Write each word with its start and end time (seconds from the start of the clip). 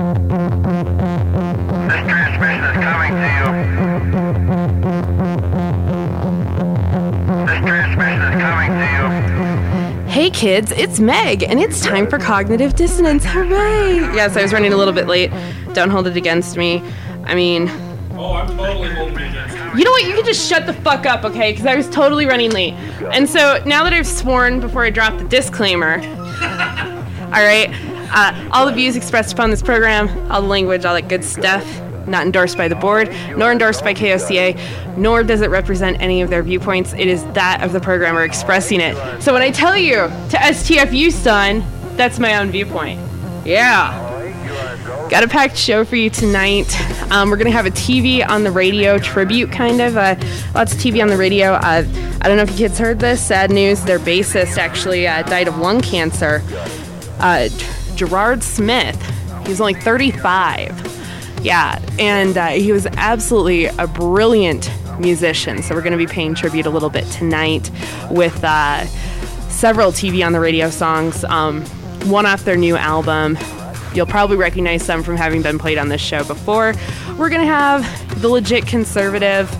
This 0.00 1.98
transmission 2.08 2.64
is 2.64 2.72
coming 2.80 3.12
to 3.12 3.26
you. 3.26 4.50
This 7.46 7.60
transmission 7.64 8.22
is 8.32 8.40
coming 8.40 9.22
to 9.26 9.44
you. 10.04 10.10
Hey 10.10 10.30
kids, 10.30 10.72
it's 10.72 10.98
Meg, 11.00 11.42
and 11.42 11.60
it's 11.60 11.80
time 11.84 12.08
for 12.08 12.18
cognitive 12.18 12.74
dissonance. 12.76 13.24
Hooray! 13.26 13.96
Yes, 14.14 14.36
I 14.38 14.42
was 14.42 14.52
running 14.54 14.72
a 14.72 14.76
little 14.76 14.94
bit 14.94 15.06
late. 15.06 15.30
Don't 15.74 15.90
hold 15.90 16.06
it 16.06 16.16
against 16.16 16.56
me. 16.56 16.82
I 17.24 17.34
mean, 17.34 17.68
Oh, 18.12 18.32
I'm 18.34 18.48
totally 18.56 18.92
holding 18.94 19.18
it 19.18 19.30
against 19.30 19.56
you. 19.56 19.78
you 19.78 19.84
know 19.84 19.90
what? 19.92 20.04
You 20.04 20.14
can 20.14 20.24
just 20.24 20.48
shut 20.48 20.64
the 20.66 20.72
fuck 20.72 21.04
up, 21.06 21.24
okay? 21.24 21.52
Because 21.52 21.66
I 21.66 21.74
was 21.74 21.88
totally 21.90 22.24
running 22.26 22.50
late. 22.50 22.74
And 23.12 23.28
so 23.28 23.62
now 23.66 23.84
that 23.84 23.92
I've 23.92 24.06
sworn 24.06 24.60
before 24.60 24.84
I 24.84 24.90
drop 24.90 25.16
the 25.18 25.24
disclaimer, 25.24 25.94
all 26.00 27.42
right, 27.44 27.70
uh, 28.10 28.50
all 28.52 28.66
the 28.66 28.72
views 28.72 28.96
expressed 28.96 29.32
upon 29.32 29.50
this 29.50 29.62
program, 29.62 30.08
all 30.30 30.42
the 30.42 30.48
language, 30.48 30.84
all 30.84 30.94
that 30.94 31.08
good 31.08 31.24
stuff, 31.24 31.64
not 32.06 32.26
endorsed 32.26 32.56
by 32.56 32.68
the 32.68 32.74
board, 32.74 33.14
nor 33.36 33.52
endorsed 33.52 33.82
by 33.82 33.94
KOCA, 33.94 34.96
nor 34.96 35.22
does 35.22 35.40
it 35.40 35.50
represent 35.50 36.00
any 36.00 36.22
of 36.22 36.30
their 36.30 36.42
viewpoints. 36.42 36.92
It 36.94 37.08
is 37.08 37.24
that 37.32 37.62
of 37.62 37.72
the 37.72 37.80
programmer 37.80 38.24
expressing 38.24 38.80
it. 38.80 39.22
So 39.22 39.32
when 39.32 39.42
I 39.42 39.50
tell 39.50 39.76
you 39.76 39.94
to 39.94 40.36
STFU, 40.36 41.12
son, 41.12 41.64
that's 41.96 42.18
my 42.18 42.36
own 42.36 42.50
viewpoint. 42.50 43.00
Yeah. 43.44 44.08
Got 45.10 45.24
a 45.24 45.28
packed 45.28 45.56
show 45.56 45.84
for 45.84 45.96
you 45.96 46.08
tonight. 46.08 46.72
Um, 47.10 47.30
we're 47.30 47.36
gonna 47.36 47.50
have 47.50 47.66
a 47.66 47.70
TV 47.70 48.24
on 48.24 48.44
the 48.44 48.50
radio 48.52 48.96
tribute, 48.98 49.50
kind 49.50 49.80
of. 49.80 49.96
Uh, 49.96 50.14
lots 50.54 50.72
of 50.72 50.78
TV 50.78 51.02
on 51.02 51.08
the 51.08 51.16
radio. 51.16 51.54
Uh, 51.54 51.84
I 52.20 52.28
don't 52.28 52.36
know 52.36 52.44
if 52.44 52.50
you 52.52 52.56
kids 52.56 52.78
heard 52.78 53.00
this. 53.00 53.20
Sad 53.20 53.50
news: 53.50 53.82
their 53.82 53.98
bassist 53.98 54.56
actually 54.56 55.08
uh, 55.08 55.22
died 55.24 55.48
of 55.48 55.58
lung 55.58 55.80
cancer. 55.80 56.44
Uh, 57.18 57.48
Gerard 58.00 58.42
Smith. 58.42 58.98
He 59.42 59.50
was 59.50 59.60
only 59.60 59.74
35. 59.74 61.42
Yeah, 61.42 61.78
and 61.98 62.34
uh, 62.38 62.46
he 62.46 62.72
was 62.72 62.86
absolutely 62.86 63.66
a 63.66 63.86
brilliant 63.86 64.70
musician. 64.98 65.62
So 65.62 65.74
we're 65.74 65.82
gonna 65.82 65.98
be 65.98 66.06
paying 66.06 66.34
tribute 66.34 66.64
a 66.64 66.70
little 66.70 66.88
bit 66.88 67.04
tonight 67.08 67.70
with 68.10 68.42
uh, 68.42 68.86
several 69.50 69.92
TV 69.92 70.24
on 70.24 70.32
the 70.32 70.40
radio 70.40 70.70
songs. 70.70 71.24
Um, 71.24 71.60
one 72.06 72.24
off 72.24 72.46
their 72.46 72.56
new 72.56 72.74
album. 72.74 73.36
You'll 73.92 74.06
probably 74.06 74.38
recognize 74.38 74.82
some 74.82 75.02
from 75.02 75.16
having 75.16 75.42
been 75.42 75.58
played 75.58 75.76
on 75.76 75.90
this 75.90 76.00
show 76.00 76.24
before. 76.24 76.72
We're 77.18 77.28
gonna 77.28 77.44
have 77.44 78.22
the 78.22 78.28
legit 78.28 78.66
conservative. 78.66 79.50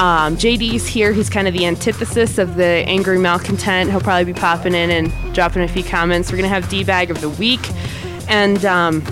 Um, 0.00 0.38
JD's 0.38 0.86
here. 0.86 1.12
He's 1.12 1.28
kind 1.28 1.46
of 1.46 1.52
the 1.52 1.66
antithesis 1.66 2.38
of 2.38 2.56
the 2.56 2.64
angry 2.64 3.18
malcontent. 3.18 3.90
He'll 3.90 4.00
probably 4.00 4.32
be 4.32 4.32
popping 4.32 4.74
in 4.74 4.90
and 4.90 5.34
dropping 5.34 5.60
a 5.60 5.68
few 5.68 5.84
comments. 5.84 6.32
We're 6.32 6.38
gonna 6.38 6.48
have 6.48 6.70
D 6.70 6.84
bag 6.84 7.10
of 7.10 7.20
the 7.20 7.28
week, 7.28 7.60
and 8.26 8.64
um, 8.64 9.04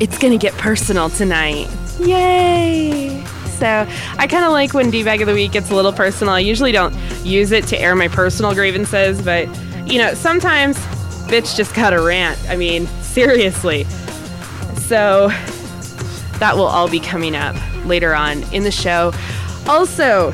it's 0.00 0.18
gonna 0.18 0.36
get 0.36 0.54
personal 0.54 1.08
tonight. 1.08 1.68
Yay! 2.00 3.24
So 3.58 3.86
I 4.18 4.26
kind 4.26 4.44
of 4.44 4.50
like 4.50 4.74
when 4.74 4.90
D 4.90 5.04
bag 5.04 5.20
of 5.20 5.28
the 5.28 5.34
week 5.34 5.52
gets 5.52 5.70
a 5.70 5.76
little 5.76 5.92
personal. 5.92 6.34
I 6.34 6.40
usually 6.40 6.72
don't 6.72 6.92
use 7.24 7.52
it 7.52 7.68
to 7.68 7.78
air 7.78 7.94
my 7.94 8.08
personal 8.08 8.52
grievances, 8.54 9.22
but 9.22 9.46
you 9.86 9.98
know 9.98 10.14
sometimes 10.14 10.76
bitch 11.28 11.56
just 11.56 11.76
got 11.76 11.92
a 11.92 12.02
rant. 12.02 12.40
I 12.48 12.56
mean 12.56 12.88
seriously. 13.02 13.84
So 14.78 15.28
that 16.40 16.56
will 16.56 16.66
all 16.66 16.88
be 16.88 16.98
coming 16.98 17.36
up 17.36 17.54
later 17.84 18.16
on 18.16 18.42
in 18.52 18.64
the 18.64 18.72
show. 18.72 19.12
Also, 19.68 20.32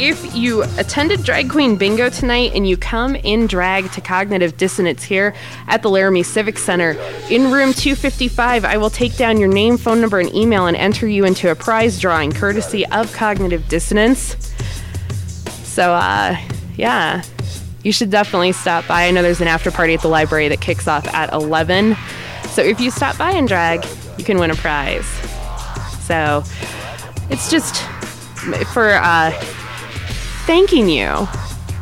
if 0.00 0.34
you 0.34 0.64
attended 0.78 1.22
Drag 1.22 1.48
Queen 1.48 1.76
Bingo 1.76 2.10
tonight 2.10 2.50
and 2.56 2.68
you 2.68 2.76
come 2.76 3.14
in 3.14 3.46
drag 3.46 3.92
to 3.92 4.00
Cognitive 4.00 4.56
Dissonance 4.56 5.04
here 5.04 5.32
at 5.68 5.82
the 5.82 5.88
Laramie 5.88 6.24
Civic 6.24 6.58
Center 6.58 6.90
in 7.30 7.52
room 7.52 7.72
255, 7.72 8.64
I 8.64 8.76
will 8.76 8.90
take 8.90 9.16
down 9.16 9.38
your 9.38 9.48
name, 9.48 9.76
phone 9.78 10.00
number, 10.00 10.18
and 10.18 10.34
email 10.34 10.66
and 10.66 10.76
enter 10.76 11.06
you 11.06 11.24
into 11.24 11.52
a 11.52 11.54
prize 11.54 12.00
drawing 12.00 12.32
courtesy 12.32 12.84
of 12.86 13.12
Cognitive 13.12 13.68
Dissonance. 13.68 14.52
So, 15.62 15.92
uh, 15.92 16.36
yeah, 16.74 17.22
you 17.84 17.92
should 17.92 18.10
definitely 18.10 18.50
stop 18.50 18.88
by. 18.88 19.06
I 19.06 19.12
know 19.12 19.22
there's 19.22 19.40
an 19.40 19.46
after 19.46 19.70
party 19.70 19.94
at 19.94 20.02
the 20.02 20.08
library 20.08 20.48
that 20.48 20.60
kicks 20.60 20.88
off 20.88 21.06
at 21.14 21.32
11. 21.32 21.96
So 22.48 22.60
if 22.60 22.80
you 22.80 22.90
stop 22.90 23.16
by 23.18 23.30
and 23.30 23.46
drag, 23.46 23.86
you 24.18 24.24
can 24.24 24.40
win 24.40 24.50
a 24.50 24.56
prize. 24.56 25.06
So 26.06 26.42
it's 27.30 27.48
just 27.48 27.84
for 28.72 28.90
uh, 28.94 29.30
thanking 30.46 30.88
you 30.88 31.26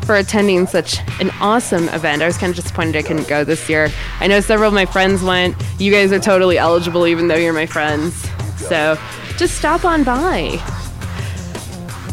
for 0.04 0.16
attending 0.16 0.66
such 0.66 0.98
an 1.20 1.30
awesome 1.40 1.88
event. 1.90 2.22
I 2.22 2.26
was 2.26 2.36
kind 2.36 2.50
of 2.50 2.56
disappointed 2.56 2.96
I 2.96 3.02
couldn't 3.02 3.28
go 3.28 3.44
this 3.44 3.68
year. 3.68 3.88
I 4.20 4.26
know 4.26 4.40
several 4.40 4.68
of 4.68 4.74
my 4.74 4.86
friends 4.86 5.22
went. 5.22 5.56
You 5.78 5.92
guys 5.92 6.12
are 6.12 6.18
totally 6.18 6.58
eligible, 6.58 7.06
even 7.06 7.28
though 7.28 7.36
you're 7.36 7.52
my 7.52 7.66
friends. 7.66 8.28
So 8.56 8.98
just 9.36 9.56
stop 9.56 9.84
on 9.84 10.04
by. 10.04 10.58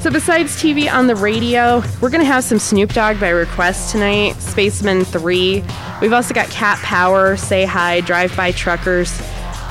So 0.01 0.09
besides 0.09 0.55
TV 0.55 0.91
on 0.91 1.07
the 1.07 1.15
radio, 1.15 1.83
we're 1.99 2.09
gonna 2.09 2.23
have 2.23 2.43
some 2.43 2.57
Snoop 2.57 2.93
Dogg 2.93 3.19
by 3.19 3.29
request 3.29 3.91
tonight. 3.91 4.35
Spacemen 4.35 5.03
3. 5.03 5.63
We've 6.01 6.13
also 6.13 6.33
got 6.33 6.49
Cat 6.49 6.77
Power, 6.79 7.35
Say 7.35 7.65
Hi, 7.65 7.99
Drive 8.01 8.35
By 8.37 8.51
Truckers. 8.51 9.21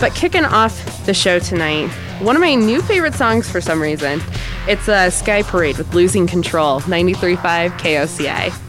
But 0.00 0.14
kicking 0.14 0.44
off 0.44 1.06
the 1.06 1.14
show 1.14 1.38
tonight, 1.38 1.88
one 2.20 2.36
of 2.36 2.42
my 2.42 2.54
new 2.54 2.82
favorite 2.82 3.14
songs 3.14 3.50
for 3.50 3.60
some 3.60 3.80
reason. 3.80 4.20
It's 4.68 4.86
a 4.86 5.10
Sky 5.10 5.42
Parade 5.42 5.78
with 5.78 5.94
Losing 5.94 6.26
Control, 6.26 6.80
93.5 6.80 7.78
KOCA. 7.78 8.67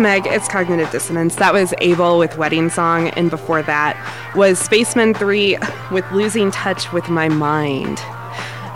Meg. 0.00 0.26
It's 0.26 0.48
Cognitive 0.48 0.90
Dissonance. 0.90 1.36
That 1.36 1.52
was 1.52 1.74
Abel 1.80 2.18
with 2.18 2.36
Wedding 2.38 2.70
Song, 2.70 3.08
and 3.10 3.30
before 3.30 3.62
that 3.62 3.96
was 4.34 4.58
Spacemen 4.58 5.14
3 5.14 5.58
with 5.92 6.10
Losing 6.10 6.50
Touch 6.50 6.90
with 6.92 7.08
My 7.10 7.28
Mind. 7.28 7.98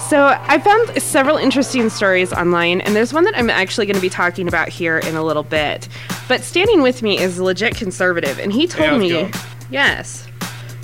So 0.09 0.39
I 0.39 0.61
found 0.63 1.03
several 1.03 1.39
interesting 1.39 1.89
stories 1.89 2.33
online, 2.33 2.83
and 2.83 2.95
there's 2.95 3.13
one 3.15 3.25
that 3.25 3.37
I'm 3.37 3.49
actually 3.49 3.87
going 3.87 3.97
to 3.97 4.03
be 4.03 4.11
talking 4.11 4.47
about 4.47 4.69
here 4.69 4.99
in 4.99 5.17
a 5.17 5.23
little 5.25 5.43
bit. 5.43 5.89
But 6.29 6.43
standing 6.43 6.83
with 6.83 7.03
me 7.03 7.19
is 7.19 7.41
legit 7.41 7.75
conservative, 7.75 8.39
and 8.39 8.53
he 8.53 8.67
told 8.67 9.01
me, 9.01 9.31
yes, 9.71 10.29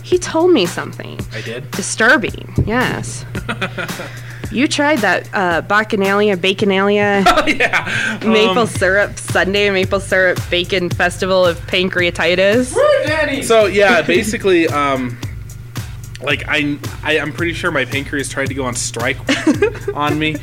he 0.02 0.18
told 0.18 0.52
me 0.52 0.64
something 0.64 1.20
I 1.32 1.42
did. 1.42 1.70
disturbing. 1.72 2.54
Yes. 2.64 3.26
you 4.50 4.66
tried 4.68 4.98
that 4.98 5.28
uh, 5.32 5.62
bacchanalia, 5.62 6.36
baconalia, 6.36 7.24
yeah. 7.58 8.18
maple 8.26 8.58
Um, 8.62 8.66
syrup 8.66 9.18
Sunday, 9.18 9.70
maple 9.70 10.00
syrup 10.00 10.38
bacon 10.50 10.90
festival 10.90 11.44
of 11.46 11.58
pancreatitis. 11.66 12.74
So 13.44 13.66
yeah, 13.66 14.02
basically, 14.02 14.66
um, 14.68 15.18
like 16.22 16.44
I, 16.48 16.78
I, 17.02 17.18
I'm 17.18 17.32
pretty 17.32 17.52
sure 17.54 17.70
my 17.70 17.84
pancreas 17.84 18.28
tried 18.28 18.46
to 18.48 18.54
go 18.54 18.64
on 18.64 18.74
strike 18.74 19.16
on 19.94 20.18
me. 20.18 20.36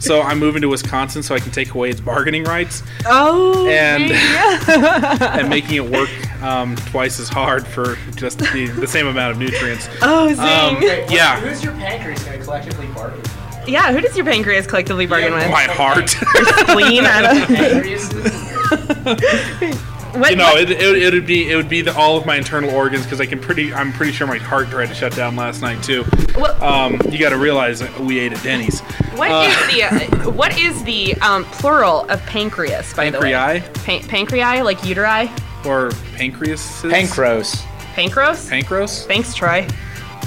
So 0.00 0.20
I'm 0.20 0.38
moving 0.38 0.60
to 0.62 0.68
Wisconsin 0.68 1.22
so 1.22 1.34
I 1.34 1.38
can 1.40 1.50
take 1.50 1.72
away 1.74 1.88
its 1.88 2.00
bargaining 2.00 2.44
rights 2.44 2.82
Oh, 3.06 3.66
and 3.68 4.10
yeah. 4.10 5.38
and 5.38 5.48
making 5.48 5.76
it 5.76 5.84
work 5.90 6.10
um, 6.42 6.76
twice 6.76 7.18
as 7.18 7.30
hard 7.30 7.66
for 7.66 7.96
just 8.14 8.38
the, 8.40 8.66
the 8.80 8.86
same 8.86 9.06
amount 9.06 9.32
of 9.32 9.38
nutrients. 9.38 9.88
oh, 10.02 10.28
zing. 10.28 10.40
Um, 10.40 10.82
yeah, 11.10 11.40
Who's 11.40 11.64
your 11.64 11.72
pancreas 11.74 12.22
going 12.24 12.38
to 12.38 12.44
collectively 12.44 12.86
bargain? 12.88 13.22
Yeah, 13.66 13.92
who 13.92 14.00
does 14.00 14.16
your 14.16 14.26
pancreas 14.26 14.66
collectively 14.66 15.06
bargain 15.06 15.32
with? 15.34 15.50
my 15.50 15.64
heart. 15.64 16.10
Spleen? 16.10 17.04
I 17.04 17.22
don't- 17.22 17.46
Pancreas? 17.56 18.12
what, 20.14 20.30
you 20.30 20.36
know, 20.36 20.44
what- 20.52 20.62
it, 20.62 20.70
it, 20.70 21.02
it 21.02 21.12
would 21.12 21.26
be 21.26 21.50
it 21.50 21.56
would 21.56 21.68
be 21.68 21.82
the, 21.82 21.94
all 21.96 22.16
of 22.16 22.24
my 22.26 22.36
internal 22.36 22.70
organs 22.70 23.04
because 23.04 23.20
I 23.20 23.26
can 23.26 23.40
pretty 23.40 23.72
I'm 23.74 23.92
pretty 23.92 24.12
sure 24.12 24.26
my 24.26 24.38
heart 24.38 24.68
tried 24.68 24.86
to 24.86 24.94
shut 24.94 25.14
down 25.14 25.36
last 25.36 25.60
night 25.62 25.82
too. 25.82 26.04
what- 26.34 26.60
Um, 26.62 27.00
you 27.10 27.18
got 27.18 27.30
to 27.30 27.38
realize 27.38 27.80
that 27.80 27.98
we 28.00 28.18
ate 28.20 28.32
at 28.32 28.42
Denny's. 28.42 28.80
what 29.16 29.30
uh, 29.30 29.48
is 29.48 29.74
the 29.74 29.82
uh, 29.82 30.30
what 30.32 30.56
is 30.58 30.82
the 30.84 31.14
um, 31.16 31.44
plural 31.46 32.08
of 32.10 32.24
pancreas? 32.26 32.94
By 32.94 33.10
the 33.10 33.18
way, 33.20 33.32
Pancreai 33.32 33.74
Pa- 33.74 34.06
pancreai, 34.08 34.64
like 34.64 34.78
uteri, 34.78 35.28
or 35.66 35.90
pancreas? 36.16 36.82
Pancros. 36.82 37.56
pancros. 37.94 38.48
Pancreas? 38.50 39.06
Thanks, 39.06 39.34
Troy. 39.34 39.66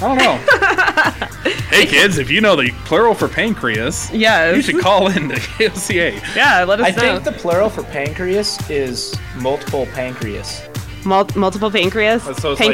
don't 0.00 0.18
know. 0.18 1.50
hey 1.70 1.86
kids, 1.86 2.18
if 2.18 2.30
you 2.30 2.40
know 2.40 2.54
the 2.56 2.70
plural 2.84 3.14
for 3.14 3.28
pancreas, 3.28 4.10
Yes. 4.12 4.56
you 4.56 4.62
should 4.62 4.80
call 4.80 5.08
in 5.08 5.28
to 5.30 5.34
KOCA. 5.36 6.36
Yeah, 6.36 6.64
let 6.64 6.80
us 6.80 6.96
know. 6.96 7.02
I 7.02 7.06
know. 7.06 7.20
think 7.20 7.24
the 7.24 7.40
plural 7.40 7.68
for 7.68 7.82
pancreas 7.84 8.58
is 8.70 9.14
multiple 9.36 9.86
pancreas. 9.86 10.62
Mul- 11.04 11.28
multiple 11.34 11.70
pancreas. 11.70 12.26
Uh, 12.26 12.34
so 12.34 12.52
it's 12.52 12.60
like- 12.60 12.70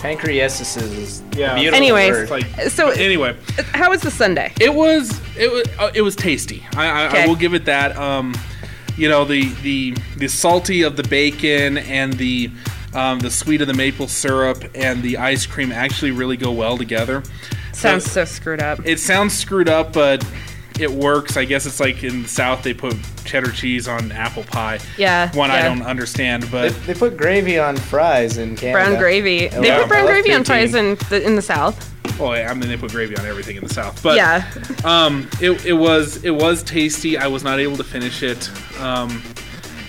Pancreases. 0.00 0.76
Is 0.76 1.22
Yeah. 1.36 1.52
a 1.52 1.54
beautiful 1.56 1.76
Anyways, 1.76 2.10
word. 2.12 2.30
Like 2.30 2.46
So- 2.70 2.88
anyway, 2.90 3.36
How 3.74 3.90
was 3.90 4.00
the 4.00 4.10
Sunday? 4.10 4.52
it 4.60 4.72
was 4.72 5.20
it 5.38 5.52
was 5.52 5.66
uh, 5.78 5.90
it 5.94 6.02
was 6.02 6.16
tasty. 6.16 6.66
I, 6.74 6.86
I, 7.06 7.22
I 7.22 7.26
will 7.26 7.36
give 7.36 7.52
it 7.54 7.66
that. 7.66 7.96
Um, 7.96 8.34
you 8.96 9.08
know 9.08 9.24
the 9.24 9.48
the 9.62 9.94
the 10.16 10.28
salty 10.28 10.82
of 10.82 10.96
the 10.96 11.02
bacon 11.04 11.78
and 11.78 12.14
the 12.14 12.50
um, 12.94 13.18
the 13.20 13.30
sweet 13.30 13.60
of 13.60 13.66
the 13.66 13.74
maple 13.74 14.08
syrup 14.08 14.64
and 14.74 15.02
the 15.02 15.16
ice 15.18 15.46
cream 15.46 15.72
actually 15.72 16.10
really 16.10 16.36
go 16.36 16.50
well 16.52 16.76
together. 16.78 17.22
Sounds 17.72 18.04
So- 18.04 18.24
so 18.24 18.24
screwed 18.24 18.60
up. 18.60 18.80
It 18.84 18.98
sounds 18.98 19.36
screwed 19.36 19.68
up, 19.68 19.92
but 19.92 20.24
it 20.78 20.90
works. 20.90 21.36
I 21.36 21.44
guess 21.44 21.66
it's 21.66 21.78
like 21.80 22.02
in 22.02 22.22
the 22.22 22.28
South 22.28 22.62
they 22.62 22.72
put 22.74 22.96
cheddar 23.24 23.52
cheese 23.52 23.86
on 23.86 24.10
apple 24.12 24.42
pie. 24.44 24.80
Yeah, 24.96 25.30
One 25.36 25.50
I 25.50 25.62
don't 25.62 25.82
understand, 25.82 26.50
but 26.50 26.74
they 26.86 26.94
put 26.94 27.16
gravy 27.16 27.58
on 27.58 27.76
fries 27.76 28.38
in 28.38 28.56
Canada. 28.56 28.72
Brown 28.90 28.98
gravy. 28.98 29.48
Oh, 29.50 29.60
they 29.62 29.70
wow. 29.70 29.80
put 29.80 29.88
brown 29.88 30.04
Well, 30.04 30.14
that's 30.14 30.26
gravy 30.26 30.34
on 30.38 30.44
fries 30.44 30.74
in 30.74 30.96
the 31.10 31.22
in 31.24 31.36
the 31.36 31.42
South. 31.42 31.86
oh, 32.20 32.30
I 32.32 32.52
mean 32.54 32.68
they 32.68 32.76
put 32.78 32.90
gravy 32.92 33.16
on 33.16 33.24
everything 33.26 33.56
in 33.56 33.62
the 33.64 33.72
South. 33.72 34.02
But 34.02 34.16
yeah. 34.16 34.50
um, 34.84 35.28
it, 35.40 35.64
it 35.66 35.74
was 35.74 36.24
it 36.24 36.30
was 36.34 36.62
tasty. 36.62 37.16
I 37.18 37.26
was 37.28 37.44
not 37.44 37.60
able 37.60 37.76
to 37.76 37.84
finish 37.84 38.22
it. 38.22 38.50
Um, 38.80 39.22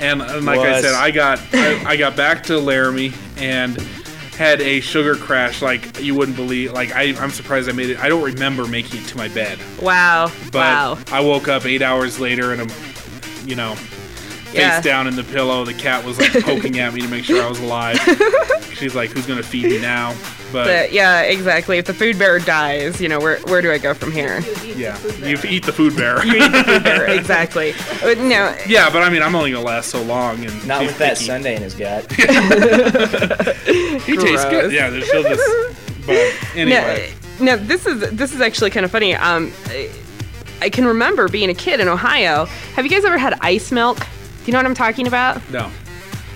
and, 0.01 0.21
and 0.21 0.45
like 0.45 0.59
I 0.59 0.81
said, 0.81 0.93
I 0.93 1.11
got 1.11 1.39
I, 1.53 1.91
I 1.91 1.95
got 1.97 2.15
back 2.15 2.43
to 2.43 2.57
Laramie 2.59 3.13
and 3.37 3.77
had 4.37 4.59
a 4.61 4.79
sugar 4.79 5.15
crash 5.15 5.61
like 5.61 5.99
you 6.01 6.15
wouldn't 6.15 6.35
believe. 6.35 6.73
Like 6.73 6.91
I, 6.93 7.13
I'm 7.21 7.29
surprised 7.31 7.69
I 7.69 7.73
made 7.73 7.91
it. 7.91 7.99
I 7.99 8.09
don't 8.09 8.23
remember 8.23 8.65
making 8.67 9.01
it 9.01 9.07
to 9.09 9.17
my 9.17 9.27
bed, 9.27 9.59
Wow. 9.81 10.31
but 10.51 10.53
wow. 10.55 10.97
I 11.11 11.21
woke 11.21 11.47
up 11.47 11.65
eight 11.65 11.81
hours 11.81 12.19
later 12.19 12.51
and 12.53 12.61
I'm, 12.61 12.69
you 13.47 13.55
know, 13.55 13.75
face 13.75 14.55
Yeah. 14.55 14.81
down 14.81 15.07
in 15.07 15.15
the 15.15 15.23
pillow. 15.23 15.63
The 15.63 15.73
cat 15.75 16.03
was 16.03 16.17
like 16.19 16.31
poking 16.43 16.79
at 16.79 16.93
me 16.93 17.01
to 17.01 17.07
make 17.07 17.23
sure 17.25 17.43
I 17.43 17.47
was 17.47 17.59
alive. 17.59 17.97
She's 18.73 18.95
like, 18.95 19.11
"Who's 19.11 19.27
gonna 19.27 19.43
feed 19.43 19.65
me 19.65 19.79
now?" 19.79 20.15
But, 20.51 20.65
But 20.65 20.91
yeah, 20.91 21.21
exactly. 21.21 21.77
If 21.77 21.85
the 21.85 21.93
food 21.93 22.19
bearer 22.19 22.39
dies, 22.39 22.99
you 22.99 23.07
know, 23.07 23.19
where 23.19 23.39
where 23.41 23.61
do 23.61 23.71
I 23.71 23.77
go 23.77 23.93
from 23.93 24.11
here? 24.11 24.41
yeah, 24.75 24.97
you 25.25 25.37
eat 25.47 25.65
the 25.65 25.71
food 25.73 25.95
bearer. 25.95 26.19
food 26.21 26.83
bearer, 26.83 27.05
exactly. 27.07 27.73
Uh, 28.03 28.13
No, 28.15 28.55
yeah, 28.67 28.89
but 28.89 29.01
I 29.03 29.09
mean, 29.09 29.21
I'm 29.21 29.35
only 29.35 29.51
gonna 29.51 29.65
last 29.65 29.89
so 29.89 30.01
long, 30.03 30.43
and 30.45 30.67
Not 30.67 30.81
she's 30.81 30.89
with 30.89 30.97
that 30.99 31.13
picky. 31.17 31.25
Sunday 31.25 31.55
in 31.55 31.61
his 31.61 31.73
gut. 31.75 32.11
He 34.05 34.17
tastes 34.17 34.45
good. 34.45 34.71
Yeah, 34.71 34.89
there's 34.89 35.07
still 35.07 35.23
this. 35.23 35.75
But 36.05 36.33
anyway, 36.55 37.13
no, 37.39 37.45
no. 37.45 37.57
This 37.57 37.85
is 37.85 37.99
this 38.11 38.33
is 38.33 38.41
actually 38.41 38.71
kind 38.71 38.83
of 38.85 38.91
funny. 38.91 39.13
Um, 39.15 39.53
I, 39.67 39.89
I 40.61 40.69
can 40.69 40.85
remember 40.85 41.27
being 41.27 41.49
a 41.49 41.53
kid 41.53 41.79
in 41.79 41.87
Ohio. 41.87 42.45
Have 42.75 42.85
you 42.85 42.91
guys 42.91 43.05
ever 43.05 43.17
had 43.17 43.37
ice 43.41 43.71
milk? 43.71 43.99
Do 43.99 44.05
you 44.47 44.53
know 44.53 44.59
what 44.59 44.65
I'm 44.65 44.73
talking 44.75 45.07
about? 45.07 45.47
no. 45.51 45.71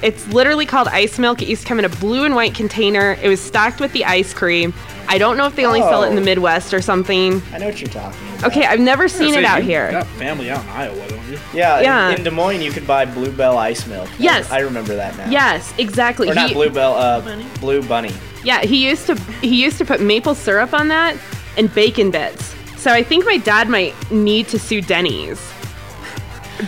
It's 0.06 0.28
literally 0.28 0.68
called 0.68 0.88
ice 0.90 1.18
milk. 1.18 1.42
It 1.42 1.48
used 1.48 1.64
to 1.64 1.68
come 1.68 1.80
in 1.80 1.86
a 1.86 1.90
blue 1.90 2.26
and 2.26 2.36
white 2.36 2.54
container. 2.54 3.18
It 3.24 3.28
was 3.28 3.42
stocked 3.42 3.80
with 3.80 3.92
the 3.92 4.06
ice 4.06 4.36
cream. 4.36 4.72
I 5.08 5.18
don't 5.18 5.36
know 5.36 5.48
if 5.48 5.56
they 5.56 5.66
only 5.66 5.82
sell 5.82 6.04
it 6.04 6.10
in 6.10 6.16
the 6.16 6.22
Oh. 6.22 6.26
Midwest 6.26 6.76
or 6.76 6.82
something. 6.82 7.42
I 7.52 7.58
know 7.58 7.66
what 7.66 7.82
you're 7.82 7.90
talking 7.90 8.20
about. 8.36 8.52
Okay, 8.52 8.66
I've 8.66 8.80
never 8.80 9.08
seen 9.08 9.34
Say, 9.34 9.40
it 9.40 9.46
out 9.46 9.64
you 9.64 9.70
here. 9.70 9.90
Got 9.92 10.06
family 10.08 10.52
out 10.52 10.64
in 10.64 10.70
Iowa, 10.70 11.08
don't 11.10 11.28
you? 11.28 11.40
Yeah, 11.56 11.80
Yeah. 11.82 12.10
In, 12.12 12.18
in 12.20 12.24
Des 12.24 12.30
Moines, 12.30 12.62
you 12.62 12.72
could 12.72 12.86
buy 12.86 13.06
Bluebell 13.06 13.58
ice 13.58 13.88
milk. 13.88 14.08
Yes. 14.20 14.52
I, 14.52 14.60
remember 14.60 14.96
that 14.96 15.18
now. 15.18 15.28
Yes, 15.28 15.74
exactly. 15.80 16.30
Or 16.30 16.36
not 16.36 16.50
He- 16.50 16.54
Bluebell, 16.54 16.94
uh, 16.94 17.44
Blue 17.60 17.82
Bunny. 17.82 18.12
Yeah, 18.44 18.62
he 18.62 18.88
used 18.88 19.08
to 19.08 19.16
he 19.42 19.64
used 19.64 19.80
to 19.80 19.86
put 19.86 20.02
maple 20.02 20.36
syrup 20.36 20.72
on 20.76 20.88
that 20.90 21.18
and 21.58 21.74
bacon 21.74 22.12
bits. 22.12 22.54
So 22.78 22.92
I 22.92 23.02
think 23.02 23.26
my 23.26 23.38
dad 23.38 23.70
might 23.70 23.96
need 24.12 24.48
to 24.50 24.60
sue 24.60 24.82
Denny's 24.82 25.40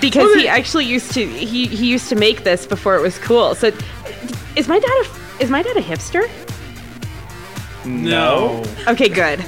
because 0.01 0.33
he 0.35 0.47
actually 0.47 0.85
used 0.85 1.11
to 1.13 1.25
he, 1.25 1.67
he 1.67 1.87
used 1.87 2.09
to 2.09 2.15
make 2.15 2.43
this 2.43 2.65
before 2.65 2.95
it 2.95 3.01
was 3.01 3.17
cool. 3.19 3.55
So 3.55 3.71
is 4.55 4.67
my 4.67 4.79
dad 4.79 5.05
a, 5.05 5.43
is 5.43 5.49
my 5.49 5.61
dad 5.61 5.77
a 5.77 5.81
hipster? 5.81 6.29
No. 7.85 8.63
Okay, 8.87 9.09
good. 9.09 9.43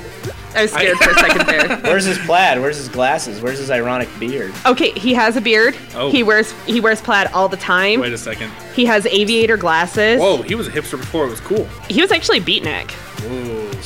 I 0.55 0.63
was 0.63 0.71
scared 0.71 0.97
for 0.97 1.11
a 1.11 1.13
second 1.13 1.45
there. 1.47 1.77
Where's 1.83 2.05
his 2.05 2.17
plaid? 2.19 2.59
Where's 2.59 2.77
his 2.77 2.89
glasses? 2.89 3.39
Where's 3.41 3.59
his 3.59 3.69
ironic 3.69 4.09
beard? 4.19 4.53
Okay, 4.65 4.91
he 4.91 5.13
has 5.13 5.35
a 5.35 5.41
beard. 5.41 5.77
Oh. 5.93 6.09
He 6.09 6.23
wears 6.23 6.51
he 6.65 6.79
wears 6.79 7.01
plaid 7.01 7.27
all 7.33 7.47
the 7.47 7.57
time. 7.57 7.99
Wait 7.99 8.13
a 8.13 8.17
second. 8.17 8.51
He 8.73 8.85
has 8.85 9.05
aviator 9.05 9.57
glasses. 9.57 10.19
Whoa, 10.19 10.41
he 10.41 10.55
was 10.55 10.67
a 10.67 10.71
hipster 10.71 10.97
before 10.97 11.27
it 11.27 11.29
was 11.29 11.39
cool. 11.41 11.65
He 11.87 12.01
was 12.01 12.11
actually 12.11 12.41
beatnik. 12.41 12.91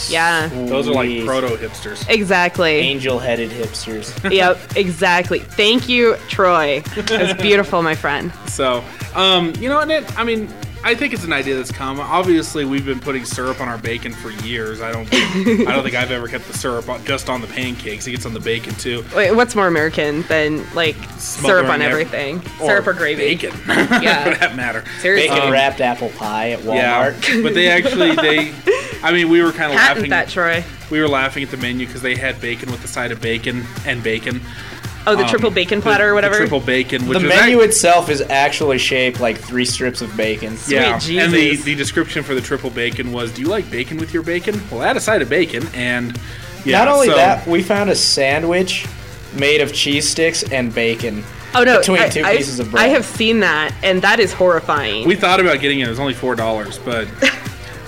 Yeah. 0.10 0.48
Those 0.68 0.88
are 0.88 0.94
like 0.94 1.26
proto 1.26 1.48
hipsters. 1.56 2.08
Exactly. 2.10 2.72
Angel-headed 2.76 3.52
hipsters. 3.52 4.32
yep, 4.32 4.58
exactly. 4.76 5.40
Thank 5.40 5.88
you, 5.90 6.16
Troy. 6.30 6.82
That 6.96 7.22
was 7.22 7.34
beautiful, 7.42 7.82
my 7.82 7.96
friend. 7.96 8.32
So, 8.48 8.84
um, 9.16 9.54
you 9.60 9.70
know 9.70 9.76
what? 9.76 9.90
It, 9.92 10.18
I 10.20 10.24
mean, 10.24 10.50
I 10.86 10.96
think 10.96 11.14
it's 11.14 11.24
an 11.24 11.32
idea 11.32 11.56
that's 11.56 11.72
come. 11.72 12.00
Obviously, 12.02 12.66
we've 12.66 12.86
been 12.86 13.00
putting 13.00 13.24
syrup 13.24 13.62
on 13.62 13.70
our 13.70 13.78
bacon 13.78 14.12
for 14.14 14.32
years. 14.46 14.82
I 14.82 14.92
don't, 14.92 15.08
I 15.14 15.72
don't 15.74 15.82
think 15.84 15.96
I've 15.96 16.12
ever 16.12 16.28
kept 16.28 16.46
the 16.48 16.58
syrup 16.58 16.90
on, 16.90 17.04
just 17.06 17.30
on 17.30 17.40
the 17.40 17.48
pancakes. 17.48 18.06
It 18.06 18.12
gets 18.12 18.26
on 18.26 18.34
the 18.34 18.40
bacon 18.42 18.74
too. 18.76 19.06
Wait, 19.16 19.32
what's 19.32 19.56
more 19.56 19.68
American 19.68 20.24
than 20.24 20.66
like 20.74 20.96
syrup 21.18 21.68
on 21.68 21.82
ev- 21.82 21.90
everything? 21.92 22.42
syrup 22.60 22.86
or 22.86 22.94
gravy? 22.94 23.36
Bacon. 23.36 23.54
Yeah. 24.04 24.34
for 24.34 24.40
that 24.40 24.56
matter. 24.58 24.84
Seriously. 25.00 25.30
Bacon 25.30 25.48
Um, 25.48 25.54
wrapped 25.54 25.80
apple 25.80 26.10
pie 26.10 26.52
at 26.52 26.60
Walmart. 26.60 27.30
Yeah, 27.30 27.42
but 27.42 27.54
they 27.54 27.70
actually 27.70 28.16
they. 28.16 28.54
I 29.04 29.12
mean, 29.12 29.30
we 29.30 29.42
were 29.42 29.52
kind 29.52 29.72
of 29.72 29.78
Patent 29.78 29.98
laughing. 29.98 30.10
that, 30.12 30.30
Troy. 30.30 30.64
We 30.90 31.00
were 31.02 31.08
laughing 31.10 31.44
at 31.44 31.52
the 31.52 31.58
menu 31.58 31.86
because 31.86 32.02
they 32.02 32.16
had 32.16 32.40
bacon 32.40 32.72
with 32.72 32.82
the 32.82 32.88
side 32.88 33.12
of 33.12 33.20
bacon 33.22 33.66
and 33.86 34.02
bacon. 34.02 34.42
Oh, 35.06 35.16
the 35.18 35.24
Um, 35.24 35.30
triple 35.30 35.52
bacon 35.52 35.80
the- 35.80 35.84
platter 35.84 36.06
or 36.06 36.08
the 36.10 36.14
whatever. 36.16 36.38
triple 36.38 36.62
bacon, 36.62 37.06
which 37.08 37.20
The 37.20 37.28
menu 37.28 37.58
act- 37.62 37.72
itself 37.72 38.10
is 38.10 38.22
actually 38.30 38.78
shaped 38.78 39.20
like 39.20 39.38
three 39.38 39.66
strips 39.66 40.02
of 40.02 40.16
bacon. 40.16 40.58
Yeah, 40.68 40.98
Sweet 40.98 41.20
and 41.20 41.34
the, 41.34 41.58
the 41.58 41.76
description 41.76 42.24
for 42.24 42.34
the 42.34 42.40
triple 42.42 42.70
bacon 42.70 43.12
was, 43.12 43.32
"Do 43.32 43.42
you 43.42 43.48
like 43.50 43.70
bacon 43.70 43.98
with 43.98 44.14
your 44.14 44.24
bacon?" 44.24 44.62
Well, 44.72 44.82
add 44.82 44.96
a 44.96 45.02
side 45.02 45.22
of 45.22 45.28
bacon, 45.28 45.68
and 45.74 46.18
yeah. 46.64 46.78
Not 46.80 46.88
only 46.88 47.08
so- 47.08 47.16
that, 47.16 47.46
we 47.46 47.62
found 47.62 47.90
a 47.90 47.96
sandwich 47.96 48.86
made 49.38 49.60
of 49.60 49.74
cheese 49.74 50.08
sticks 50.10 50.44
and 50.44 50.74
bacon. 50.74 51.26
oh 51.54 51.66
no, 51.66 51.80
between 51.80 52.00
I, 52.00 52.08
two 52.08 52.24
I- 52.24 52.38
pieces 52.38 52.60
of 52.62 52.72
bread. 52.72 52.86
I 52.86 52.88
have 52.88 53.04
seen 53.06 53.42
that, 53.42 53.74
and 53.84 54.02
that 54.04 54.22
is 54.22 54.32
horrifying. 54.32 55.06
we 55.06 55.18
thought 55.18 55.42
about 55.42 55.60
getting 55.60 55.82
it. 55.82 55.88
It 55.88 55.90
was 55.90 56.00
only 56.00 56.14
four 56.14 56.36
dollars, 56.36 56.80
but 56.80 57.10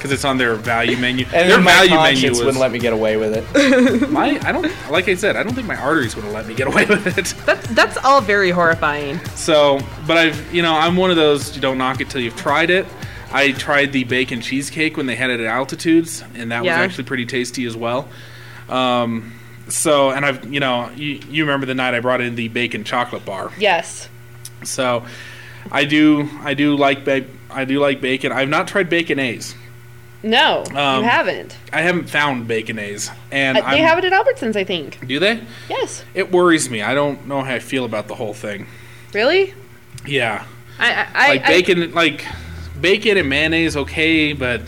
because 0.06 0.14
it's 0.14 0.26
on 0.26 0.38
their 0.38 0.54
value 0.56 0.98
menu. 0.98 1.26
And 1.26 1.50
their 1.50 1.58
then 1.58 1.64
my 1.64 1.72
value 1.72 1.96
menu 1.96 2.30
was 2.30 2.40
wouldn't 2.40 2.60
let 2.60 2.72
me 2.72 2.78
get 2.78 2.94
away 2.94 3.18
with 3.18 3.34
it. 3.36 4.10
my. 4.12 4.40
I 4.44 4.52
don't 4.52 4.72
like 4.92 5.08
I 5.10 5.16
said. 5.16 5.36
I 5.36 5.42
don't 5.42 5.54
think 5.56 5.68
my 5.68 5.76
arteries 5.76 6.16
would 6.16 6.26
have 6.26 6.34
let 6.34 6.46
me 6.46 6.54
get 6.54 6.68
away 6.68 6.86
with 6.86 7.08
it. 7.18 7.26
That's 7.46 7.68
that's 7.70 7.98
all 7.98 8.22
very 8.22 8.52
horrifying. 8.52 9.20
So, 9.30 9.80
but 10.06 10.18
I've, 10.18 10.54
you 10.54 10.62
know, 10.62 10.74
I'm 10.76 10.96
one 10.96 11.10
of 11.10 11.16
those 11.16 11.56
you 11.56 11.62
don't 11.62 11.78
knock 11.80 12.02
it 12.02 12.10
till 12.10 12.22
you've 12.22 12.36
tried 12.36 12.70
it. 12.70 12.86
I 13.32 13.52
tried 13.52 13.92
the 13.92 14.04
bacon 14.04 14.42
cheesecake 14.42 14.96
when 14.96 15.08
they 15.08 15.16
had 15.16 15.30
it 15.32 15.40
at 15.40 15.46
altitudes, 15.48 16.24
and 16.36 16.52
that 16.52 16.64
Yeah. 16.64 16.78
was 16.80 16.86
actually 16.86 17.06
pretty 17.06 17.26
tasty 17.26 17.66
as 17.66 17.76
well. 17.76 18.08
Um, 18.70 19.34
so, 19.68 20.12
and 20.12 20.24
I've, 20.26 20.54
you 20.54 20.60
know, 20.60 20.90
you, 20.96 21.20
you 21.30 21.44
remember 21.44 21.66
the 21.66 21.74
night 21.76 21.96
I 21.96 22.00
brought 22.00 22.22
in 22.22 22.36
the 22.36 22.48
bacon 22.50 22.84
chocolate 22.84 23.26
bar. 23.26 23.52
Yes. 23.58 24.08
So, 24.64 25.06
I 25.72 25.86
do, 25.86 26.30
I 26.44 26.54
do 26.54 26.76
like, 26.78 27.04
ba- 27.04 27.26
I 27.50 27.66
do 27.66 27.80
like 27.80 28.00
bacon. 28.00 28.32
I've 28.32 28.48
not 28.48 28.68
tried 28.68 28.90
Baconnaise. 28.90 29.56
No, 30.26 30.64
Um, 30.76 31.04
you 31.04 31.10
haven't. 31.10 31.56
I 31.72 31.82
haven't 31.84 32.10
found 32.10 32.48
Baconnaise, 32.48 33.12
and 33.32 33.58
Uh, 33.60 33.62
they 33.62 33.78
I'm- 33.78 33.88
have 33.88 34.00
it 34.00 34.06
at 34.06 34.12
Albertsons, 34.12 34.56
I 34.56 34.64
think. 34.64 35.06
Do 35.08 35.20
they? 35.20 35.40
Yes. 35.70 36.04
It 36.16 36.32
worries 36.32 36.68
me. 36.70 36.82
I 36.82 36.96
don't 36.96 37.28
know 37.28 37.44
how 37.44 37.54
I 37.54 37.60
feel 37.60 37.86
about 37.86 38.08
the 38.08 38.16
whole 38.16 38.34
thing. 38.34 38.66
Really? 39.14 39.54
Yeah. 40.06 40.44
I 40.80 40.92
I, 40.94 41.06
I 41.14 41.28
like 41.30 41.44
I- 41.46 41.48
bacon, 41.48 41.92
like 41.94 42.26
bacon 42.82 43.18
and 43.18 43.30
mayonnaise, 43.30 43.78
okay, 43.78 44.34
but 44.34 44.62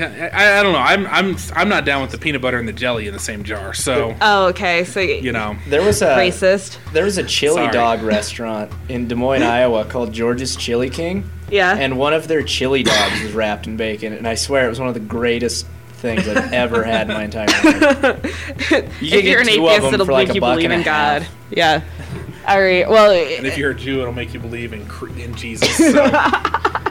I, 0.00 0.60
I 0.60 0.62
don't 0.62 0.72
know. 0.72 0.78
I'm 0.78 1.06
I'm 1.06 1.36
I'm 1.54 1.68
not 1.68 1.84
down 1.84 2.02
with 2.02 2.10
the 2.10 2.18
peanut 2.18 2.40
butter 2.42 2.58
and 2.58 2.68
the 2.68 2.72
jelly 2.72 3.06
in 3.06 3.12
the 3.12 3.18
same 3.20 3.44
jar. 3.44 3.74
So 3.74 4.14
oh, 4.20 4.46
okay. 4.48 4.84
So 4.84 5.00
you 5.00 5.32
know, 5.32 5.56
There 5.68 5.82
was 5.82 6.02
a 6.02 6.08
racist. 6.16 6.78
there 6.92 7.04
was 7.04 7.18
a 7.18 7.24
chili 7.24 7.56
Sorry. 7.56 7.72
dog 7.72 8.02
restaurant 8.02 8.70
in 8.88 9.08
Des 9.08 9.14
Moines, 9.14 9.42
Iowa 9.58 9.84
called 9.84 10.12
George's 10.12 10.56
Chili 10.56 10.90
King, 10.90 11.28
Yeah. 11.50 11.76
and 11.76 11.98
one 11.98 12.12
of 12.14 12.28
their 12.28 12.42
chili 12.42 12.82
dogs 12.82 13.22
was 13.22 13.32
wrapped 13.32 13.66
in 13.66 13.76
bacon, 13.76 14.12
and 14.12 14.26
I 14.26 14.34
swear 14.34 14.66
it 14.66 14.68
was 14.68 14.78
one 14.80 14.88
of 14.88 14.94
the 14.94 15.00
greatest 15.00 15.66
things 15.94 16.28
I've 16.28 16.52
ever 16.52 16.84
had 16.84 17.08
in 17.10 17.14
my 17.16 17.24
entire 17.24 17.46
life. 17.46 18.70
You 19.00 19.08
if 19.08 19.20
can 19.22 19.24
you're 19.24 19.40
an 19.40 19.46
two 19.48 19.66
of 19.66 19.72
atheist, 19.72 19.82
them 19.90 19.94
it'll 20.00 20.06
like 20.06 20.28
make 20.28 20.34
you 20.36 20.40
believe 20.40 20.70
in 20.70 20.82
God. 20.82 21.22
half. 21.22 21.34
Yeah. 21.50 21.82
All 22.46 22.60
right. 22.62 22.88
Well, 22.88 23.10
and 23.10 23.46
if 23.46 23.58
you're 23.58 23.72
a 23.72 23.74
Jew, 23.74 24.00
it'll 24.00 24.12
make 24.12 24.32
you 24.32 24.40
believe 24.40 24.72
in 24.72 24.86
in 25.20 25.34
Jesus. 25.34 25.76
So. 25.76 25.92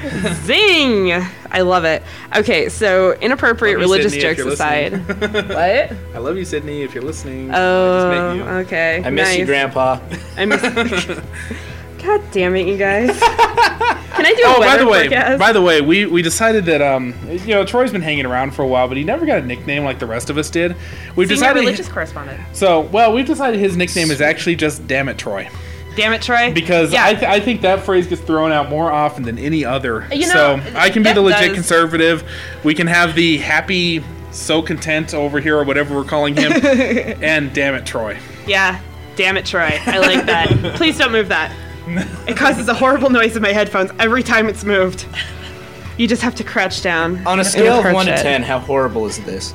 zing! 0.44 1.12
I 1.52 1.60
love 1.62 1.84
it. 1.84 2.02
Okay, 2.36 2.68
so 2.68 3.12
inappropriate 3.14 3.74
you, 3.76 3.80
religious 3.80 4.12
Sydney, 4.12 4.36
jokes 4.36 4.54
aside. 4.54 4.92
what? 5.48 5.92
I 6.14 6.18
love 6.18 6.36
you, 6.36 6.44
Sydney. 6.44 6.82
If 6.82 6.94
you're 6.94 7.02
listening, 7.04 7.50
I 7.52 7.58
Oh, 7.58 8.32
you. 8.34 8.42
okay. 8.42 9.02
I 9.04 9.10
miss 9.10 9.36
you. 9.36 9.46
Grandpa. 9.46 9.98
I 10.36 10.44
miss. 10.46 10.60
God 12.02 12.22
damn 12.32 12.56
it, 12.56 12.66
you 12.66 12.78
guys! 12.78 13.10
Can 13.20 14.24
I 14.26 14.34
do 14.34 14.42
a 14.42 14.54
Oh, 14.56 14.60
by 14.60 14.78
the 14.78 14.86
way, 14.86 15.02
forecast? 15.02 15.38
by 15.38 15.52
the 15.52 15.60
way, 15.60 15.82
we, 15.82 16.06
we 16.06 16.22
decided 16.22 16.64
that 16.64 16.80
um 16.80 17.14
you 17.30 17.48
know 17.54 17.64
Troy's 17.66 17.92
been 17.92 18.00
hanging 18.00 18.24
around 18.24 18.52
for 18.54 18.62
a 18.62 18.66
while, 18.66 18.88
but 18.88 18.96
he 18.96 19.04
never 19.04 19.26
got 19.26 19.38
a 19.42 19.46
nickname 19.46 19.84
like 19.84 19.98
the 19.98 20.06
rest 20.06 20.30
of 20.30 20.38
us 20.38 20.48
did. 20.48 20.76
We've 21.14 21.28
Senior 21.28 21.40
decided 21.40 21.60
religious 21.60 21.88
correspondent. 21.88 22.40
so 22.56 22.80
well 22.80 23.12
we've 23.12 23.26
decided 23.26 23.60
his 23.60 23.76
nickname 23.76 24.10
is 24.10 24.22
actually 24.22 24.56
just 24.56 24.86
Damn 24.86 25.10
it 25.10 25.18
Troy 25.18 25.48
Damn 25.96 26.12
it, 26.12 26.22
Troy. 26.22 26.52
because 26.52 26.92
yeah, 26.92 27.04
I, 27.04 27.14
th- 27.14 27.24
I 27.30 27.40
think 27.40 27.60
that 27.62 27.80
phrase 27.80 28.06
gets 28.06 28.22
thrown 28.22 28.52
out 28.52 28.68
more 28.70 28.90
often 28.92 29.24
than 29.24 29.38
any 29.38 29.64
other. 29.64 30.06
You 30.12 30.24
so 30.26 30.60
I 30.74 30.88
can 30.90 31.02
be 31.02 31.12
the 31.12 31.20
legit 31.20 31.48
does- 31.48 31.54
conservative. 31.54 32.22
We 32.64 32.74
can 32.74 32.86
have 32.86 33.14
the 33.14 33.38
happy 33.38 34.02
so 34.30 34.62
content 34.62 35.12
over 35.14 35.40
here 35.40 35.58
or 35.58 35.64
whatever 35.64 35.94
we're 35.94 36.04
calling 36.04 36.36
him, 36.36 36.52
and 37.22 37.52
Damn 37.52 37.74
it 37.74 37.84
Troy. 37.86 38.18
yeah. 38.46 38.80
Damn 39.16 39.36
it, 39.36 39.44
Troy. 39.44 39.78
I 39.84 39.98
like 39.98 40.24
that. 40.26 40.48
Please 40.76 40.96
don't 40.96 41.12
move 41.12 41.28
that. 41.28 41.52
It 42.28 42.36
causes 42.36 42.68
a 42.68 42.74
horrible 42.74 43.10
noise 43.10 43.36
in 43.36 43.42
my 43.42 43.52
headphones 43.52 43.90
every 43.98 44.22
time 44.22 44.48
it's 44.48 44.64
moved. 44.64 45.04
You 45.98 46.06
just 46.08 46.22
have 46.22 46.34
to 46.36 46.44
crouch 46.44 46.80
down. 46.80 47.26
On 47.26 47.40
a 47.40 47.44
scale 47.44 47.80
of 47.84 47.92
one 47.92 48.06
to 48.06 48.14
it. 48.14 48.22
ten, 48.22 48.42
how 48.42 48.60
horrible 48.60 49.04
is 49.06 49.18
this? 49.24 49.52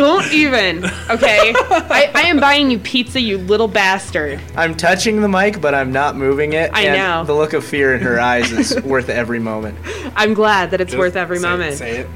Don't 0.00 0.32
even. 0.32 0.82
Okay. 1.10 1.52
I, 1.56 2.10
I 2.14 2.22
am 2.22 2.40
buying 2.40 2.70
you 2.70 2.78
pizza, 2.78 3.20
you 3.20 3.36
little 3.36 3.68
bastard. 3.68 4.40
I'm 4.56 4.74
touching 4.74 5.20
the 5.20 5.28
mic, 5.28 5.60
but 5.60 5.74
I'm 5.74 5.92
not 5.92 6.16
moving 6.16 6.54
it. 6.54 6.70
I 6.72 6.84
and 6.84 6.96
know. 6.96 7.24
The 7.26 7.38
look 7.38 7.52
of 7.52 7.62
fear 7.64 7.94
in 7.94 8.00
her 8.00 8.18
eyes 8.18 8.50
is 8.50 8.80
worth 8.82 9.10
every 9.10 9.40
moment. 9.40 9.78
I'm 10.16 10.32
glad 10.32 10.70
that 10.70 10.80
it's 10.80 10.92
Just 10.92 10.98
worth 10.98 11.16
every 11.16 11.38
say- 11.38 11.48
moment. 11.48 11.76
Say 11.76 11.98
it. 11.98 12.08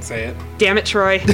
Say 0.00 0.24
it. 0.26 0.36
Damn 0.58 0.76
it, 0.76 0.84
Troy. 0.84 1.18
All 1.20 1.26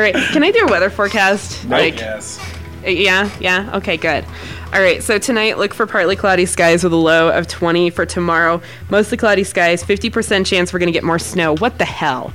right. 0.00 0.14
Can 0.14 0.44
I 0.44 0.50
do 0.52 0.64
a 0.64 0.70
weather 0.70 0.88
forecast? 0.88 1.64
Like, 1.68 1.96
yes. 1.96 2.38
Uh, 2.86 2.90
yeah, 2.90 3.28
yeah. 3.40 3.70
Okay, 3.76 3.96
good. 3.96 4.24
All 4.72 4.80
right, 4.80 5.02
so 5.02 5.18
tonight 5.18 5.58
look 5.58 5.74
for 5.74 5.86
partly 5.86 6.14
cloudy 6.14 6.46
skies 6.46 6.84
with 6.84 6.92
a 6.92 6.96
low 6.96 7.30
of 7.30 7.48
20 7.48 7.90
for 7.90 8.06
tomorrow. 8.06 8.60
Mostly 8.88 9.16
cloudy 9.18 9.42
skies, 9.44 9.82
50% 9.82 10.46
chance 10.46 10.72
we're 10.72 10.78
going 10.78 10.88
to 10.88 10.92
get 10.92 11.04
more 11.04 11.18
snow. 11.18 11.56
What 11.56 11.78
the 11.78 11.84
hell? 11.86 12.32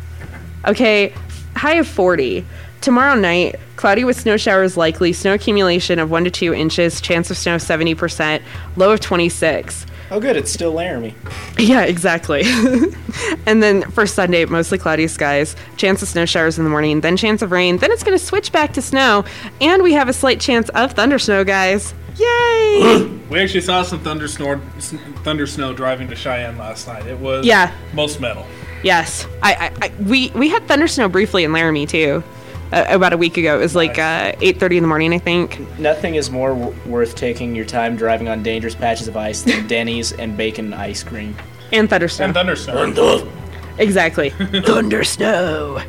Okay, 0.65 1.13
high 1.55 1.75
of 1.75 1.87
40. 1.87 2.45
Tomorrow 2.81 3.15
night, 3.15 3.55
cloudy 3.77 4.03
with 4.03 4.19
snow 4.19 4.35
showers 4.37 4.75
likely, 4.75 5.13
snow 5.13 5.33
accumulation 5.33 5.99
of 5.99 6.11
1 6.11 6.25
to 6.25 6.31
2 6.31 6.53
inches, 6.53 6.99
chance 6.99 7.31
of 7.31 7.37
snow 7.37 7.55
70%, 7.55 8.41
low 8.75 8.91
of 8.91 8.99
26. 8.99 9.85
Oh, 10.11 10.19
good. 10.19 10.35
It's 10.35 10.51
still 10.51 10.71
Laramie. 10.73 11.15
Yeah, 11.57 11.83
exactly. 11.83 12.41
and 13.45 13.61
then 13.63 13.83
for 13.91 14.05
Sunday, 14.07 14.43
mostly 14.45 14.77
cloudy 14.77 15.07
skies, 15.07 15.55
chance 15.77 16.01
of 16.01 16.07
snow 16.09 16.25
showers 16.25 16.57
in 16.57 16.63
the 16.65 16.69
morning, 16.69 17.01
then 17.01 17.15
chance 17.15 17.41
of 17.41 17.51
rain. 17.51 17.77
Then 17.77 17.91
it's 17.91 18.03
going 18.03 18.17
to 18.17 18.23
switch 18.23 18.51
back 18.51 18.73
to 18.73 18.81
snow, 18.81 19.23
and 19.61 19.81
we 19.83 19.93
have 19.93 20.09
a 20.09 20.13
slight 20.13 20.39
chance 20.41 20.67
of 20.69 20.91
thunder 20.93 21.19
snow, 21.19 21.43
guys. 21.43 21.93
Yay! 22.17 23.09
We 23.29 23.39
actually 23.39 23.61
saw 23.61 23.81
some 23.81 23.99
thunder 24.01 24.27
snow, 24.27 24.59
thunder 25.23 25.47
snow 25.47 25.73
driving 25.73 26.07
to 26.09 26.15
Cheyenne 26.15 26.57
last 26.57 26.87
night. 26.87 27.07
It 27.07 27.17
was 27.17 27.45
Yeah. 27.45 27.71
most 27.93 28.19
metal. 28.19 28.45
Yes, 28.83 29.25
I, 29.41 29.53
I, 29.81 29.85
I 29.87 29.91
we 30.03 30.29
we 30.31 30.49
had 30.49 30.67
thunder 30.67 30.87
snow 30.87 31.09
briefly 31.09 31.43
in 31.43 31.51
Laramie 31.53 31.85
too, 31.85 32.23
uh, 32.71 32.85
about 32.89 33.13
a 33.13 33.17
week 33.17 33.37
ago. 33.37 33.55
It 33.55 33.59
was 33.59 33.75
like 33.75 33.97
uh, 33.97 34.33
8:30 34.33 34.77
in 34.77 34.83
the 34.83 34.87
morning, 34.87 35.13
I 35.13 35.19
think. 35.19 35.59
Nothing 35.79 36.15
is 36.15 36.29
more 36.29 36.49
w- 36.49 36.75
worth 36.85 37.15
taking 37.15 37.55
your 37.55 37.65
time 37.65 37.95
driving 37.95 38.27
on 38.27 38.43
dangerous 38.43 38.75
patches 38.75 39.07
of 39.07 39.17
ice 39.17 39.41
than 39.43 39.67
Denny's 39.67 40.11
and 40.13 40.35
bacon 40.37 40.73
ice 40.73 41.03
cream. 41.03 41.35
And 41.71 41.89
thunder 41.89 42.07
snow. 42.07 42.25
And 42.25 42.33
thunder 42.33 42.55
snow. 42.55 43.27
exactly. 43.79 44.29
thunder 44.65 45.03
snow. 45.03 45.81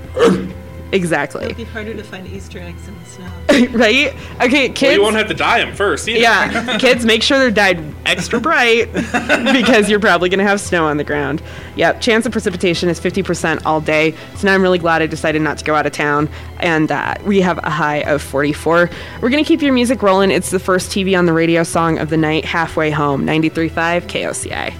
Exactly. 0.93 1.47
It'd 1.47 1.57
be 1.57 1.65
harder 1.65 1.95
to 1.95 2.03
find 2.03 2.27
Easter 2.27 2.59
eggs 2.61 2.87
in 2.87 2.99
the 2.99 3.05
snow. 3.05 3.69
right? 3.79 4.15
Okay, 4.41 4.69
kids. 4.69 4.83
Well, 4.83 4.93
you 4.93 5.03
won't 5.03 5.17
have 5.17 5.29
to 5.29 5.35
dye 5.35 5.59
them 5.65 5.75
first. 5.75 6.09
Either. 6.09 6.21
Yeah, 6.21 6.79
kids, 6.81 7.05
make 7.05 7.23
sure 7.23 7.39
they're 7.39 7.51
dyed 7.51 7.83
extra 8.07 8.41
bright 8.41 8.93
because 8.93 9.91
you're 9.91 10.01
probably 10.01 10.29
going 10.29 10.39
to 10.39 10.45
have 10.45 10.61
snow 10.61 10.87
on 10.87 10.97
the 10.97 11.05
ground. 11.05 11.43
Yep, 11.77 12.01
chance 12.01 12.27
of 12.27 12.33
precipitation 12.33 12.89
is 12.89 13.01
50% 13.01 13.63
all 13.67 13.81
day. 13.81 14.15
So 14.37 14.47
now 14.47 14.55
I'm 14.55 14.63
really 14.63 14.79
glad 14.79 15.03
I 15.03 15.07
decided 15.07 15.43
not 15.43 15.59
to 15.59 15.65
go 15.65 15.75
out 15.75 15.87
of 15.87 15.93
town. 15.93 16.29
And 16.59 16.93
uh, 16.93 17.15
we 17.25 17.41
have 17.41 17.59
a 17.59 17.71
high 17.71 18.03
of 18.03 18.23
44. 18.23 18.89
We're 19.21 19.31
going 19.31 19.43
to 19.43 19.49
keep 19.49 19.63
your 19.63 19.73
music 19.73 20.03
rolling. 20.03 20.31
It's 20.31 20.51
the 20.51 20.61
first 20.61 20.91
TV 20.91 21.19
on 21.19 21.27
the 21.27 21.33
radio 21.33 21.63
song 21.65 21.99
of 21.99 22.11
the 22.11 22.17
night, 22.17 22.45
Halfway 22.45 22.91
Home, 22.91 23.27
93.5 23.27 24.03
KOCA. 24.03 24.75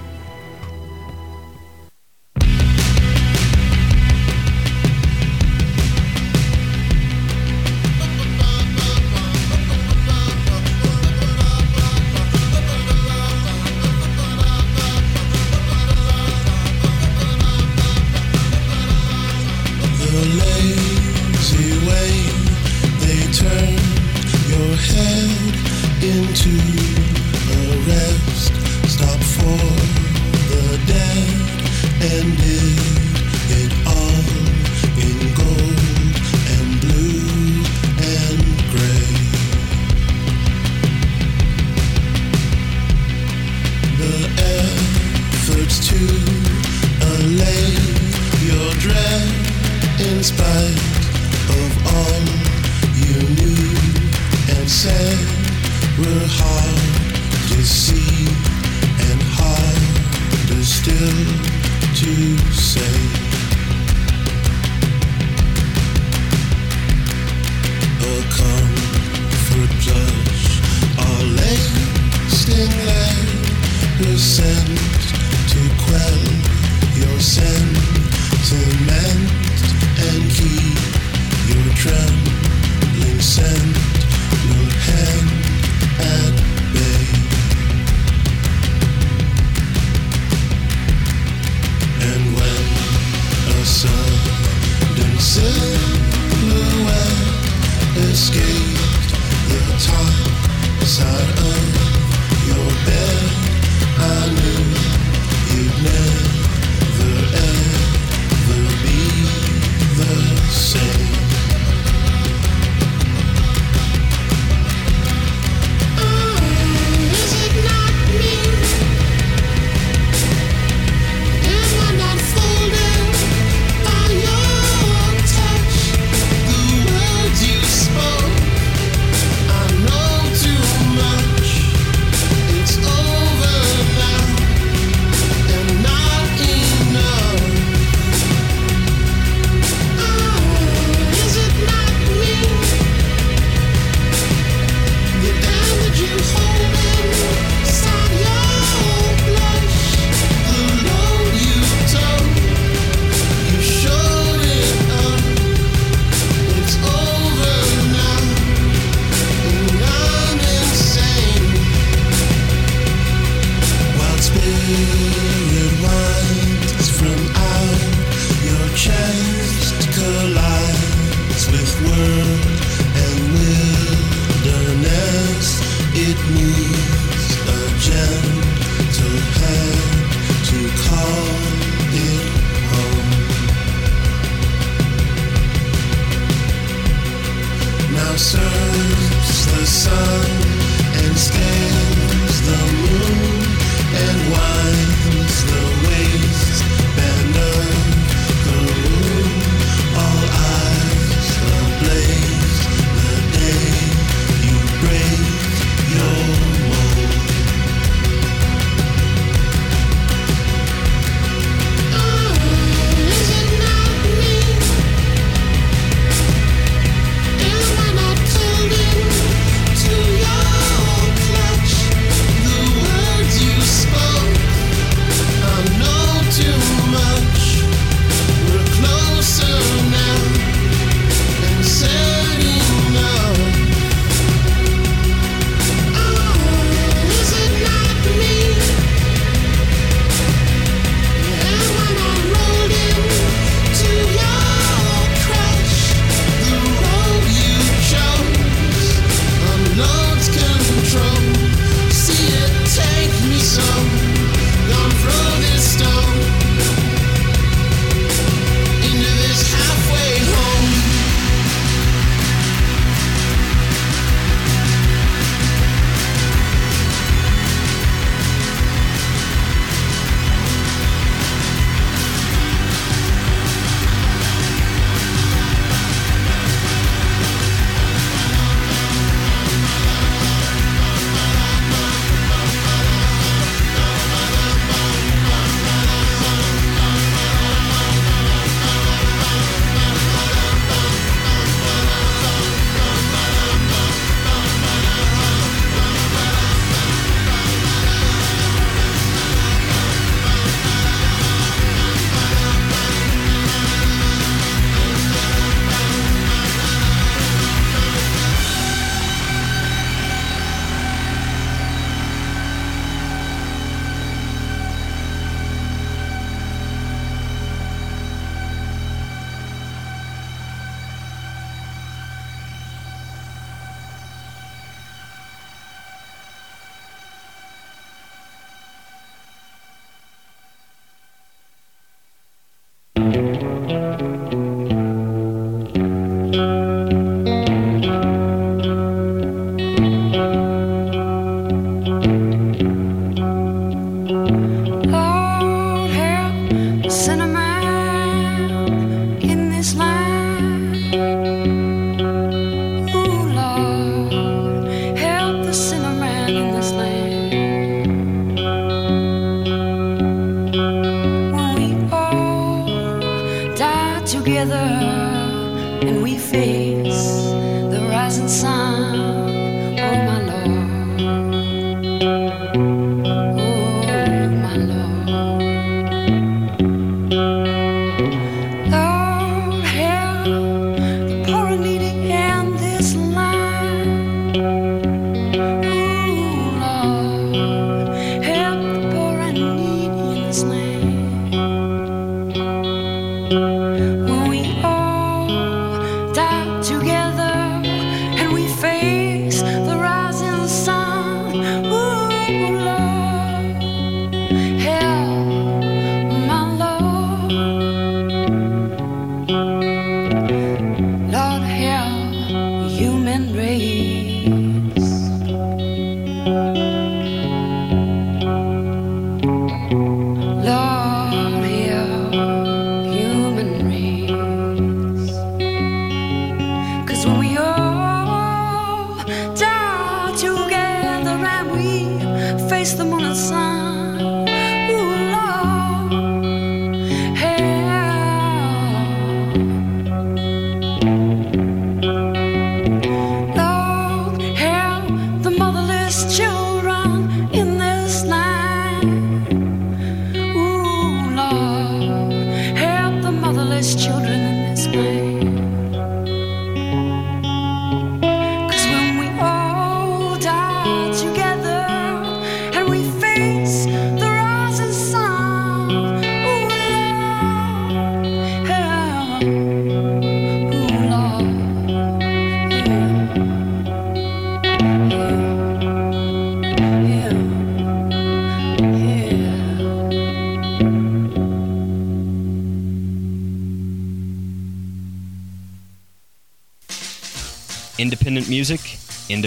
The 432.77 432.85
moon 432.85 433.05
and 433.05 433.17
sun, 433.17 433.54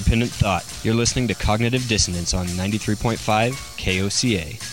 independent 0.07 0.31
thought. 0.31 0.65
You're 0.85 0.95
listening 0.95 1.27
to 1.27 1.33
Cognitive 1.33 1.85
Dissonance 1.87 2.33
on 2.33 2.47
93.5 2.47 3.17
KOCA. 3.77 4.66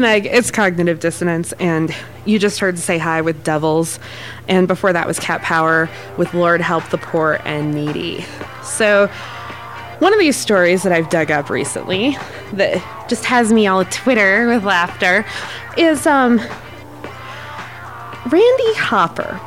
Meg. 0.00 0.26
It's 0.26 0.50
Cognitive 0.50 0.98
Dissonance, 0.98 1.52
and 1.60 1.94
you 2.24 2.38
just 2.38 2.58
heard 2.58 2.78
Say 2.78 2.98
Hi 2.98 3.20
with 3.20 3.44
Devils, 3.44 4.00
and 4.48 4.66
before 4.66 4.92
that 4.92 5.06
was 5.06 5.18
Cat 5.20 5.42
Power 5.42 5.88
with 6.16 6.32
Lord 6.34 6.60
Help 6.60 6.88
the 6.88 6.98
Poor 6.98 7.40
and 7.44 7.74
Needy. 7.74 8.24
So, 8.64 9.08
one 9.98 10.12
of 10.14 10.18
these 10.18 10.36
stories 10.36 10.82
that 10.82 10.92
I've 10.92 11.10
dug 11.10 11.30
up 11.30 11.50
recently 11.50 12.16
that 12.54 13.06
just 13.08 13.26
has 13.26 13.52
me 13.52 13.66
all 13.66 13.84
Twitter 13.84 14.48
with 14.48 14.64
laughter 14.64 15.26
is 15.76 16.06
um, 16.06 16.38
Randy 18.30 18.74
Hopper, 18.74 19.38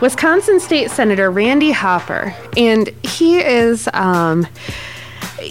Wisconsin 0.00 0.58
State 0.58 0.90
Senator 0.90 1.30
Randy 1.30 1.72
Hopper, 1.72 2.34
and 2.56 2.88
he 3.04 3.38
is 3.38 3.88
um, 3.92 4.46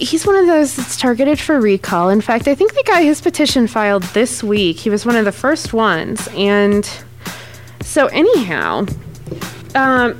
he's 0.07 0.25
one 0.25 0.35
of 0.35 0.47
those 0.47 0.75
that's 0.75 0.97
targeted 0.97 1.39
for 1.39 1.59
recall. 1.59 2.09
In 2.09 2.21
fact, 2.21 2.47
I 2.47 2.55
think 2.55 2.73
they 2.73 2.83
got 2.83 3.03
his 3.03 3.21
petition 3.21 3.67
filed 3.67 4.03
this 4.03 4.41
week. 4.41 4.77
He 4.77 4.89
was 4.89 5.05
one 5.05 5.15
of 5.15 5.25
the 5.25 5.31
first 5.31 5.73
ones, 5.73 6.27
and 6.29 6.89
so 7.81 8.07
anyhow, 8.07 8.85
um, 9.75 10.19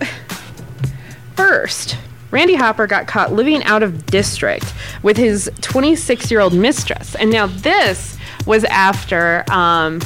first. 1.35 1.97
Randy 2.29 2.55
Hopper 2.55 2.87
got 2.87 3.07
caught 3.07 3.31
living 3.31 3.63
out 3.63 3.83
of 3.83 4.05
district 4.07 4.73
with 5.01 5.15
his 5.15 5.49
26 5.61 6.29
year 6.29 6.41
old 6.41 6.53
mistress. 6.53 7.15
And 7.15 7.31
now 7.31 7.47
this 7.47 8.17
was 8.45 8.65
after 8.65 9.45
um, 9.49 10.01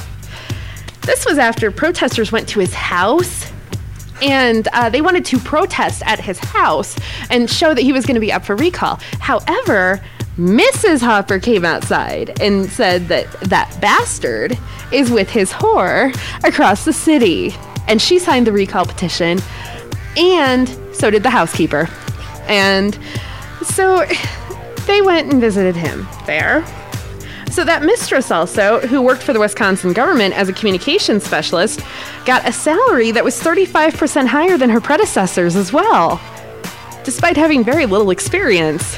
this 1.01 1.25
was 1.25 1.39
after 1.39 1.71
protesters 1.71 2.31
went 2.31 2.47
to 2.49 2.59
his 2.59 2.75
house 2.75 3.50
and 4.21 4.67
uh, 4.73 4.89
they 4.89 5.01
wanted 5.01 5.25
to 5.25 5.39
protest 5.39 6.01
at 6.05 6.19
his 6.19 6.39
house 6.39 6.97
and 7.29 7.49
show 7.49 7.73
that 7.73 7.81
he 7.81 7.93
was 7.93 8.05
going 8.05 8.15
to 8.15 8.21
be 8.21 8.31
up 8.31 8.45
for 8.45 8.55
recall. 8.55 8.99
However, 9.19 10.01
Mrs. 10.37 11.01
Hopper 11.01 11.39
came 11.39 11.65
outside 11.65 12.39
and 12.41 12.69
said 12.69 13.07
that 13.09 13.29
that 13.41 13.77
bastard 13.81 14.57
is 14.91 15.11
with 15.11 15.29
his 15.29 15.51
whore 15.51 16.15
across 16.43 16.85
the 16.85 16.93
city. 16.93 17.53
And 17.87 18.01
she 18.01 18.19
signed 18.19 18.47
the 18.47 18.51
recall 18.51 18.85
petition, 18.85 19.39
and 20.15 20.69
so 20.93 21.09
did 21.09 21.23
the 21.23 21.29
housekeeper. 21.29 21.89
And 22.47 22.97
so 23.63 24.05
they 24.87 25.01
went 25.01 25.31
and 25.31 25.41
visited 25.41 25.75
him 25.75 26.07
there. 26.25 26.63
So 27.51 27.65
that 27.65 27.83
mistress 27.83 28.31
also, 28.31 28.79
who 28.79 29.01
worked 29.01 29.21
for 29.23 29.33
the 29.33 29.39
Wisconsin 29.39 29.91
government 29.93 30.33
as 30.35 30.47
a 30.47 30.53
communications 30.53 31.23
specialist, 31.23 31.81
got 32.25 32.47
a 32.47 32.51
salary 32.51 33.11
that 33.11 33.23
was 33.23 33.39
35% 33.39 34.27
higher 34.27 34.57
than 34.57 34.69
her 34.69 34.79
predecessors 34.79 35.55
as 35.57 35.73
well, 35.73 36.21
despite 37.03 37.35
having 37.35 37.63
very 37.63 37.85
little 37.85 38.09
experience. 38.09 38.95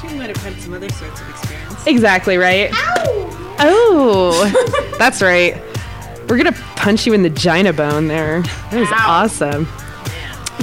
She 0.00 0.06
might 0.16 0.28
have 0.28 0.36
had 0.36 0.60
some 0.62 0.74
other 0.74 0.88
sorts 0.90 1.20
of 1.20 1.28
experience. 1.28 1.86
Exactly 1.86 2.36
right. 2.36 2.70
Oh, 3.60 4.94
that's 4.98 5.20
right. 5.20 5.60
We're 6.28 6.36
gonna 6.36 6.52
punch 6.76 7.04
you 7.06 7.14
in 7.14 7.22
the 7.22 7.30
gina 7.30 7.72
bone 7.72 8.06
there. 8.06 8.42
That 8.70 8.80
was 8.80 8.88
awesome. 8.92 9.66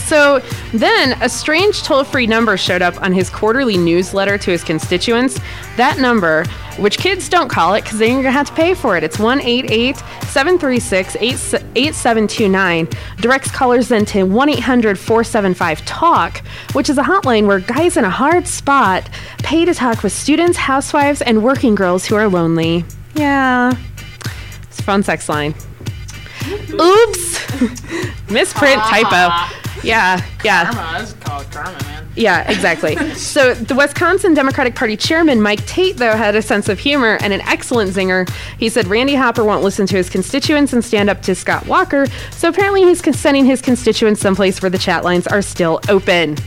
So 0.03 0.39
then 0.71 1.17
a 1.21 1.29
strange 1.29 1.83
toll 1.83 2.03
free 2.03 2.27
number 2.27 2.57
showed 2.57 2.81
up 2.81 3.01
on 3.01 3.13
his 3.13 3.29
quarterly 3.29 3.77
newsletter 3.77 4.37
to 4.37 4.51
his 4.51 4.63
constituents. 4.63 5.39
That 5.77 5.99
number, 5.99 6.45
which 6.77 6.97
kids 6.97 7.27
don't 7.29 7.49
call 7.49 7.73
it 7.73 7.83
because 7.83 7.99
then 7.99 8.09
you're 8.09 8.21
going 8.21 8.33
to 8.33 8.37
have 8.37 8.47
to 8.47 8.53
pay 8.53 8.73
for 8.73 8.97
it, 8.97 9.03
it's 9.03 9.17
188 9.17 9.97
736 10.27 11.15
8729, 11.15 12.87
directs 13.19 13.51
callers 13.51 13.87
then 13.87 14.05
to 14.05 14.23
1 14.23 14.49
800 14.49 14.99
475 14.99 15.85
TALK, 15.85 16.37
which 16.73 16.89
is 16.89 16.97
a 16.97 17.03
hotline 17.03 17.47
where 17.47 17.59
guys 17.59 17.97
in 17.97 18.05
a 18.05 18.09
hard 18.09 18.47
spot 18.47 19.09
pay 19.39 19.65
to 19.65 19.73
talk 19.73 20.03
with 20.03 20.13
students, 20.13 20.57
housewives, 20.57 21.21
and 21.21 21.43
working 21.43 21.75
girls 21.75 22.05
who 22.05 22.15
are 22.15 22.27
lonely. 22.27 22.83
Yeah. 23.15 23.73
It's 24.63 24.79
a 24.79 24.83
phone 24.83 25.03
sex 25.03 25.29
line. 25.29 25.55
Oops! 26.73 28.31
Misprint 28.31 28.81
typo. 28.81 29.55
Yeah, 29.83 30.23
yeah. 30.43 30.71
Karma. 30.71 30.99
This 30.99 31.09
is 31.09 31.15
called 31.15 31.51
karma, 31.51 31.77
man. 31.83 32.07
Yeah, 32.15 32.49
exactly. 32.49 32.95
so 33.15 33.53
the 33.53 33.75
Wisconsin 33.75 34.33
Democratic 34.33 34.75
Party 34.75 34.97
chairman, 34.97 35.41
Mike 35.41 35.65
Tate, 35.65 35.97
though, 35.97 36.15
had 36.15 36.35
a 36.35 36.41
sense 36.41 36.69
of 36.69 36.79
humor 36.79 37.17
and 37.21 37.33
an 37.33 37.41
excellent 37.41 37.91
zinger. 37.91 38.29
He 38.57 38.69
said 38.69 38.87
Randy 38.87 39.15
Hopper 39.15 39.43
won't 39.43 39.63
listen 39.63 39.85
to 39.87 39.95
his 39.95 40.09
constituents 40.09 40.73
and 40.73 40.83
stand 40.83 41.09
up 41.09 41.21
to 41.23 41.35
Scott 41.35 41.65
Walker, 41.67 42.07
so 42.31 42.49
apparently 42.49 42.83
he's 42.83 43.03
sending 43.17 43.45
his 43.45 43.61
constituents 43.61 44.21
someplace 44.21 44.61
where 44.61 44.69
the 44.69 44.77
chat 44.77 45.03
lines 45.03 45.27
are 45.27 45.41
still 45.41 45.79
open. 45.89 46.37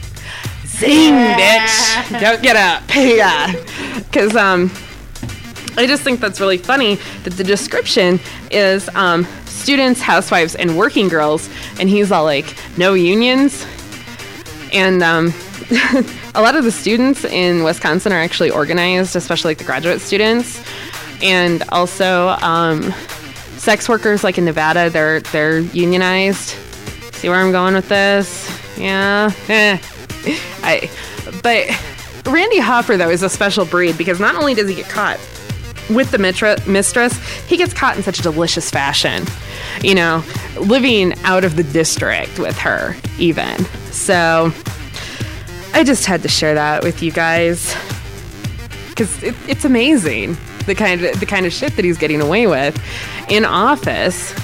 Zing, 0.66 1.12
bitch! 1.12 2.20
Don't 2.20 2.42
get 2.42 2.56
up. 2.56 2.82
yeah. 2.94 3.52
Because, 3.96 4.36
um, 4.36 4.70
I 5.76 5.86
just 5.86 6.02
think 6.02 6.18
that's 6.18 6.40
really 6.40 6.58
funny 6.58 6.96
that 7.24 7.34
the 7.34 7.44
description 7.44 8.18
is 8.50 8.88
um, 8.96 9.24
students, 9.58 10.00
housewives, 10.00 10.54
and 10.54 10.78
working 10.78 11.08
girls, 11.08 11.48
and 11.78 11.88
he's 11.88 12.10
all 12.12 12.24
like, 12.24 12.54
no 12.78 12.94
unions. 12.94 13.66
And 14.72 15.02
um, 15.02 15.32
a 16.34 16.42
lot 16.42 16.54
of 16.54 16.64
the 16.64 16.72
students 16.72 17.24
in 17.24 17.64
Wisconsin 17.64 18.12
are 18.12 18.20
actually 18.20 18.50
organized, 18.50 19.16
especially 19.16 19.50
like 19.50 19.58
the 19.58 19.64
graduate 19.64 20.00
students, 20.00 20.62
and 21.22 21.62
also 21.70 22.28
um, 22.40 22.92
sex 23.56 23.88
workers, 23.88 24.24
like 24.24 24.38
in 24.38 24.44
Nevada, 24.44 24.90
they're 24.90 25.20
they're 25.20 25.58
unionized. 25.58 26.56
See 27.14 27.28
where 27.28 27.38
I'm 27.38 27.52
going 27.52 27.74
with 27.74 27.88
this? 27.88 28.48
Yeah. 28.78 29.32
Eh. 29.48 29.78
I, 30.62 30.90
but 31.42 31.66
Randy 32.30 32.58
Hopper 32.58 32.96
though 32.96 33.10
is 33.10 33.22
a 33.22 33.28
special 33.28 33.64
breed 33.64 33.98
because 33.98 34.20
not 34.20 34.36
only 34.36 34.54
does 34.54 34.68
he 34.68 34.74
get 34.74 34.88
caught 34.88 35.18
with 35.90 36.10
the 36.10 36.18
mitra- 36.18 36.58
mistress, 36.66 37.16
he 37.46 37.56
gets 37.56 37.72
caught 37.72 37.96
in 37.96 38.02
such 38.02 38.18
a 38.18 38.22
delicious 38.22 38.70
fashion. 38.70 39.24
You 39.82 39.94
know, 39.94 40.24
living 40.60 41.14
out 41.24 41.44
of 41.44 41.56
the 41.56 41.62
district 41.62 42.38
with 42.38 42.56
her, 42.58 42.96
even. 43.18 43.64
So, 43.92 44.52
I 45.74 45.84
just 45.84 46.06
had 46.06 46.22
to 46.22 46.28
share 46.28 46.54
that 46.54 46.82
with 46.82 47.02
you 47.02 47.12
guys 47.12 47.74
because 48.88 49.22
it, 49.22 49.34
it's 49.48 49.64
amazing 49.64 50.36
the 50.66 50.74
kind 50.74 51.04
of 51.04 51.20
the 51.20 51.26
kind 51.26 51.46
of 51.46 51.52
shit 51.52 51.76
that 51.76 51.84
he's 51.84 51.98
getting 51.98 52.20
away 52.20 52.46
with 52.46 52.80
in 53.28 53.44
office. 53.44 54.34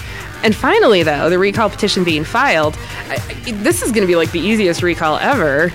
And 0.43 0.55
finally, 0.55 1.03
though, 1.03 1.31
the 1.31 1.39
recall 1.39 1.71
petition 1.71 2.05
being 2.05 2.23
filed, 2.23 2.77
I, 3.09 3.17
this 3.63 3.83
is 3.83 3.93
going 3.93 4.03
to 4.03 4.07
be 4.07 4.17
like 4.17 4.31
the 4.33 4.41
easiest 4.41 4.83
recall 4.83 5.17
ever. 5.17 5.73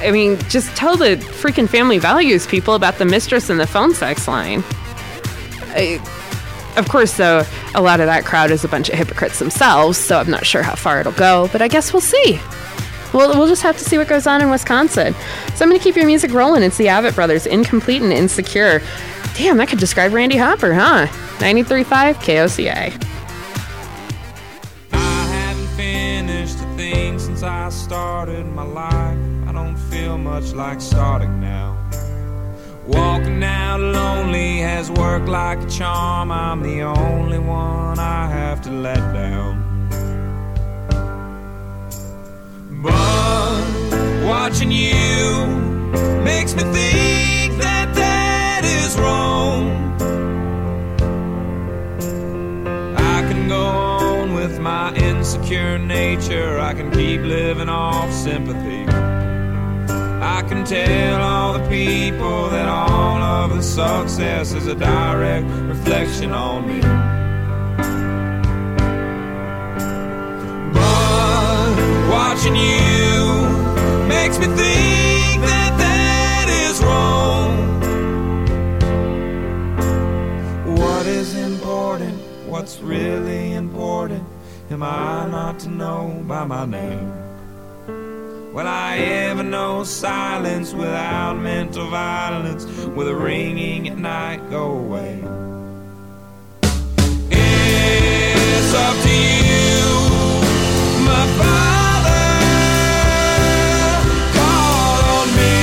I 0.00 0.10
mean, 0.10 0.38
just 0.48 0.74
tell 0.76 0.96
the 0.96 1.16
freaking 1.16 1.68
family 1.68 1.98
values 1.98 2.46
people 2.46 2.74
about 2.74 2.98
the 2.98 3.04
mistress 3.04 3.50
and 3.50 3.60
the 3.60 3.66
phone 3.66 3.94
sex 3.94 4.26
line. 4.26 4.64
I, 5.72 6.00
of 6.76 6.88
course, 6.88 7.16
though, 7.16 7.44
a 7.74 7.82
lot 7.82 8.00
of 8.00 8.06
that 8.06 8.24
crowd 8.24 8.50
is 8.50 8.64
a 8.64 8.68
bunch 8.68 8.88
of 8.88 8.94
hypocrites 8.96 9.38
themselves, 9.38 9.98
so 9.98 10.18
I'm 10.18 10.30
not 10.30 10.46
sure 10.46 10.62
how 10.62 10.74
far 10.74 11.00
it'll 11.00 11.12
go, 11.12 11.48
but 11.52 11.60
I 11.60 11.68
guess 11.68 11.92
we'll 11.92 12.00
see. 12.00 12.40
We'll, 13.12 13.36
we'll 13.36 13.48
just 13.48 13.62
have 13.62 13.76
to 13.76 13.84
see 13.84 13.98
what 13.98 14.08
goes 14.08 14.26
on 14.26 14.40
in 14.40 14.50
Wisconsin. 14.50 15.14
So 15.54 15.64
I'm 15.64 15.68
going 15.68 15.78
to 15.78 15.84
keep 15.84 15.96
your 15.96 16.06
music 16.06 16.32
rolling. 16.32 16.62
It's 16.62 16.76
the 16.76 16.88
Abbott 16.88 17.14
Brothers, 17.14 17.44
Incomplete 17.46 18.02
and 18.02 18.12
Insecure. 18.12 18.80
Damn, 19.34 19.56
that 19.56 19.68
could 19.68 19.80
describe 19.80 20.12
Randy 20.12 20.36
Hopper, 20.36 20.72
huh? 20.72 21.06
93.5 21.38 22.14
KOCA. 22.14 23.06
I 24.92 24.96
haven't 24.96 25.66
finished 25.76 26.56
a 26.60 26.76
thing 26.76 27.18
since 27.18 27.42
I 27.42 27.68
started 27.70 28.46
my 28.46 28.62
life. 28.62 29.09
Much 30.30 30.52
like 30.52 30.80
starting 30.80 31.40
now. 31.40 31.76
Walking 32.86 33.42
out 33.42 33.80
lonely 33.80 34.58
has 34.58 34.88
worked 34.88 35.28
like 35.28 35.60
a 35.60 35.68
charm. 35.68 36.30
I'm 36.30 36.62
the 36.62 36.82
only 36.82 37.40
one 37.40 37.98
I 37.98 38.28
have 38.28 38.62
to 38.62 38.70
let 38.70 39.02
down. 39.12 39.52
But 42.80 44.24
watching 44.24 44.70
you 44.70 45.46
makes 46.22 46.54
me 46.54 46.62
think 46.62 47.58
that 47.58 47.92
that 47.96 48.62
is 48.64 48.96
wrong. 49.00 49.62
I 52.96 53.20
can 53.28 53.48
go 53.48 53.64
on 53.64 54.34
with 54.34 54.60
my 54.60 54.94
insecure 54.94 55.76
nature. 55.76 56.60
I 56.60 56.72
can 56.72 56.92
keep 56.92 57.22
living 57.22 57.68
off 57.68 58.12
sympathy. 58.12 58.86
I 60.22 60.42
can 60.42 60.66
tell 60.66 61.22
all 61.22 61.54
the 61.54 61.66
people 61.70 62.50
that 62.50 62.68
all 62.68 63.22
of 63.22 63.56
the 63.56 63.62
success 63.62 64.52
is 64.52 64.66
a 64.66 64.74
direct 64.74 65.46
reflection 65.46 66.32
on 66.32 66.68
me. 66.68 66.80
But 70.74 72.10
watching 72.10 72.54
you 72.54 73.48
makes 74.08 74.38
me 74.38 74.44
think 74.46 75.40
that 75.40 75.72
that 75.78 76.48
is 76.68 76.82
wrong. 76.84 77.80
What 80.76 81.06
is 81.06 81.34
important? 81.34 82.20
What's 82.46 82.78
really 82.80 83.54
important? 83.54 84.22
Am 84.70 84.82
I 84.82 85.26
not 85.30 85.58
to 85.60 85.70
know 85.70 86.22
by 86.28 86.44
my 86.44 86.66
name? 86.66 87.19
Will 88.52 88.66
I 88.66 88.96
ever 88.98 89.44
know 89.44 89.84
silence 89.84 90.74
without 90.74 91.34
mental 91.34 91.88
violence? 91.88 92.66
Will 92.86 93.06
the 93.06 93.14
ringing 93.14 93.88
at 93.88 93.96
night 93.96 94.50
go 94.50 94.72
away? 94.72 95.22
It's 97.30 98.74
up 98.74 98.96
to 99.04 99.14
you, 99.48 99.84
my 101.06 101.26
father. 101.38 102.26
Call 104.34 104.98
on 105.14 105.28
me. 105.36 105.54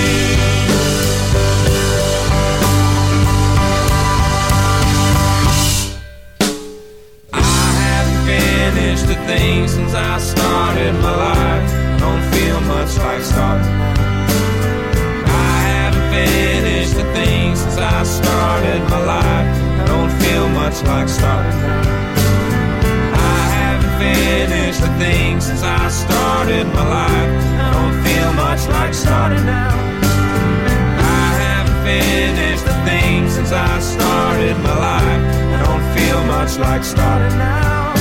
I 7.34 7.36
haven't 7.84 8.22
finished 8.26 9.06
a 9.06 9.16
thing 9.28 9.68
since 9.68 9.94
I 9.94 10.18
started 10.20 10.94
my 11.02 11.16
life. 11.16 11.57
Feel 12.58 12.66
much 12.70 12.98
like 12.98 13.22
starting. 13.22 13.72
I 15.28 15.58
haven't 15.70 16.10
finished 16.10 16.96
a 16.96 17.06
thing 17.14 17.56
since 17.56 17.78
I 17.78 18.02
started 18.02 18.82
my 18.90 19.06
life. 19.06 19.48
I 19.82 19.86
don't 19.86 20.12
feel 20.22 20.50
much 20.50 20.82
like 20.82 21.08
starting. 21.08 21.54
I 23.14 23.40
haven't 23.58 23.96
finished 24.02 24.82
a 24.82 24.92
thing 24.98 25.40
since 25.40 25.62
I 25.62 25.88
started 25.90 26.66
my 26.74 26.86
life. 26.98 27.32
I 27.62 27.70
don't 27.78 27.96
feel 28.04 28.34
much 28.34 28.68
like 28.70 28.94
starting 28.96 29.46
now. 29.46 29.78
I 30.98 31.28
haven't 31.46 31.82
finished 31.86 32.66
a 32.66 32.76
thing 32.90 33.30
since 33.30 33.52
I 33.52 33.80
started 33.80 34.58
my 34.64 34.76
life. 34.90 35.22
I 35.54 35.60
don't 35.64 35.86
feel 35.96 36.24
much 36.26 36.58
like 36.58 36.84
starting 36.84 37.38
now. 37.38 37.94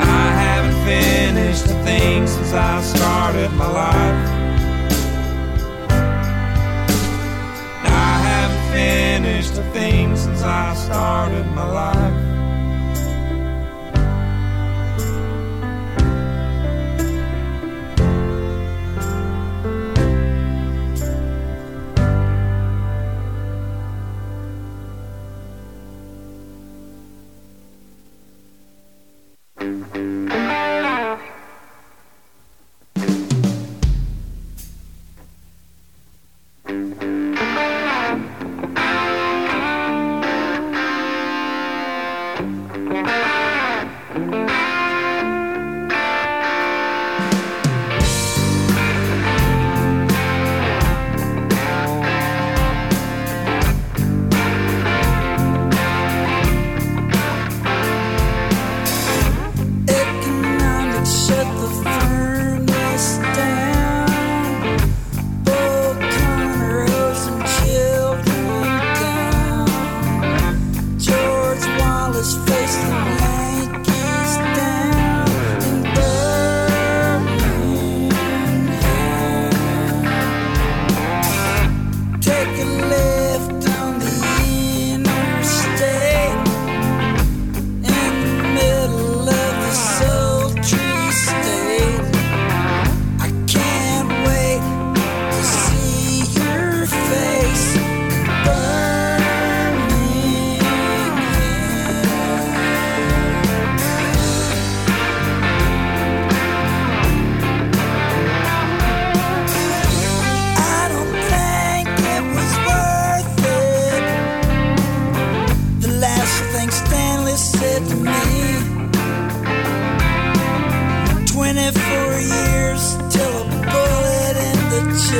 I 0.00 0.26
haven't 0.44 0.78
finished 0.84 1.73
thing 1.98 2.26
since 2.26 2.52
I 2.52 2.80
started 2.82 3.50
my 3.52 3.70
life. 3.82 4.28
I 7.84 8.12
haven't 8.28 8.66
finished 8.72 9.54
a 9.58 9.64
thing 9.72 10.16
since 10.16 10.42
I 10.42 10.74
started 10.74 11.46
my 11.58 11.66
life. 11.80 12.23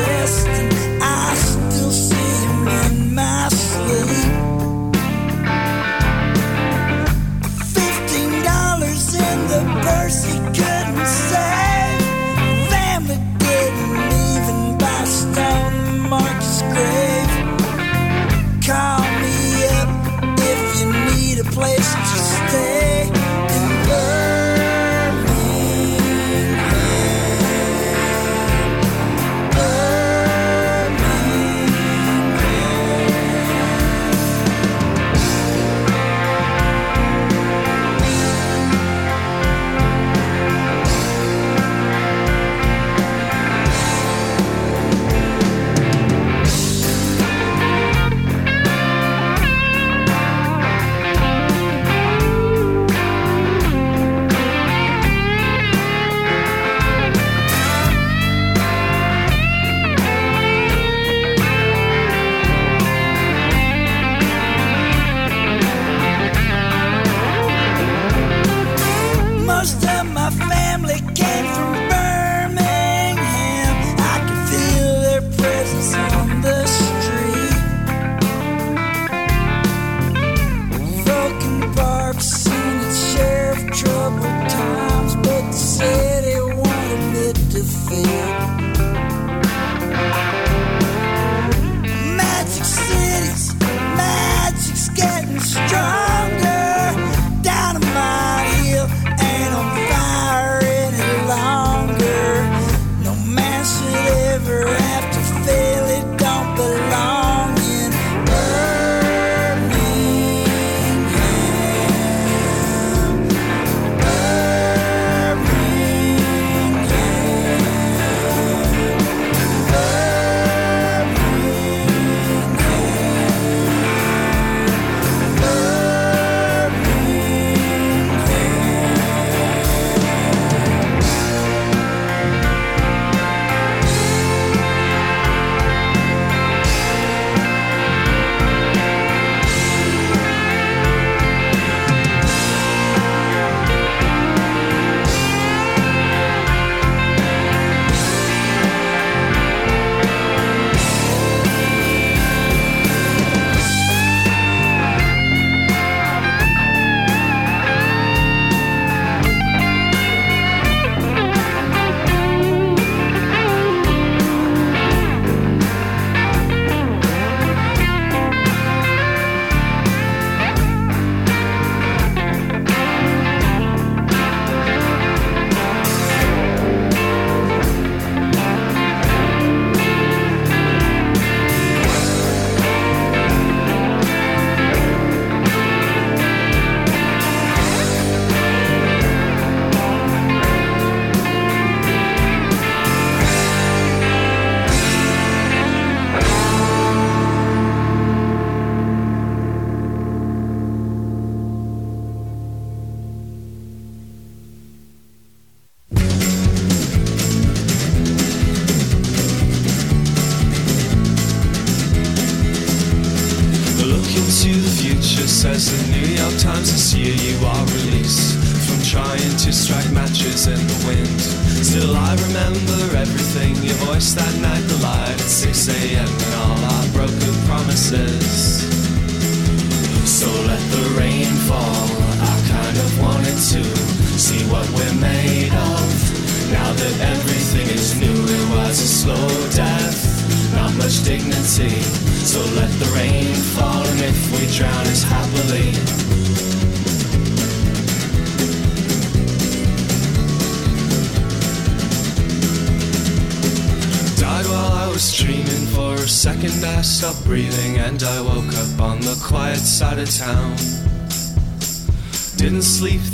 Yes. 0.07 0.44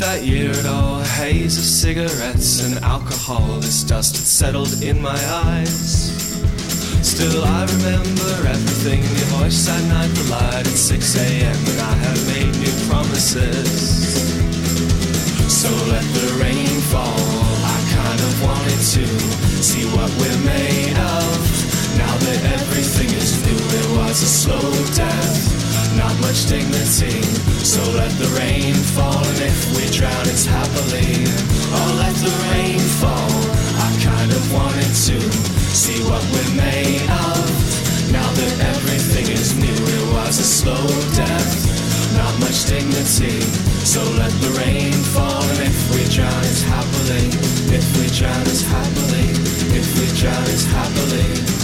That 0.01 0.24
year. 0.24 0.53
A 0.64 1.05
haze 1.20 1.59
of 1.59 1.64
cigarettes 1.64 2.64
and 2.64 2.82
alcohol. 2.82 3.61
This 3.61 3.82
dust 3.82 4.16
had 4.16 4.26
settled 4.26 4.82
in 4.82 5.01
my 5.01 5.18
eyes. 5.44 6.16
Still, 7.05 7.44
I 7.44 7.66
remember 7.66 8.32
everything 8.48 9.05
in 9.05 9.12
your 9.20 9.30
voice 9.36 9.66
that 9.66 9.82
night. 9.92 10.09
The 10.16 10.24
light 10.32 10.66
at 10.66 10.78
6 10.78 11.16
a.m. 11.16 11.53
and 11.53 11.80
I 11.80 11.94
have 12.07 12.20
made 12.32 12.53
new 12.64 12.76
promises. 12.88 13.68
So 15.53 15.68
let 15.92 16.05
the 16.16 16.28
rain 16.40 16.80
fall. 16.88 17.20
I 17.61 17.78
kind 17.92 18.20
of 18.20 18.32
wanted 18.42 18.80
to 18.96 19.05
see 19.61 19.84
what 19.92 20.09
we're 20.16 20.42
made 20.48 20.96
of. 20.96 21.28
Now 22.01 22.16
that 22.16 22.40
everything 22.57 23.11
is 23.20 23.36
new, 23.44 23.61
it 23.80 23.86
was 24.01 24.22
a 24.22 24.30
slow 24.40 24.64
death, 24.96 25.49
not 25.97 26.14
much 26.20 26.47
dignity. 26.47 27.22
So 27.64 27.80
let 27.93 28.11
the 28.18 28.28
rain 28.38 28.74
fall, 28.74 29.18
and 29.18 29.41
if 29.41 29.59
we 29.76 29.86
drown, 29.91 30.26
it's 30.28 30.47
happily. 30.47 31.24
Oh, 31.72 31.91
let 31.99 32.14
the 32.16 32.32
rain 32.51 32.80
fall. 33.01 33.32
I 33.80 33.88
kind 34.03 34.30
of 34.30 34.43
wanted 34.53 34.93
to 35.09 35.18
see 35.74 36.03
what 36.05 36.22
we're 36.32 36.55
made 36.57 37.03
of. 37.11 37.45
Now 38.12 38.26
that 38.26 38.55
everything 38.74 39.30
is 39.30 39.55
new, 39.55 39.70
it 39.70 40.07
was 40.14 40.38
a 40.38 40.45
slow 40.45 40.86
death, 41.14 41.51
not 42.16 42.34
much 42.41 42.66
dignity. 42.66 43.41
So 43.86 44.03
let 44.18 44.32
the 44.43 44.51
rain 44.59 44.93
fall, 45.14 45.43
and 45.43 45.61
if 45.61 45.78
we 45.95 46.05
drown, 46.14 46.43
it's 46.45 46.62
happily. 46.62 47.30
If 47.70 47.86
we 47.99 48.07
drown, 48.11 48.43
it's 48.43 48.62
happily. 48.62 49.30
If 49.78 49.86
we 49.99 50.07
drown, 50.18 50.43
it's 50.51 50.66
happily. 50.66 51.60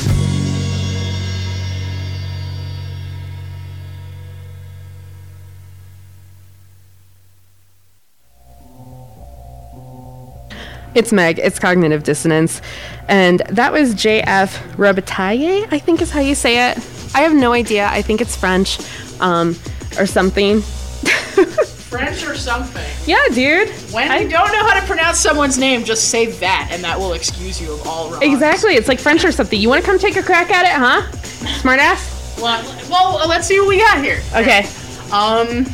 It's 10.97 11.13
Meg. 11.13 11.39
It's 11.39 11.59
cognitive 11.59 12.05
dissonance, 12.05 12.63
and 13.07 13.41
that 13.51 13.71
was 13.71 13.93
J.F. 13.93 14.77
Robitaille. 14.79 15.71
I 15.71 15.79
think 15.79 16.01
is 16.01 16.11
how 16.11 16.21
you 16.21 16.35
say 16.35 16.71
it. 16.71 16.79
I 17.15 17.21
have 17.21 17.35
no 17.35 17.53
idea. 17.53 17.87
I 17.87 18.01
think 18.01 18.23
it's 18.23 18.35
French, 18.35 18.79
um, 19.21 19.51
or 19.99 20.07
something. 20.07 20.63
French 21.87 22.27
or 22.27 22.35
something. 22.35 22.91
Yeah, 23.05 23.23
dude. 23.35 23.69
When 23.93 24.11
you 24.23 24.29
don't 24.31 24.51
know 24.53 24.67
how 24.67 24.81
to 24.81 24.87
pronounce 24.87 25.19
someone's 25.19 25.59
name, 25.59 25.85
just 25.85 26.09
say 26.09 26.27
that, 26.27 26.71
and 26.73 26.83
that 26.83 26.99
will 26.99 27.13
excuse 27.13 27.61
you 27.61 27.75
of 27.75 27.87
all 27.87 28.11
wrongs. 28.11 28.25
Exactly. 28.25 28.73
It's 28.75 28.89
like 28.89 28.99
French 28.99 29.23
or 29.23 29.33
something. 29.33 29.61
You 29.61 29.69
want 29.69 29.83
to 29.85 29.87
come 29.87 29.99
take 29.99 30.17
a 30.17 30.23
crack 30.23 30.51
at 30.51 30.65
it, 30.65 30.73
huh? 30.73 31.13
Smart 31.61 31.79
ass. 31.79 32.39
Well, 32.41 32.65
well, 32.89 33.29
let's 33.29 33.47
see 33.47 33.61
what 33.61 33.69
we 33.69 33.77
got 33.79 34.03
here. 34.03 34.23
Okay. 34.35 34.67
Um, 35.13 35.67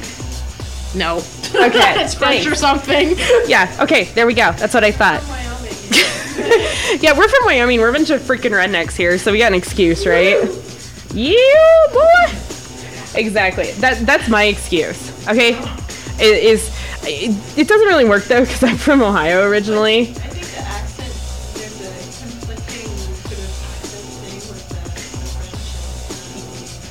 no. 0.96 1.22
Okay. 1.54 1.94
it's 2.02 2.14
French 2.14 2.46
or 2.46 2.54
something. 2.54 3.14
Yeah. 3.46 3.74
Okay. 3.80 4.04
There 4.04 4.26
we 4.26 4.34
go. 4.34 4.52
That's 4.52 4.74
what 4.74 4.84
I 4.84 4.90
thought. 4.92 5.22
yeah, 7.02 7.16
we're 7.16 7.28
from 7.28 7.44
Wyoming. 7.44 7.80
We're 7.80 7.90
a 7.90 7.92
bunch 7.92 8.10
of 8.10 8.20
freaking 8.20 8.52
rednecks 8.52 8.96
here, 8.96 9.18
so 9.18 9.32
we 9.32 9.38
got 9.38 9.52
an 9.52 9.58
excuse, 9.58 10.06
right? 10.06 10.38
Yeah, 11.14 11.86
boy. 11.92 12.32
Exactly. 13.14 13.72
That 13.72 13.98
that's 14.06 14.28
my 14.28 14.44
excuse. 14.44 15.28
Okay. 15.28 15.58
It 16.18 16.44
is. 16.44 16.74
It, 17.02 17.58
it 17.58 17.68
doesn't 17.68 17.86
really 17.86 18.04
work 18.04 18.24
though 18.24 18.40
because 18.40 18.62
I'm 18.62 18.76
from 18.76 19.02
Ohio 19.02 19.42
originally. 19.48 20.14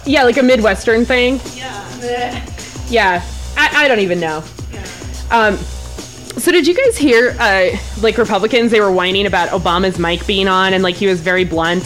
Yeah, 0.06 0.24
like 0.24 0.38
a 0.38 0.44
Midwestern 0.44 1.06
thing. 1.06 1.40
Yeah. 1.56 2.46
Yeah, 2.90 3.24
I, 3.62 3.86
I 3.86 3.88
don't 3.88 4.00
even 4.00 4.20
know. 4.20 4.44
Um, 5.30 5.58
so 5.58 6.52
did 6.52 6.66
you 6.66 6.74
guys 6.74 6.98
hear, 6.98 7.36
uh, 7.40 7.78
like 8.02 8.18
Republicans, 8.18 8.72
they 8.72 8.82
were 8.82 8.92
whining 8.92 9.28
about 9.28 9.50
Obama's 9.50 10.00
mic 10.00 10.26
being 10.26 10.48
on, 10.48 10.74
and 10.74 10.82
like 10.82 10.96
he 10.96 11.06
was 11.06 11.22
very 11.22 11.46
blunt, 11.46 11.84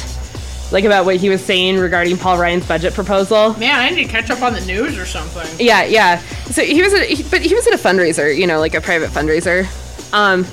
like 0.71 0.85
about 0.85 1.03
what 1.03 1.17
he 1.17 1.27
was 1.27 1.43
saying 1.43 1.77
regarding 1.77 2.17
Paul 2.17 2.37
Ryan's 2.37 2.65
budget 2.65 2.93
proposal. 2.93 3.53
Man, 3.59 3.77
I 3.77 3.89
need 3.89 4.05
to 4.05 4.09
catch 4.09 4.29
up 4.29 4.41
on 4.41 4.53
the 4.53 4.65
news 4.65 4.97
or 4.97 5.05
something. 5.05 5.47
Yeah, 5.59 5.83
yeah. 5.83 6.19
So 6.45 6.63
he 6.63 6.81
was, 6.81 6.93
at, 6.93 7.07
he, 7.07 7.23
but 7.23 7.41
he 7.41 7.53
was 7.53 7.67
at 7.67 7.73
a 7.73 7.77
fundraiser, 7.77 8.35
you 8.35 8.47
know, 8.47 8.59
like 8.59 8.73
a 8.73 8.81
private 8.81 9.09
fundraiser. 9.09 9.65
Um, 10.13 10.45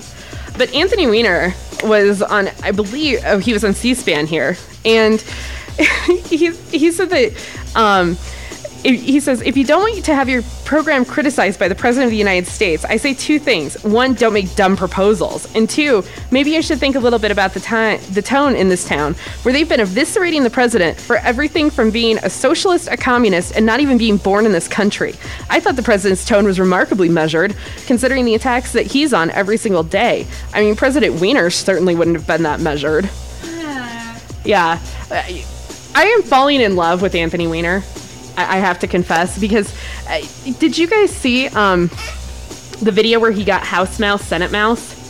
but 0.58 0.74
Anthony 0.74 1.06
Weiner 1.06 1.54
was 1.84 2.20
on, 2.20 2.48
I 2.64 2.72
believe, 2.72 3.20
oh, 3.24 3.38
he 3.38 3.52
was 3.52 3.64
on 3.64 3.74
C-SPAN 3.74 4.26
here, 4.26 4.56
and 4.84 5.20
he 6.26 6.50
he 6.50 6.90
said 6.90 7.10
that. 7.10 7.32
Um, 7.76 8.16
he 8.82 9.20
says, 9.20 9.40
if 9.42 9.56
you 9.56 9.64
don't 9.64 9.80
want 9.80 10.04
to 10.04 10.14
have 10.14 10.28
your 10.28 10.42
program 10.64 11.04
criticized 11.04 11.58
by 11.58 11.68
the 11.68 11.74
President 11.74 12.06
of 12.06 12.10
the 12.10 12.16
United 12.16 12.46
States, 12.48 12.84
I 12.84 12.96
say 12.96 13.14
two 13.14 13.38
things. 13.38 13.82
One, 13.84 14.14
don't 14.14 14.32
make 14.32 14.54
dumb 14.56 14.76
proposals. 14.76 15.52
And 15.54 15.70
two, 15.70 16.02
maybe 16.30 16.50
you 16.50 16.62
should 16.62 16.78
think 16.78 16.96
a 16.96 16.98
little 16.98 17.18
bit 17.18 17.30
about 17.30 17.54
the, 17.54 17.60
time, 17.60 18.00
the 18.10 18.22
tone 18.22 18.56
in 18.56 18.68
this 18.68 18.84
town, 18.84 19.14
where 19.42 19.52
they've 19.52 19.68
been 19.68 19.80
eviscerating 19.80 20.42
the 20.42 20.50
president 20.50 20.98
for 20.98 21.16
everything 21.18 21.70
from 21.70 21.90
being 21.90 22.18
a 22.18 22.30
socialist, 22.30 22.88
a 22.88 22.96
communist, 22.96 23.54
and 23.54 23.64
not 23.64 23.80
even 23.80 23.98
being 23.98 24.16
born 24.16 24.46
in 24.46 24.52
this 24.52 24.66
country. 24.66 25.14
I 25.48 25.60
thought 25.60 25.76
the 25.76 25.82
president's 25.82 26.24
tone 26.24 26.44
was 26.44 26.58
remarkably 26.58 27.08
measured, 27.08 27.54
considering 27.86 28.24
the 28.24 28.34
attacks 28.34 28.72
that 28.72 28.86
he's 28.86 29.12
on 29.12 29.30
every 29.30 29.58
single 29.58 29.84
day. 29.84 30.26
I 30.52 30.60
mean, 30.60 30.74
President 30.74 31.20
Weiner 31.20 31.50
certainly 31.50 31.94
wouldn't 31.94 32.16
have 32.16 32.26
been 32.26 32.42
that 32.42 32.60
measured. 32.60 33.08
Yeah. 34.44 34.80
I, 35.10 35.44
I 35.94 36.04
am 36.04 36.22
falling 36.22 36.60
in 36.60 36.74
love 36.74 37.00
with 37.00 37.14
Anthony 37.14 37.46
Weiner. 37.46 37.84
I, 38.36 38.56
I 38.56 38.60
have 38.60 38.78
to 38.80 38.86
confess 38.86 39.38
because 39.38 39.74
uh, 40.08 40.20
did 40.58 40.76
you 40.78 40.86
guys 40.86 41.10
see 41.10 41.48
um, 41.48 41.88
the 42.80 42.92
video 42.92 43.20
where 43.20 43.30
he 43.30 43.44
got 43.44 43.62
House 43.62 43.98
Mouse, 43.98 44.24
Senate 44.24 44.50
Mouse? 44.50 45.00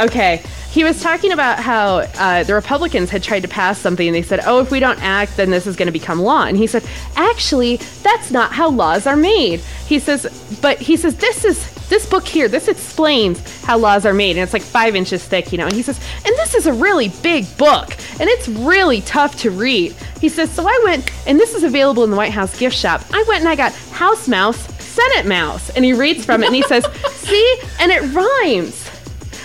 Okay. 0.00 0.42
He 0.70 0.84
was 0.84 1.02
talking 1.02 1.32
about 1.32 1.58
how 1.58 1.96
uh, 2.16 2.44
the 2.44 2.54
Republicans 2.54 3.10
had 3.10 3.24
tried 3.24 3.40
to 3.40 3.48
pass 3.48 3.76
something 3.76 4.06
and 4.06 4.14
they 4.14 4.22
said, 4.22 4.40
oh, 4.46 4.60
if 4.60 4.70
we 4.70 4.78
don't 4.78 5.02
act, 5.02 5.36
then 5.36 5.50
this 5.50 5.66
is 5.66 5.74
going 5.74 5.86
to 5.86 5.92
become 5.92 6.20
law. 6.22 6.44
And 6.44 6.56
he 6.56 6.68
said, 6.68 6.84
actually, 7.16 7.76
that's 8.04 8.30
not 8.30 8.52
how 8.52 8.70
laws 8.70 9.04
are 9.04 9.16
made. 9.16 9.58
He 9.86 9.98
says, 9.98 10.28
but 10.62 10.78
he 10.78 10.96
says, 10.96 11.16
this 11.16 11.44
is 11.44 11.79
this 11.90 12.06
book 12.06 12.26
here, 12.26 12.48
this 12.48 12.68
explains 12.68 13.38
how 13.64 13.76
laws 13.76 14.06
are 14.06 14.14
made. 14.14 14.36
And 14.36 14.40
it's 14.40 14.52
like 14.54 14.62
five 14.62 14.96
inches 14.96 15.22
thick, 15.22 15.52
you 15.52 15.58
know. 15.58 15.66
And 15.66 15.74
he 15.74 15.82
says, 15.82 16.00
and 16.24 16.34
this 16.36 16.54
is 16.54 16.66
a 16.66 16.72
really 16.72 17.08
big 17.22 17.44
book 17.58 17.90
and 18.18 18.28
it's 18.30 18.48
really 18.48 19.02
tough 19.02 19.36
to 19.38 19.50
read. 19.50 19.92
He 20.20 20.28
says, 20.28 20.50
so 20.50 20.66
I 20.66 20.80
went, 20.84 21.10
and 21.26 21.38
this 21.38 21.54
is 21.54 21.62
available 21.64 22.04
in 22.04 22.10
the 22.10 22.16
White 22.16 22.32
House 22.32 22.58
gift 22.58 22.76
shop. 22.76 23.02
I 23.12 23.22
went 23.28 23.40
and 23.40 23.48
I 23.48 23.56
got 23.56 23.72
House 23.92 24.28
Mouse, 24.28 24.58
Senate 24.82 25.26
Mouse. 25.26 25.70
And 25.70 25.84
he 25.84 25.92
reads 25.92 26.24
from 26.24 26.42
it 26.42 26.46
and 26.46 26.54
he 26.54 26.62
says, 26.62 26.86
see, 27.10 27.58
and 27.78 27.90
it 27.92 28.00
rhymes. 28.14 28.88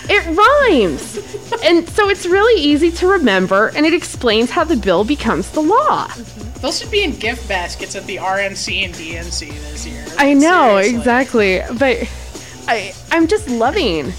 It 0.08 0.24
rhymes. 0.38 1.18
and 1.64 1.90
so 1.90 2.10
it's 2.10 2.26
really 2.26 2.62
easy 2.62 2.92
to 2.92 3.08
remember 3.08 3.70
and 3.76 3.86
it 3.86 3.94
explains 3.94 4.52
how 4.52 4.64
the 4.64 4.78
bill 4.78 5.04
becomes 5.04 5.50
the 5.52 5.62
law. 5.62 6.08
Mm-hmm. 6.08 6.60
Those 6.62 6.80
should 6.80 6.92
be 6.92 7.04
in 7.04 7.12
gift 7.16 7.48
baskets 7.48 7.96
at 7.96 8.06
the 8.06 8.18
RNC 8.18 8.86
and 8.86 8.94
DNC 8.94 9.50
this 9.72 9.86
year. 9.86 10.04
I 10.18 10.34
know, 10.34 10.80
Seriously. 10.82 10.96
exactly. 10.98 11.62
But 11.78 12.10
I 12.68 12.94
I'm 13.12 13.28
just 13.28 13.50
loving 13.50 14.12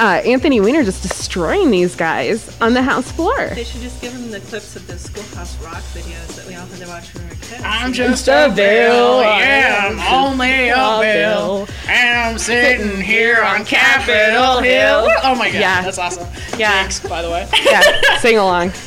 uh, 0.00 0.20
Anthony 0.24 0.60
Weiner 0.60 0.82
just 0.82 1.02
destroying 1.02 1.70
these 1.70 1.94
guys 1.94 2.60
on 2.60 2.74
the 2.74 2.82
House 2.82 3.12
floor. 3.12 3.50
They 3.54 3.62
should 3.62 3.80
just 3.80 4.00
give 4.02 4.12
them 4.12 4.30
the 4.32 4.40
clips 4.40 4.74
of 4.74 4.84
the 4.88 4.98
Schoolhouse 4.98 5.56
Rock 5.62 5.82
videos 5.94 6.34
that 6.34 6.46
we 6.48 6.56
all 6.56 6.66
had 6.66 6.80
to 6.80 6.88
watch 6.88 7.14
when 7.14 7.22
we 7.24 7.28
were 7.30 7.36
kids. 7.36 7.62
I'm 7.64 7.90
you 7.90 7.94
just 7.94 8.26
a 8.26 8.52
bill, 8.56 9.22
yeah, 9.22 9.88
I'm 9.88 10.30
only 10.32 10.68
a 10.70 10.74
a 10.76 11.00
bill, 11.00 11.66
bill. 11.66 11.68
and 11.88 12.18
I'm 12.18 12.38
sitting 12.38 13.00
here 13.00 13.40
on 13.44 13.64
Capitol 13.64 14.60
Hill. 14.62 15.06
Oh 15.22 15.36
my 15.36 15.46
god, 15.52 15.60
Yeah. 15.60 15.82
that's 15.82 15.98
awesome. 15.98 16.26
Yeah. 16.58 16.82
Jinx, 16.82 16.98
by 17.08 17.22
the 17.22 17.30
way. 17.30 17.48
Yeah, 17.64 17.80
sing 18.18 18.38
along. 18.38 18.72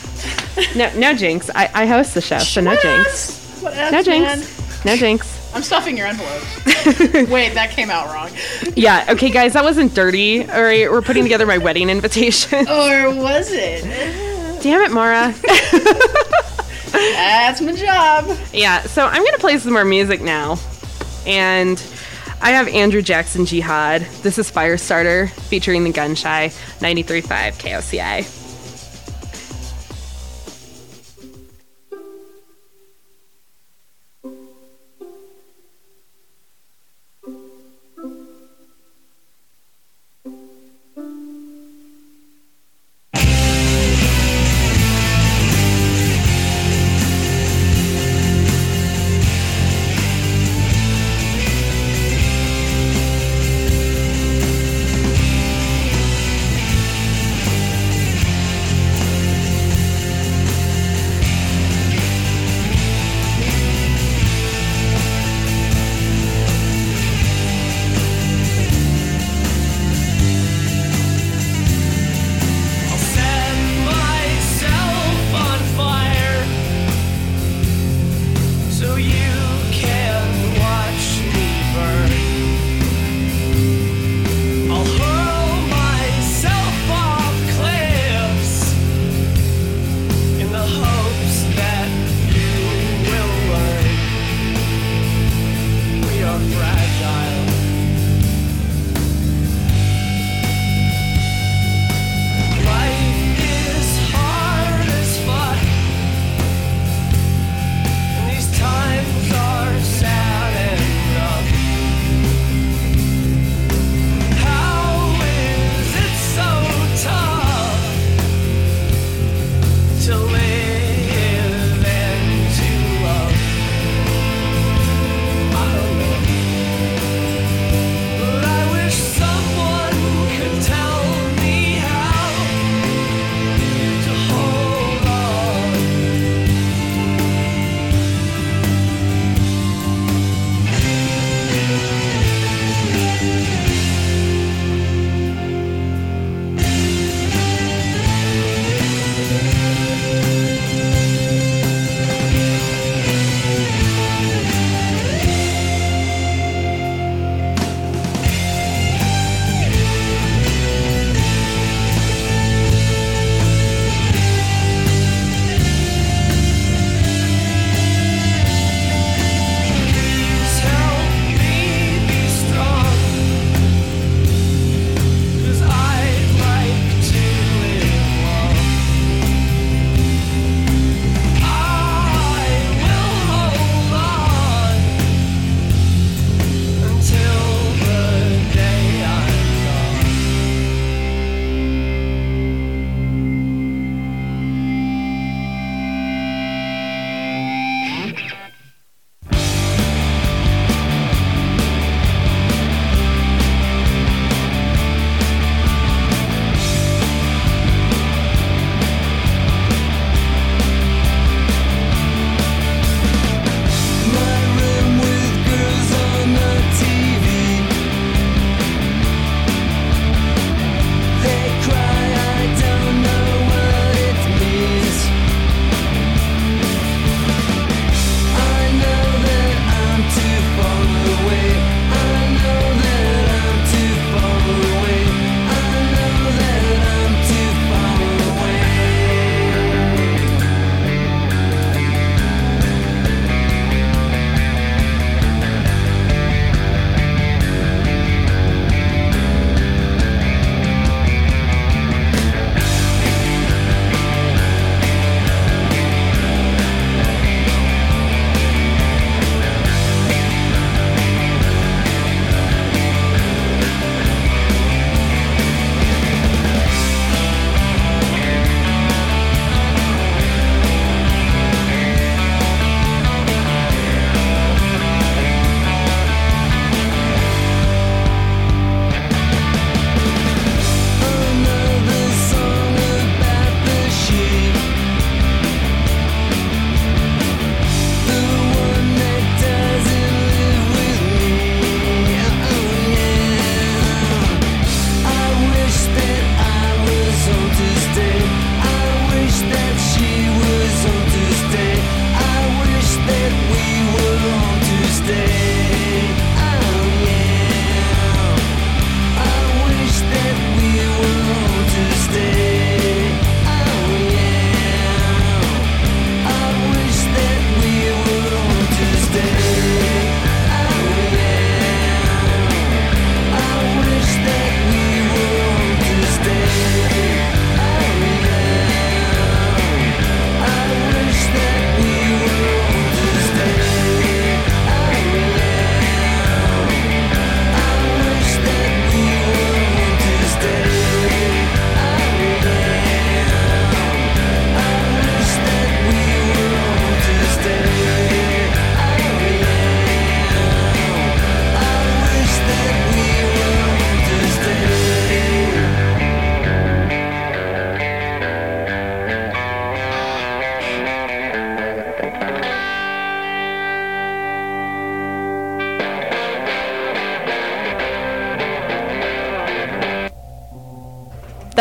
No, 0.75 0.91
no 0.97 1.13
jinx. 1.13 1.51
I, 1.53 1.69
I 1.71 1.85
host 1.85 2.15
the 2.15 2.21
show, 2.21 2.39
so 2.39 2.61
no 2.61 2.75
jinx. 2.81 3.59
What 3.61 3.75
else, 3.77 3.91
No 3.91 4.01
man? 4.19 4.39
jinx. 4.39 4.85
No 4.85 4.95
jinx. 4.97 5.36
I'm 5.53 5.63
stuffing 5.63 5.97
your 5.97 6.07
envelopes. 6.07 6.65
Wait, 7.31 7.53
that 7.55 7.71
came 7.71 7.89
out 7.89 8.07
wrong. 8.13 8.29
Yeah, 8.75 9.05
okay, 9.09 9.29
guys, 9.29 9.53
that 9.53 9.63
wasn't 9.63 9.93
dirty. 9.95 10.47
All 10.47 10.61
right, 10.61 10.89
we're 10.91 11.01
putting 11.01 11.23
together 11.23 11.45
my 11.45 11.57
wedding 11.57 11.89
invitation. 11.89 12.67
Or 12.67 13.09
was 13.15 13.49
it? 13.51 13.83
Damn 14.61 14.81
it, 14.81 14.91
Mara. 14.91 15.33
That's 16.91 17.61
my 17.61 17.73
job. 17.73 18.37
Yeah, 18.53 18.81
so 18.83 19.05
I'm 19.05 19.23
gonna 19.23 19.37
play 19.39 19.57
some 19.57 19.73
more 19.73 19.85
music 19.85 20.21
now. 20.21 20.57
And 21.25 21.81
I 22.41 22.51
have 22.51 22.67
Andrew 22.67 23.01
Jackson 23.01 23.45
Jihad. 23.45 24.01
This 24.21 24.37
is 24.37 24.51
Firestarter 24.51 25.29
featuring 25.29 25.83
the 25.83 25.91
Gunshy 25.91 26.49
93.5 26.79 27.53
KOCA. 27.57 28.46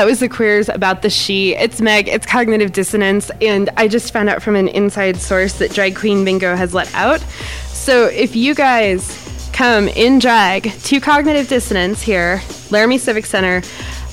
Was 0.07 0.21
the 0.21 0.29
queers 0.29 0.69
about 0.69 1.03
the 1.03 1.11
she. 1.11 1.57
It's 1.57 1.81
Meg. 1.81 2.07
It's 2.07 2.25
cognitive 2.25 2.71
dissonance, 2.71 3.29
and 3.41 3.69
I 3.77 3.89
just 3.89 4.13
found 4.13 4.29
out 4.29 4.41
from 4.41 4.55
an 4.55 4.69
inside 4.69 5.17
source 5.17 5.55
that 5.55 5.73
Drag 5.73 5.97
Queen 5.97 6.25
Bingo 6.25 6.55
has 6.55 6.73
let 6.73 6.95
out. 6.95 7.21
So 7.67 8.07
if 8.07 8.37
you 8.37 8.55
guys 8.55 9.51
come 9.53 9.89
in 9.89 10.21
drag 10.21 10.71
to 10.71 11.01
cognitive 11.01 11.49
dissonance 11.49 12.03
here, 12.03 12.41
Laramie 12.71 12.99
Civic 12.99 13.27
Center, 13.27 13.63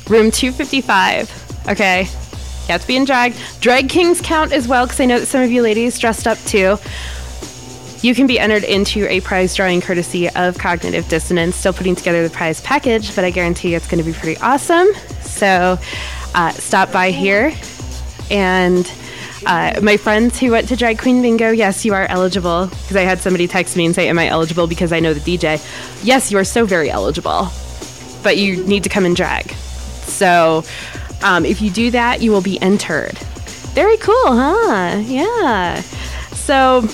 room 0.10 0.32
255. 0.32 1.68
Okay, 1.70 2.02
you 2.02 2.08
have 2.70 2.82
to 2.82 2.88
be 2.88 2.96
in 2.96 3.06
drag. 3.06 3.36
Drag 3.60 3.88
kings 3.88 4.20
count 4.20 4.52
as 4.52 4.68
well 4.68 4.88
because 4.88 5.00
I 5.00 5.06
know 5.06 5.20
that 5.20 5.28
some 5.28 5.44
of 5.44 5.52
you 5.52 5.62
ladies 5.62 6.00
dressed 6.00 6.26
up 6.26 6.40
too. 6.40 6.78
You 8.02 8.16
can 8.16 8.26
be 8.26 8.40
entered 8.40 8.64
into 8.64 9.08
a 9.10 9.22
prize 9.22 9.54
drawing 9.54 9.80
courtesy 9.80 10.28
of 10.32 10.58
Cognitive 10.58 11.08
Dissonance. 11.08 11.56
Still 11.56 11.72
putting 11.72 11.96
together 11.96 12.28
the 12.28 12.34
prize 12.34 12.62
package, 12.62 13.14
but 13.14 13.24
I 13.24 13.30
guarantee 13.30 13.76
it's 13.76 13.88
going 13.88 14.04
to 14.04 14.12
be 14.12 14.18
pretty 14.18 14.42
awesome. 14.42 14.88
So 15.44 15.78
uh, 16.36 16.52
stop 16.52 16.94
by 16.94 17.12
here. 17.12 17.54
And 18.32 18.90
uh, 19.46 19.78
my 19.84 19.98
friends 19.98 20.40
who 20.40 20.52
went 20.52 20.70
to 20.70 20.78
Drag 20.78 20.98
Queen 21.00 21.22
Bingo, 21.22 21.52
yes, 21.52 21.84
you 21.84 21.94
are 21.94 22.06
eligible. 22.06 22.68
Because 22.68 22.96
I 22.96 23.02
had 23.02 23.20
somebody 23.20 23.46
text 23.50 23.76
me 23.76 23.86
and 23.86 23.94
say, 23.94 24.08
Am 24.08 24.18
I 24.18 24.30
eligible 24.30 24.68
because 24.68 24.94
I 24.94 25.02
know 25.02 25.14
the 25.14 25.20
DJ? 25.20 25.62
Yes, 26.02 26.32
you 26.32 26.38
are 26.38 26.46
so 26.46 26.64
very 26.64 26.90
eligible. 26.90 27.50
But 28.24 28.38
you 28.38 28.66
need 28.66 28.84
to 28.84 28.90
come 28.90 29.04
and 29.04 29.18
drag. 29.18 29.52
So 29.52 30.64
um, 31.24 31.44
if 31.46 31.62
you 31.62 31.70
do 31.70 31.92
that, 31.92 32.22
you 32.22 32.32
will 32.32 32.42
be 32.42 32.58
entered. 32.62 33.18
Very 33.76 33.98
cool, 33.98 34.28
huh? 34.28 35.02
Yeah. 35.04 35.82
So 36.32 36.88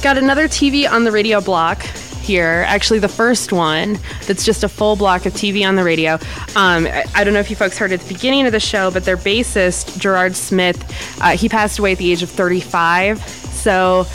got 0.00 0.16
another 0.16 0.46
TV 0.46 0.88
on 0.88 1.02
the 1.02 1.10
radio 1.10 1.40
block 1.40 1.84
here. 2.30 2.64
Actually, 2.68 3.00
the 3.00 3.08
first 3.08 3.52
one 3.52 3.98
that's 4.28 4.44
just 4.44 4.62
a 4.62 4.68
full 4.68 4.94
block 4.94 5.26
of 5.26 5.32
TV 5.32 5.66
on 5.66 5.74
the 5.74 5.82
radio. 5.82 6.14
Um, 6.54 6.86
I, 7.16 7.24
don't 7.24 7.34
know 7.34 7.40
if 7.40 7.50
you 7.50 7.56
folks 7.56 7.76
heard 7.76 7.90
at 7.90 7.98
the 7.98 8.14
beginning 8.14 8.46
of 8.46 8.52
the 8.52 8.60
show, 8.60 8.88
but 8.92 9.04
their 9.04 9.16
bassist, 9.16 9.98
Gerard 9.98 10.36
Smith, 10.36 10.78
uh, 11.20 11.36
he 11.36 11.48
passed 11.48 11.80
away 11.80 11.90
at 11.90 11.98
the 11.98 12.12
age 12.12 12.22
of 12.22 12.30
35. 12.30 13.20
So, 13.20 14.06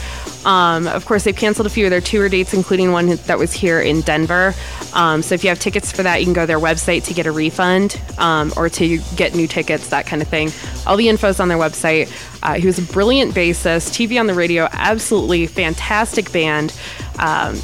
um, 0.46 0.86
of 0.86 1.04
course, 1.06 1.24
they've 1.24 1.36
canceled 1.36 1.66
a 1.66 1.70
few 1.70 1.84
of 1.84 1.90
their 1.90 2.00
tour 2.00 2.28
dates, 2.28 2.54
including 2.54 2.92
one 2.92 3.08
that 3.08 3.36
was 3.36 3.52
here 3.52 3.80
in 3.80 4.00
Denver. 4.02 4.54
Um, 4.94 5.20
so, 5.20 5.34
if 5.34 5.42
you 5.42 5.50
have 5.50 5.58
tickets 5.58 5.90
for 5.90 6.04
that, 6.04 6.20
you 6.20 6.24
can 6.24 6.34
go 6.34 6.42
to 6.42 6.46
their 6.46 6.60
website 6.60 7.04
to 7.06 7.14
get 7.14 7.26
a 7.26 7.32
refund 7.32 8.00
um, 8.16 8.52
or 8.56 8.68
to 8.68 8.98
get 9.16 9.34
new 9.34 9.48
tickets, 9.48 9.88
that 9.88 10.06
kind 10.06 10.22
of 10.22 10.28
thing. 10.28 10.50
All 10.86 10.96
the 10.96 11.08
info's 11.08 11.40
on 11.40 11.48
their 11.48 11.58
website. 11.58 12.10
Uh, 12.44 12.54
he 12.54 12.66
was 12.66 12.78
a 12.78 12.92
brilliant 12.92 13.34
bassist, 13.34 13.90
TV 13.90 14.20
on 14.20 14.28
the 14.28 14.34
radio, 14.34 14.68
absolutely 14.70 15.48
fantastic 15.48 16.30
band. 16.30 16.72
Um, 17.18 17.58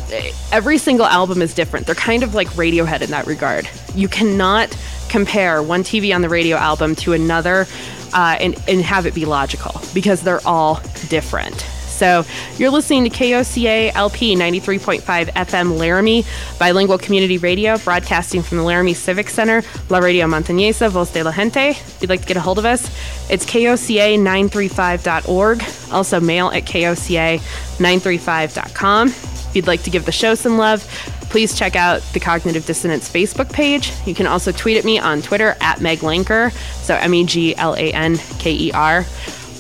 every 0.51 0.79
single 0.79 1.07
album 1.07 1.41
is 1.41 1.55
different. 1.55 1.87
They're 1.87 1.95
kind 1.95 2.25
of 2.25 2.35
like 2.35 2.49
Radiohead 2.49 3.01
in 3.03 3.11
that 3.11 3.27
regard. 3.27 3.69
You 3.95 4.09
cannot 4.09 4.77
compare 5.09 5.63
one 5.63 5.85
TV 5.85 6.13
on 6.13 6.23
the 6.23 6.29
radio 6.29 6.57
album 6.57 6.97
to 6.97 7.13
another 7.13 7.67
uh, 8.13 8.37
and, 8.41 8.61
and 8.67 8.81
have 8.83 9.07
it 9.07 9.15
be 9.15 9.25
logical 9.25 9.81
because 9.95 10.23
they're 10.23 10.45
all 10.45 10.81
different. 11.09 11.65
So 12.03 12.27
you're 12.57 12.71
listening 12.71 13.05
to 13.05 13.11
KOCA 13.11 13.93
LP 13.95 14.35
93.5 14.35 15.03
FM 15.35 15.79
Laramie, 15.79 16.25
bilingual 16.59 16.99
community 16.99 17.39
radio, 17.39 17.79
broadcasting 17.79 18.43
from 18.43 18.59
the 18.59 18.65
Laramie 18.65 18.93
Civic 18.93 19.31
Center, 19.31 19.63
La 19.89 19.99
Radio 19.99 20.27
Montañesa, 20.27 20.91
Voz 20.91 21.13
de 21.13 21.23
la 21.23 21.31
Gente. 21.31 21.71
If 21.71 21.99
you'd 22.01 22.11
like 22.11 22.23
to 22.23 22.27
get 22.27 22.37
a 22.37 22.41
hold 22.41 22.59
of 22.59 22.65
us, 22.65 22.91
it's 23.31 23.47
KOCA935.org. 23.47 25.63
Also 25.93 26.19
mail 26.19 26.49
at 26.49 26.65
KOCA935.com. 26.65 29.07
If 29.07 29.55
you'd 29.55 29.69
like 29.69 29.85
to 29.85 29.91
give 29.91 30.05
the 30.05 30.11
show 30.11 30.35
some 30.35 30.59
love, 30.59 30.83
please 31.31 31.57
check 31.57 31.77
out 31.77 32.03
the 32.15 32.19
Cognitive 32.19 32.67
Dissonance 32.67 33.09
Facebook 33.09 33.53
page. 33.53 33.93
You 34.07 34.15
can 34.17 34.27
also 34.27 34.51
tweet 34.51 34.77
at 34.77 34.85
me 34.85 34.99
on 34.99 35.23
Twitter 35.23 35.57
at 35.61 35.81
Meg 35.81 36.01
Lanker, 36.01 36.51
so 36.83 36.97
M 36.97 37.15
E 37.15 37.25
G 37.25 37.55
L 37.55 37.77
A 37.77 37.93
N 37.93 38.17
K 38.41 38.53
E 38.53 38.73
R, 38.73 39.07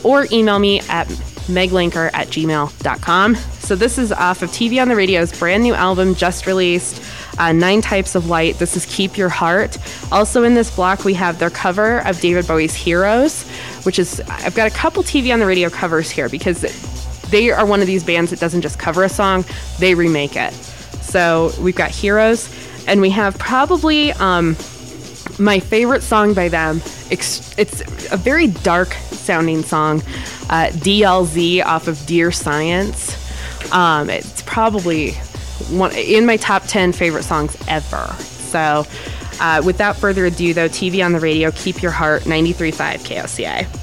or 0.02 0.26
email 0.32 0.58
me 0.58 0.80
at 0.88 1.06
meglanker 1.42 2.10
at 2.12 2.28
gmail.com. 2.28 3.34
So 3.34 3.76
this 3.76 3.98
is 3.98 4.12
off 4.12 4.42
of 4.42 4.50
TV 4.50 4.80
on 4.80 4.88
the 4.88 4.96
Radio's 4.96 5.36
brand 5.38 5.62
new 5.62 5.74
album 5.74 6.14
just 6.14 6.46
released, 6.46 7.02
uh, 7.38 7.52
Nine 7.52 7.80
Types 7.80 8.14
of 8.14 8.28
Light. 8.28 8.58
This 8.58 8.76
is 8.76 8.86
Keep 8.86 9.16
Your 9.16 9.28
Heart. 9.28 9.78
Also 10.12 10.42
in 10.42 10.54
this 10.54 10.74
block, 10.74 11.04
we 11.04 11.14
have 11.14 11.38
their 11.38 11.50
cover 11.50 11.98
of 12.06 12.20
David 12.20 12.46
Bowie's 12.46 12.74
Heroes, 12.74 13.44
which 13.84 13.98
is, 13.98 14.20
I've 14.28 14.54
got 14.54 14.70
a 14.70 14.74
couple 14.74 15.02
TV 15.02 15.32
on 15.32 15.38
the 15.38 15.46
Radio 15.46 15.70
covers 15.70 16.10
here 16.10 16.28
because 16.28 16.60
they 17.30 17.50
are 17.50 17.64
one 17.64 17.80
of 17.80 17.86
these 17.86 18.04
bands 18.04 18.30
that 18.30 18.40
doesn't 18.40 18.62
just 18.62 18.78
cover 18.78 19.04
a 19.04 19.08
song, 19.08 19.44
they 19.78 19.94
remake 19.94 20.36
it. 20.36 20.52
So 21.02 21.52
we've 21.60 21.74
got 21.74 21.90
Heroes, 21.90 22.48
and 22.86 23.00
we 23.00 23.10
have 23.10 23.38
probably 23.38 24.12
um, 24.12 24.56
my 25.38 25.60
favorite 25.60 26.02
song 26.02 26.34
by 26.34 26.48
them. 26.48 26.80
It's, 27.10 27.52
a 28.12 28.16
very 28.16 28.48
dark 28.48 28.92
sounding 28.92 29.62
song, 29.62 30.00
uh, 30.50 30.70
DLZ 30.72 31.64
off 31.64 31.88
of 31.88 32.04
Dear 32.06 32.32
Science. 32.32 33.18
Um, 33.72 34.10
it's 34.10 34.42
probably 34.42 35.12
one 35.70 35.92
in 35.92 36.26
my 36.26 36.36
top 36.36 36.64
10 36.64 36.92
favorite 36.92 37.22
songs 37.22 37.56
ever. 37.68 38.06
So, 38.18 38.86
uh, 39.40 39.62
without 39.64 39.96
further 39.96 40.26
ado, 40.26 40.52
though, 40.54 40.68
TV 40.68 41.04
on 41.04 41.12
the 41.12 41.20
radio, 41.20 41.50
keep 41.52 41.82
your 41.82 41.92
heart 41.92 42.22
93.5 42.22 43.04
KOCA. 43.04 43.81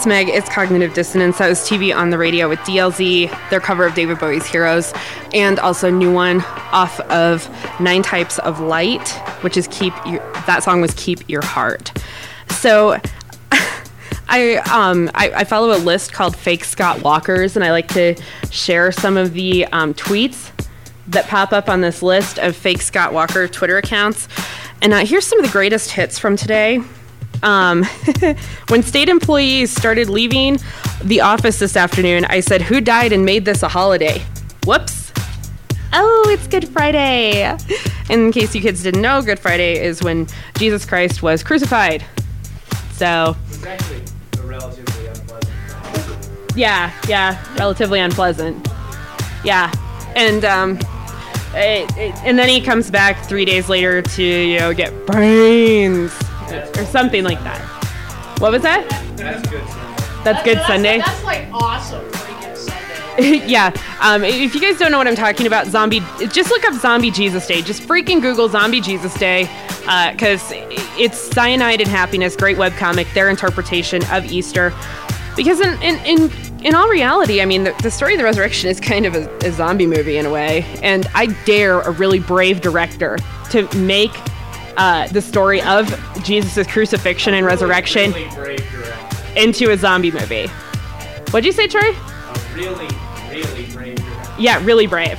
It's 0.00 0.06
Meg. 0.06 0.30
It's 0.30 0.48
Cognitive 0.48 0.94
Dissonance. 0.94 1.36
That 1.36 1.50
was 1.50 1.60
TV 1.60 1.94
on 1.94 2.08
the 2.08 2.16
radio 2.16 2.48
with 2.48 2.58
DLZ, 2.60 3.50
their 3.50 3.60
cover 3.60 3.84
of 3.84 3.92
David 3.92 4.18
Bowie's 4.18 4.46
Heroes, 4.46 4.94
and 5.34 5.58
also 5.58 5.88
a 5.88 5.90
new 5.90 6.10
one 6.10 6.40
off 6.72 6.98
of 7.00 7.46
Nine 7.78 8.02
Types 8.02 8.38
of 8.38 8.60
Light, 8.60 9.06
which 9.42 9.58
is 9.58 9.68
Keep 9.68 9.92
Your, 10.06 10.20
that 10.46 10.62
song 10.62 10.80
was 10.80 10.94
Keep 10.94 11.28
Your 11.28 11.44
Heart. 11.44 11.92
So 12.48 12.92
I 14.30 14.54
um 14.72 15.10
I, 15.14 15.32
I 15.32 15.44
follow 15.44 15.76
a 15.76 15.76
list 15.76 16.14
called 16.14 16.34
Fake 16.34 16.64
Scott 16.64 17.02
Walkers, 17.02 17.54
and 17.54 17.62
I 17.62 17.70
like 17.70 17.88
to 17.88 18.16
share 18.50 18.92
some 18.92 19.18
of 19.18 19.34
the 19.34 19.66
um, 19.66 19.92
tweets 19.92 20.50
that 21.08 21.26
pop 21.26 21.52
up 21.52 21.68
on 21.68 21.82
this 21.82 22.02
list 22.02 22.38
of 22.38 22.56
fake 22.56 22.80
Scott 22.80 23.12
Walker 23.12 23.46
Twitter 23.48 23.76
accounts. 23.76 24.28
And 24.80 24.94
uh, 24.94 25.04
here's 25.04 25.26
some 25.26 25.38
of 25.40 25.44
the 25.44 25.52
greatest 25.52 25.90
hits 25.90 26.18
from 26.18 26.36
today. 26.36 26.80
Um, 27.42 27.84
when 28.70 28.82
state 28.84 29.08
employees 29.08 29.70
started 29.70 30.08
leaving 30.08 30.58
the 31.02 31.20
office 31.20 31.58
this 31.58 31.76
afternoon, 31.76 32.24
I 32.26 32.38
said, 32.40 32.62
Who 32.62 32.80
died 32.80 33.12
and 33.12 33.24
made 33.24 33.44
this 33.44 33.62
a 33.62 33.68
holiday? 33.68 34.22
Whoops. 34.64 35.12
Oh, 35.92 36.26
it's 36.28 36.46
Good 36.46 36.68
Friday. 36.68 37.56
In 38.08 38.30
case 38.30 38.54
you 38.54 38.60
kids 38.60 38.82
didn't 38.84 39.02
know, 39.02 39.22
Good 39.22 39.40
Friday 39.40 39.82
is 39.82 40.02
when 40.02 40.28
Jesus 40.56 40.84
Christ 40.86 41.20
was 41.20 41.42
crucified. 41.42 42.04
So, 42.92 43.36
It's 43.48 43.58
relatively 44.38 45.06
unpleasant. 45.08 46.28
yeah, 46.54 46.92
yeah, 47.08 47.44
relatively 47.58 47.98
unpleasant. 47.98 48.68
Yeah, 49.42 49.72
and 50.14 50.44
um, 50.44 50.78
it, 51.54 51.90
it, 51.96 52.14
and 52.24 52.38
then 52.38 52.48
he 52.48 52.60
comes 52.60 52.88
back 52.90 53.24
three 53.24 53.44
days 53.44 53.68
later 53.68 54.00
to 54.02 54.22
you 54.22 54.60
know 54.60 54.72
get 54.74 55.06
brains 55.06 56.12
or 56.52 56.84
something 56.84 57.24
like 57.24 57.42
that. 57.42 57.49
What 58.40 58.52
was 58.52 58.62
that? 58.62 58.88
That's 59.16 59.46
good. 59.50 59.62
That's 60.24 60.42
good 60.42 60.62
Sunday. 60.66 60.98
That's 60.98 61.24
like 61.24 61.46
awesome 61.52 62.10
yeah. 63.18 63.70
Um, 64.00 64.24
if 64.24 64.54
you 64.54 64.60
guys 64.62 64.78
don't 64.78 64.90
know 64.90 64.96
what 64.96 65.06
I'm 65.06 65.16
talking 65.16 65.46
about, 65.46 65.66
zombie, 65.66 66.00
just 66.30 66.48
look 66.48 66.64
up 66.64 66.72
Zombie 66.74 67.10
Jesus 67.10 67.46
Day. 67.46 67.60
Just 67.60 67.82
freaking 67.82 68.22
Google 68.22 68.48
Zombie 68.48 68.80
Jesus 68.80 69.12
Day, 69.14 69.42
because 70.12 70.42
it's 70.96 71.18
cyanide 71.18 71.82
and 71.82 71.90
happiness. 71.90 72.34
Great 72.34 72.56
webcomic. 72.56 73.12
Their 73.12 73.28
interpretation 73.28 74.02
of 74.10 74.24
Easter. 74.32 74.72
Because 75.36 75.60
in 75.60 75.74
in 75.82 75.98
in, 76.06 76.30
in 76.64 76.74
all 76.74 76.88
reality, 76.88 77.42
I 77.42 77.44
mean, 77.44 77.64
the, 77.64 77.74
the 77.82 77.90
story 77.90 78.14
of 78.14 78.18
the 78.18 78.24
resurrection 78.24 78.70
is 78.70 78.80
kind 78.80 79.04
of 79.04 79.14
a, 79.14 79.28
a 79.46 79.52
zombie 79.52 79.86
movie 79.86 80.16
in 80.16 80.24
a 80.24 80.30
way, 80.30 80.64
and 80.82 81.06
I 81.14 81.26
dare 81.44 81.80
a 81.80 81.90
really 81.90 82.20
brave 82.20 82.62
director 82.62 83.18
to 83.50 83.68
make 83.76 84.12
uh, 84.78 85.08
the 85.08 85.20
story 85.20 85.60
of 85.62 85.88
Jesus' 86.24 86.66
crucifixion 86.66 87.34
and 87.34 87.44
resurrection 87.46 88.12
Really 88.12 88.58
into 89.36 89.70
a 89.70 89.76
zombie 89.76 90.10
movie. 90.10 90.48
What'd 91.30 91.44
you 91.46 91.52
say, 91.52 91.66
Troy? 91.68 91.90
A 91.90 92.40
really, 92.54 92.88
really 93.30 93.66
brave. 93.72 93.98
Yeah, 94.38 94.62
really 94.64 94.86
brave. 94.86 95.18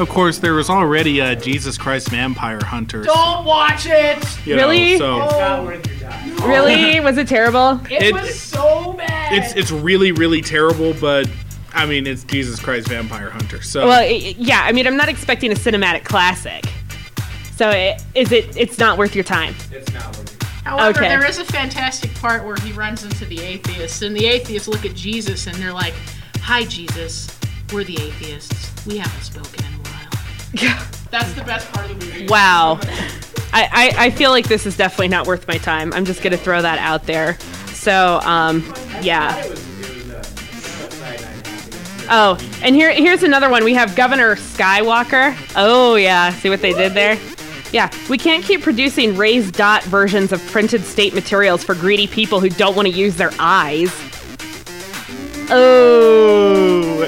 Of 0.00 0.08
course, 0.08 0.38
there 0.38 0.54
was 0.54 0.68
already 0.70 1.20
a 1.20 1.36
Jesus 1.36 1.76
Christ 1.78 2.08
Vampire 2.08 2.58
Hunter. 2.64 3.02
Don't 3.04 3.44
watch 3.44 3.86
it. 3.86 4.18
you 4.46 4.56
know, 4.56 4.62
Really? 4.68 4.96
so 4.98 5.80
Really? 6.46 6.98
Was 7.00 7.18
it 7.18 7.28
terrible? 7.28 7.80
It, 7.90 8.02
It- 8.02 8.14
was 8.14 8.40
so 8.40 8.94
bad. 8.94 9.32
it's 9.34 9.54
it's 9.54 9.70
really 9.70 10.10
really 10.12 10.40
terrible, 10.42 10.94
but 10.94 11.30
I 11.74 11.86
mean 11.86 12.06
it's 12.06 12.24
Jesus 12.24 12.58
Christ 12.58 12.88
Vampire 12.88 13.30
Hunter. 13.30 13.62
So 13.62 13.86
Well, 13.86 14.00
i 14.00 14.34
yeah. 14.38 14.62
I 14.64 14.72
mean, 14.72 14.86
I'm 14.86 14.96
not 14.96 15.08
expecting 15.08 15.52
a 15.52 15.54
cinematic 15.54 16.04
classic. 16.04 16.64
So 17.54 17.68
it, 17.70 18.02
is 18.14 18.32
it? 18.32 18.56
It's 18.56 18.78
not 18.78 18.98
worth 18.98 19.14
your 19.14 19.24
time. 19.24 19.54
However, 20.64 21.00
Okay. 21.00 21.08
there 21.08 21.24
is 21.28 21.38
a 21.38 21.44
fantastic 21.44 22.14
part 22.14 22.44
where 22.44 22.56
he 22.56 22.72
runs 22.72 23.02
into 23.04 23.24
the 23.24 23.40
atheists, 23.40 24.02
and 24.02 24.14
the 24.16 24.26
atheists 24.26 24.68
look 24.68 24.84
at 24.84 24.94
Jesus 24.94 25.46
and 25.46 25.56
they're 25.56 25.72
like, 25.72 25.94
"Hi, 26.42 26.64
Jesus. 26.64 27.28
We're 27.72 27.84
the 27.84 28.00
atheists. 28.00 28.70
We 28.86 28.98
haven't 28.98 29.22
spoken 29.22 29.64
in 29.64 29.72
a 29.74 29.78
while." 29.78 30.22
Yeah. 30.52 30.82
That's 31.10 31.32
the 31.34 31.44
best 31.44 31.70
part 31.72 31.90
of 31.90 31.98
the 32.00 32.06
movie. 32.06 32.26
Wow. 32.26 32.78
I, 33.52 33.92
I, 33.98 34.06
I 34.06 34.10
feel 34.10 34.30
like 34.30 34.46
this 34.48 34.64
is 34.64 34.76
definitely 34.76 35.08
not 35.08 35.26
worth 35.26 35.46
my 35.46 35.58
time. 35.58 35.92
I'm 35.92 36.04
just 36.06 36.22
gonna 36.22 36.38
throw 36.38 36.62
that 36.62 36.78
out 36.78 37.04
there. 37.06 37.38
So 37.66 38.20
um, 38.22 38.62
yeah. 39.02 39.42
Oh, 42.08 42.38
and 42.62 42.74
here 42.74 42.90
here's 42.92 43.22
another 43.22 43.48
one. 43.50 43.64
We 43.64 43.74
have 43.74 43.94
Governor 43.94 44.36
Skywalker. 44.36 45.36
Oh 45.56 45.96
yeah, 45.96 46.30
see 46.32 46.48
what 46.50 46.60
they 46.62 46.72
did 46.72 46.94
there? 46.94 47.18
Yeah, 47.72 47.90
we 48.10 48.18
can't 48.18 48.44
keep 48.44 48.60
producing 48.62 49.16
raised 49.16 49.54
dot 49.54 49.82
versions 49.84 50.30
of 50.30 50.44
printed 50.48 50.84
state 50.84 51.14
materials 51.14 51.64
for 51.64 51.74
greedy 51.74 52.06
people 52.06 52.38
who 52.38 52.50
don't 52.50 52.76
want 52.76 52.86
to 52.86 52.94
use 52.94 53.16
their 53.16 53.32
eyes. 53.38 53.90
Oh. 55.48 57.04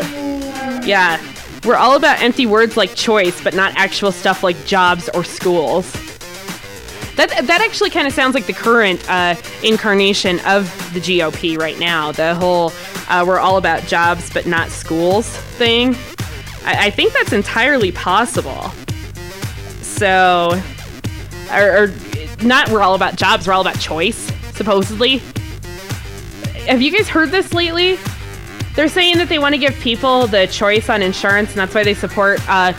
Yeah. 0.85 1.21
We're 1.65 1.77
all 1.77 1.97
about 1.97 2.21
empty 2.21 2.47
words 2.47 2.77
like 2.77 2.95
choice, 2.95 3.43
but 3.43 3.55
not 3.55 3.73
actual 3.77 4.13
stuff 4.13 4.43
like 4.43 4.67
jobs 4.67 5.09
or 5.15 5.25
schools. 5.25 5.91
That 7.17 7.31
that 7.47 7.61
actually 7.63 7.91
kind 7.91 8.07
of 8.07 8.13
sounds 8.13 8.35
like 8.35 8.47
the 8.47 8.53
current 8.53 9.09
uh, 9.09 9.37
incarnation 9.63 10.41
of 10.41 10.65
the 10.93 11.01
GOP 11.01 11.57
right 11.59 11.79
now. 11.79 12.11
The 12.13 12.35
whole 12.35 12.73
uh, 13.09 13.25
"we're 13.27 13.39
all 13.39 13.57
about 13.57 13.87
jobs 13.87 14.31
but 14.33 14.47
not 14.47 14.69
schools" 14.71 15.29
thing. 15.29 15.95
I, 16.65 16.87
I 16.87 16.91
think 16.91 17.13
that's 17.13 17.33
entirely 17.33 17.93
possible. 17.93 18.73
So, 19.97 20.61
or, 21.53 21.85
or 21.85 21.95
not 22.43 22.69
"we're 22.71 22.83
all 22.83 22.95
about 22.95 23.17
jobs," 23.17 23.47
we're 23.47 23.53
all 23.53 23.61
about 23.61 23.79
choice. 23.79 24.31
Supposedly. 24.55 25.21
Have 26.67 26.81
you 26.81 26.91
guys 26.91 27.09
heard 27.09 27.31
this 27.31 27.53
lately? 27.53 27.99
They're 28.75 28.89
saying 28.89 29.19
that 29.19 29.29
they 29.29 29.39
want 29.39 29.55
to 29.55 29.59
give 29.59 29.75
people 29.81 30.27
the 30.27 30.47
choice 30.47 30.89
on 30.89 31.03
insurance, 31.03 31.51
and 31.51 31.59
that's 31.59 31.75
why 31.75 31.85
they 31.85 31.95
support 31.95 32.41
uh, 32.49 32.73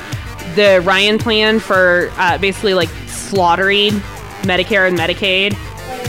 the 0.56 0.82
Ryan 0.84 1.20
plan 1.20 1.60
for 1.60 2.12
uh, 2.18 2.38
basically 2.38 2.74
like 2.74 2.90
slaughtering 3.08 3.94
Medicare 4.42 4.88
and 4.88 4.98
Medicaid. 4.98 5.54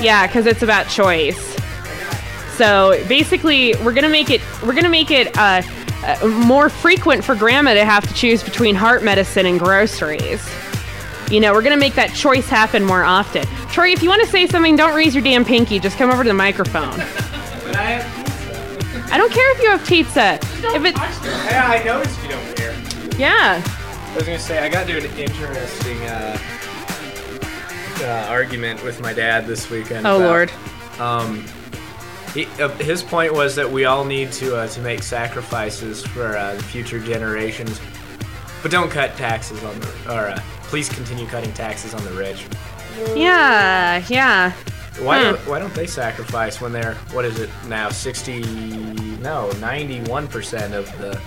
Yeah, 0.03 0.27
because 0.27 0.47
it's 0.47 0.63
about 0.63 0.89
choice. 0.89 1.57
So 2.57 3.01
basically, 3.07 3.75
we're 3.85 3.93
gonna 3.93 4.09
make 4.09 4.31
it 4.31 4.41
we're 4.65 4.75
gonna 4.75 4.89
make 4.89 5.11
it 5.11 5.37
uh, 5.37 5.63
uh, 6.03 6.27
more 6.27 6.69
frequent 6.69 7.23
for 7.25 7.35
grandma 7.35 7.75
to 7.75 7.85
have 7.85 8.07
to 8.09 8.15
choose 8.15 8.43
between 8.43 8.75
heart 8.75 9.03
medicine 9.03 9.47
and 9.47 9.59
groceries. 9.59 10.43
You 11.31 11.41
know, 11.41 11.53
we're 11.53 11.63
gonna 11.63 11.77
make 11.77 11.95
that 11.97 12.15
choice 12.15 12.49
happen 12.49 12.85
more 12.85 13.03
often. 13.05 13.45
Troy, 13.71 13.89
if 13.91 14.03
you 14.03 14.09
want 14.09 14.23
to 14.23 14.29
say 14.29 14.47
something, 14.47 14.77
don't 14.77 14.95
raise 14.95 15.15
your 15.15 15.25
damn 15.25 15.45
pinky. 15.45 15.79
Just 15.81 15.99
come 15.99 16.11
over 16.11 16.23
to 16.23 16.29
the 16.29 16.35
microphone. 16.35 17.01
I 19.09 19.19
don't 19.19 19.33
care 19.33 19.53
if 19.57 19.63
you 19.63 19.69
have 19.71 19.87
pizza. 19.87 20.35
If 20.43 20.85
it, 20.85 20.97
Yeah, 20.97 21.67
I 21.69 21.83
noticed 21.85 22.23
you 22.23 22.29
don't 22.29 22.57
care. 22.57 22.75
yeah. 23.19 23.63
I 23.65 24.15
was 24.15 24.25
gonna 24.25 24.39
say 24.39 24.59
I 24.59 24.69
got 24.69 24.89
into 24.89 25.07
an 25.09 25.19
interesting 25.19 25.99
uh, 26.07 26.39
uh, 28.03 28.27
argument 28.31 28.83
with 28.83 29.01
my 29.01 29.13
dad 29.13 29.47
this 29.47 29.69
weekend. 29.71 30.07
Oh, 30.07 30.17
about- 30.17 30.27
Lord. 30.29 30.53
Um, 30.99 31.45
he, 32.35 32.47
uh, 32.63 32.69
his 32.79 33.03
point 33.03 33.33
was 33.33 33.55
that 33.57 33.71
we 33.71 33.85
all 33.85 34.05
need 34.05 34.33
to 34.33 34.57
uh, 34.57 34.67
to 34.69 34.81
make 34.81 35.03
sacrifices 35.03 36.05
for 36.07 36.37
uh, 36.37 36.55
the 36.55 36.63
future 36.63 36.99
generations, 37.01 37.81
but 38.63 38.71
don't 38.71 38.91
cut 38.91 39.17
taxes 39.17 39.63
on 39.65 39.79
the 39.81 39.89
or 40.15 40.29
uh, 40.29 40.41
please 40.69 40.89
continue 40.89 41.27
cutting 41.27 41.53
taxes 41.53 41.95
on 41.95 42.05
the 42.05 42.13
rich. 42.13 42.45
Yeah, 43.15 44.03
yeah. 44.09 44.53
Why 44.99 45.19
Hmm. 45.19 45.25
don't 45.25 45.39
why 45.47 45.59
don't 45.59 45.75
they 45.75 45.87
sacrifice 45.87 46.61
when 46.61 46.73
they're 46.73 46.95
what 47.13 47.25
is 47.25 47.39
it 47.39 47.51
now 47.69 47.91
sixty 47.91 48.41
no 49.21 49.51
ninety 49.61 50.01
one 50.03 50.27
percent 50.27 50.73
of 50.75 50.87
the 50.99 51.21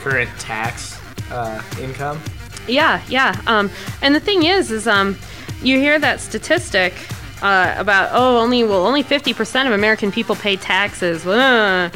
current 0.00 0.30
tax 0.38 0.98
uh, 1.30 1.60
income? 1.80 2.20
Yeah, 2.68 3.02
yeah. 3.08 3.40
Um, 3.46 3.70
and 4.02 4.14
the 4.14 4.20
thing 4.20 4.44
is, 4.44 4.70
is 4.70 4.86
um, 4.86 5.16
you 5.62 5.78
hear 5.78 5.98
that 5.98 6.20
statistic 6.20 6.94
uh, 7.42 7.74
about 7.76 8.10
oh, 8.12 8.38
only 8.38 8.62
well, 8.64 8.86
only 8.86 9.02
fifty 9.02 9.34
percent 9.34 9.66
of 9.68 9.74
American 9.74 10.12
people 10.12 10.36
pay 10.36 10.56
taxes. 10.56 11.26
Uh. 11.26 11.90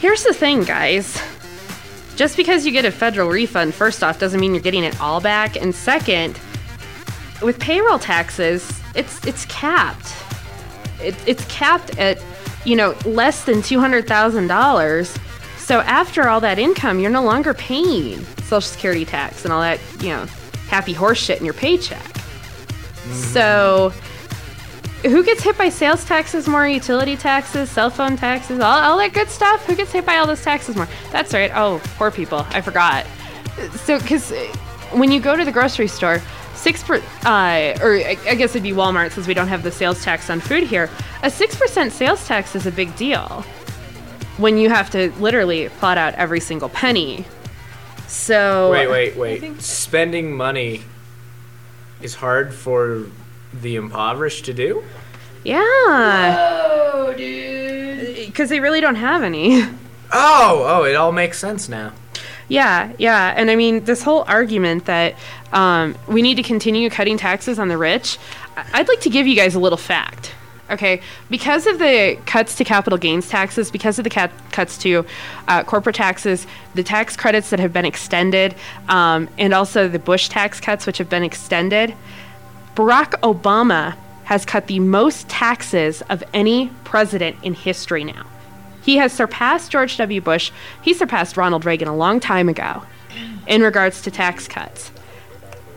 Here's 0.00 0.24
the 0.24 0.34
thing, 0.34 0.64
guys. 0.64 1.20
Just 2.16 2.36
because 2.36 2.66
you 2.66 2.72
get 2.72 2.84
a 2.84 2.90
federal 2.90 3.28
refund, 3.28 3.74
first 3.74 4.04
off, 4.04 4.18
doesn't 4.18 4.38
mean 4.38 4.54
you're 4.54 4.62
getting 4.62 4.84
it 4.84 5.00
all 5.00 5.20
back. 5.20 5.56
And 5.56 5.74
second, 5.74 6.38
with 7.42 7.58
payroll 7.58 7.98
taxes, 7.98 8.80
it's 8.94 9.24
it's 9.26 9.44
capped. 9.46 10.14
It, 11.00 11.16
it's 11.26 11.44
capped 11.46 11.98
at 11.98 12.22
you 12.64 12.76
know 12.76 12.94
less 13.04 13.44
than 13.44 13.62
two 13.62 13.80
hundred 13.80 14.06
thousand 14.06 14.46
dollars. 14.46 15.16
So 15.58 15.80
after 15.80 16.28
all 16.28 16.40
that 16.40 16.58
income, 16.58 17.00
you're 17.00 17.10
no 17.10 17.22
longer 17.22 17.54
paying 17.54 18.24
Social 18.42 18.60
Security 18.60 19.04
tax 19.04 19.44
and 19.44 19.52
all 19.52 19.60
that 19.62 19.80
you 20.00 20.10
know 20.10 20.26
happy 20.68 20.92
horse 20.92 21.18
shit 21.18 21.38
in 21.38 21.44
your 21.44 21.54
paycheck. 21.54 22.02
Mm-hmm. 22.02 23.12
So 23.12 23.92
who 25.02 25.24
gets 25.24 25.42
hit 25.42 25.58
by 25.58 25.68
sales 25.68 26.04
taxes 26.04 26.48
more, 26.48 26.66
utility 26.66 27.16
taxes, 27.16 27.70
cell 27.70 27.90
phone 27.90 28.16
taxes, 28.16 28.60
all, 28.60 28.80
all 28.80 28.98
that 28.98 29.12
good 29.12 29.28
stuff? 29.28 29.64
Who 29.66 29.74
gets 29.74 29.92
hit 29.92 30.06
by 30.06 30.16
all 30.16 30.26
those 30.26 30.42
taxes 30.42 30.76
more? 30.76 30.88
That's 31.10 31.34
right. 31.34 31.50
Oh, 31.54 31.80
poor 31.96 32.10
people. 32.10 32.46
I 32.50 32.60
forgot. 32.60 33.06
So, 33.84 33.98
because 33.98 34.32
when 34.92 35.10
you 35.10 35.20
go 35.20 35.36
to 35.36 35.44
the 35.44 35.52
grocery 35.52 35.88
store, 35.88 36.22
six 36.54 36.82
per, 36.82 36.96
uh, 37.24 37.78
or 37.82 37.96
I 37.96 38.16
I 38.26 38.34
guess 38.34 38.50
it'd 38.50 38.62
be 38.62 38.70
Walmart 38.72 39.12
since 39.12 39.26
we 39.26 39.34
don't 39.34 39.48
have 39.48 39.62
the 39.62 39.72
sales 39.72 40.02
tax 40.02 40.30
on 40.30 40.40
food 40.40 40.64
here. 40.64 40.88
A 41.22 41.30
six 41.30 41.56
percent 41.56 41.92
sales 41.92 42.26
tax 42.26 42.54
is 42.54 42.66
a 42.66 42.72
big 42.72 42.94
deal 42.96 43.44
when 44.38 44.56
you 44.56 44.70
have 44.70 44.90
to 44.90 45.10
literally 45.20 45.68
plot 45.68 45.98
out 45.98 46.14
every 46.14 46.40
single 46.40 46.68
penny. 46.68 47.24
So 48.06 48.70
Wait, 48.70 48.88
wait, 48.88 49.16
wait. 49.16 49.60
Spending 49.62 50.36
money 50.36 50.82
is 52.00 52.14
hard 52.14 52.54
for 52.54 53.06
the 53.52 53.76
impoverished 53.76 54.44
to 54.46 54.52
do? 54.52 54.82
Yeah. 55.44 55.60
Oh, 55.64 57.14
dude. 57.16 58.26
Because 58.26 58.48
they 58.48 58.60
really 58.60 58.80
don't 58.80 58.96
have 58.96 59.22
any. 59.22 59.62
Oh, 60.14 60.64
oh, 60.68 60.84
it 60.84 60.94
all 60.94 61.10
makes 61.10 61.38
sense 61.38 61.70
now. 61.70 61.90
Yeah, 62.46 62.92
yeah. 62.98 63.32
And 63.34 63.50
I 63.50 63.56
mean, 63.56 63.84
this 63.86 64.02
whole 64.02 64.24
argument 64.28 64.84
that 64.84 65.14
um, 65.54 65.96
we 66.06 66.20
need 66.20 66.34
to 66.34 66.42
continue 66.42 66.90
cutting 66.90 67.16
taxes 67.16 67.58
on 67.58 67.68
the 67.68 67.78
rich, 67.78 68.18
I- 68.54 68.66
I'd 68.74 68.88
like 68.88 69.00
to 69.00 69.08
give 69.08 69.26
you 69.26 69.34
guys 69.34 69.54
a 69.54 69.58
little 69.58 69.78
fact. 69.78 70.34
Okay, 70.70 71.00
because 71.30 71.66
of 71.66 71.78
the 71.78 72.18
cuts 72.26 72.54
to 72.56 72.64
capital 72.64 72.98
gains 72.98 73.26
taxes, 73.26 73.70
because 73.70 73.98
of 73.98 74.04
the 74.04 74.10
cat- 74.10 74.32
cuts 74.52 74.76
to 74.78 75.06
uh, 75.48 75.64
corporate 75.64 75.96
taxes, 75.96 76.46
the 76.74 76.82
tax 76.82 77.16
credits 77.16 77.48
that 77.48 77.58
have 77.58 77.72
been 77.72 77.86
extended, 77.86 78.54
um, 78.90 79.30
and 79.38 79.54
also 79.54 79.88
the 79.88 79.98
Bush 79.98 80.28
tax 80.28 80.60
cuts, 80.60 80.86
which 80.86 80.98
have 80.98 81.08
been 81.08 81.22
extended, 81.22 81.94
Barack 82.74 83.10
Obama 83.20 83.96
has 84.24 84.44
cut 84.44 84.66
the 84.66 84.80
most 84.80 85.28
taxes 85.28 86.02
of 86.08 86.22
any 86.32 86.70
president 86.84 87.36
in 87.42 87.54
history 87.54 88.04
now. 88.04 88.24
He 88.82 88.96
has 88.96 89.12
surpassed 89.12 89.70
George 89.70 89.96
W. 89.96 90.20
Bush. 90.20 90.50
He 90.80 90.94
surpassed 90.94 91.36
Ronald 91.36 91.64
Reagan 91.64 91.88
a 91.88 91.94
long 91.94 92.18
time 92.18 92.48
ago 92.48 92.82
in 93.46 93.62
regards 93.62 94.02
to 94.02 94.10
tax 94.10 94.48
cuts. 94.48 94.90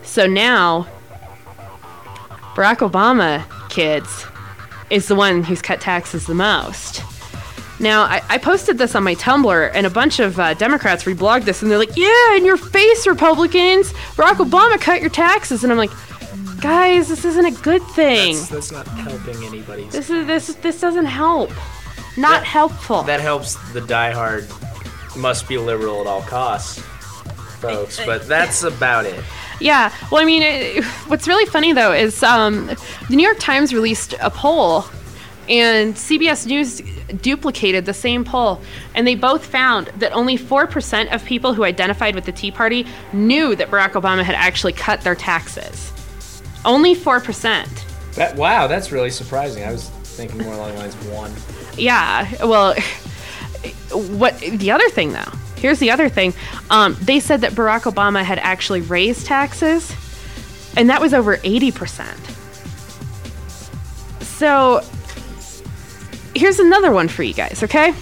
So 0.02 0.26
now, 0.26 0.86
Barack 2.54 2.78
Obama, 2.88 3.44
kids, 3.68 4.24
is 4.88 5.08
the 5.08 5.14
one 5.14 5.42
who's 5.42 5.60
cut 5.60 5.80
taxes 5.80 6.26
the 6.26 6.34
most. 6.34 7.02
Now, 7.78 8.04
I, 8.04 8.22
I 8.30 8.38
posted 8.38 8.78
this 8.78 8.94
on 8.94 9.04
my 9.04 9.14
Tumblr, 9.16 9.70
and 9.74 9.86
a 9.86 9.90
bunch 9.90 10.18
of 10.18 10.40
uh, 10.40 10.54
Democrats 10.54 11.04
reblogged 11.04 11.44
this, 11.44 11.60
and 11.60 11.70
they're 11.70 11.78
like, 11.78 11.96
Yeah, 11.96 12.36
in 12.36 12.46
your 12.46 12.56
face, 12.56 13.06
Republicans! 13.06 13.92
Barack 14.14 14.36
Obama 14.36 14.80
cut 14.80 15.02
your 15.02 15.10
taxes. 15.10 15.62
And 15.62 15.70
I'm 15.70 15.78
like, 15.78 15.90
Guys, 16.60 17.08
this 17.08 17.24
isn't 17.24 17.44
a 17.44 17.62
good 17.62 17.82
thing. 17.82 18.36
That's, 18.36 18.48
that's 18.48 18.72
not 18.72 18.86
helping 18.88 19.42
anybody's. 19.44 19.92
This 19.92 20.10
is 20.10 20.26
this 20.26 20.54
this 20.56 20.80
doesn't 20.80 21.06
help. 21.06 21.50
Not 22.16 22.44
helpful. 22.44 23.02
That 23.02 23.20
helps 23.20 23.54
the 23.72 23.80
diehard, 23.80 24.46
must 25.16 25.48
be 25.48 25.58
liberal 25.58 26.00
at 26.00 26.06
all 26.06 26.22
costs 26.22 26.82
folks, 27.56 28.04
but 28.04 28.26
that's 28.28 28.62
about 28.62 29.06
it. 29.06 29.22
Yeah. 29.60 29.92
Well, 30.10 30.20
I 30.20 30.24
mean, 30.24 30.42
it, 30.42 30.84
what's 31.08 31.26
really 31.26 31.46
funny 31.46 31.72
though 31.72 31.92
is 31.92 32.22
um, 32.22 32.66
the 33.08 33.16
New 33.16 33.22
York 33.22 33.38
Times 33.38 33.72
released 33.72 34.14
a 34.20 34.30
poll 34.30 34.84
And 35.48 35.94
CBS 35.94 36.46
News 36.46 36.82
duplicated 37.22 37.86
the 37.86 37.94
same 37.94 38.24
poll, 38.24 38.60
and 38.94 39.06
they 39.06 39.14
both 39.14 39.44
found 39.44 39.86
that 39.98 40.12
only 40.12 40.36
4% 40.36 41.14
of 41.14 41.24
people 41.24 41.54
who 41.54 41.62
identified 41.62 42.16
with 42.16 42.24
the 42.24 42.32
Tea 42.32 42.50
Party 42.50 42.84
knew 43.12 43.54
that 43.54 43.70
Barack 43.70 43.92
Obama 43.92 44.24
had 44.24 44.34
actually 44.34 44.72
cut 44.72 45.02
their 45.02 45.14
taxes. 45.14 45.92
Only 46.66 46.94
4%. 46.94 48.14
That 48.14 48.36
wow, 48.36 48.66
that's 48.66 48.92
really 48.92 49.10
surprising. 49.10 49.62
I 49.64 49.72
was 49.72 49.88
thinking 49.88 50.42
more 50.42 50.54
along 50.54 50.72
the 50.72 50.80
lines 50.80 50.94
of 50.94 51.12
one. 51.12 51.32
Yeah, 51.78 52.44
well, 52.44 52.74
what 53.92 54.38
the 54.40 54.70
other 54.70 54.88
thing 54.90 55.12
though? 55.12 55.32
Here's 55.56 55.78
the 55.78 55.90
other 55.90 56.08
thing. 56.08 56.34
Um, 56.68 56.96
they 57.00 57.20
said 57.20 57.40
that 57.42 57.52
Barack 57.52 57.90
Obama 57.90 58.22
had 58.22 58.38
actually 58.38 58.80
raised 58.82 59.26
taxes, 59.26 59.94
and 60.76 60.90
that 60.90 61.00
was 61.00 61.14
over 61.14 61.38
80%. 61.38 62.04
So, 64.22 64.82
here's 66.34 66.58
another 66.58 66.90
one 66.90 67.08
for 67.08 67.22
you 67.22 67.32
guys, 67.32 67.62
okay? 67.62 67.94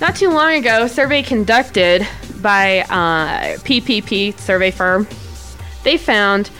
Not 0.00 0.14
too 0.16 0.30
long 0.30 0.54
ago, 0.54 0.84
a 0.84 0.88
survey 0.88 1.22
conducted 1.22 2.06
by 2.40 2.80
uh, 2.82 3.58
PPP 3.58 4.38
survey 4.38 4.70
firm, 4.70 5.08
they 5.82 5.96
found 5.96 6.50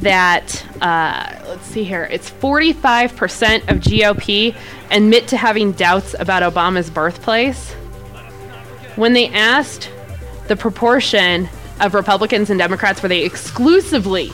that 0.00 0.64
uh, 0.80 1.38
let's 1.48 1.66
see 1.66 1.84
here, 1.84 2.04
it's 2.10 2.30
45% 2.30 3.68
of 3.68 3.78
GOP 3.78 4.54
admit 4.90 5.28
to 5.28 5.36
having 5.36 5.72
doubts 5.72 6.14
about 6.18 6.42
Obama's 6.42 6.90
birthplace. 6.90 7.72
When 8.96 9.12
they 9.12 9.28
asked 9.28 9.90
the 10.46 10.56
proportion 10.56 11.48
of 11.80 11.94
Republicans 11.94 12.50
and 12.50 12.58
Democrats 12.58 13.02
where 13.02 13.08
they 13.08 13.24
exclusively 13.24 14.30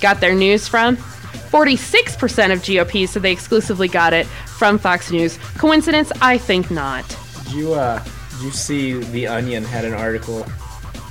got 0.00 0.20
their 0.20 0.34
news 0.34 0.68
from, 0.68 0.96
46% 0.96 2.52
of 2.52 2.60
GOP 2.60 3.08
said 3.08 3.22
they 3.22 3.32
exclusively 3.32 3.88
got 3.88 4.12
it 4.12 4.26
from 4.26 4.78
Fox 4.78 5.10
News. 5.10 5.38
Coincidence? 5.58 6.12
I 6.20 6.38
think 6.38 6.70
not. 6.70 7.04
Did 7.44 7.52
you 7.52 7.74
uh 7.74 8.02
did 8.30 8.42
you 8.42 8.50
see 8.52 8.92
the 8.94 9.26
Onion 9.26 9.64
had 9.64 9.84
an 9.84 9.92
article 9.92 10.46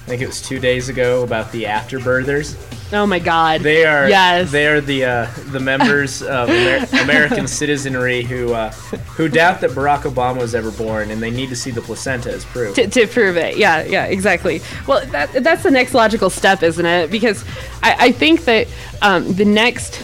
think 0.09 0.23
it 0.23 0.27
was 0.27 0.41
two 0.41 0.57
days 0.57 0.89
ago 0.89 1.23
about 1.23 1.51
the 1.51 1.65
afterbirthers. 1.65 2.57
Oh 2.91 3.05
my 3.05 3.19
God! 3.19 3.61
They 3.61 3.85
are 3.85 4.09
yes. 4.09 4.51
They 4.51 4.65
are 4.65 4.81
the 4.81 5.05
uh, 5.05 5.27
the 5.51 5.59
members 5.59 6.23
of 6.23 6.49
Amer- 6.49 6.87
American 7.03 7.47
citizenry 7.47 8.23
who 8.23 8.53
uh, 8.53 8.71
who 8.71 9.29
doubt 9.29 9.61
that 9.61 9.69
Barack 9.69 10.11
Obama 10.11 10.39
was 10.39 10.55
ever 10.55 10.71
born, 10.71 11.11
and 11.11 11.21
they 11.21 11.29
need 11.29 11.49
to 11.49 11.55
see 11.55 11.69
the 11.69 11.81
placenta 11.81 12.31
as 12.31 12.43
proof. 12.43 12.73
to, 12.73 12.87
to 12.87 13.05
prove 13.05 13.37
it. 13.37 13.57
Yeah, 13.57 13.83
yeah, 13.83 14.05
exactly. 14.05 14.61
Well, 14.87 15.05
that, 15.07 15.31
that's 15.43 15.61
the 15.61 15.69
next 15.69 15.93
logical 15.93 16.31
step, 16.31 16.63
isn't 16.63 16.85
it? 16.85 17.11
Because 17.11 17.45
I, 17.83 18.07
I 18.07 18.11
think 18.11 18.45
that 18.45 18.67
um, 19.03 19.31
the 19.33 19.45
next. 19.45 19.99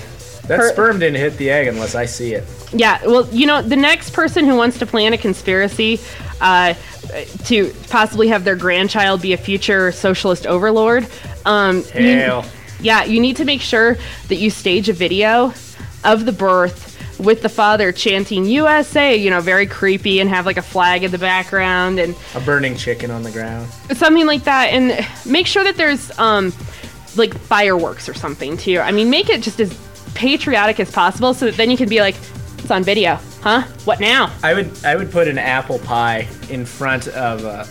that 0.48 0.60
per- 0.60 0.72
sperm 0.72 1.00
didn't 1.00 1.20
hit 1.20 1.38
the 1.38 1.50
egg 1.50 1.66
unless 1.66 1.96
I 1.96 2.06
see 2.06 2.36
it. 2.36 2.44
Yeah, 2.72 3.04
well, 3.08 3.28
you 3.34 3.48
know, 3.48 3.64
the 3.64 3.76
next 3.76 4.14
person 4.14 4.46
who 4.46 4.56
wants 4.56 4.78
to 4.78 4.86
plan 4.86 5.14
a 5.14 5.18
conspiracy 5.18 6.00
uh, 6.42 6.76
to 7.46 7.74
possibly 7.90 8.28
have 8.30 8.44
their 8.44 8.56
grandchild 8.56 9.22
be 9.22 9.34
a 9.34 9.38
future 9.38 9.92
socialist 9.92 10.46
overlord. 10.48 11.08
Um, 11.46 11.84
you- 11.96 12.42
yeah, 12.82 13.04
you 13.06 13.20
need 13.22 13.38
to 13.38 13.46
make 13.46 13.62
sure 13.62 13.98
that 14.28 14.36
you 14.36 14.50
stage 14.50 14.90
a 14.90 14.94
video 14.94 15.54
of 16.04 16.26
the 16.26 16.32
birth 16.32 16.92
with 17.20 17.42
the 17.42 17.48
father 17.50 17.94
chanting 17.94 18.46
USA, 18.46 19.16
you 19.16 19.30
know, 19.30 19.40
very 19.40 19.66
creepy, 19.66 20.20
and 20.20 20.30
have 20.30 20.46
like 20.46 20.58
a 20.58 20.62
flag 20.62 21.04
in 21.04 21.12
the 21.12 21.18
background 21.18 21.98
and 22.00 22.14
A 22.36 22.42
burning 22.42 22.76
chicken 22.76 23.10
on 23.12 23.24
the 23.24 23.32
ground. 23.32 23.70
something 23.94 24.26
like 24.28 24.44
that 24.44 24.66
and 24.74 25.08
make 25.26 25.48
sure 25.48 25.64
that 25.64 25.78
there's 25.78 26.12
um 26.20 26.52
like 27.16 27.34
fireworks 27.34 28.10
or 28.10 28.14
something 28.14 28.58
too 28.58 28.78
i 28.80 28.92
mean 28.92 29.10
make 29.10 29.30
it 29.30 29.42
just 29.42 29.62
as 29.62 29.74
patriotic 30.16 30.82
as 30.82 30.92
possible 30.92 31.34
so 31.34 31.46
that 31.46 31.56
then 31.56 31.72
you 31.72 31.78
can 31.78 31.88
be 31.88 32.02
like 32.02 32.16
it's 32.66 32.72
on 32.72 32.84
video 32.84 33.20
huh 33.42 33.62
what 33.84 34.00
now 34.00 34.34
I 34.42 34.56
would 34.56 34.72
I 34.84 34.96
would 34.96 35.12
put 35.12 35.28
an 35.28 35.38
apple 35.38 35.78
pie 35.78 36.28
in 36.50 36.66
front 36.66 37.08
of 37.10 37.46
uh, 37.46 37.64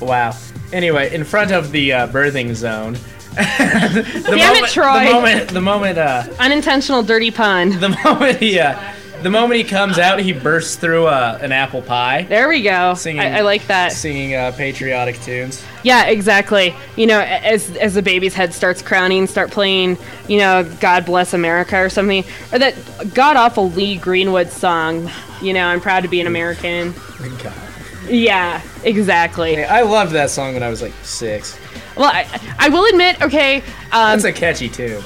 wow. 0.00 0.32
Anyway, 0.72 1.12
in 1.12 1.24
front 1.24 1.50
of 1.50 1.72
the 1.72 1.92
uh, 1.92 2.08
birthing 2.08 2.54
zone. 2.54 2.92
the 3.34 4.22
Damn 4.26 4.38
it, 4.38 4.46
moment, 4.46 4.66
Troy. 4.72 5.06
The 5.06 5.12
moment 5.12 5.48
the 5.50 5.60
moment 5.60 5.98
uh 5.98 6.24
unintentional 6.38 7.02
dirty 7.02 7.32
pun 7.32 7.70
the 7.80 7.98
moment 8.04 8.38
he 8.38 8.60
uh, 8.60 8.78
the 9.22 9.30
moment 9.30 9.58
he 9.58 9.64
comes 9.64 9.98
out, 9.98 10.20
he 10.20 10.32
bursts 10.32 10.76
through 10.76 11.06
uh, 11.06 11.38
an 11.40 11.52
apple 11.52 11.82
pie. 11.82 12.22
There 12.22 12.48
we 12.48 12.62
go. 12.62 12.94
Singing, 12.94 13.20
I, 13.20 13.38
I 13.38 13.40
like 13.40 13.66
that. 13.66 13.92
Singing 13.92 14.34
uh, 14.34 14.52
patriotic 14.52 15.20
tunes. 15.20 15.64
Yeah, 15.82 16.06
exactly. 16.06 16.74
You 16.96 17.06
know, 17.06 17.20
as 17.20 17.76
as 17.76 17.94
the 17.94 18.02
baby's 18.02 18.34
head 18.34 18.54
starts 18.54 18.82
crowning, 18.82 19.26
start 19.26 19.50
playing, 19.50 19.98
you 20.28 20.38
know, 20.38 20.64
God 20.80 21.04
Bless 21.06 21.34
America 21.34 21.76
or 21.78 21.88
something, 21.88 22.24
or 22.52 22.58
that 22.58 22.74
god 23.14 23.36
awful 23.36 23.70
Lee 23.70 23.96
Greenwood 23.96 24.50
song. 24.50 25.10
You 25.40 25.52
know, 25.52 25.66
I'm 25.66 25.80
proud 25.80 26.02
to 26.02 26.08
be 26.08 26.20
an 26.20 26.26
American. 26.26 26.92
God. 27.42 27.54
Yeah, 28.08 28.62
exactly. 28.84 29.64
I 29.64 29.82
loved 29.82 30.12
that 30.12 30.30
song 30.30 30.54
when 30.54 30.62
I 30.62 30.68
was 30.68 30.82
like 30.82 30.94
six. 31.02 31.58
Well, 31.96 32.10
I, 32.12 32.26
I 32.58 32.68
will 32.68 32.84
admit, 32.86 33.20
okay. 33.22 33.56
Um, 33.92 34.18
That's 34.20 34.24
a 34.24 34.32
catchy 34.32 34.68
tune. 34.68 35.02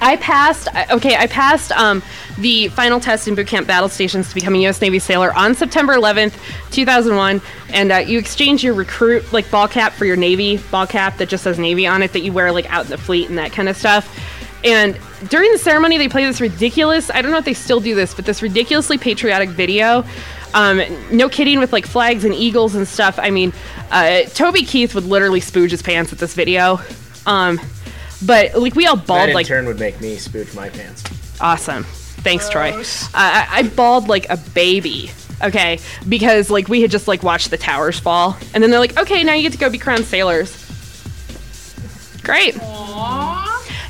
I 0.00 0.16
passed. 0.16 0.68
Okay, 0.90 1.16
I 1.16 1.26
passed 1.26 1.72
um, 1.72 2.02
the 2.38 2.68
final 2.68 3.00
test 3.00 3.28
in 3.28 3.34
boot 3.34 3.46
camp 3.46 3.66
battle 3.66 3.88
stations 3.88 4.28
to 4.28 4.34
become 4.34 4.54
a 4.54 4.58
U.S. 4.58 4.80
Navy 4.80 4.98
sailor 4.98 5.32
on 5.34 5.54
September 5.54 5.94
11th, 5.94 6.34
2001. 6.70 7.40
And 7.70 7.92
uh, 7.92 7.96
you 7.96 8.18
exchange 8.18 8.64
your 8.64 8.74
recruit 8.74 9.32
like 9.32 9.50
ball 9.50 9.68
cap 9.68 9.92
for 9.92 10.04
your 10.04 10.16
Navy 10.16 10.58
ball 10.70 10.86
cap 10.86 11.18
that 11.18 11.28
just 11.28 11.44
says 11.44 11.58
Navy 11.58 11.86
on 11.86 12.02
it 12.02 12.12
that 12.12 12.20
you 12.20 12.32
wear 12.32 12.50
like 12.52 12.70
out 12.72 12.86
in 12.86 12.90
the 12.90 12.98
fleet 12.98 13.28
and 13.28 13.38
that 13.38 13.52
kind 13.52 13.68
of 13.68 13.76
stuff. 13.76 14.18
And 14.64 14.98
during 15.28 15.52
the 15.52 15.58
ceremony, 15.58 15.96
they 15.98 16.08
play 16.08 16.24
this 16.24 16.40
ridiculous. 16.40 17.10
I 17.10 17.22
don't 17.22 17.30
know 17.30 17.38
if 17.38 17.44
they 17.44 17.54
still 17.54 17.80
do 17.80 17.94
this, 17.94 18.14
but 18.14 18.26
this 18.26 18.42
ridiculously 18.42 18.98
patriotic 18.98 19.50
video. 19.50 20.04
Um, 20.52 20.82
no 21.12 21.28
kidding 21.28 21.60
with 21.60 21.72
like 21.72 21.86
flags 21.86 22.24
and 22.24 22.34
eagles 22.34 22.74
and 22.74 22.86
stuff. 22.86 23.18
I 23.18 23.30
mean, 23.30 23.52
uh, 23.90 24.22
Toby 24.34 24.64
Keith 24.64 24.94
would 24.94 25.04
literally 25.04 25.40
spooge 25.40 25.70
his 25.70 25.82
pants 25.82 26.12
at 26.12 26.18
this 26.18 26.34
video. 26.34 26.80
Um, 27.26 27.60
but 28.24 28.54
like 28.54 28.74
we 28.74 28.86
all 28.86 28.96
bawled. 28.96 29.06
That 29.06 29.06
bawled 29.06 29.28
in 29.30 29.34
like 29.34 29.46
turn 29.46 29.66
would 29.66 29.78
make 29.78 30.00
me 30.00 30.16
spooch 30.16 30.54
my 30.54 30.68
pants. 30.68 31.04
Awesome. 31.40 31.84
Thanks, 31.84 32.48
Troy. 32.50 32.72
Uh, 32.72 32.82
I, 33.14 33.46
I 33.50 33.62
bawled 33.62 34.08
like 34.08 34.28
a 34.28 34.36
baby. 34.36 35.10
Okay, 35.42 35.78
because 36.06 36.50
like 36.50 36.68
we 36.68 36.82
had 36.82 36.90
just 36.90 37.08
like 37.08 37.22
watched 37.22 37.50
the 37.50 37.56
towers 37.56 37.98
fall, 37.98 38.36
and 38.52 38.62
then 38.62 38.70
they're 38.70 38.80
like, 38.80 38.98
"Okay, 38.98 39.24
now 39.24 39.32
you 39.32 39.42
get 39.42 39.52
to 39.52 39.58
go 39.58 39.70
be 39.70 39.78
crowned 39.78 40.04
sailors." 40.04 40.54
Great. 42.22 42.56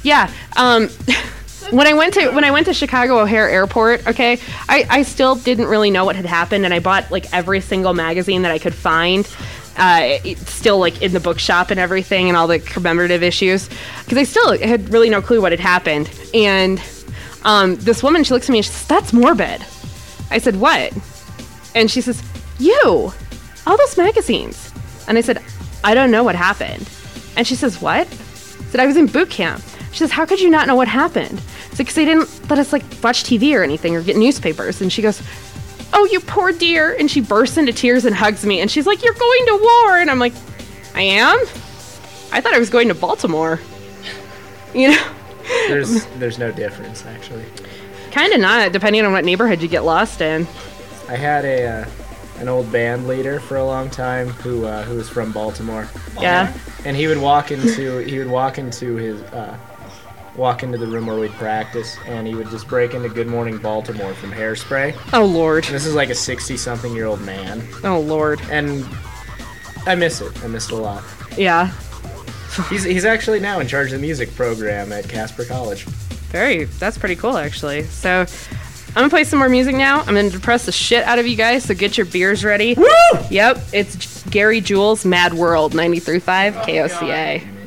Yeah. 0.02 0.32
Um, 0.57 0.89
when 1.70 1.86
I 1.86 1.94
went 1.94 2.15
to 2.15 2.31
when 2.31 2.44
I 2.44 2.51
went 2.51 2.66
to 2.66 2.74
Chicago 2.74 3.20
O'Hare 3.20 3.48
Airport, 3.48 4.07
okay, 4.07 4.39
I, 4.69 4.86
I 4.89 5.02
still 5.02 5.35
didn't 5.35 5.66
really 5.66 5.90
know 5.90 6.05
what 6.05 6.16
had 6.16 6.27
happened, 6.27 6.65
and 6.65 6.73
I 6.73 6.78
bought 6.78 7.11
like 7.11 7.32
every 7.32 7.61
single 7.61 7.94
magazine 7.94 8.43
that 8.43 8.52
I 8.52 8.59
could 8.59 8.74
find. 8.74 9.27
Uh, 9.77 10.19
still 10.47 10.79
like 10.79 11.01
in 11.01 11.13
the 11.13 11.21
bookshop 11.21 11.71
and 11.71 11.81
everything, 11.81 12.29
and 12.29 12.37
all 12.37 12.47
the 12.47 12.59
commemorative 12.59 13.23
issues, 13.23 13.69
because 14.05 14.19
I 14.19 14.25
still 14.25 14.59
had 14.59 14.93
really 14.93 15.09
no 15.09 15.23
clue 15.23 15.41
what 15.41 15.53
had 15.53 15.61
happened. 15.61 16.11
And 16.35 16.83
um, 17.45 17.77
this 17.77 18.03
woman, 18.03 18.25
she 18.25 18.35
looks 18.35 18.49
at 18.49 18.53
me 18.53 18.59
and 18.59 18.65
she 18.65 18.73
says, 18.73 18.87
"That's 18.87 19.13
morbid." 19.13 19.65
I 20.31 20.39
said, 20.39 20.57
"What?" 20.57 20.93
And 21.75 21.91
she 21.91 22.01
says, 22.01 22.23
"You, 22.59 23.13
all 23.67 23.77
those 23.77 23.97
magazines." 23.97 24.73
And 25.09 25.17
I 25.17 25.23
said, 25.23 25.43
"I 25.83 25.95
don't 25.95 26.11
know 26.11 26.25
what 26.25 26.35
happened." 26.35 26.89
And 27.37 27.47
she 27.47 27.55
says, 27.55 27.81
"What?" 27.81 28.07
I 28.07 28.71
said, 28.71 28.81
"I 28.81 28.87
was 28.87 28.97
in 28.97 29.07
boot 29.07 29.31
camp." 29.31 29.63
She 29.93 29.99
says, 29.99 30.11
"How 30.11 30.27
could 30.27 30.41
you 30.41 30.51
not 30.51 30.67
know 30.67 30.75
what 30.75 30.89
happened?" 30.89 31.41
It's 31.71 31.79
like, 31.79 31.89
"Cause 31.89 31.95
they 31.95 32.05
didn't 32.05 32.29
let 32.51 32.59
us 32.59 32.73
like 32.73 32.83
watch 33.03 33.23
TV 33.23 33.55
or 33.55 33.63
anything 33.63 33.97
or 33.97 34.03
get 34.03 34.17
newspapers." 34.17 34.81
And 34.83 34.93
she 34.93 35.01
goes, 35.01 35.23
"Oh, 35.93 36.07
you 36.11 36.21
poor 36.21 36.53
dear!" 36.53 36.95
And 36.99 37.11
she 37.11 37.21
bursts 37.21 37.57
into 37.57 37.73
tears 37.73 38.05
and 38.05 38.15
hugs 38.15 38.45
me. 38.47 38.61
And 38.61 38.71
she's 38.71 38.87
like, 38.87 39.03
"You're 39.05 39.15
going 39.15 39.47
to 39.47 39.59
war?" 39.62 39.99
And 39.99 40.11
I'm 40.11 40.19
like, 40.19 40.35
"I 40.95 41.03
am." 41.03 41.39
I 42.33 42.41
thought 42.41 42.55
I 42.55 42.59
was 42.59 42.71
going 42.71 42.89
to 42.89 42.95
Baltimore. 42.95 43.61
You 44.73 44.91
know, 44.91 45.05
There's 45.67 46.07
there's 46.19 46.39
no 46.39 46.53
difference 46.53 47.05
actually. 47.05 47.45
kind 48.12 48.33
of 48.33 48.41
not, 48.41 48.71
depending 48.73 49.05
on 49.05 49.11
what 49.12 49.25
neighborhood 49.25 49.61
you 49.62 49.67
get 49.69 49.85
lost 49.85 50.21
in. 50.21 50.47
I 51.09 51.17
had 51.17 51.45
a 51.45 51.67
uh, 51.67 51.89
an 52.39 52.49
old 52.49 52.71
band 52.71 53.09
leader 53.09 53.41
for 53.41 53.57
a 53.57 53.65
long 53.65 53.91
time 53.91 54.29
who 54.29 54.65
uh, 54.67 54.85
who 54.85 54.95
was 54.95 55.09
from 55.09 55.33
Baltimore. 55.33 55.89
Yeah. 56.21 56.53
And 56.85 56.97
he 56.97 57.09
would 57.09 57.19
walk 57.19 57.51
into 57.51 57.99
he 57.99 58.19
would 58.19 58.31
walk 58.31 58.59
into 58.59 58.95
his 58.95 59.21
uh, 59.23 59.57
walk 60.41 60.62
into 60.62 60.79
the 60.79 60.87
room 60.87 61.07
where 61.07 61.21
we'd 61.21 61.31
practice, 61.33 61.99
and 62.07 62.27
he 62.27 62.35
would 62.35 62.49
just 62.49 62.67
break 62.67 62.95
into 62.95 63.11
Good 63.11 63.27
Morning 63.27 63.59
Baltimore 63.59 64.15
from 64.15 64.33
Hairspray. 64.33 64.99
Oh 65.12 65.27
Lord. 65.27 65.67
And 65.67 65.75
this 65.75 65.85
is 65.85 65.95
like 65.95 66.09
a 66.09 66.15
sixty-something 66.15 66.93
year 66.95 67.05
old 67.05 67.21
man. 67.21 67.62
Oh 67.85 68.01
Lord. 68.01 68.41
And 68.51 68.85
I 69.87 69.95
miss 69.95 70.23
it. 70.23 70.43
I 70.43 70.47
miss 70.49 70.69
it 70.69 70.73
a 70.73 70.77
lot. 70.77 71.05
Yeah. 71.37 71.71
He's 72.71 72.85
he's 72.85 73.05
actually 73.05 73.39
now 73.39 73.61
in 73.61 73.69
charge 73.69 73.89
of 73.89 73.93
the 73.93 73.99
music 73.99 74.35
program 74.35 74.91
at 74.93 75.09
Casper 75.09 75.45
College. 75.45 75.85
Very. 76.33 76.65
That's 76.65 76.97
pretty 76.97 77.17
cool, 77.17 77.37
actually. 77.37 77.83
So, 77.85 78.25
I'm 78.89 78.95
gonna 78.95 79.11
play 79.11 79.25
some 79.25 79.39
more 79.41 79.49
music 79.49 79.77
now. 79.77 80.01
I'm 80.01 80.07
gonna 80.15 80.31
depress 80.31 80.65
the 80.65 80.73
shit 80.73 81.05
out 81.05 81.19
of 81.19 81.27
you 81.27 81.37
guys. 81.37 81.65
So 81.65 81.75
get 81.75 81.99
your 81.99 82.07
beers 82.07 82.45
ready. 82.45 82.75
Woo! 82.75 82.89
Yep. 83.31 83.59
It's 83.73 84.25
Gary 84.31 84.61
Jules' 84.62 85.05
Mad 85.05 85.35
World, 85.35 85.75
93.5 85.75 86.55
KOCA. 86.65 87.41
places, 87.41 87.60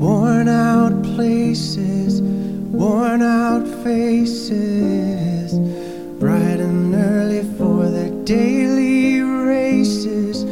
worn 0.00 0.48
out 0.48 1.02
places, 1.02 2.22
worn 2.22 3.20
out 3.20 3.68
faces, 3.84 5.52
bright 6.18 6.58
and 6.58 6.94
early 6.94 7.42
for 7.58 7.90
their 7.90 8.08
daily 8.24 9.20
races, 9.20 10.44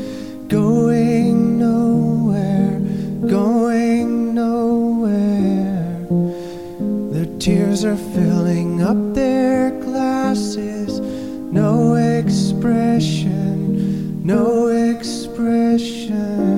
going 0.49 1.59
nowhere, 1.59 2.79
going 3.27 4.35
nowhere. 4.35 6.07
Their 7.11 7.39
tears 7.39 7.87
are 7.87 7.97
filling 7.97 8.83
up 8.83 9.15
their 9.15 9.71
glasses, 9.81 11.01
no 11.01 11.95
expression, 11.95 13.33
no 14.27 14.67
expression. 14.67 16.58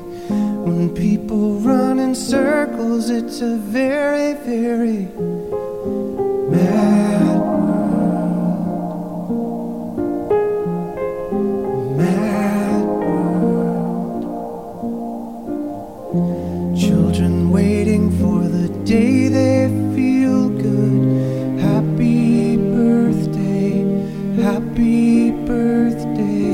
When 0.81 0.95
people 0.95 1.59
run 1.59 1.99
in 1.99 2.15
circles, 2.15 3.11
it's 3.11 3.39
a 3.41 3.55
very, 3.55 4.33
very 4.33 5.05
mad 6.49 7.37
world. 7.37 7.97
Mad 11.99 12.85
world. 13.05 14.23
Children 16.75 17.51
waiting 17.51 18.09
for 18.19 18.39
the 18.47 18.69
day 18.83 19.27
they 19.27 19.69
feel 19.95 20.49
good. 20.49 21.59
Happy 21.59 22.57
birthday, 22.57 23.85
happy 24.41 25.29
birthday. 25.45 26.50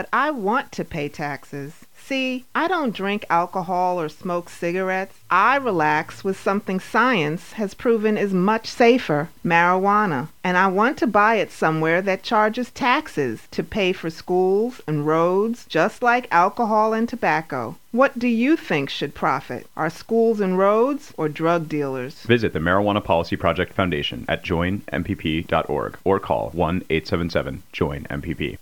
But 0.00 0.08
I 0.14 0.30
want 0.30 0.72
to 0.72 0.82
pay 0.82 1.10
taxes. 1.10 1.84
See, 1.94 2.46
I 2.54 2.68
don't 2.68 2.94
drink 2.94 3.26
alcohol 3.28 4.00
or 4.00 4.08
smoke 4.08 4.48
cigarettes. 4.48 5.18
I 5.30 5.56
relax 5.56 6.24
with 6.24 6.40
something 6.40 6.80
science 6.80 7.52
has 7.52 7.74
proven 7.74 8.16
is 8.16 8.32
much 8.32 8.66
safer 8.66 9.28
marijuana. 9.44 10.28
And 10.42 10.56
I 10.56 10.68
want 10.68 10.96
to 10.98 11.06
buy 11.06 11.34
it 11.34 11.52
somewhere 11.52 12.00
that 12.00 12.22
charges 12.22 12.70
taxes 12.70 13.46
to 13.50 13.62
pay 13.62 13.92
for 13.92 14.08
schools 14.08 14.80
and 14.86 15.06
roads, 15.06 15.66
just 15.66 16.02
like 16.02 16.32
alcohol 16.32 16.94
and 16.94 17.06
tobacco. 17.06 17.76
What 17.92 18.18
do 18.18 18.26
you 18.26 18.56
think 18.56 18.88
should 18.88 19.14
profit? 19.14 19.66
Are 19.76 19.90
schools 19.90 20.40
and 20.40 20.56
roads 20.56 21.12
or 21.18 21.28
drug 21.28 21.68
dealers? 21.68 22.22
Visit 22.22 22.54
the 22.54 22.58
Marijuana 22.58 23.04
Policy 23.04 23.36
Project 23.36 23.74
Foundation 23.74 24.24
at 24.30 24.42
joinmpp.org 24.44 25.98
or 26.04 26.18
call 26.18 26.48
1 26.54 26.84
877 26.88 27.62
JOIN 27.72 28.06
MPP. 28.08 28.56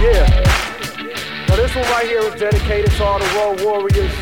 Yeah. 0.00 0.28
Now 1.48 1.56
this 1.56 1.74
one 1.74 1.84
right 1.86 2.06
here 2.06 2.20
is 2.20 2.38
dedicated 2.38 2.90
to 2.92 3.04
all 3.04 3.18
the 3.18 3.24
road 3.34 3.64
warriors. 3.64 4.12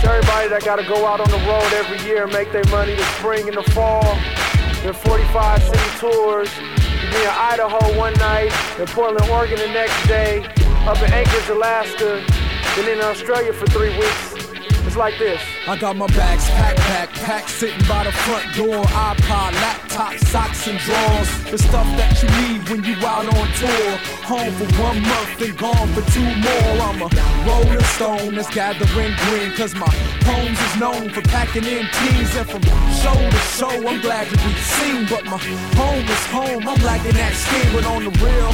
To 0.00 0.10
everybody 0.10 0.48
that 0.48 0.62
gotta 0.64 0.84
go 0.86 1.06
out 1.06 1.18
on 1.18 1.28
the 1.28 1.42
road 1.42 1.66
every 1.74 1.98
year 2.06 2.22
and 2.24 2.32
make 2.32 2.52
their 2.52 2.64
money 2.70 2.94
the 2.94 3.04
spring 3.18 3.48
and 3.48 3.56
the 3.56 3.64
fall. 3.74 4.16
Their 4.82 4.92
45 4.92 5.62
city 5.62 5.98
tours. 5.98 6.50
Be 7.10 7.18
in 7.18 7.28
Idaho 7.28 7.98
one 7.98 8.14
night, 8.14 8.52
in 8.78 8.86
Portland, 8.86 9.28
Oregon 9.28 9.58
the 9.58 9.66
next 9.68 10.06
day, 10.06 10.46
up 10.86 11.02
in 11.02 11.12
Anchorage, 11.12 11.48
Alaska, 11.48 12.24
then 12.76 12.96
in 12.96 13.04
Australia 13.04 13.52
for 13.52 13.66
three 13.66 13.90
weeks. 13.98 14.31
Like 14.96 15.18
this. 15.18 15.40
I 15.66 15.78
got 15.78 15.96
my 15.96 16.06
bags 16.08 16.44
packed, 16.50 16.78
packed, 16.80 17.14
packed, 17.24 17.48
sitting 17.48 17.80
by 17.88 18.04
the 18.04 18.12
front 18.12 18.44
door. 18.54 18.84
iPod, 18.84 19.52
laptop, 19.54 20.18
socks, 20.28 20.68
and 20.68 20.78
drawers. 20.78 21.28
The 21.50 21.56
stuff 21.56 21.88
that 21.96 22.12
you 22.20 22.28
need 22.38 22.68
when 22.68 22.84
you 22.84 22.94
out 23.06 23.24
on 23.24 23.48
tour. 23.56 23.90
Home 24.28 24.52
for 24.52 24.68
one 24.82 25.00
month 25.00 25.40
and 25.40 25.56
gone 25.56 25.88
for 25.96 26.04
two 26.12 26.22
more. 26.22 26.72
I'm 26.84 27.00
a 27.00 27.08
rolling 27.48 27.82
stone 27.96 28.34
that's 28.34 28.52
gathering 28.52 29.16
green. 29.16 29.50
Cause 29.56 29.74
my 29.74 29.88
homes 30.28 30.60
is 30.60 30.74
known 30.78 31.08
for 31.08 31.22
packing 31.22 31.64
in 31.64 31.88
teams. 31.88 32.36
And 32.36 32.46
from 32.46 32.62
show 33.00 33.16
to 33.16 33.42
show, 33.56 33.72
I'm 33.72 34.00
glad 34.02 34.28
to 34.28 34.36
be 34.36 34.52
seen. 34.60 35.06
But 35.08 35.24
my 35.24 35.38
home 35.80 36.04
is 36.04 36.26
home, 36.28 36.68
I'm 36.68 36.80
lacking 36.84 37.16
that 37.16 37.32
skin. 37.32 37.72
But 37.72 37.86
on 37.86 38.04
the 38.04 38.12
real, 38.20 38.52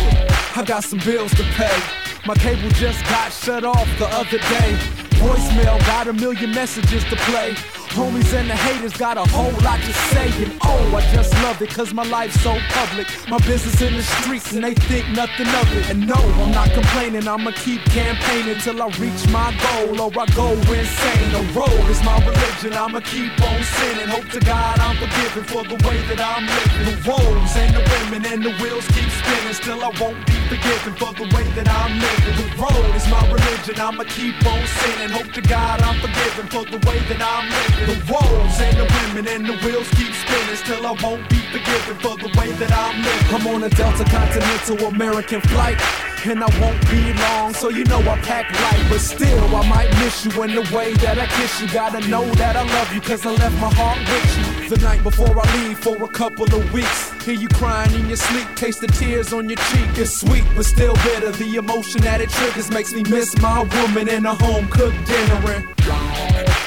I 0.54 0.62
got 0.64 0.84
some 0.84 1.00
bills 1.00 1.34
to 1.34 1.42
pay. 1.58 1.76
My 2.24 2.34
cable 2.36 2.70
just 2.78 3.02
got 3.10 3.32
shut 3.32 3.64
off 3.64 3.88
the 3.98 4.06
other 4.06 4.38
day. 4.38 5.07
Voicemail 5.18 5.78
got 5.84 6.06
a 6.06 6.12
million 6.12 6.52
messages 6.52 7.02
to 7.04 7.16
play. 7.16 7.54
Homies 7.90 8.32
and 8.32 8.48
the 8.48 8.56
haters 8.56 8.96
got 8.96 9.16
a 9.16 9.24
whole 9.30 9.52
lot 9.64 9.80
to 9.80 9.92
say. 10.12 10.28
And 10.44 10.52
oh, 10.62 10.96
I 10.96 11.00
just 11.12 11.32
love 11.42 11.60
it 11.62 11.70
cause 11.70 11.92
my 11.92 12.04
life's 12.04 12.40
so 12.40 12.56
public. 12.70 13.06
My 13.28 13.38
business 13.38 13.80
in 13.80 13.94
the 13.94 14.02
streets 14.02 14.52
and 14.52 14.64
they 14.64 14.74
think 14.74 15.08
nothing 15.10 15.48
of 15.48 15.66
it. 15.76 15.90
And 15.90 16.06
no, 16.06 16.14
I'm 16.14 16.52
not 16.52 16.70
complaining, 16.72 17.26
I'ma 17.26 17.52
keep 17.56 17.82
campaigning 17.86 18.58
till 18.60 18.80
I 18.82 18.88
reach 18.98 19.22
my 19.28 19.50
goal 19.64 20.00
or 20.00 20.10
I 20.20 20.26
go 20.34 20.52
insane. 20.52 21.28
The 21.32 21.44
road 21.56 21.84
is 21.90 22.02
my 22.04 22.18
religion, 22.24 22.74
I'ma 22.74 23.00
keep 23.00 23.32
on 23.40 23.62
sinning. 23.62 24.08
Hope 24.08 24.28
to 24.36 24.40
God 24.40 24.78
I'm 24.78 24.96
forgiven 24.96 25.44
for 25.44 25.64
the 25.64 25.78
way 25.86 25.98
that 26.08 26.20
I'm 26.20 26.44
living. 26.46 26.84
The 26.92 26.96
roads 27.08 27.56
and 27.56 27.74
the 27.74 27.82
women 27.94 28.26
and 28.26 28.44
the 28.44 28.52
wheels 28.62 28.86
keep 28.88 29.10
spinning. 29.10 29.54
Still, 29.54 29.82
I 29.82 29.90
won't 30.00 30.20
be 30.26 30.36
forgiven 30.52 30.94
for 30.94 31.12
the 31.14 31.26
way 31.34 31.44
that 31.56 31.68
I'm 31.68 31.98
living. 31.98 32.34
The 32.36 32.48
road 32.62 32.94
is 32.94 33.06
my 33.08 33.22
religion, 33.30 33.80
I'ma 33.80 34.04
keep 34.04 34.36
on 34.46 34.62
sinning. 34.66 35.10
Hope 35.10 35.32
to 35.32 35.42
God 35.42 35.80
I'm 35.82 35.98
forgiven 36.00 36.46
for 36.52 36.64
the 36.64 36.78
way 36.86 36.98
that 37.08 37.20
I'm 37.20 37.46
living. 37.48 37.77
The 37.86 37.94
roles 38.10 38.60
and 38.60 38.76
the 38.76 38.86
women 38.98 39.28
and 39.28 39.46
the 39.46 39.56
wheels 39.64 39.88
keep 39.90 40.12
spinning. 40.12 40.56
Still, 40.56 40.86
I 40.86 40.92
won't 41.02 41.28
be 41.28 41.36
forgiven 41.52 41.96
for 42.02 42.16
the 42.16 42.28
way 42.38 42.50
that 42.52 42.72
I'm 42.72 43.02
living. 43.02 43.34
I'm 43.34 43.46
on 43.54 43.62
a 43.64 43.70
Delta 43.70 44.04
Continental 44.04 44.88
American 44.88 45.40
flight. 45.40 45.78
And 46.24 46.42
I 46.42 46.60
won't 46.60 46.80
be 46.90 47.12
long, 47.12 47.54
so 47.54 47.68
you 47.68 47.84
know 47.84 48.00
I 48.00 48.18
pack 48.18 48.50
light. 48.50 48.86
But 48.90 49.00
still, 49.00 49.54
I 49.54 49.68
might 49.68 49.90
miss 50.00 50.24
you 50.24 50.42
in 50.42 50.54
the 50.54 50.62
way 50.74 50.92
that 50.94 51.16
I 51.16 51.26
kiss 51.26 51.60
you. 51.60 51.68
Gotta 51.68 52.06
know 52.08 52.24
that 52.34 52.56
I 52.56 52.64
love 52.64 52.92
you, 52.92 53.00
cause 53.00 53.24
I 53.24 53.30
left 53.30 53.54
my 53.60 53.72
heart 53.72 53.98
with 53.98 54.38
you. 54.38 54.68
The 54.68 54.82
night 54.84 55.02
before 55.04 55.32
I 55.38 55.56
leave 55.58 55.78
for 55.78 56.02
a 56.02 56.08
couple 56.08 56.44
of 56.44 56.72
weeks. 56.72 57.12
Hear 57.22 57.34
you 57.34 57.48
crying 57.48 57.94
in 57.94 58.08
your 58.08 58.16
sleep, 58.16 58.48
taste 58.56 58.80
the 58.80 58.88
tears 58.88 59.32
on 59.32 59.48
your 59.48 59.58
cheek. 59.70 59.90
It's 59.96 60.20
sweet, 60.20 60.44
but 60.56 60.64
still 60.64 60.94
bitter. 61.04 61.30
The 61.30 61.56
emotion 61.56 62.00
that 62.02 62.20
it 62.20 62.30
triggers 62.30 62.70
makes 62.70 62.92
me 62.92 63.04
miss 63.04 63.36
my 63.40 63.62
woman 63.62 64.08
and 64.08 64.26
a 64.26 64.34
home 64.34 64.68
cooked 64.68 65.06
dinner. 65.06 65.52
And 65.52 65.68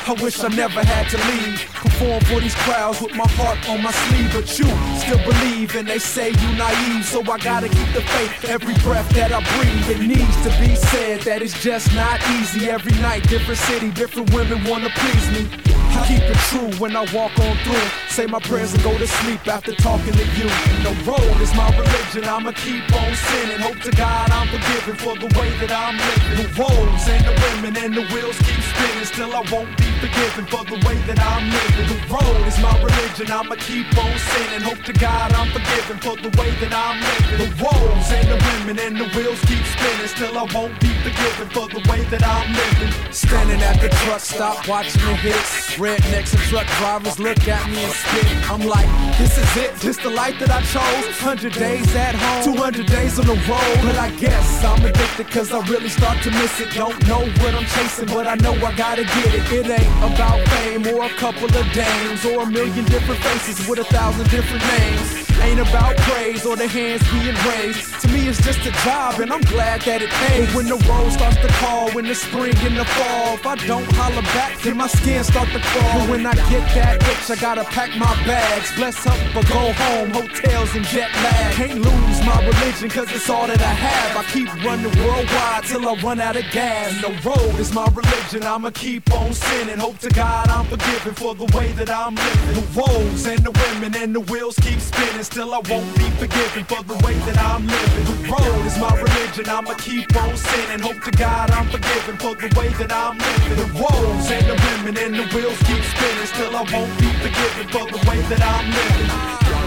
I 0.07 0.13
wish 0.21 0.43
I 0.43 0.47
never 0.47 0.83
had 0.83 1.09
to 1.09 1.17
leave. 1.29 1.59
Perform 1.73 2.21
for 2.21 2.39
these 2.39 2.55
crowds 2.55 3.01
with 3.01 3.15
my 3.15 3.27
heart 3.37 3.59
on 3.69 3.83
my 3.83 3.91
sleeve. 3.91 4.31
But 4.33 4.47
you 4.57 4.65
still 4.97 5.21
believe, 5.23 5.75
and 5.75 5.87
they 5.87 5.99
say 5.99 6.29
you 6.29 6.53
naive. 6.57 7.05
So 7.05 7.21
I 7.21 7.37
gotta 7.37 7.69
keep 7.69 7.93
the 7.93 8.01
faith 8.01 8.45
every 8.45 8.73
breath 8.75 9.09
that 9.13 9.31
I 9.31 9.40
breathe. 9.55 9.89
It 9.89 10.01
needs 10.07 10.35
to 10.43 10.49
be 10.59 10.75
said 10.75 11.21
that 11.21 11.41
it's 11.41 11.59
just 11.61 11.93
not 11.93 12.19
easy. 12.39 12.69
Every 12.69 12.93
night, 13.01 13.27
different 13.27 13.59
city, 13.59 13.91
different 13.91 14.33
women 14.33 14.63
wanna 14.65 14.89
please 14.89 15.31
me. 15.31 15.80
Keep 16.07 16.23
it 16.23 16.37
true 16.51 16.71
when 16.79 16.95
I 16.95 17.01
walk 17.13 17.37
on 17.39 17.55
through. 17.63 17.87
Say 18.09 18.25
my 18.25 18.39
prayers 18.39 18.73
and 18.73 18.83
go 18.83 18.97
to 18.97 19.07
sleep 19.07 19.47
after 19.47 19.73
talking 19.75 20.13
to 20.13 20.25
you. 20.35 20.49
The 20.83 20.93
road 21.07 21.35
is 21.39 21.53
my 21.55 21.69
religion. 21.77 22.25
I'ma 22.25 22.51
keep 22.51 22.83
on 22.95 23.15
sinning. 23.15 23.59
Hope 23.59 23.79
to 23.87 23.91
God 23.91 24.29
I'm 24.31 24.47
forgiven 24.47 24.95
for 24.95 25.15
the 25.15 25.31
way 25.39 25.49
that 25.63 25.71
I'm 25.71 25.95
living. 25.95 26.43
The 26.43 26.49
roads 26.59 27.07
and 27.07 27.23
the 27.23 27.35
women 27.43 27.77
and 27.77 27.93
the 27.95 28.05
wheels 28.13 28.37
keep 28.43 28.59
spinning. 28.59 29.05
Still 29.05 29.31
I 29.31 29.43
won't 29.51 29.71
be 29.77 29.87
forgiven 30.03 30.45
for 30.51 30.63
the 30.65 30.79
way 30.87 30.97
that 31.07 31.19
I'm 31.19 31.47
living. 31.47 31.87
The 31.87 31.99
road 32.11 32.43
is 32.47 32.57
my 32.59 32.75
religion. 32.83 33.31
I'ma 33.31 33.55
keep 33.55 33.87
on 33.97 34.17
sinning. 34.17 34.61
Hope 34.61 34.83
to 34.83 34.93
God 34.93 35.31
I'm 35.33 35.49
forgiven 35.55 35.97
for 36.03 36.15
the 36.19 36.31
way 36.35 36.51
that 36.59 36.73
I'm 36.73 36.99
living. 36.99 37.37
The 37.43 37.49
roads 37.63 38.11
and 38.11 38.27
the 38.27 38.39
women 38.51 38.75
and 38.79 38.95
the 38.99 39.07
wheels 39.15 39.39
keep 39.47 39.63
spinning. 39.63 40.07
Still 40.07 40.35
I 40.37 40.45
won't 40.51 40.75
be 40.81 40.91
forgiven 41.05 41.47
for 41.55 41.67
the 41.71 41.81
way 41.87 42.03
that 42.11 42.23
I'm 42.23 42.51
living. 42.51 42.91
Standing 43.13 43.61
at 43.61 43.79
the 43.79 43.89
truck 44.03 44.19
stop 44.19 44.67
watching 44.67 45.01
the 45.07 45.15
hits. 45.15 45.79
Rednecks 45.81 46.31
and 46.33 46.41
truck 46.43 46.67
drivers 46.77 47.17
look 47.17 47.47
at 47.47 47.67
me 47.71 47.83
and 47.83 47.91
spit. 47.91 48.51
I'm 48.51 48.61
like, 48.67 48.85
this 49.17 49.35
is 49.35 49.57
it, 49.57 49.73
this 49.77 49.97
the 49.97 50.11
life 50.11 50.37
that 50.37 50.51
I 50.51 50.61
chose. 50.61 51.09
100 51.17 51.53
days 51.53 51.95
at 51.95 52.13
home, 52.13 52.53
200 52.53 52.85
days 52.85 53.17
on 53.17 53.25
the 53.25 53.33
road. 53.49 53.77
But 53.81 53.97
I 53.97 54.11
guess 54.11 54.63
I'm 54.63 54.85
addicted 54.85 55.31
cause 55.31 55.51
I 55.51 55.59
really 55.65 55.89
start 55.89 56.21
to 56.21 56.29
miss 56.29 56.59
it. 56.59 56.69
Don't 56.75 56.93
know 57.07 57.25
what 57.41 57.55
I'm 57.55 57.65
chasing, 57.65 58.05
but 58.05 58.27
I 58.27 58.35
know 58.35 58.53
I 58.53 58.75
gotta 58.75 59.05
get 59.05 59.33
it. 59.33 59.51
It 59.51 59.69
ain't 59.71 60.13
about 60.13 60.47
fame 60.49 60.85
or 60.85 61.05
a 61.05 61.09
couple 61.17 61.45
of 61.45 61.73
dames 61.73 62.25
or 62.25 62.43
a 62.43 62.45
million 62.45 62.85
different 62.85 63.19
faces 63.19 63.67
with 63.67 63.79
a 63.79 63.85
thousand 63.85 64.29
different 64.29 64.61
names. 64.77 65.30
Ain't 65.43 65.59
about 65.59 65.97
praise 65.97 66.45
or 66.45 66.55
the 66.55 66.67
hands 66.67 67.03
being 67.11 67.35
raised. 67.49 68.01
To 68.01 68.07
me, 68.09 68.27
it's 68.27 68.41
just 68.45 68.59
a 68.65 68.71
job, 68.85 69.19
and 69.19 69.33
I'm 69.33 69.41
glad 69.41 69.81
that 69.81 70.01
it 70.01 70.09
pays. 70.09 70.45
But 70.47 70.55
when 70.55 70.67
the 70.67 70.77
road 70.87 71.11
starts 71.11 71.37
to 71.37 71.47
call, 71.59 71.89
when 71.91 72.05
the 72.05 72.15
spring 72.15 72.55
and 72.61 72.77
the 72.77 72.85
fall, 72.85 73.35
if 73.35 73.45
I 73.45 73.55
don't 73.67 73.89
holler 73.93 74.21
back, 74.37 74.59
then 74.61 74.77
my 74.77 74.87
skin 74.87 75.23
start 75.23 75.49
to 75.49 75.59
crawl. 75.59 75.99
But 75.99 76.09
when 76.09 76.25
I 76.25 76.33
get 76.49 76.63
that 76.77 77.01
itch, 77.01 77.29
I 77.29 77.41
gotta 77.41 77.63
pack 77.63 77.89
my 77.97 78.13
bags. 78.25 78.71
Bless 78.75 79.05
up 79.07 79.17
or 79.35 79.43
go 79.43 79.73
home, 79.73 80.09
hotels 80.11 80.75
and 80.75 80.85
jet 80.85 81.09
lag. 81.23 81.53
Can't 81.55 81.81
lose 81.81 82.17
my 82.25 82.37
religion, 82.45 82.89
cause 82.89 83.11
it's 83.11 83.29
all 83.29 83.47
that 83.47 83.61
I 83.61 83.73
have. 83.73 84.17
I 84.17 84.23
keep 84.31 84.47
running 84.63 84.93
worldwide 85.03 85.63
till 85.65 85.87
I 85.87 85.93
run 86.01 86.21
out 86.21 86.35
of 86.35 86.45
gas. 86.51 87.01
The 87.01 87.11
road 87.27 87.59
is 87.59 87.73
my 87.73 87.87
religion, 87.93 88.43
I'ma 88.43 88.69
keep 88.69 89.11
on 89.13 89.33
sinning. 89.33 89.79
Hope 89.79 89.97
to 89.99 90.09
God 90.09 90.49
I'm 90.49 90.65
forgiven 90.65 91.13
for 91.15 91.33
the 91.33 91.45
way 91.57 91.71
that 91.73 91.89
I'm 91.89 92.15
living. 92.15 92.55
The 92.61 92.81
roads 92.81 93.25
and 93.25 93.41
the 93.43 93.51
women 93.51 93.95
and 93.95 94.13
the 94.15 94.21
wheels 94.21 94.55
keep 94.61 94.79
spinning. 94.79 95.23
Still, 95.31 95.53
I 95.53 95.63
won't 95.63 95.95
be 95.95 96.03
forgiven 96.19 96.65
for 96.67 96.83
the 96.83 96.99
way 97.07 97.15
that 97.23 97.39
I'm 97.39 97.63
living. 97.63 98.03
The 98.03 98.35
road 98.35 98.65
is 98.67 98.75
my 98.75 98.91
religion, 98.91 99.47
I'ma 99.47 99.79
keep 99.79 100.11
on 100.19 100.35
sinning. 100.35 100.83
Hope 100.83 100.99
to 101.07 101.11
God 101.11 101.49
I'm 101.51 101.71
forgiven 101.71 102.19
for 102.19 102.35
the 102.35 102.51
way 102.59 102.67
that 102.75 102.91
I'm 102.91 103.15
living. 103.15 103.55
The 103.55 103.71
roads 103.79 104.27
and 104.27 104.43
the 104.43 104.59
women 104.59 104.99
and 104.99 105.15
the 105.15 105.23
wheels 105.31 105.55
keep 105.63 105.79
spinning. 105.87 106.27
Still, 106.27 106.51
I 106.51 106.67
won't 106.67 106.91
be 106.99 107.07
forgiven 107.23 107.63
for 107.71 107.87
the 107.87 108.03
way 108.11 108.19
that 108.27 108.43
I'm 108.43 108.75
living. 108.75 109.07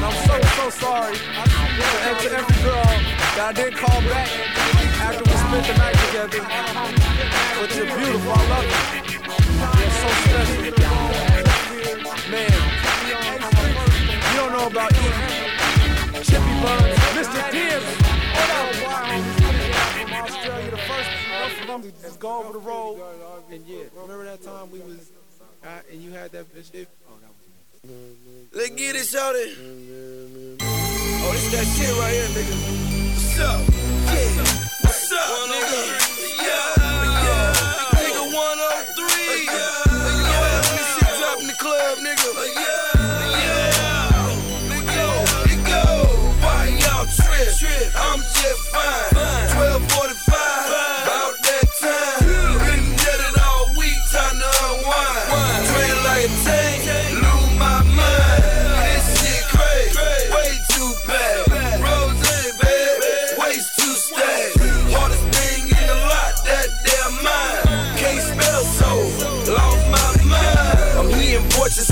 I'm 0.04 0.12
so, 0.28 0.36
so 0.52 0.68
sorry 0.84 1.16
to 1.16 1.96
every, 2.12 2.60
girl 2.60 2.84
that 3.32 3.48
I 3.48 3.52
did 3.56 3.72
call 3.72 4.00
back 4.04 4.28
after 5.00 5.24
we 5.24 5.32
spent 5.32 5.64
the 5.64 5.80
night 5.80 5.96
together. 6.12 6.44
But 7.56 7.72
you're 7.72 7.88
beautiful, 7.88 8.36
I 8.36 8.44
love 8.52 8.68
you. 8.68 9.16
You're 9.80 9.96
so 9.96 10.12
special. 10.28 10.76
Man, 12.28 12.52
you 14.28 14.36
don't 14.36 14.52
know 14.52 14.66
about 14.68 14.92
eating 14.92 15.43
Mr. 16.64 17.40
Up, 18.36 18.74
from 19.94 20.12
Australia, 20.12 20.70
the 20.70 20.76
first 20.78 21.68
one 21.68 21.82
to 21.82 21.90
just 22.02 22.18
go 22.20 22.40
over 22.42 22.52
the 22.52 22.58
road. 22.58 23.00
And 23.50 23.66
yeah, 23.66 23.84
remember 23.94 24.24
that 24.24 24.42
time 24.42 24.70
we 24.70 24.80
was 24.80 25.10
out 25.64 25.82
and 25.90 26.02
you 26.02 26.10
had 26.12 26.32
that 26.32 26.46
bitch? 26.54 26.70
Oh, 27.08 27.18
that 27.20 27.28
was 27.28 27.44
Let's 28.52 28.70
get 28.70 28.96
it, 28.96 29.04
shorty. 29.04 29.56
Oh, 30.60 31.32
this 31.32 31.50
that 31.52 31.66
shit 31.76 31.92
right 31.98 32.12
here, 32.14 32.28
nigga. 32.32 32.56
What's 33.12 33.40
up? 33.40 33.60
Yeah. 33.60 34.44
What's 34.84 35.12
up, 35.12 35.20
nigga? 35.52 35.80
Yeah, 36.40 36.80
yeah. 37.24 37.52
Nigga 37.92 38.24
103. 38.32 39.44
Yeah. 39.44 39.84
Let 39.92 40.16
me 40.16 40.80
you 40.96 41.08
drop 41.20 41.40
in 41.40 41.46
the 41.46 41.56
club, 41.60 41.98
nigga. 41.98 42.28
Yeah, 42.54 42.83
trip? 47.34 47.92
I'm 47.96 48.20
just 48.20 48.68
fine. 48.70 49.14
1245. 49.58 50.23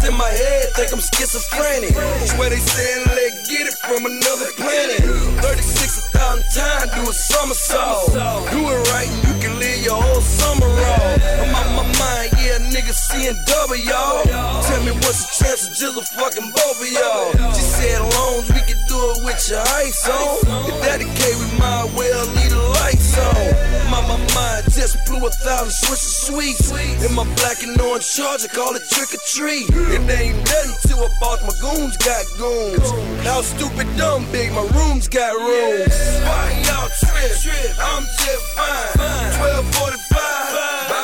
In 0.04 0.16
my 0.16 0.28
head, 0.28 0.72
think 0.74 0.92
I'm 0.92 1.00
schizophrenic. 1.00 1.94
Swear 2.26 2.50
they 2.50 2.56
saying 2.56 3.06
let 3.06 3.32
get 3.46 3.66
it 3.66 3.74
from 3.78 4.06
another 4.06 4.46
planet. 4.56 5.00
36 5.42 6.11
thousand 6.22 6.46
times, 6.54 6.90
do 6.94 7.02
a 7.10 7.12
somersault. 7.12 8.12
Do 8.50 8.60
it 8.70 8.80
right 8.94 9.08
and 9.10 9.22
you 9.26 9.34
can 9.42 9.58
live 9.58 9.80
your 9.82 9.98
whole 10.00 10.20
summer 10.20 10.70
off. 10.70 11.18
I'm 11.42 11.54
on 11.54 11.68
my 11.74 11.86
mind, 11.98 12.30
yeah, 12.38 12.62
nigga 12.70 12.94
seeing 12.94 13.36
double, 13.46 13.76
y'all. 13.76 14.22
Tell 14.62 14.82
me 14.84 14.92
what's 15.02 15.26
the 15.26 15.44
chance 15.44 15.66
of 15.66 15.74
just 15.74 15.98
a 15.98 16.04
fucking 16.14 16.48
both 16.54 16.78
of 16.78 16.90
y'all. 16.90 17.34
She 17.54 17.62
said 17.62 18.00
loans, 18.00 18.46
we 18.54 18.62
can 18.62 18.78
do 18.86 18.98
it 19.12 19.18
with 19.26 19.40
your 19.50 19.64
ice 19.82 20.06
on. 20.08 20.70
If 20.70 20.76
that 20.86 20.98
the 21.02 21.10
case, 21.18 21.38
we 21.42 21.58
might 21.58 21.90
well 21.98 22.24
leave 22.38 22.50
the 22.50 22.62
lights 22.78 23.18
on. 23.18 23.72
My, 23.90 24.00
my 24.06 24.18
mind 24.34 24.64
just 24.70 25.04
blew 25.06 25.26
a 25.26 25.30
thousand 25.30 25.74
Swiss 25.74 26.26
sweets. 26.26 26.70
In 27.02 27.14
my 27.14 27.26
black 27.36 27.62
and 27.62 27.78
orange 27.80 28.06
charger, 28.08 28.48
call 28.48 28.74
it 28.76 28.82
trick 28.90 29.10
or 29.12 29.22
treat. 29.26 29.66
It 29.68 30.06
ain't 30.06 30.38
nothing 30.38 30.76
till 30.86 31.02
a 31.02 31.10
bought 31.20 31.42
my 31.42 31.54
goons 31.60 31.96
got 31.98 32.24
goons. 32.38 32.88
How 33.26 33.42
stupid 33.42 33.88
dumb 33.96 34.24
big, 34.30 34.52
my 34.52 34.66
rooms 34.78 35.08
got 35.08 35.34
rooms. 35.34 36.11
Why 36.20 36.62
y'all 36.66 36.90
trip? 37.00 37.76
I'm 37.78 38.04
just 38.04 38.44
fine. 38.56 38.98
1245, 39.40 41.01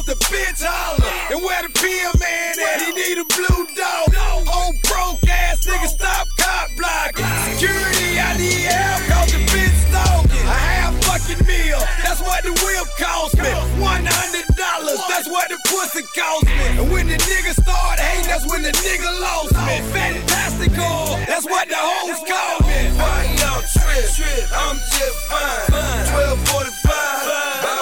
off 0.00 0.06
the 0.06 0.16
bitch 0.32 0.64
holler. 0.64 1.12
And 1.28 1.44
where 1.44 1.60
the 1.60 1.72
PM 1.76 2.16
man 2.16 2.56
at? 2.56 2.80
He 2.80 2.90
need 2.96 3.20
a 3.20 3.26
blue 3.36 3.68
dog. 3.76 4.08
Old 4.48 4.76
broke 4.88 5.20
ass 5.28 5.60
nigga, 5.68 5.88
stop 5.88 6.26
cop 6.40 6.68
blocking. 6.76 7.28
Security, 7.52 8.16
I 8.16 8.36
need 8.40 8.64
help, 8.64 9.00
cause 9.12 9.32
the 9.32 9.40
bitch 9.52 9.76
stalking. 9.92 10.46
A 10.48 10.56
half 10.56 10.96
fucking 11.04 11.44
meal, 11.44 11.80
that's 12.00 12.20
what 12.24 12.40
the 12.44 12.52
whip 12.64 12.88
cost 12.96 13.36
me. 13.36 13.52
One 13.76 14.08
hundred 14.08 14.48
dollars, 14.56 15.00
that's 15.08 15.28
what 15.28 15.52
the 15.52 15.60
pussy 15.68 16.04
cost 16.16 16.48
me. 16.48 16.80
And 16.80 16.88
when 16.90 17.06
the 17.08 17.20
nigga 17.28 17.52
start 17.60 18.00
hating, 18.00 18.24
that's 18.24 18.48
when 18.48 18.62
the 18.64 18.72
nigga 18.80 19.10
lost 19.20 19.52
me. 19.52 19.84
Fantastical, 19.92 21.20
that's 21.28 21.44
what 21.44 21.68
the 21.68 21.76
hoes 21.76 22.24
call 22.24 22.64
me. 22.64 22.88
Why 22.96 23.28
y'all 23.36 23.60
trip? 23.68 24.48
I'm 24.48 24.76
just 24.96 25.18
fine. 25.28 26.08
1245. 26.48 27.79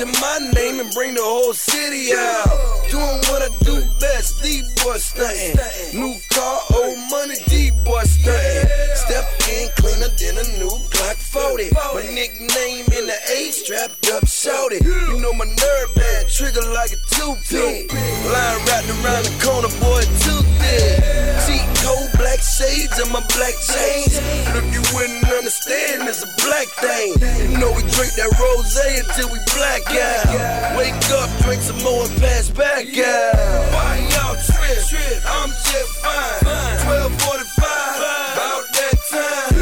In 0.00 0.12
my 0.20 0.38
name 0.54 0.78
and 0.78 0.88
bring 0.92 1.14
the 1.14 1.20
whole 1.20 1.52
city 1.52 2.12
out. 2.14 2.46
Doing 2.88 3.18
what 3.26 3.42
I 3.42 3.48
do 3.64 3.67
best, 4.00 4.42
D 4.42 4.62
boy 4.82 4.96
stunting. 4.98 5.58
New 5.98 6.14
car, 6.30 6.60
old 6.74 6.98
money, 7.10 7.36
D 7.46 7.70
boy 7.84 8.02
stunting. 8.04 8.68
Step 8.94 9.26
in 9.50 9.68
cleaner 9.76 10.10
than 10.18 10.38
a 10.38 10.46
new 10.58 10.74
Glock 10.90 11.16
40. 11.16 11.70
My 11.74 12.02
nickname 12.14 12.86
in 12.94 13.06
the 13.06 13.18
A 13.30 13.50
strapped 13.50 14.10
up, 14.10 14.26
shouted. 14.26 14.84
You 14.84 15.18
know 15.20 15.32
my 15.32 15.46
nerve 15.46 15.90
bad, 15.94 16.28
trigger 16.28 16.64
like 16.72 16.92
a 16.92 17.00
toothpick. 17.14 17.92
Line 17.92 18.58
wrapped 18.66 18.90
around 18.90 19.24
the 19.26 19.34
corner, 19.42 19.72
boy, 19.82 20.02
too 20.24 20.42
thick. 20.58 20.98
Cheat 21.46 21.66
cold 21.84 22.10
black 22.18 22.40
shades 22.40 22.98
and 22.98 23.10
my 23.12 23.24
black 23.34 23.56
chains. 23.56 24.18
But 24.50 24.62
if 24.62 24.68
you 24.74 24.82
wouldn't 24.94 25.24
understand, 25.32 26.08
it's 26.08 26.22
a 26.22 26.30
black 26.44 26.68
thing. 26.82 27.16
You 27.50 27.58
know 27.58 27.72
we 27.72 27.82
drink 27.94 28.12
that 28.18 28.30
rose 28.36 28.76
until 28.76 29.32
we 29.32 29.38
black 29.56 29.86
out. 29.88 30.76
Wake 30.76 30.94
up, 31.18 31.30
drink 31.42 31.62
some 31.62 31.80
more 31.82 32.04
and 32.04 32.14
pass 32.20 32.50
back 32.50 32.86
out. 32.98 33.87
Why 33.88 33.96
y'all 34.12 34.36
trip? 34.36 35.22
I'm 35.24 35.48
just 35.48 35.92
fine. 36.04 36.44
1245, 36.44 37.56
about 37.56 38.68
that 38.76 38.96
time. 39.10 39.57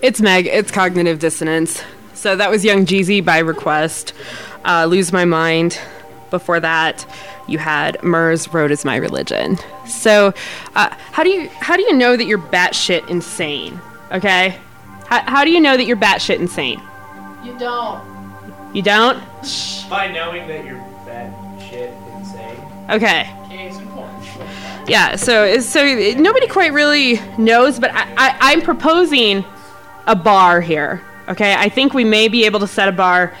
It's 0.00 0.20
Meg. 0.20 0.46
It's 0.46 0.70
cognitive 0.70 1.18
dissonance. 1.18 1.82
So 2.14 2.36
that 2.36 2.50
was 2.50 2.64
Young 2.64 2.86
Jeezy 2.86 3.24
by 3.24 3.38
request. 3.38 4.12
Uh, 4.64 4.86
Lose 4.86 5.12
My 5.12 5.24
Mind. 5.24 5.78
Before 6.30 6.60
that, 6.60 7.06
you 7.48 7.58
had 7.58 8.00
Murs 8.02 8.52
Road 8.52 8.70
is 8.70 8.84
My 8.84 8.96
Religion. 8.96 9.56
So, 9.86 10.34
uh, 10.76 10.94
how 11.10 11.24
do 11.24 11.30
you 11.30 11.48
how 11.48 11.74
do 11.74 11.82
you 11.82 11.94
know 11.94 12.16
that 12.16 12.26
you're 12.26 12.38
batshit 12.38 13.08
insane? 13.08 13.80
Okay, 14.12 14.58
how, 15.06 15.22
how 15.22 15.44
do 15.44 15.50
you 15.50 15.58
know 15.58 15.76
that 15.76 15.84
you're 15.84 15.96
batshit 15.96 16.38
insane? 16.38 16.82
You 17.42 17.58
don't. 17.58 18.04
You 18.74 18.82
don't? 18.82 19.18
By 19.88 20.12
knowing 20.12 20.46
that 20.48 20.66
you're 20.66 20.84
batshit 21.06 21.96
insane. 22.18 22.60
Okay. 22.90 23.34
Case 23.48 23.78
in 23.78 23.88
point. 23.88 24.12
Yeah. 24.86 25.16
So 25.16 25.58
so 25.60 25.82
nobody 26.18 26.46
quite 26.46 26.72
really 26.74 27.20
knows, 27.38 27.80
but 27.80 27.90
I, 27.94 28.02
I 28.16 28.36
I'm 28.52 28.60
proposing 28.60 29.44
a 30.08 30.16
bar 30.16 30.60
here. 30.60 31.00
Okay, 31.28 31.54
I 31.54 31.68
think 31.68 31.94
we 31.94 32.04
may 32.04 32.26
be 32.26 32.44
able 32.46 32.58
to 32.60 32.66
set 32.66 32.88
a 32.88 32.92
bar 32.92 33.32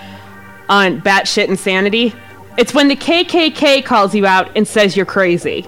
on 0.68 1.00
batshit 1.00 1.48
insanity. 1.48 2.14
It's 2.58 2.74
when 2.74 2.88
the 2.88 2.96
KKK 2.96 3.84
calls 3.84 4.14
you 4.14 4.26
out 4.26 4.56
and 4.56 4.68
says 4.68 4.96
you're 4.96 5.06
crazy. 5.06 5.66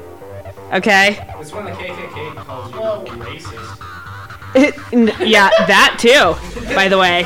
Okay? 0.72 1.18
It's 1.40 1.52
when 1.52 1.64
the 1.64 1.70
KKK 1.72 2.36
calls 2.36 2.72
you 2.72 3.14
racist. 3.16 4.92
N- 4.92 5.12
yeah, 5.28 5.48
that 5.66 5.96
too, 5.98 6.74
by 6.74 6.88
the 6.88 6.98
way. 6.98 7.24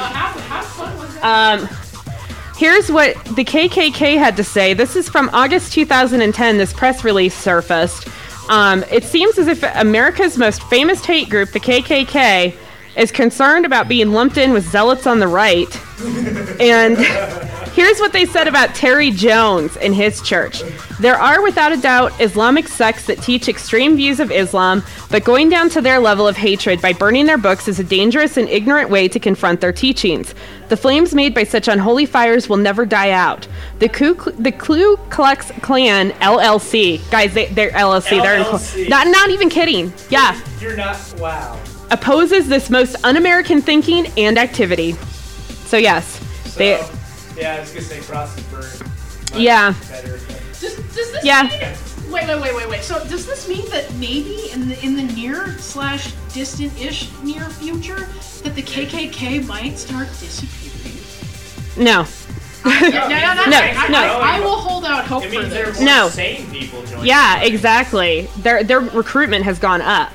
Um, 1.23 1.67
here's 2.57 2.91
what 2.93 3.15
the 3.35 3.45
KKK 3.45 4.19
had 4.19 4.37
to 4.37 4.45
say. 4.45 4.75
This 4.75 4.95
is 4.95 5.09
from 5.09 5.31
August 5.33 5.73
2010. 5.73 6.59
This 6.59 6.73
press 6.73 7.03
release 7.03 7.35
surfaced. 7.35 8.07
Um, 8.49 8.85
it 8.91 9.05
seems 9.05 9.39
as 9.39 9.49
if 9.49 9.63
America's 9.75 10.37
most 10.37 10.63
famous 10.65 11.05
hate 11.05 11.31
group, 11.31 11.51
the 11.53 11.61
KKK, 11.61 12.55
is 12.97 13.11
concerned 13.11 13.65
about 13.65 13.89
being 13.89 14.13
lumped 14.13 14.37
in 14.37 14.53
with 14.53 14.69
zealots 14.71 15.07
on 15.07 15.19
the 15.19 15.29
right. 15.29 15.69
And 16.61 16.99
here's 17.73 17.99
what 17.99 18.13
they 18.13 18.27
said 18.27 18.47
about 18.47 18.75
Terry 18.75 19.11
Jones 19.11 19.77
and 19.79 19.95
his 19.95 20.23
church. 20.23 20.63
There 21.01 21.17
are, 21.17 21.43
without 21.43 21.73
a 21.73 21.77
doubt, 21.77 22.13
Islamic 22.21 22.69
sects 22.69 23.07
that 23.07 23.21
teach 23.21 23.49
extreme 23.49 23.97
views 23.97 24.21
of 24.21 24.31
Islam, 24.31 24.83
but 25.11 25.25
going 25.25 25.49
down 25.49 25.71
to 25.71 25.81
their 25.81 25.99
level 25.99 26.29
of 26.29 26.37
hatred 26.37 26.81
by 26.81 26.93
burning 26.93 27.27
their 27.27 27.39
books 27.39 27.67
is 27.67 27.81
a 27.81 27.85
dangerous 27.85 28.37
and 28.37 28.49
ignorant 28.49 28.91
way 28.91 29.09
to 29.09 29.19
confront 29.19 29.61
their 29.61 29.73
teachings. 29.73 30.35
The 30.69 30.77
flames 30.77 31.15
made 31.15 31.35
by 31.35 31.45
such 31.45 31.69
unholy 31.69 32.07
fires 32.07 32.49
will 32.49 32.57
never 32.57 32.87
die 32.87 33.11
out. 33.11 33.47
The 33.81 33.89
Ku, 33.89 34.15
the 34.39 34.53
Ku 34.53 34.97
Klux 35.11 35.51
Klan 35.63 36.11
LLC, 36.13 37.09
guys, 37.11 37.35
they, 37.35 37.47
they're 37.47 37.71
LLC. 37.71 38.23
They're 38.23 38.43
LLC. 38.45 38.89
not 38.89 39.09
not 39.09 39.31
even 39.31 39.49
kidding. 39.49 39.93
Yeah, 40.11 40.41
You're 40.61 40.77
not. 40.77 40.97
Wow. 41.19 41.61
Opposes 41.95 42.49
this 42.49 42.69
most 42.71 42.97
un-American 43.05 43.63
thinking 43.63 44.07
and 44.19 44.37
activity. 44.37 44.93
So 45.67 45.77
yes, 45.77 46.19
they. 46.57 46.73
Yeah, 47.37 47.55
I 47.55 47.61
was 47.61 47.71
gonna 47.71 47.81
say 47.83 48.01
frost 48.01 48.51
burn. 48.51 49.41
Yeah. 49.41 49.75
Better. 49.89 50.19
Does, 50.61 50.77
does 50.77 50.95
this 51.13 51.25
Yeah. 51.25 51.43
mean, 51.45 52.13
wait, 52.13 52.27
wait, 52.29 52.41
wait, 52.43 52.55
wait, 52.57 52.69
wait. 52.69 52.83
So 52.83 53.03
does 53.09 53.27
this 53.27 53.49
mean 53.49 53.69
that 53.71 53.93
maybe 53.95 54.51
in 54.53 54.69
the 54.69 54.85
in 54.85 54.97
the 54.97 55.03
near 55.15 55.57
slash 55.59 56.13
distant-ish 56.33 57.11
near 57.23 57.49
future 57.49 58.09
that 58.43 58.55
the 58.55 58.63
KKK 58.63 59.47
might 59.47 59.79
start 59.79 60.09
disappearing? 60.21 60.99
No. 61.77 62.07
no, 62.65 62.81
no, 62.81 62.89
no, 62.91 62.99
no. 62.99 63.51
No, 63.51 63.59
I, 63.59 63.89
no. 63.89 63.99
I, 63.99 64.37
I 64.37 64.41
will 64.41 64.57
hold 64.57 64.85
out 64.85 65.05
hope 65.07 65.25
It 65.25 65.33
for 65.33 65.41
means 65.41 65.51
there 65.53 65.69
are 65.69 65.73
this. 65.73 65.81
No. 65.81 66.09
sane 66.09 66.49
people 66.51 66.83
joining. 66.87 67.07
Yeah, 67.07 67.43
exactly. 67.43 68.29
Their 68.39 68.63
their 68.65 68.81
recruitment 68.81 69.45
has 69.45 69.59
gone 69.59 69.83
up. 69.83 70.13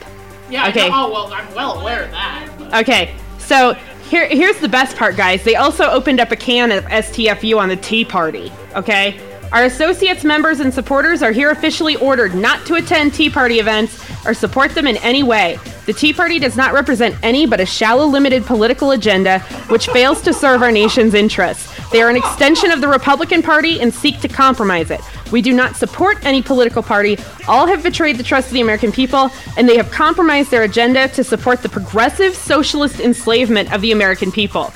Yeah. 0.50 0.64
I 0.66 0.70
Okay. 0.70 0.90
know- 0.90 1.08
oh 1.08 1.12
well, 1.12 1.34
I'm 1.34 1.54
well 1.56 1.80
aware 1.80 2.04
of 2.04 2.12
that. 2.12 2.48
but- 2.58 2.74
Okay, 2.82 3.12
so 3.38 3.76
here 4.10 4.28
here's 4.28 4.58
the 4.58 4.70
best 4.70 4.96
part, 4.98 5.16
guys. 5.18 5.44
They 5.44 5.56
also 5.56 5.90
opened 5.90 6.20
up 6.20 6.32
a 6.32 6.36
can 6.36 6.72
of 6.72 6.84
STFU 6.86 7.60
on 7.60 7.70
the 7.70 7.76
Tea 7.76 8.06
Party. 8.06 8.52
Okay. 8.76 9.20
Our 9.52 9.64
associates, 9.64 10.24
members, 10.24 10.60
and 10.60 10.72
supporters 10.72 11.24
are 11.24 11.32
here 11.32 11.50
officially 11.50 11.96
ordered 11.96 12.36
not 12.36 12.68
to 12.68 12.76
attend 12.76 13.16
Tea 13.16 13.32
Party 13.32 13.60
events 13.60 14.00
or 14.26 14.36
support 14.36 14.76
them 14.76 14.86
in 14.86 14.98
any 14.98 15.24
way. 15.24 15.58
The 15.88 15.94
Tea 15.94 16.14
Party 16.14 16.38
does 16.38 16.56
not 16.56 16.72
represent 16.72 17.16
any 17.24 17.48
but 17.48 17.60
a 17.60 17.66
shallow, 17.66 18.06
limited 18.06 18.46
political 18.46 18.92
agenda 18.92 19.40
which 19.70 19.88
fails 19.88 20.22
to 20.22 20.34
serve 20.34 20.62
our 20.62 20.72
nation's 20.72 21.16
interests. 21.16 21.68
They 21.90 22.04
are 22.04 22.12
an 22.12 22.16
extension 22.16 22.70
of 22.70 22.80
the 22.80 22.88
Republican 22.88 23.42
Party 23.42 23.82
and 23.82 23.92
seek 23.92 24.20
to 24.20 24.28
compromise 24.28 24.92
it. 24.92 25.02
We 25.32 25.42
do 25.42 25.52
not 25.52 25.76
support 25.76 26.24
any 26.24 26.44
political 26.44 26.84
party. 26.84 27.18
All 27.48 27.66
have 27.66 27.82
betrayed 27.82 28.18
the 28.18 28.24
trust 28.24 28.50
of 28.50 28.54
the 28.54 28.62
American 28.62 28.92
people, 28.92 29.32
and 29.58 29.68
they 29.68 29.78
have 29.78 29.90
compromised 29.90 30.52
their 30.52 30.64
agenda 30.64 31.08
to 31.10 31.24
support 31.24 31.64
the 31.64 31.70
progressive 31.70 32.36
socialist 32.36 33.00
enslavement 33.00 33.74
of 33.74 33.82
the 33.82 33.92
American 33.92 34.32
people. 34.32 34.72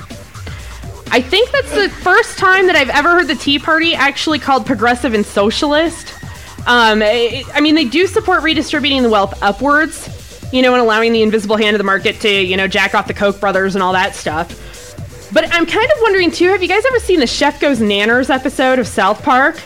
I 1.14 1.22
think 1.22 1.52
that's 1.52 1.72
the 1.76 1.90
first 1.90 2.40
time 2.40 2.66
that 2.66 2.76
I've 2.76 2.90
ever 2.90 3.10
heard 3.12 3.28
the 3.28 3.36
Tea 3.36 3.60
Party 3.60 3.94
actually 3.94 4.40
called 4.40 4.66
progressive 4.66 5.14
and 5.14 5.24
socialist. 5.24 6.12
Um, 6.66 7.04
I 7.04 7.44
I 7.54 7.62
mean, 7.62 7.76
they 7.76 7.86
do 7.86 8.08
support 8.08 8.42
redistributing 8.42 9.04
the 9.04 9.12
wealth 9.12 9.38
upwards, 9.44 10.50
you 10.52 10.64
know, 10.64 10.74
and 10.74 10.82
allowing 10.82 11.14
the 11.14 11.22
invisible 11.22 11.56
hand 11.56 11.76
of 11.76 11.78
the 11.78 11.84
market 11.84 12.20
to, 12.22 12.30
you 12.30 12.58
know, 12.58 12.68
jack 12.68 12.96
off 12.96 13.06
the 13.06 13.14
Koch 13.14 13.40
brothers 13.40 13.76
and 13.76 13.84
all 13.84 13.94
that 13.94 14.16
stuff. 14.16 15.30
But 15.32 15.54
I'm 15.54 15.68
kind 15.68 15.86
of 15.86 15.98
wondering 16.02 16.32
too. 16.32 16.48
Have 16.48 16.64
you 16.64 16.68
guys 16.68 16.84
ever 16.84 17.00
seen 17.00 17.20
the 17.20 17.28
Chef 17.28 17.60
Goes 17.60 17.80
Nanners 17.80 18.32
episode 18.32 18.80
of 18.80 18.88
South 18.88 19.22
Park? 19.22 19.62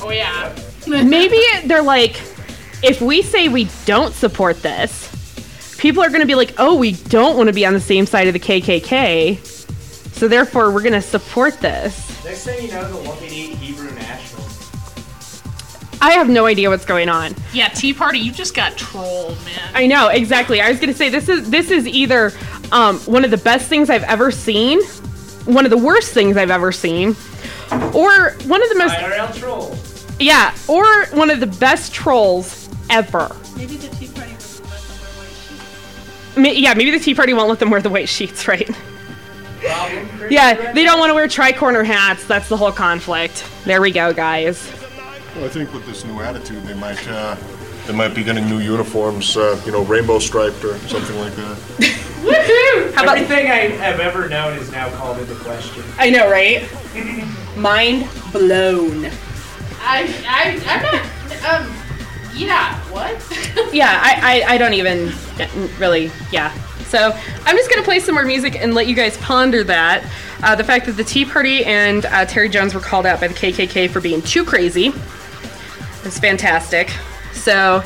Oh 0.00 0.10
yeah. 0.10 0.56
Maybe 0.86 1.42
they're 1.66 1.82
like, 1.82 2.18
if 2.82 3.02
we 3.02 3.20
say 3.20 3.48
we 3.48 3.68
don't 3.84 4.14
support 4.14 4.62
this, 4.62 5.76
people 5.76 6.02
are 6.02 6.08
going 6.08 6.22
to 6.22 6.26
be 6.26 6.36
like, 6.36 6.54
oh, 6.56 6.74
we 6.74 6.92
don't 6.92 7.36
want 7.36 7.48
to 7.48 7.52
be 7.52 7.66
on 7.66 7.74
the 7.74 7.80
same 7.80 8.06
side 8.06 8.28
of 8.28 8.32
the 8.32 8.40
KKK, 8.40 9.57
so 10.18 10.28
therefore 10.28 10.70
we're 10.70 10.82
going 10.82 10.92
to 10.94 11.00
support 11.02 11.60
this. 11.60 12.24
Next 12.24 12.44
thing 12.44 12.66
you 12.66 12.72
know, 12.72 12.84
they'll 12.92 13.04
want 13.04 13.20
me 13.22 13.28
to 13.28 13.34
eat 13.34 13.54
Hebrew 13.56 13.90
national. 13.92 14.44
I 16.00 16.12
have 16.12 16.28
no 16.28 16.46
idea 16.46 16.70
what's 16.70 16.84
going 16.84 17.08
on. 17.08 17.34
Yeah, 17.52 17.68
Tea 17.68 17.92
Party, 17.92 18.18
you 18.20 18.30
just 18.30 18.54
got 18.54 18.76
trolled, 18.76 19.36
man. 19.44 19.70
I 19.74 19.86
know 19.88 20.08
exactly. 20.08 20.60
I 20.60 20.70
was 20.70 20.78
gonna 20.78 20.92
say 20.94 21.08
this 21.08 21.28
is 21.28 21.50
this 21.50 21.72
is 21.72 21.88
either 21.88 22.32
um, 22.70 23.00
one 23.00 23.24
of 23.24 23.32
the 23.32 23.36
best 23.36 23.68
things 23.68 23.90
I've 23.90 24.04
ever 24.04 24.30
seen, 24.30 24.80
one 25.44 25.64
of 25.64 25.70
the 25.72 25.76
worst 25.78 26.12
things 26.14 26.36
I've 26.36 26.52
ever 26.52 26.70
seen, 26.70 27.16
or 27.70 28.30
one 28.46 28.62
of 28.62 28.68
the 28.68 28.76
most 28.78 28.94
IRL 28.94 29.36
trolls. 29.40 30.06
yeah, 30.20 30.54
or 30.68 30.84
one 31.06 31.30
of 31.30 31.40
the 31.40 31.48
best 31.48 31.92
trolls 31.92 32.68
ever. 32.90 33.34
Maybe 33.56 33.76
the 33.76 33.88
Tea 33.96 34.06
Party 34.06 34.32
was 34.34 34.60
Ma- 36.36 36.48
Yeah, 36.50 36.74
maybe 36.74 36.92
the 36.92 37.00
Tea 37.00 37.14
Party 37.16 37.32
won't 37.34 37.48
let 37.48 37.58
them 37.58 37.70
wear 37.70 37.80
the 37.82 37.90
white 37.90 38.08
sheets, 38.08 38.46
right? 38.52 38.70
Yeah, 39.62 40.72
they 40.72 40.84
don't 40.84 40.98
want 40.98 41.10
to 41.10 41.14
wear 41.14 41.28
tri-corner 41.28 41.82
hats. 41.82 42.24
That's 42.26 42.48
the 42.48 42.56
whole 42.56 42.72
conflict. 42.72 43.44
There 43.64 43.80
we 43.80 43.90
go, 43.90 44.12
guys. 44.12 44.70
Well, 45.34 45.44
I 45.44 45.48
think 45.48 45.72
with 45.72 45.86
this 45.86 46.04
new 46.04 46.20
attitude, 46.20 46.62
they 46.64 46.74
might 46.74 47.06
uh, 47.08 47.36
they 47.86 47.94
might 47.94 48.14
be 48.14 48.22
getting 48.22 48.48
new 48.48 48.58
uniforms, 48.58 49.36
uh, 49.36 49.60
you 49.64 49.72
know, 49.72 49.82
rainbow 49.84 50.18
striped 50.18 50.64
or 50.64 50.76
something 50.80 51.18
like 51.18 51.32
that. 51.34 51.56
Woohoo! 52.18 52.92
How 52.94 53.04
about 53.04 53.18
Everything 53.18 53.46
I 53.46 53.68
have 53.76 54.00
ever 54.00 54.28
known 54.28 54.58
is 54.58 54.70
now 54.72 54.90
called 54.96 55.18
into 55.18 55.34
question. 55.36 55.84
I 55.96 56.10
know, 56.10 56.30
right? 56.30 56.68
Mind 57.56 58.08
blown. 58.32 59.06
I, 59.80 60.12
I, 60.26 60.60
I'm 60.66 60.82
not, 60.82 61.60
um, 61.62 61.74
yeah, 62.34 62.78
what? 62.90 63.72
yeah, 63.72 64.00
I, 64.02 64.42
I, 64.42 64.54
I 64.54 64.58
don't 64.58 64.74
even 64.74 65.12
really, 65.78 66.10
yeah. 66.30 66.52
So 66.88 67.12
I'm 67.44 67.56
just 67.56 67.70
gonna 67.70 67.82
play 67.82 68.00
some 68.00 68.14
more 68.14 68.24
music 68.24 68.56
and 68.56 68.74
let 68.74 68.86
you 68.86 68.94
guys 68.94 69.16
ponder 69.18 69.62
that. 69.64 70.04
Uh, 70.42 70.54
the 70.54 70.64
fact 70.64 70.86
that 70.86 70.92
the 70.92 71.04
Tea 71.04 71.24
Party 71.24 71.64
and 71.64 72.06
uh, 72.06 72.24
Terry 72.24 72.48
Jones 72.48 72.72
were 72.74 72.80
called 72.80 73.04
out 73.06 73.20
by 73.20 73.28
the 73.28 73.34
KKK 73.34 73.90
for 73.90 74.00
being 74.00 74.22
too 74.22 74.44
crazy 74.44 74.92
is 76.04 76.18
fantastic. 76.18 76.90
So 77.32 77.82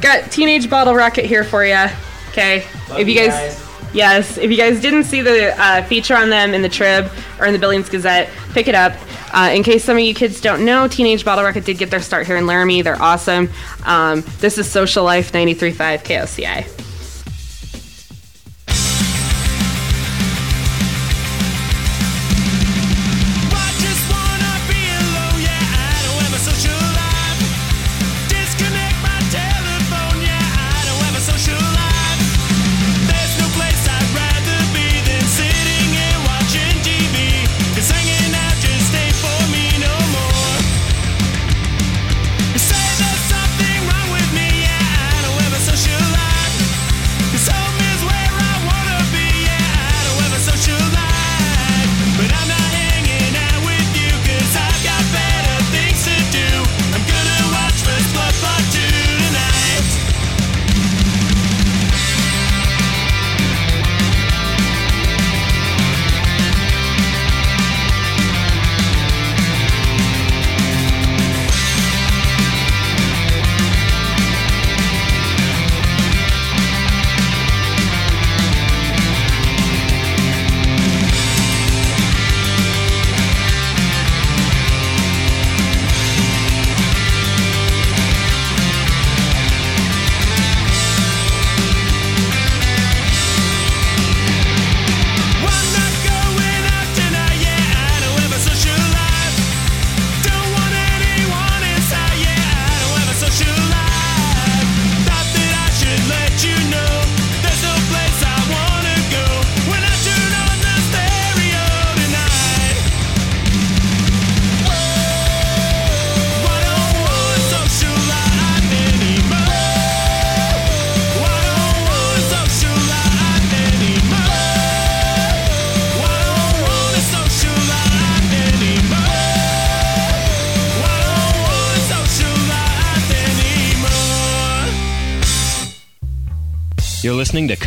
got 0.00 0.30
Teenage 0.30 0.66
Bottlerocket 0.68 1.24
here 1.24 1.44
for 1.44 1.64
you. 1.64 1.86
Okay, 2.30 2.64
Love 2.90 3.00
if 3.00 3.08
you 3.08 3.14
you 3.14 3.20
guys, 3.28 3.32
guys. 3.56 3.94
yes, 3.94 4.38
if 4.38 4.50
you 4.50 4.56
guys 4.56 4.80
didn't 4.80 5.04
see 5.04 5.22
the 5.22 5.58
uh, 5.60 5.82
feature 5.84 6.14
on 6.14 6.28
them 6.30 6.52
in 6.54 6.60
the 6.62 6.68
Trib 6.68 7.10
or 7.40 7.46
in 7.46 7.52
the 7.54 7.58
Billings 7.58 7.88
Gazette, 7.88 8.28
pick 8.52 8.68
it 8.68 8.74
up. 8.74 8.92
Uh, 9.32 9.50
in 9.52 9.62
case 9.62 9.82
some 9.82 9.96
of 9.96 10.02
you 10.02 10.14
kids 10.14 10.40
don't 10.40 10.64
know, 10.64 10.86
Teenage 10.86 11.24
Bottlerocket 11.24 11.64
did 11.64 11.78
get 11.78 11.90
their 11.90 12.00
start 12.00 12.26
here 12.26 12.36
in 12.36 12.46
Laramie. 12.46 12.82
They're 12.82 13.00
awesome. 13.00 13.48
Um, 13.84 14.22
this 14.38 14.58
is 14.58 14.70
Social 14.70 15.02
Life 15.04 15.32
93.5 15.32 16.04
KOCA. 16.04 16.85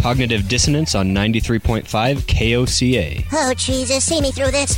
Cognitive 0.01 0.47
Dissonance 0.47 0.95
on 0.95 1.09
93.5 1.09 1.83
KOCA. 2.21 3.25
Oh, 3.33 3.53
Jesus, 3.53 4.03
see 4.05 4.21
me 4.21 4.31
through 4.31 4.51
this. 4.51 4.77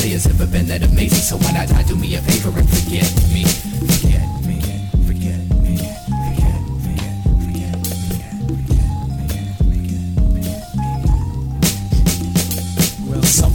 say 0.00 0.30
ever 0.30 0.46
been 0.46 0.66
that 0.66 0.82
amazing. 0.82 1.20
So 1.20 1.36
when 1.36 1.56
I 1.56 1.66
die, 1.66 1.82
do 1.84 1.94
me 1.94 2.14
a 2.14 2.22
favor 2.22 2.48
and 2.56 2.68
forget 2.68 3.04
me. 3.28 3.44
Forget 3.44 4.24
me. 4.48 4.56
Forget 5.04 5.44
me. 5.60 5.76
Forget 6.08 6.56
me. 6.56 6.96
Forget 7.44 7.76
me. 7.76 8.00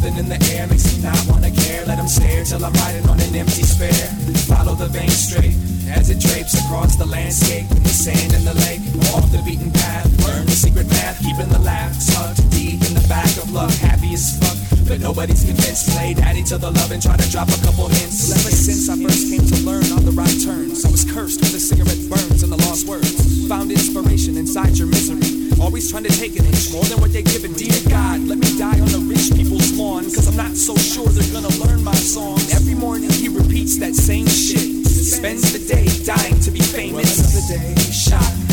In 0.05 0.29
the 0.29 0.39
air 0.55 0.67
makes 0.67 0.85
me 0.95 1.03
not 1.03 1.19
wanna 1.27 1.51
care. 1.51 1.83
Let 1.85 1.97
them 1.97 2.07
stare 2.07 2.45
till 2.45 2.63
I'm 2.63 2.71
riding 2.73 3.09
on 3.09 3.19
an 3.19 3.35
empty 3.35 3.63
spare. 3.63 4.07
Follow 4.47 4.75
the 4.75 4.87
vein 4.87 5.09
straight 5.09 5.57
as 5.89 6.09
it 6.09 6.19
drapes 6.19 6.53
across 6.63 6.95
the 6.95 7.05
landscape. 7.05 7.67
The 7.67 7.89
sand 7.89 8.33
and 8.33 8.45
the 8.45 8.53
lake, 8.53 8.81
off 9.11 9.29
the 9.31 9.41
beaten 9.43 9.71
path. 9.71 10.05
Learn 10.25 10.45
the 10.45 10.51
secret 10.51 10.87
math, 10.87 11.19
keeping 11.19 11.49
the 11.49 11.59
laugh 11.59 11.91
tucked 12.13 12.47
deep 12.51 12.81
in 12.85 12.93
the 12.93 13.05
back 13.09 13.35
of 13.41 13.51
luck. 13.51 13.71
Happy 13.71 14.13
as 14.13 14.37
fuck 14.39 14.74
but 14.87 14.99
nobody's 15.01 15.43
convinced. 15.43 15.89
Played 15.97 16.19
at 16.19 16.35
each 16.35 16.53
other 16.53 16.69
love 16.69 16.91
and 16.91 17.01
try 17.01 17.17
to 17.17 17.31
drop 17.31 17.49
a 17.49 17.59
couple 17.65 17.89
hints. 17.89 18.29
Ever 18.29 18.53
since 18.53 18.87
I 18.89 18.95
first 19.01 19.33
came 19.33 19.41
to 19.41 19.57
learn 19.65 19.89
on 19.97 20.05
the 20.05 20.13
right 20.13 20.37
turns, 20.45 20.85
I 20.85 20.91
was 20.91 21.03
cursed 21.09 21.41
with 21.41 21.55
a 21.55 21.59
cigarette 21.59 22.05
burns 22.05 22.43
and 22.43 22.51
the 22.51 22.61
lost 22.69 22.87
words. 22.87 23.47
Found 23.49 23.71
inspiration 23.71 24.37
inside 24.37 24.77
your 24.77 24.87
misery. 24.87 25.49
Always 25.59 25.89
trying 25.89 26.03
to 26.03 26.13
take 26.13 26.37
an 26.37 26.45
inch 26.45 26.71
more 26.71 26.83
than 26.85 27.01
what 27.01 27.11
they're 27.13 27.25
giving. 27.25 27.53
Dear 27.53 27.73
God, 27.89 28.21
let 28.29 28.37
me 28.37 28.57
die 28.59 28.79
on 28.79 28.91
the 28.93 29.01
rich 29.09 29.33
people's 29.33 29.73
lawn. 29.73 30.05
Cause 30.05 30.27
I'm 30.29 30.37
not 30.37 30.53
so 30.53 30.77
sure 30.77 31.09
they're 31.09 31.33
gonna 31.33 31.53
learn 31.65 31.83
my 31.83 31.97
song. 31.97 32.37
Every 32.53 32.75
morning 32.75 33.09
he 33.09 33.27
repeats 33.27 33.79
that 33.79 33.95
same 33.95 34.27
shit. 34.27 34.85
Spends 34.85 35.49
the 35.49 35.65
day 35.65 35.89
dying 36.05 36.39
to 36.41 36.51
be 36.51 36.61
famous. 36.61 37.17
Well, 37.17 37.41
another 37.41 37.73
day 37.73 37.91
shot 37.91 38.44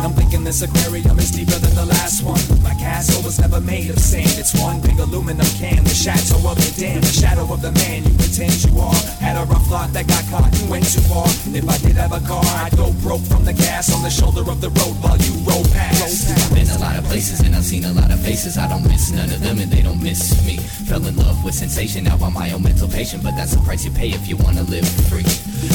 I'm 0.00 0.12
thinking 0.12 0.44
this 0.44 0.62
aquarium 0.62 1.18
is 1.18 1.30
deeper 1.30 1.58
than 1.60 1.74
the 1.74 1.84
last 1.84 2.22
one. 2.24 2.40
My 2.62 2.72
castle 2.80 3.22
was 3.22 3.38
never 3.38 3.60
made 3.60 3.90
of 3.90 3.98
sand. 3.98 4.32
It's 4.40 4.56
one 4.56 4.80
big 4.80 4.98
aluminum 4.98 5.46
can. 5.60 5.84
The 5.84 5.92
shadow 5.92 6.40
of 6.48 6.56
the 6.56 6.72
dam, 6.80 7.00
the 7.00 7.12
shadow 7.12 7.44
of 7.52 7.60
the 7.60 7.72
man 7.72 8.04
you 8.04 8.14
pretend 8.16 8.56
you 8.64 8.80
are. 8.80 8.96
Had 9.20 9.36
a 9.36 9.44
rough 9.44 9.70
lot 9.70 9.92
that 9.92 10.08
got 10.08 10.24
caught 10.32 10.48
and 10.48 10.70
went 10.70 10.88
too 10.88 11.04
far. 11.04 11.28
If 11.52 11.68
I 11.68 11.76
did 11.84 11.96
have 12.00 12.12
a 12.16 12.20
car, 12.24 12.44
I'd 12.64 12.76
go 12.76 12.92
broke 13.04 13.20
from 13.28 13.44
the 13.44 13.52
gas 13.52 13.92
on 13.92 14.02
the 14.02 14.08
shoulder 14.08 14.40
of 14.48 14.60
the 14.60 14.70
road 14.80 14.96
while 15.04 15.20
you 15.20 15.36
roll 15.44 15.64
past. 15.76 16.32
I've 16.32 16.54
been 16.56 16.70
a 16.72 16.78
lot 16.78 16.96
of 16.96 17.04
places 17.04 17.40
and 17.40 17.54
I've 17.54 17.64
seen 17.64 17.84
a 17.84 17.92
lot 17.92 18.10
of 18.10 18.20
faces. 18.20 18.56
I 18.56 18.68
don't 18.68 18.84
miss 18.88 19.12
none 19.12 19.28
of 19.28 19.40
them 19.40 19.60
and 19.60 19.70
they 19.70 19.82
don't 19.82 20.02
miss 20.02 20.32
me. 20.46 20.56
Fell 20.88 21.04
in 21.04 21.16
love 21.16 21.44
with 21.44 21.54
sensation. 21.54 22.04
Now 22.04 22.16
I'm 22.16 22.32
my 22.32 22.50
own 22.52 22.62
mental 22.62 22.88
patient, 22.88 23.22
but 23.22 23.36
that's 23.36 23.52
the 23.52 23.60
price 23.68 23.84
you 23.84 23.90
pay 23.90 24.08
if 24.10 24.28
you 24.28 24.36
wanna 24.38 24.62
live 24.64 24.88
free. 25.12 25.28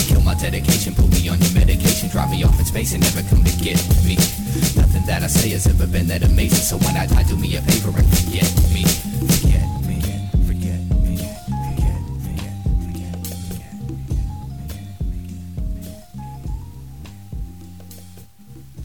Kill 0.07 0.21
my 0.21 0.33
dedication, 0.35 0.95
put 0.95 1.09
me 1.11 1.29
on 1.29 1.39
your 1.39 1.53
medication, 1.53 2.09
drop 2.09 2.29
me 2.29 2.43
off 2.43 2.57
in 2.59 2.65
space 2.65 2.93
and 2.93 3.03
never 3.03 3.21
come 3.29 3.43
to 3.43 3.55
get 3.63 3.77
me. 4.05 4.15
Nothing 4.75 5.05
that 5.05 5.21
I 5.23 5.27
say 5.27 5.49
has 5.49 5.67
ever 5.67 5.85
been 5.87 6.07
that 6.07 6.23
amazing, 6.23 6.63
so 6.65 6.77
when 6.77 6.95
I 6.97 7.05
die, 7.05 7.23
do 7.23 7.37
me 7.37 7.55
a 7.55 7.61
favor 7.61 7.89
and 7.89 8.07
forget 8.17 8.49
me. 8.73 8.83
Forget 8.83 9.67
me. 9.85 10.01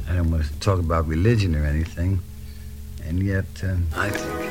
I 0.09 0.15
don't 0.17 0.31
want 0.31 0.45
to 0.45 0.61
talk 0.61 0.79
about 0.81 1.07
religion 1.07 1.55
or 1.55 1.65
anything, 1.65 2.21
and 3.07 3.23
yet 3.23 3.47
um, 3.63 3.87
I 3.95 4.11
think 4.11 4.50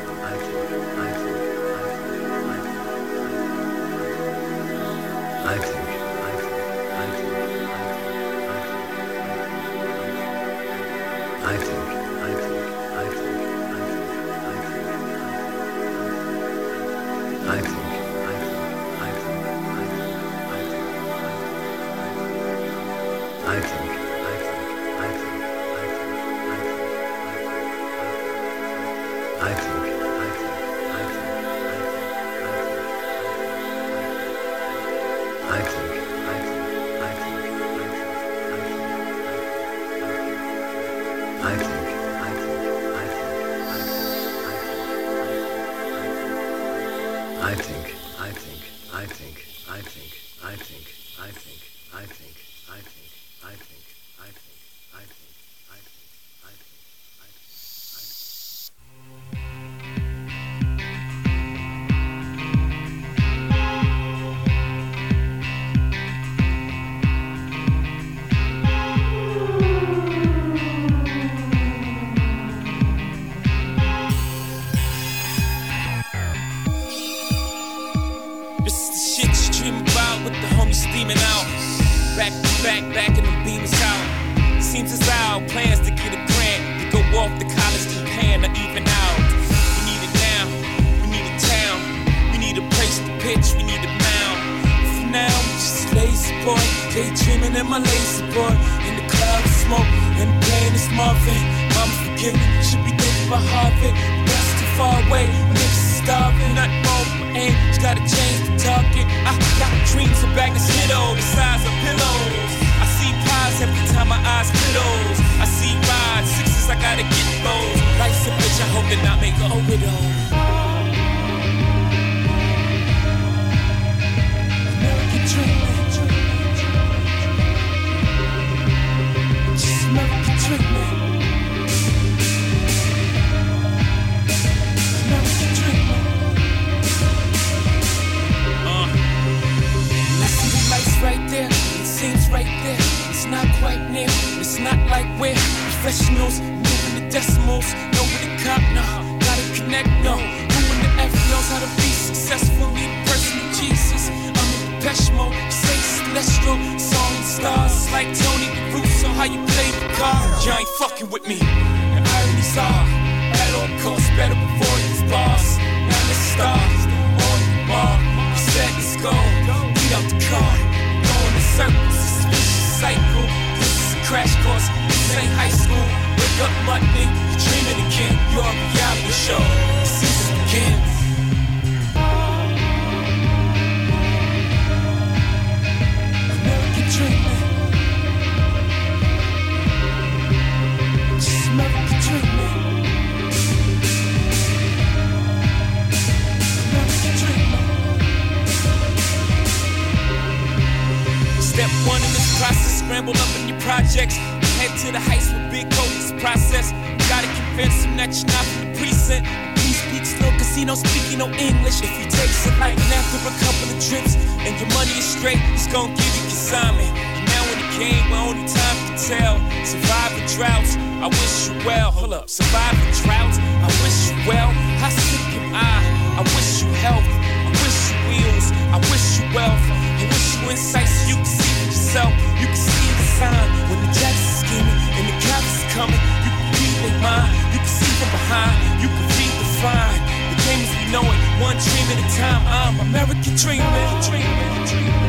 One 241.42 241.56
dream 241.56 241.88
at 241.88 242.00
a 242.04 242.18
time, 242.18 242.44
I'm 242.48 242.80
American 242.90 243.36
dreaming. 243.36 244.02
dreaming, 244.04 244.66
dreaming. 244.68 245.09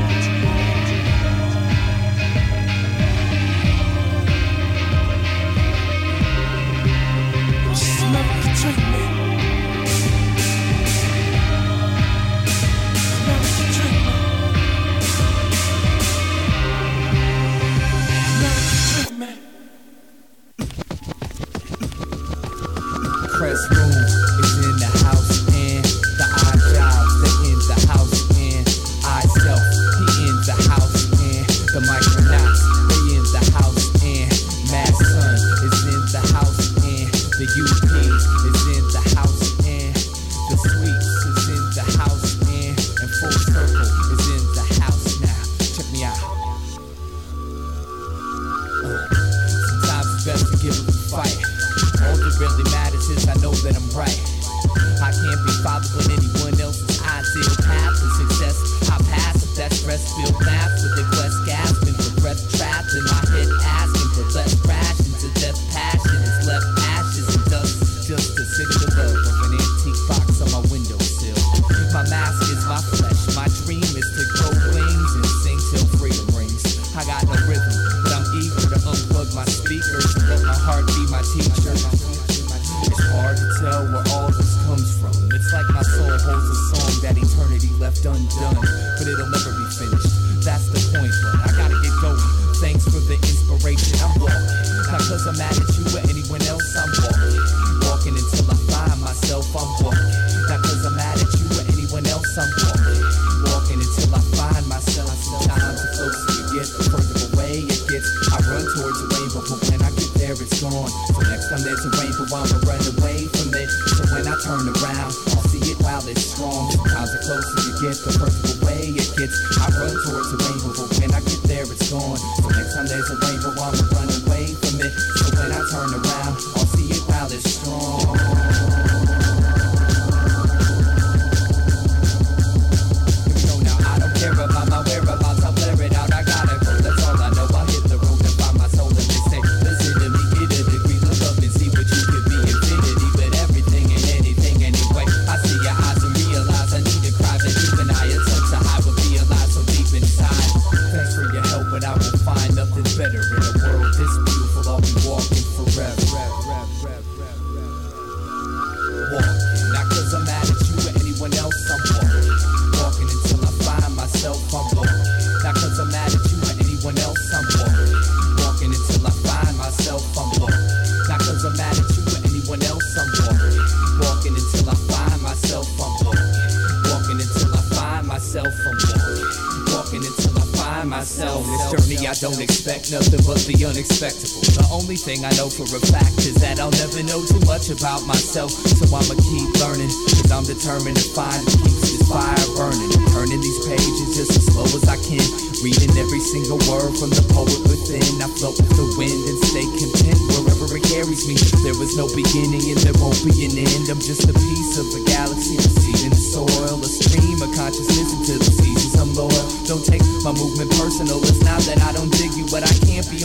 nothing 182.91 183.23
but 183.23 183.39
the 183.47 183.55
unexpected. 183.63 184.27
The 184.59 184.67
only 184.75 184.99
thing 184.99 185.23
I 185.23 185.31
know 185.39 185.47
for 185.47 185.63
a 185.63 185.83
fact 185.95 186.27
is 186.27 186.35
that 186.43 186.59
I'll 186.59 186.75
never 186.75 187.03
know 187.07 187.23
too 187.23 187.39
much 187.47 187.71
about 187.71 188.03
myself. 188.03 188.51
So 188.51 188.83
I'ma 188.91 189.15
keep 189.15 189.47
learning, 189.63 189.91
cause 190.11 190.31
I'm 190.35 190.43
determined 190.43 190.99
to 190.99 191.07
find 191.15 191.39
what 191.39 191.59
keeps 191.63 191.87
this 191.87 192.03
fire 192.11 192.47
burning. 192.59 192.91
Turning 193.15 193.39
these 193.39 193.63
pages 193.63 194.19
just 194.19 194.35
as 194.35 194.45
slow 194.51 194.67
as 194.67 194.87
I 194.91 194.99
can. 195.07 195.23
Reading 195.63 195.93
every 195.95 196.19
single 196.19 196.59
word 196.67 196.91
from 196.99 197.15
the 197.15 197.23
poet 197.31 197.63
within. 197.71 198.03
I 198.19 198.27
float 198.35 198.59
with 198.59 198.75
the 198.75 198.87
wind 198.99 199.23
and 199.23 199.39
stay 199.39 199.67
content 199.79 200.19
wherever 200.35 200.67
it 200.75 200.83
carries 200.91 201.31
me. 201.31 201.39
There 201.63 201.79
was 201.79 201.95
no 201.95 202.11
beginning 202.11 202.75
and 202.75 202.81
there 202.83 202.97
won't 202.99 203.23
be 203.23 203.47
an 203.47 203.55
end. 203.55 203.87
I'm 203.87 204.03
just 204.03 204.27
a 204.27 204.35
piece 204.35 204.75
of 204.83 204.91
a 204.99 205.01
galaxy, 205.07 205.63
a 205.63 205.63
seed 205.63 206.11
in 206.11 206.11
the 206.11 206.23
soil, 206.23 206.81
a 206.81 206.91
stream 206.91 207.39
of 207.39 207.55
consciousness 207.55 208.19
until 208.19 208.41
the 208.43 208.51
seasons 208.51 208.95
I'm 208.99 209.15
loyal. 209.15 209.47
Don't 209.69 209.85
take 209.85 210.03
my 210.27 210.35
movement 210.35 210.75
personal. 210.75 211.23
It's 211.23 211.40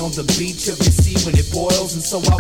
on 0.06 0.12
the 0.12 0.24
beach 0.38 0.70
of 0.70 0.78
your 0.86 0.94
sea 0.94 1.18
when 1.26 1.34
it 1.34 1.50
boils. 1.50 1.98
And 1.98 2.04
so 2.04 2.22
I 2.30 2.38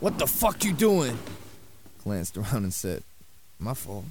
What 0.00 0.18
the 0.18 0.26
fuck 0.26 0.64
you 0.64 0.72
doing? 0.72 1.12
Glanced 2.04 2.38
around 2.38 2.64
and 2.64 2.72
said, 2.72 3.02
My 3.58 3.74
fault. 3.74 4.06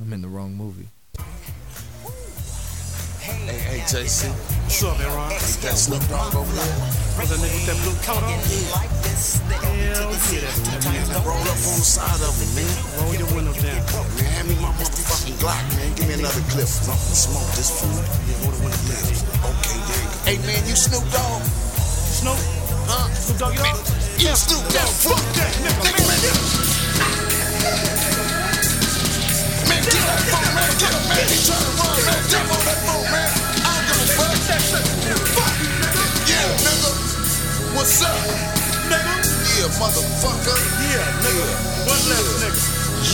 I'm 0.00 0.10
in 0.12 0.22
the 0.22 0.28
wrong 0.28 0.54
movie. 0.56 0.88
Hey, 3.20 3.52
hey, 3.52 3.80
JC. 3.84 4.32
What's 4.32 4.80
up, 4.80 4.96
Aaron? 4.96 5.28
Ain't 5.36 5.60
that 5.60 5.76
Snoop 5.76 6.00
Dogg 6.08 6.32
over 6.32 6.48
there? 6.56 6.76
Was 7.20 7.28
that 7.28 7.40
nigga 7.44 7.52
with 7.52 7.68
that 7.68 7.76
blue 7.84 7.96
coat 8.00 8.24
on? 8.24 8.32
Hell 9.60 9.76
yeah, 9.76 10.40
that's 10.40 10.56
man. 10.88 11.20
Roll 11.20 11.36
up 11.36 11.60
on 11.68 11.76
the 11.76 11.84
side 11.84 12.16
of 12.24 12.32
him, 12.32 12.48
man. 12.56 12.72
Roll 12.96 13.12
your 13.12 13.28
window 13.36 13.52
down. 13.60 13.84
Man, 14.16 14.32
hand 14.40 14.48
me 14.48 14.56
my 14.56 14.72
motherfucking 14.80 15.36
Glock, 15.36 15.60
man. 15.76 15.92
Give 16.00 16.08
me 16.08 16.16
another 16.16 16.40
clip. 16.48 16.64
Something 16.64 17.12
smoke 17.12 17.52
this 17.52 17.76
food. 17.76 17.92
Yeah, 18.24 18.40
roll 18.40 18.56
the 18.56 18.72
window 18.72 18.82
down. 18.88 19.04
Okay, 19.52 19.84
there 19.84 20.00
you 20.00 20.08
go. 20.08 20.16
Hey, 20.24 20.36
man, 20.48 20.64
you 20.64 20.76
Snoop 20.76 21.04
Dogg? 21.12 21.44
Snoop? 21.44 22.40
Huh? 22.88 23.12
Snoop 23.12 23.36
Dogg, 23.36 23.52
you 23.52 23.64
know? 23.64 23.95
You 24.16 24.32
Snoop 24.32 24.64
Dogg. 24.72 24.88
Fuck 25.04 25.20
that, 25.36 25.52
nigga, 25.60 25.76
man. 25.76 26.16
Man, 29.68 29.82
get 29.84 30.00
that 30.08 30.24
phone, 30.32 30.56
man. 30.56 30.72
Get 30.80 30.88
him, 30.88 31.04
man. 31.04 31.20
He 31.28 31.36
trying 31.44 31.60
to 31.60 31.76
run, 31.76 32.00
man. 32.00 32.20
Jump 32.32 32.48
on 32.48 32.62
that 32.64 32.80
phone, 32.88 33.04
man. 33.12 33.28
I 33.60 33.76
don't 33.84 34.08
give 34.08 34.16
a 34.16 34.56
fuck. 34.72 34.88
Fuck. 35.36 35.52
Yeah, 36.32 36.48
nigga. 36.64 36.96
What's 37.76 38.00
up? 38.00 38.16
Nigga? 38.88 39.20
Yeah, 39.52 39.68
motherfucker. 39.76 40.58
Yeah, 40.80 41.04
nigga. 41.20 41.52
One 41.84 42.00
less 42.08 42.40
nigga. 42.40 42.56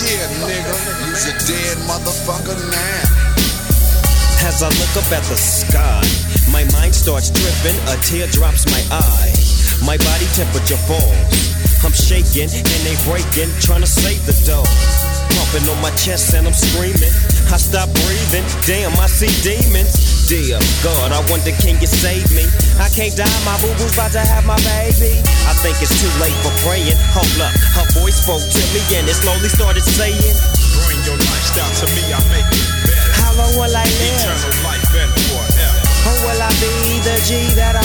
Yeah, 0.06 0.22
nigga. 0.38 0.74
You's 1.10 1.26
a 1.26 1.34
dead 1.50 1.82
motherfucker 1.90 2.54
now. 2.70 4.46
As 4.46 4.62
I 4.62 4.70
look 4.70 4.94
up 5.02 5.10
at 5.10 5.26
the 5.26 5.34
sky, 5.34 6.06
my 6.46 6.62
mind 6.70 6.94
starts 6.94 7.30
tripping, 7.34 7.74
a 7.90 7.98
tear 8.06 8.28
drops 8.28 8.70
my 8.70 8.82
eye. 8.94 9.31
My 9.82 9.98
body 9.98 10.26
temperature 10.38 10.78
falls. 10.86 11.52
I'm 11.82 11.90
shaking 11.90 12.46
and 12.46 12.82
they 12.86 12.94
breaking, 13.02 13.50
trying 13.59 13.82
to 13.82 13.90
save 13.90 14.22
the 14.22 14.34
dough. 14.46 14.62
Pumping 15.34 15.66
on 15.66 15.82
my 15.82 15.90
chest 15.98 16.34
and 16.38 16.46
I'm 16.46 16.54
screaming. 16.54 17.10
I 17.50 17.59
stop 17.59 17.90
breathing, 18.06 18.46
damn, 18.62 18.94
I 19.02 19.10
see 19.10 19.32
demons. 19.42 19.98
Dear 20.30 20.62
God, 20.86 21.10
I 21.10 21.18
wonder 21.26 21.50
can 21.59 21.74
you 21.82 21.90
save 21.90 22.30
me? 22.30 22.46
I 22.78 22.86
can't 22.94 23.10
die, 23.18 23.26
my 23.42 23.59
boo 23.59 23.74
boo's 23.74 23.98
about 23.98 24.14
to 24.14 24.22
have 24.22 24.46
my 24.46 24.56
baby. 24.62 25.18
I 25.50 25.52
think 25.66 25.74
it's 25.82 25.98
too 25.98 26.12
late 26.22 26.36
for 26.46 26.54
praying. 26.62 26.94
Hold 27.10 27.34
up, 27.42 27.50
her 27.74 27.86
voice 27.98 28.22
spoke 28.22 28.46
to 28.46 28.62
me 28.70 28.80
and 28.94 29.10
it 29.10 29.18
slowly 29.18 29.50
started 29.50 29.82
saying, 29.82 30.38
Bring 30.86 31.02
your 31.02 31.18
lifestyle 31.18 31.74
to 31.82 31.86
me, 31.98 32.06
I 32.14 32.22
make 32.30 32.46
it 32.46 32.62
better. 32.86 33.12
How 33.18 33.34
long 33.34 33.52
will 33.59 33.74
I 33.74 33.82
live? 33.82 34.22
Eternal 34.22 34.54
life 34.62 34.86
better 34.94 35.18
forever. 35.26 35.92
Or 36.06 36.16
will 36.30 36.40
I 36.42 36.50
be 36.62 37.02
the 37.02 37.18
G 37.26 37.50
that 37.59 37.74
I 37.74 37.81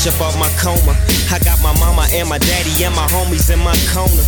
fresh 0.00 0.14
up 0.14 0.20
off 0.20 0.38
my 0.38 0.48
coma. 0.56 0.96
I 1.32 1.38
got 1.44 1.60
my 1.62 1.72
mama 1.78 2.06
and 2.12 2.28
my 2.28 2.38
daddy 2.38 2.72
and 2.84 2.94
my 2.94 3.06
homies 3.12 3.52
in 3.52 3.58
my 3.60 3.76
corner. 3.92 4.24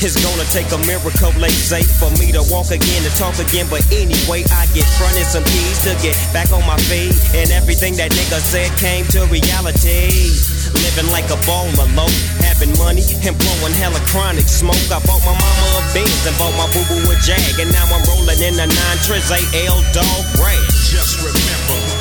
It's 0.00 0.16
gonna 0.16 0.48
take 0.48 0.70
a 0.72 0.80
miracle, 0.88 1.28
late 1.36 1.52
say, 1.52 1.82
for 1.84 2.08
me 2.16 2.32
to 2.32 2.40
walk 2.48 2.70
again, 2.70 3.02
to 3.04 3.12
talk 3.18 3.36
again. 3.36 3.66
But 3.68 3.84
anyway, 3.92 4.48
I 4.48 4.64
get 4.72 4.88
fronted 4.96 5.28
some 5.28 5.44
keys 5.44 5.84
to 5.84 5.92
get 6.00 6.16
back 6.32 6.52
on 6.52 6.64
my 6.64 6.78
feet. 6.88 7.12
And 7.36 7.50
everything 7.52 8.00
that 8.00 8.12
nigga 8.12 8.40
said 8.40 8.72
came 8.80 9.04
to 9.12 9.26
reality. 9.28 10.32
Living 10.72 11.10
like 11.12 11.28
a 11.28 11.38
baller 11.44 11.84
low, 11.92 12.08
having 12.40 12.72
money 12.80 13.04
and 13.26 13.36
blowing 13.36 13.74
hella 13.76 14.00
chronic 14.08 14.48
smoke. 14.48 14.80
I 14.88 15.02
bought 15.04 15.20
my 15.26 15.36
mama 15.36 15.66
a 15.76 15.82
Benz 15.92 16.24
and 16.24 16.36
bought 16.40 16.54
my 16.56 16.64
boo 16.72 16.86
boo 16.88 17.12
a 17.12 17.14
Jag. 17.20 17.60
And 17.60 17.68
now 17.74 17.84
I'm 17.90 18.00
rolling 18.08 18.40
in 18.40 18.56
a 18.56 18.64
9 18.64 18.74
Triz 19.04 19.28
AL 19.28 19.80
dog 19.92 20.24
rag. 20.40 20.64
Just 20.88 21.20
remember 21.20 21.76
who 21.76 22.00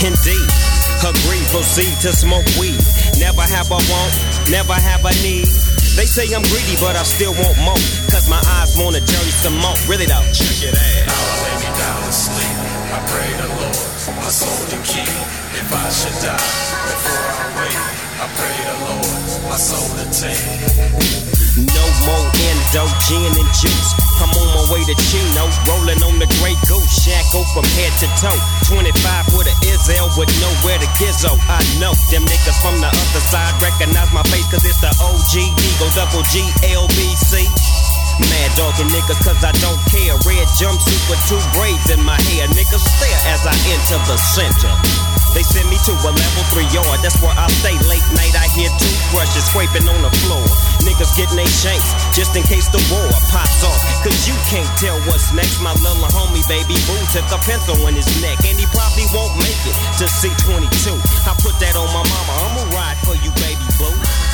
Indeed, 0.00 0.48
agree, 1.04 1.44
proceed 1.52 1.92
to 2.00 2.12
smoke 2.12 2.48
weed. 2.58 2.80
Never 3.20 3.42
have 3.42 3.68
a 3.70 3.76
want, 3.92 4.12
never 4.48 4.72
have 4.72 5.04
a 5.04 5.12
need. 5.20 5.44
They 5.92 6.08
say 6.08 6.24
I'm 6.32 6.42
greedy, 6.48 6.76
but 6.80 6.96
I 6.96 7.02
still 7.04 7.34
want 7.36 7.58
more. 7.60 7.76
Cause 8.08 8.24
my 8.28 8.40
eyes 8.56 8.76
wanna 8.80 9.00
journey 9.00 9.34
some 9.44 9.56
more. 9.60 9.76
Really 9.88 10.06
though. 10.06 10.24
Check 10.32 10.72
it 10.72 10.72
out. 10.72 11.06
Now 11.06 11.20
I 11.20 11.36
lay 11.44 11.56
me 11.60 11.70
down 11.76 12.00
to 12.06 12.12
sleep. 12.12 12.56
I 12.96 12.98
pray 13.12 13.28
the 13.44 13.48
Lord, 13.60 13.89
my 14.16 14.30
soul 14.30 14.66
keep. 14.84 15.06
If 15.54 15.68
I 15.70 15.86
should 15.90 16.16
die 16.22 16.50
before 16.88 17.26
I 17.30 17.46
wake, 17.58 17.82
I 18.18 18.26
pray 18.34 18.56
the 18.66 18.76
Lord, 18.86 19.20
my 19.50 19.58
soul 19.58 19.86
to 19.98 20.06
take. 20.10 21.40
No 21.58 21.86
more 22.06 22.26
endo, 22.46 22.86
gin 23.06 23.26
and 23.34 23.50
juice. 23.58 23.90
I'm 24.22 24.30
on 24.30 24.48
my 24.54 24.64
way 24.72 24.82
to 24.86 24.94
Chino, 25.10 25.50
rolling 25.66 26.00
on 26.06 26.16
the 26.22 26.28
Grey 26.38 26.54
Goose, 26.68 26.86
shackle 27.02 27.44
from 27.52 27.66
head 27.74 27.92
to 28.00 28.08
toe. 28.20 28.38
25 28.70 29.34
with 29.34 29.50
a 29.50 29.54
Izzel 29.66 30.08
with 30.16 30.30
nowhere 30.38 30.78
to 30.78 30.88
gizzo. 31.00 31.34
I 31.50 31.58
know 31.82 31.92
them 32.08 32.24
niggas 32.24 32.58
from 32.62 32.78
the 32.78 32.88
other 32.88 33.24
side 33.32 33.52
recognize 33.58 34.12
my 34.14 34.22
face, 34.30 34.46
cause 34.48 34.64
it's 34.64 34.80
the 34.80 34.92
OG 35.02 35.34
Eagle 35.58 35.90
double 35.98 36.22
G 36.30 36.46
LBC. 36.70 37.48
Mad 38.28 38.50
dogging 38.56 38.90
niggas 38.92 39.20
cause 39.24 39.40
I 39.40 39.52
don't 39.64 39.80
care. 39.88 40.12
Red 40.28 40.46
jumpsuit 40.60 41.02
with 41.08 41.20
two 41.30 41.40
braids 41.56 41.88
in 41.88 42.02
my 42.04 42.18
hair. 42.32 42.48
Niggas 42.52 42.82
stare 42.82 43.20
as 43.32 43.46
I 43.46 43.54
enter 43.72 43.98
the 44.04 44.16
center. 44.36 44.72
They 45.30 45.46
send 45.46 45.70
me 45.70 45.78
to 45.86 45.94
a 45.94 46.10
level 46.10 46.42
three 46.50 46.66
yard, 46.74 46.98
that's 47.06 47.14
where 47.22 47.30
I 47.30 47.46
stay 47.62 47.78
late 47.86 48.02
night. 48.18 48.34
I 48.34 48.50
hear 48.50 48.66
toothbrushes 48.82 49.46
scraping 49.46 49.86
on 49.86 50.02
the 50.02 50.10
floor. 50.26 50.42
Niggas 50.82 51.14
getting 51.14 51.38
they 51.38 51.46
shanks 51.46 51.86
just 52.10 52.34
in 52.34 52.42
case 52.42 52.66
the 52.66 52.82
war 52.90 53.06
pops 53.30 53.62
off. 53.62 53.78
Cause 54.02 54.26
you 54.26 54.34
can't 54.50 54.66
tell 54.82 54.98
what's 55.06 55.30
next. 55.30 55.62
My 55.62 55.70
little 55.78 56.02
homie, 56.10 56.42
baby 56.50 56.74
boo, 56.90 56.98
took 57.14 57.26
a 57.30 57.38
pencil 57.46 57.78
in 57.86 57.94
his 57.94 58.10
neck. 58.18 58.42
And 58.42 58.58
he 58.58 58.66
probably 58.74 59.06
won't 59.14 59.38
make 59.38 59.60
it 59.70 59.76
to 60.02 60.10
C22. 60.10 60.98
I 61.30 61.32
put 61.38 61.54
that 61.62 61.78
on 61.78 61.86
my 61.94 62.02
mama, 62.02 62.32
I'ma 62.50 62.62
ride 62.74 62.98
for 63.06 63.14
you, 63.14 63.30
baby 63.38 63.66
boo. 63.78 64.29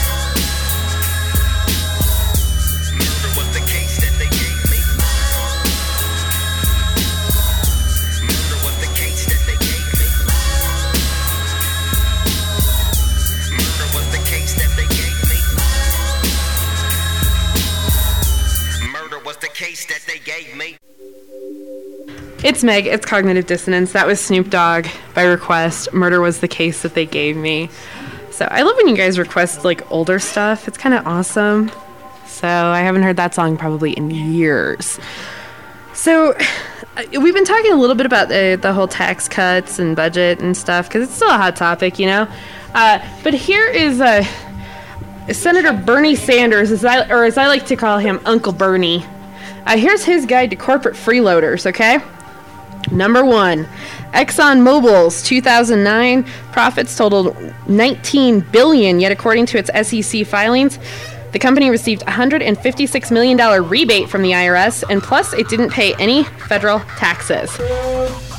Case 19.56 19.86
that 19.86 20.04
they 20.06 20.18
gave 20.18 20.54
me. 20.54 20.76
It's 22.44 22.62
Meg. 22.62 22.86
It's 22.86 23.06
Cognitive 23.06 23.46
Dissonance. 23.46 23.92
That 23.92 24.06
was 24.06 24.20
Snoop 24.20 24.50
Dogg 24.50 24.86
by 25.14 25.22
request. 25.22 25.94
Murder 25.94 26.20
was 26.20 26.40
the 26.40 26.48
case 26.48 26.82
that 26.82 26.92
they 26.92 27.06
gave 27.06 27.38
me. 27.38 27.70
So 28.30 28.46
I 28.50 28.60
love 28.62 28.76
when 28.76 28.86
you 28.86 28.96
guys 28.96 29.18
request 29.18 29.64
like 29.64 29.90
older 29.90 30.18
stuff. 30.18 30.68
It's 30.68 30.76
kind 30.76 30.94
of 30.94 31.06
awesome. 31.06 31.72
So 32.26 32.46
I 32.46 32.80
haven't 32.80 33.02
heard 33.02 33.16
that 33.16 33.34
song 33.34 33.56
probably 33.56 33.92
in 33.94 34.10
years. 34.10 35.00
So 35.94 36.34
uh, 36.34 37.04
we've 37.18 37.32
been 37.32 37.46
talking 37.46 37.72
a 37.72 37.76
little 37.76 37.96
bit 37.96 38.04
about 38.04 38.28
the, 38.28 38.58
the 38.60 38.74
whole 38.74 38.88
tax 38.88 39.26
cuts 39.26 39.78
and 39.78 39.96
budget 39.96 40.42
and 40.42 40.54
stuff 40.54 40.86
because 40.86 41.08
it's 41.08 41.14
still 41.16 41.30
a 41.30 41.38
hot 41.38 41.56
topic, 41.56 41.98
you 41.98 42.04
know. 42.04 42.28
Uh, 42.74 42.98
but 43.24 43.32
here 43.32 43.66
is 43.68 44.00
a. 44.00 44.22
Senator 45.32 45.72
Bernie 45.72 46.14
Sanders, 46.14 46.70
as 46.70 46.84
I, 46.84 47.08
or 47.10 47.24
as 47.24 47.36
I 47.36 47.48
like 47.48 47.66
to 47.66 47.74
call 47.74 47.98
him, 47.98 48.20
Uncle 48.26 48.52
Bernie. 48.52 49.04
Uh, 49.66 49.76
here's 49.76 50.04
his 50.04 50.26
guide 50.26 50.50
to 50.50 50.56
corporate 50.56 50.94
freeloaders, 50.94 51.66
okay? 51.66 51.98
Number 52.92 53.24
one, 53.24 53.66
ExxonMobil's 54.12 55.22
2009 55.24 56.22
profits 56.52 56.96
totaled 56.96 57.36
19 57.68 58.40
billion, 58.52 59.00
yet 59.00 59.10
according 59.10 59.46
to 59.46 59.58
its 59.58 59.70
SEC 59.88 60.24
filings, 60.24 60.78
the 61.32 61.38
company 61.40 61.68
received 61.68 62.02
$156 62.06 63.10
million 63.10 63.68
rebate 63.68 64.08
from 64.08 64.22
the 64.22 64.30
IRS, 64.30 64.84
and 64.88 65.02
plus 65.02 65.32
it 65.34 65.48
didn't 65.48 65.70
pay 65.70 65.94
any 65.94 66.22
federal 66.24 66.78
taxes. 66.96 67.50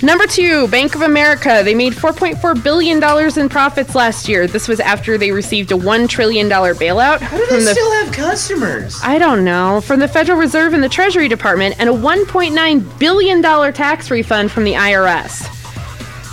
Number 0.04 0.28
two, 0.28 0.68
Bank 0.68 0.94
of 0.94 1.02
America. 1.02 1.62
They 1.64 1.74
made 1.74 1.94
$4.4 1.94 2.64
billion 2.64 3.02
in 3.40 3.50
profits 3.50 3.96
last 3.96 4.30
year. 4.30 4.46
This 4.46 4.68
was 4.68 4.80
after 4.80 5.18
they 5.18 5.32
received 5.32 5.72
a 5.72 5.76
$1 5.76 6.08
trillion 6.08 6.48
bailout. 6.48 7.20
How 7.20 7.36
do 7.36 7.46
they 7.48 7.64
the 7.64 7.72
still 7.72 7.92
have 8.04 8.14
customers? 8.14 9.00
I 9.04 9.18
don't 9.18 9.44
know. 9.44 9.82
From 9.82 10.00
the 10.00 10.08
Federal 10.08 10.38
Reserve 10.38 10.74
and 10.74 10.84
the 10.84 10.90
Treasury 10.90 11.28
Department, 11.28 11.76
and 11.80 11.90
a 11.90 11.94
$1.9 11.94 13.00
billion 13.00 13.42
tax 13.74 14.12
refund 14.12 14.52
from 14.52 14.66
the 14.66 14.74
IRS. 14.74 15.57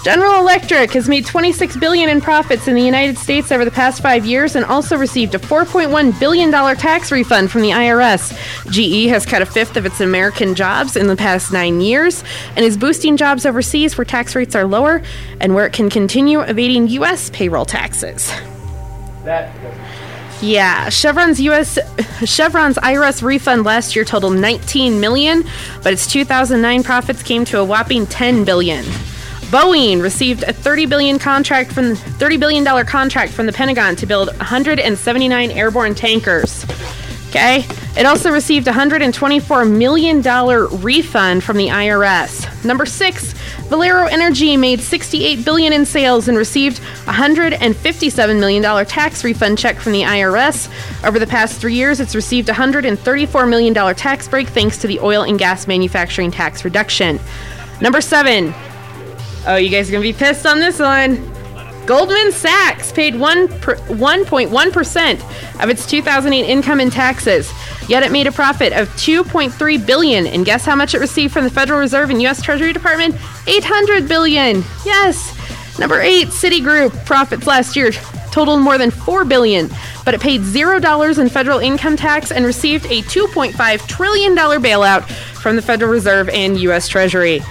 General 0.05 0.39
Electric 0.39 0.91
has 0.91 1.09
made 1.09 1.25
26 1.25 1.79
billion 1.79 2.11
in 2.11 2.21
profits 2.21 2.69
in 2.69 2.75
the 2.75 2.83
United 2.83 3.17
States 3.17 3.51
over 3.51 3.65
the 3.65 3.71
past 3.71 4.03
5 4.03 4.27
years 4.27 4.55
and 4.55 4.63
also 4.67 4.99
received 4.99 5.35
a 5.35 5.39
4.1 5.39 6.21
billion 6.21 6.51
dollar 6.51 6.75
tax 6.75 7.11
refund 7.11 7.51
from 7.51 7.63
the 7.63 7.71
IRS. 7.71 8.31
GE 8.71 9.09
has 9.09 9.25
cut 9.25 9.41
a 9.41 9.47
fifth 9.47 9.79
of 9.79 9.87
its 9.87 10.03
American 10.03 10.55
jobs 10.55 10.95
in 10.95 11.07
the 11.07 11.17
past 11.17 11.55
9 11.55 11.81
years 11.81 12.23
and 12.55 12.67
is 12.67 12.77
boosting 12.77 13.17
jobs 13.17 13.47
overseas 13.47 13.97
where 13.97 14.05
tax 14.05 14.37
rates 14.37 14.55
are 14.55 14.67
lower 14.67 15.01
and 15.41 15.55
where 15.55 15.65
it 15.65 15.73
can 15.73 15.89
continue 15.89 16.43
evading 16.43 16.87
US 16.89 17.31
payroll 17.31 17.65
taxes. 17.65 18.31
That 19.25 19.57
Yeah, 20.43 20.91
Chevron's 20.91 21.41
US 21.41 21.79
Chevron's 22.27 22.77
IRS 22.77 23.23
refund 23.23 23.65
last 23.65 23.97
year 23.97 24.05
totaled 24.05 24.35
19 24.35 25.01
million, 25.01 25.45
but 25.83 25.95
its 25.95 26.07
2009 26.07 26.83
profits 26.83 27.23
came 27.23 27.47
to 27.47 27.59
a 27.59 27.65
whopping 27.65 28.07
10 28.07 28.45
billion. 28.45 28.85
Boeing 29.55 30.03
received 30.03 30.43
a 30.43 30.53
30 30.53 30.87
billion 30.87 31.17
contract 31.17 31.71
from 31.71 31.95
30 31.95 32.39
billion 32.39 32.65
dollar 32.65 32.83
contract 32.83 33.33
from 33.33 33.47
the 33.47 33.53
Pentagon 33.53 33.95
to 33.95 34.05
build 34.05 34.27
179 34.39 35.51
airborne 35.53 35.95
tankers. 35.95 36.67
Okay? 37.29 37.65
It 37.97 38.05
also 38.05 38.33
received 38.33 38.67
a 38.67 38.71
124 38.71 39.65
million 39.65 40.21
dollar 40.23 40.67
refund 40.67 41.45
from 41.45 41.57
the 41.57 41.69
IRS. 41.69 42.65
Number 42.65 42.85
6, 42.85 43.33
Valero 43.69 44.07
Energy 44.07 44.57
made 44.57 44.81
68 44.81 45.45
billion 45.45 45.73
in 45.73 45.87
sales 45.87 46.27
and 46.27 46.37
received 46.37 46.81
a 47.03 47.15
157 47.15 48.41
million 48.41 48.61
dollar 48.61 48.85
tax 48.85 49.23
refund 49.23 49.57
check 49.57 49.77
from 49.77 49.93
the 49.93 50.03
IRS. 50.03 50.69
Over 51.07 51.21
the 51.21 51.29
past 51.29 51.61
3 51.61 51.73
years, 51.73 52.01
it's 52.01 52.17
received 52.17 52.49
a 52.49 52.53
134 52.53 53.47
million 53.47 53.73
dollar 53.73 53.95
tax 53.95 54.27
break 54.27 54.49
thanks 54.49 54.79
to 54.79 54.89
the 54.89 54.99
oil 54.99 55.23
and 55.23 55.39
gas 55.39 55.69
manufacturing 55.69 56.33
tax 56.33 56.65
reduction. 56.65 57.21
Number 57.81 58.01
7, 58.01 58.53
Oh, 59.47 59.57
you 59.57 59.69
guys 59.69 59.89
are 59.89 59.93
gonna 59.93 60.03
be 60.03 60.13
pissed 60.13 60.47
on 60.47 60.59
this 60.59 60.79
one. 60.79 61.31
Goldman 61.87 62.33
Sachs 62.33 62.93
paid 62.93 63.15
one 63.15 63.47
per, 63.61 63.77
1.1% 63.77 65.63
of 65.63 65.69
its 65.69 65.87
2008 65.87 66.49
income 66.49 66.81
in 66.81 66.91
taxes, 66.91 67.53
yet 67.89 68.03
it 68.03 68.11
made 68.11 68.27
a 68.27 68.33
profit 68.33 68.73
of 68.73 68.89
2.3 68.97 69.87
billion. 69.87 70.27
And 70.27 70.47
guess 70.47 70.65
how 70.65 70.75
much 70.75 70.95
it 70.95 70.99
received 71.01 71.35
from 71.35 71.45
the 71.45 71.51
Federal 71.51 71.81
Reserve 71.81 72.09
and 72.09 72.23
U.S. 72.23 72.41
Treasury 72.41 72.73
Department? 72.73 73.15
800 73.47 74.09
billion. 74.09 74.65
Yes. 74.87 75.79
Number 75.79 76.01
eight, 76.01 76.29
Citigroup 76.29 77.05
profits 77.05 77.47
last 77.47 77.77
year 77.77 77.93
totaled 78.31 78.63
more 78.63 78.79
than 78.79 78.91
4 78.91 79.25
billion, 79.25 79.69
but 80.07 80.15
it 80.15 80.21
paid 80.21 80.41
zero 80.43 80.79
dollars 80.81 81.19
in 81.19 81.29
federal 81.29 81.59
income 81.59 81.97
tax 81.97 82.33
and 82.33 82.47
received 82.47 82.87
a 82.87 83.03
2.5 83.03 83.87
trillion 83.87 84.35
dollar 84.35 84.59
bailout 84.59 85.03
from 85.35 85.57
the 85.57 85.63
Federal 85.63 85.91
Reserve 85.91 86.31
and 86.31 86.59
U.S. 86.61 86.89
Treasury. 86.89 87.43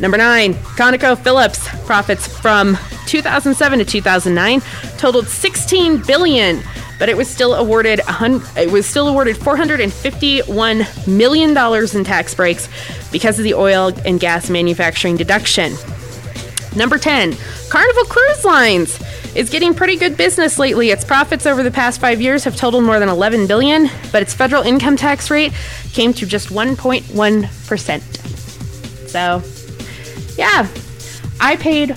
Number 0.00 0.16
nine, 0.16 0.54
ConocoPhillips 0.54 1.84
profits 1.84 2.26
from 2.26 2.78
2007 3.06 3.80
to 3.80 3.84
2009 3.84 4.62
totaled 4.96 5.26
16 5.26 5.98
billion, 5.98 6.62
but 6.98 7.10
it 7.10 7.16
was 7.16 7.28
still 7.28 7.54
awarded 7.54 8.00
it 8.56 8.70
was 8.70 8.86
still 8.86 9.08
awarded 9.08 9.36
451 9.36 10.86
million 11.06 11.52
dollars 11.52 11.94
in 11.94 12.04
tax 12.04 12.34
breaks 12.34 12.68
because 13.12 13.38
of 13.38 13.44
the 13.44 13.52
oil 13.52 13.92
and 14.06 14.20
gas 14.20 14.48
manufacturing 14.48 15.16
deduction. 15.16 15.74
Number 16.74 16.98
10, 16.98 17.36
Carnival 17.68 18.04
Cruise 18.04 18.44
Lines 18.44 18.98
is 19.36 19.50
getting 19.50 19.74
pretty 19.74 19.96
good 19.96 20.16
business 20.16 20.58
lately. 20.58 20.90
Its 20.90 21.04
profits 21.04 21.44
over 21.44 21.62
the 21.62 21.70
past 21.70 22.00
5 22.00 22.22
years 22.22 22.44
have 22.44 22.56
totaled 22.56 22.84
more 22.84 22.98
than 22.98 23.10
11 23.10 23.46
billion, 23.46 23.90
but 24.12 24.22
its 24.22 24.32
federal 24.32 24.62
income 24.62 24.96
tax 24.96 25.30
rate 25.30 25.52
came 25.92 26.14
to 26.14 26.24
just 26.26 26.48
1.1%. 26.48 29.08
So, 29.08 29.42
yeah, 30.40 30.66
I 31.38 31.56
paid 31.56 31.94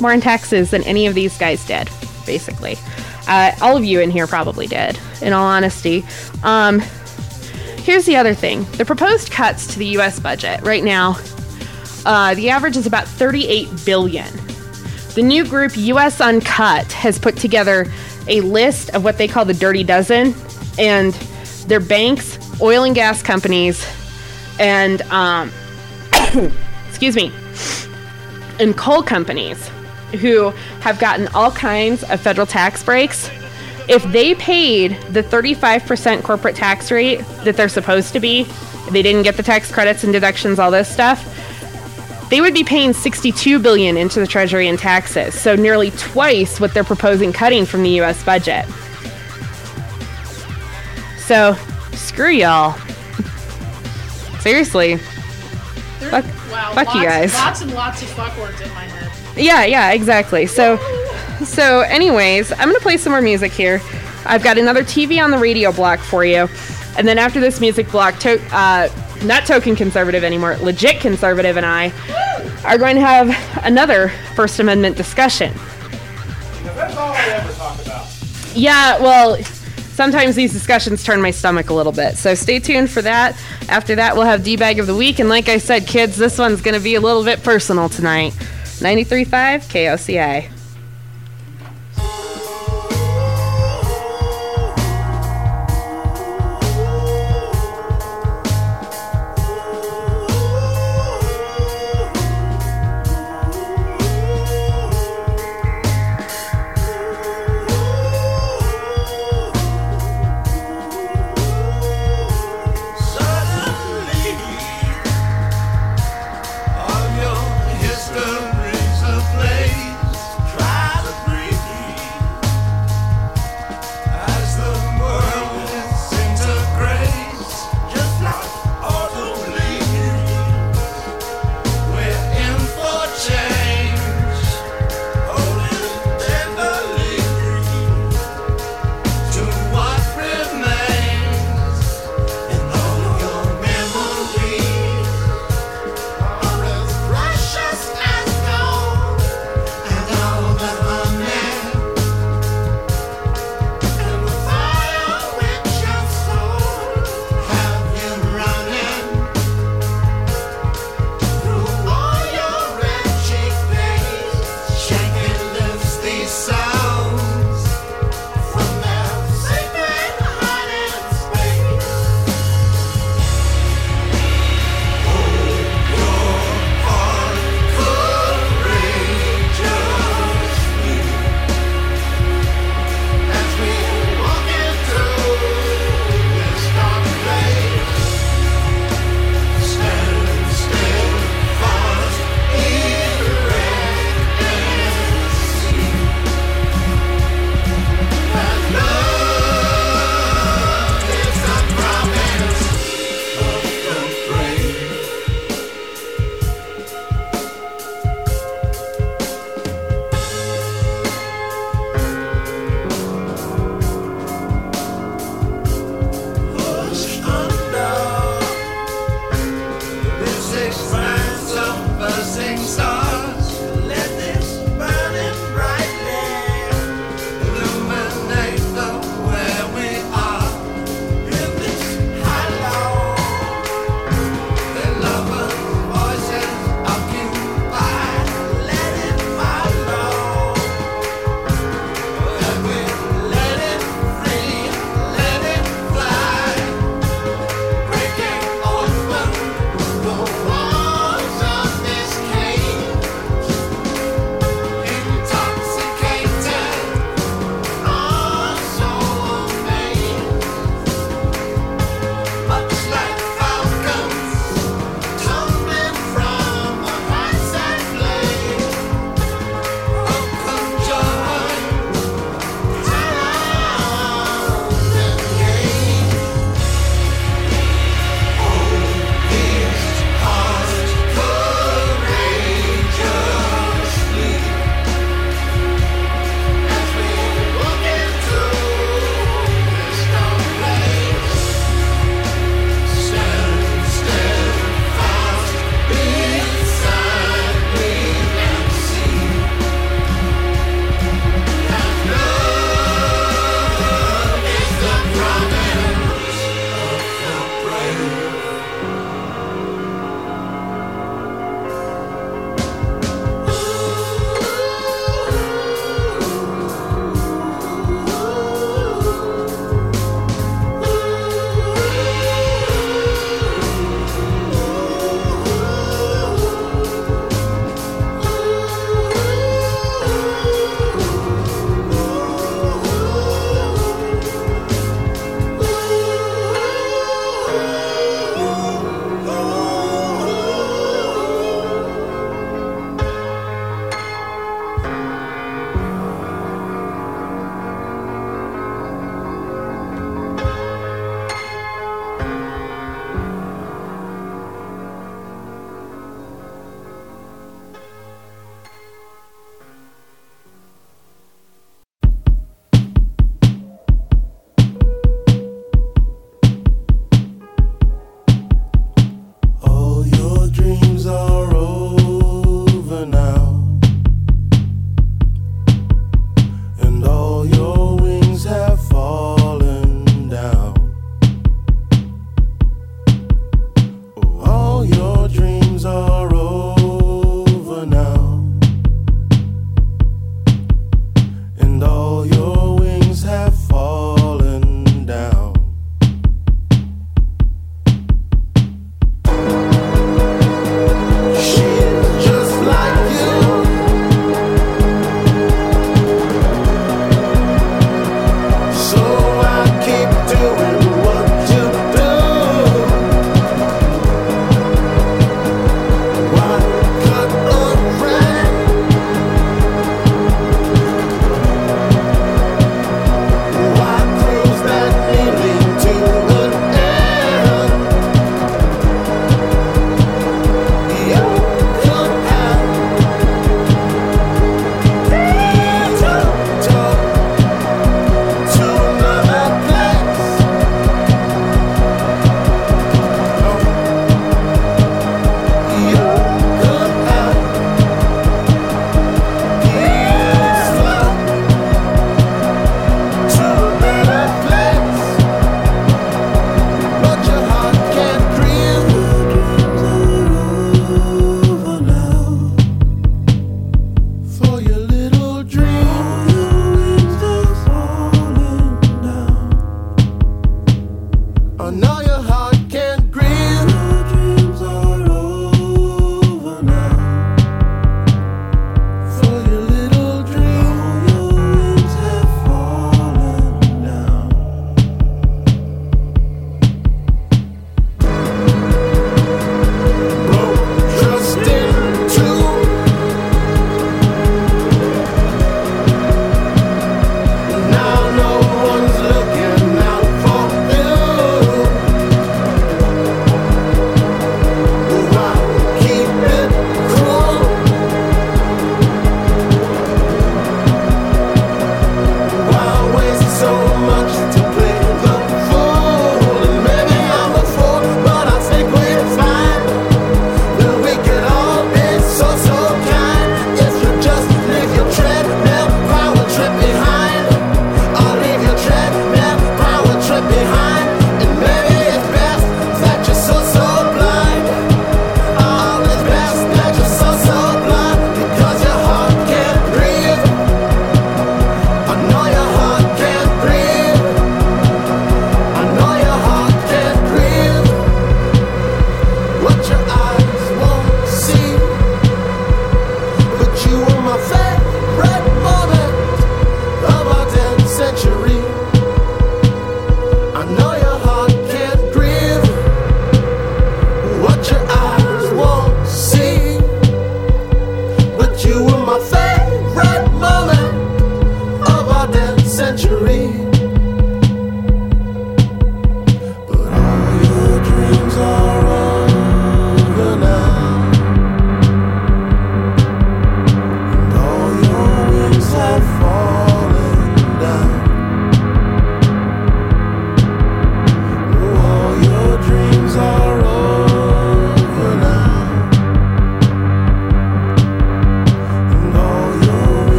more 0.00 0.12
in 0.12 0.20
taxes 0.20 0.70
than 0.70 0.84
any 0.84 1.08
of 1.08 1.16
these 1.16 1.36
guys 1.36 1.66
did, 1.66 1.90
basically. 2.24 2.76
Uh, 3.26 3.50
all 3.60 3.76
of 3.76 3.84
you 3.84 3.98
in 3.98 4.08
here 4.08 4.28
probably 4.28 4.68
did, 4.68 4.96
in 5.20 5.32
all 5.32 5.44
honesty. 5.44 6.04
Um, 6.44 6.78
here's 7.78 8.06
the 8.06 8.14
other 8.14 8.34
thing 8.34 8.62
the 8.78 8.84
proposed 8.84 9.32
cuts 9.32 9.66
to 9.72 9.80
the 9.80 9.86
US 9.98 10.20
budget 10.20 10.62
right 10.62 10.84
now, 10.84 11.16
uh, 12.06 12.36
the 12.36 12.50
average 12.50 12.76
is 12.76 12.86
about 12.86 13.08
38 13.08 13.68
billion. 13.84 14.32
The 15.16 15.22
new 15.22 15.44
group 15.44 15.76
US 15.76 16.20
Uncut 16.20 16.92
has 16.92 17.18
put 17.18 17.36
together 17.36 17.90
a 18.28 18.42
list 18.42 18.90
of 18.90 19.02
what 19.02 19.18
they 19.18 19.26
call 19.26 19.44
the 19.44 19.54
Dirty 19.54 19.82
Dozen, 19.82 20.36
and 20.78 21.12
their 21.66 21.80
banks, 21.80 22.38
oil 22.60 22.84
and 22.84 22.94
gas 22.94 23.24
companies, 23.24 23.84
and 24.60 25.02
um, 25.02 25.50
excuse 26.88 27.16
me, 27.16 27.32
and 28.62 28.76
coal 28.76 29.02
companies 29.02 29.68
who 30.20 30.50
have 30.80 30.98
gotten 30.98 31.28
all 31.28 31.50
kinds 31.50 32.02
of 32.04 32.20
federal 32.20 32.46
tax 32.46 32.82
breaks. 32.82 33.30
If 33.88 34.04
they 34.04 34.34
paid 34.36 34.92
the 35.10 35.22
35% 35.22 36.22
corporate 36.22 36.54
tax 36.54 36.90
rate 36.90 37.20
that 37.44 37.56
they're 37.56 37.68
supposed 37.68 38.12
to 38.12 38.20
be, 38.20 38.46
they 38.90 39.02
didn't 39.02 39.22
get 39.22 39.36
the 39.36 39.42
tax 39.42 39.72
credits 39.72 40.04
and 40.04 40.12
deductions, 40.12 40.58
all 40.58 40.70
this 40.70 40.88
stuff, 40.88 41.28
they 42.30 42.40
would 42.40 42.54
be 42.54 42.64
paying 42.64 42.92
62 42.92 43.58
billion 43.58 43.96
into 43.96 44.20
the 44.20 44.26
treasury 44.26 44.68
in 44.68 44.76
taxes, 44.76 45.38
so 45.38 45.54
nearly 45.54 45.90
twice 45.92 46.60
what 46.60 46.72
they're 46.72 46.84
proposing 46.84 47.32
cutting 47.32 47.66
from 47.66 47.82
the 47.82 48.00
US 48.00 48.22
budget. 48.24 48.64
So, 51.26 51.56
screw 51.92 52.30
y'all. 52.30 52.78
Seriously. 54.40 54.96
Fuck, 56.10 56.24
Wow, 56.52 56.74
fuck 56.74 56.86
lots, 56.86 56.98
you 56.98 57.04
guys. 57.04 57.34
Lots 57.34 57.60
and 57.62 57.74
lots 57.74 58.02
of 58.02 58.08
fuck 58.10 58.36
words 58.38 58.60
in 58.60 58.68
my 58.74 58.84
head. 58.84 59.10
Yeah, 59.36 59.64
yeah, 59.64 59.92
exactly. 59.92 60.46
So, 60.46 60.76
so, 61.44 61.80
anyways, 61.80 62.52
I'm 62.52 62.68
gonna 62.68 62.78
play 62.80 62.98
some 62.98 63.12
more 63.12 63.22
music 63.22 63.52
here. 63.52 63.80
I've 64.26 64.44
got 64.44 64.58
another 64.58 64.84
TV 64.84 65.22
on 65.22 65.30
the 65.30 65.38
radio 65.38 65.72
block 65.72 65.98
for 65.98 66.24
you, 66.24 66.48
and 66.98 67.08
then 67.08 67.18
after 67.18 67.40
this 67.40 67.60
music 67.60 67.90
block, 67.90 68.18
to, 68.20 68.38
uh, 68.54 68.88
not 69.24 69.46
token 69.46 69.74
conservative 69.74 70.24
anymore, 70.24 70.56
legit 70.58 71.00
conservative, 71.00 71.56
and 71.56 71.64
I 71.64 71.92
are 72.64 72.78
going 72.78 72.96
to 72.96 73.00
have 73.00 73.64
another 73.64 74.10
First 74.34 74.60
Amendment 74.60 74.96
discussion. 74.96 75.52
That's 76.64 76.96
all 76.96 77.12
I 77.12 77.28
ever 77.30 77.52
talk 77.54 77.80
about. 77.84 78.06
Yeah, 78.54 79.00
well, 79.00 79.36
sometimes 79.94 80.34
these 80.36 80.52
discussions 80.52 81.04
turn 81.04 81.20
my 81.20 81.30
stomach 81.30 81.70
a 81.70 81.74
little 81.74 81.92
bit. 81.92 82.16
So 82.16 82.34
stay 82.34 82.58
tuned 82.58 82.90
for 82.90 83.02
that. 83.02 83.36
After 83.68 83.94
that, 83.96 84.14
we'll 84.14 84.24
have 84.24 84.44
D-Bag 84.44 84.78
of 84.78 84.86
the 84.86 84.96
Week. 84.96 85.18
And 85.18 85.28
like 85.28 85.48
I 85.48 85.58
said, 85.58 85.86
kids, 85.86 86.16
this 86.16 86.38
one's 86.38 86.60
going 86.60 86.74
to 86.74 86.80
be 86.80 86.94
a 86.94 87.00
little 87.00 87.24
bit 87.24 87.42
personal 87.42 87.88
tonight. 87.88 88.32
93.5 88.80 89.68
KOCA. 89.68 90.61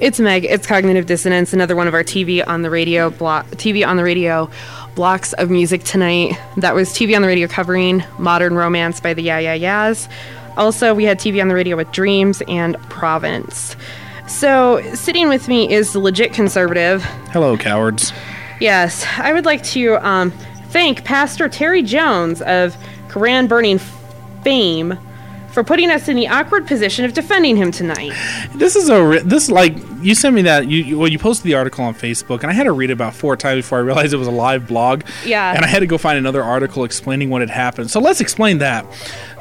It's 0.00 0.20
Meg. 0.20 0.44
It's 0.44 0.64
Cognitive 0.64 1.06
Dissonance, 1.06 1.52
another 1.52 1.74
one 1.74 1.88
of 1.88 1.94
our 1.94 2.04
TV 2.04 2.46
on 2.46 2.62
the 2.62 2.70
radio 2.70 3.10
block, 3.10 3.46
TV 3.56 3.84
on 3.84 3.96
the 3.96 4.04
radio 4.04 4.48
blocks 4.94 5.32
of 5.32 5.50
music 5.50 5.82
tonight. 5.82 6.38
That 6.56 6.76
was 6.76 6.90
TV 6.90 7.16
on 7.16 7.22
the 7.22 7.26
radio 7.26 7.48
covering 7.48 8.04
Modern 8.16 8.54
Romance 8.54 9.00
by 9.00 9.12
the 9.12 9.22
Yeah 9.22 9.40
Yeah 9.40 9.54
Yeahs. 9.54 10.08
Also, 10.56 10.94
we 10.94 11.02
had 11.02 11.18
TV 11.18 11.40
on 11.40 11.48
the 11.48 11.54
radio 11.56 11.76
with 11.76 11.90
Dreams 11.90 12.42
and 12.46 12.76
Province. 12.82 13.74
So, 14.28 14.82
sitting 14.94 15.28
with 15.28 15.48
me 15.48 15.68
is 15.72 15.92
the 15.94 15.98
legit 15.98 16.32
conservative. 16.32 17.02
Hello, 17.32 17.56
cowards. 17.56 18.12
Yes, 18.60 19.04
I 19.18 19.32
would 19.32 19.46
like 19.46 19.64
to 19.64 19.96
um, 20.06 20.30
thank 20.68 21.04
Pastor 21.04 21.48
Terry 21.48 21.82
Jones 21.82 22.40
of 22.42 22.76
Koran 23.08 23.48
burning 23.48 23.80
fame 24.44 24.96
for 25.52 25.64
putting 25.64 25.90
us 25.90 26.06
in 26.06 26.14
the 26.14 26.28
awkward 26.28 26.68
position 26.68 27.04
of 27.04 27.14
defending 27.14 27.56
him 27.56 27.72
tonight. 27.72 28.12
This 28.54 28.76
is 28.76 28.88
a 28.88 29.20
this 29.24 29.50
like 29.50 29.74
you 30.02 30.14
sent 30.14 30.34
me 30.34 30.42
that 30.42 30.68
you, 30.68 30.82
you 30.82 30.98
well 30.98 31.08
you 31.08 31.18
posted 31.18 31.44
the 31.44 31.54
article 31.54 31.84
on 31.84 31.94
Facebook 31.94 32.42
and 32.42 32.50
I 32.50 32.54
had 32.54 32.64
to 32.64 32.72
read 32.72 32.90
it 32.90 32.94
about 32.94 33.14
four 33.14 33.36
times 33.36 33.64
before 33.64 33.78
I 33.78 33.82
realized 33.82 34.12
it 34.12 34.16
was 34.16 34.28
a 34.28 34.32
live 34.32 34.66
blog. 34.68 35.02
Yeah. 35.24 35.52
And 35.54 35.64
I 35.64 35.68
had 35.68 35.80
to 35.80 35.86
go 35.86 35.98
find 35.98 36.18
another 36.18 36.42
article 36.42 36.84
explaining 36.84 37.30
what 37.30 37.40
had 37.40 37.50
happened. 37.50 37.90
So 37.90 38.00
let's 38.00 38.20
explain 38.20 38.58
that. 38.58 38.86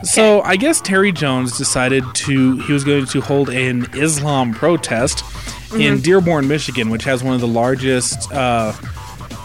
So 0.03 0.41
I 0.41 0.55
guess 0.57 0.79
Terry 0.81 1.11
Jones 1.11 1.57
decided 1.57 2.03
to 2.13 2.57
he 2.61 2.73
was 2.73 2.83
going 2.83 3.05
to 3.07 3.21
hold 3.21 3.49
an 3.49 3.87
Islam 3.93 4.53
protest 4.53 5.23
in 5.73 5.97
Mhm. 5.97 6.03
Dearborn, 6.03 6.47
Michigan, 6.47 6.89
which 6.89 7.03
has 7.03 7.23
one 7.23 7.33
of 7.35 7.41
the 7.41 7.47
largest 7.47 8.31
uh, 8.31 8.73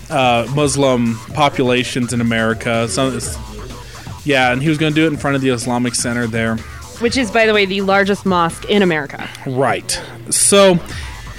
uh, 0.09 0.47
Muslim 0.55 1.19
populations 1.35 2.13
in 2.13 2.21
America. 2.21 2.87
So, 2.89 3.19
yeah, 4.25 4.53
and 4.53 4.63
he 4.63 4.69
was 4.69 4.79
going 4.79 4.93
to 4.93 5.01
do 5.01 5.07
it 5.07 5.13
in 5.13 5.17
front 5.17 5.35
of 5.37 5.43
the 5.43 5.49
Islamic 5.49 5.95
Center 5.95 6.27
there. 6.27 6.59
Which 7.03 7.17
is, 7.17 7.31
by 7.31 7.47
the 7.47 7.53
way, 7.55 7.67
the 7.67 7.81
largest 7.83 8.25
mosque 8.25 8.65
in 8.71 8.81
America. 8.83 9.29
Right. 9.47 9.91
So 10.31 10.75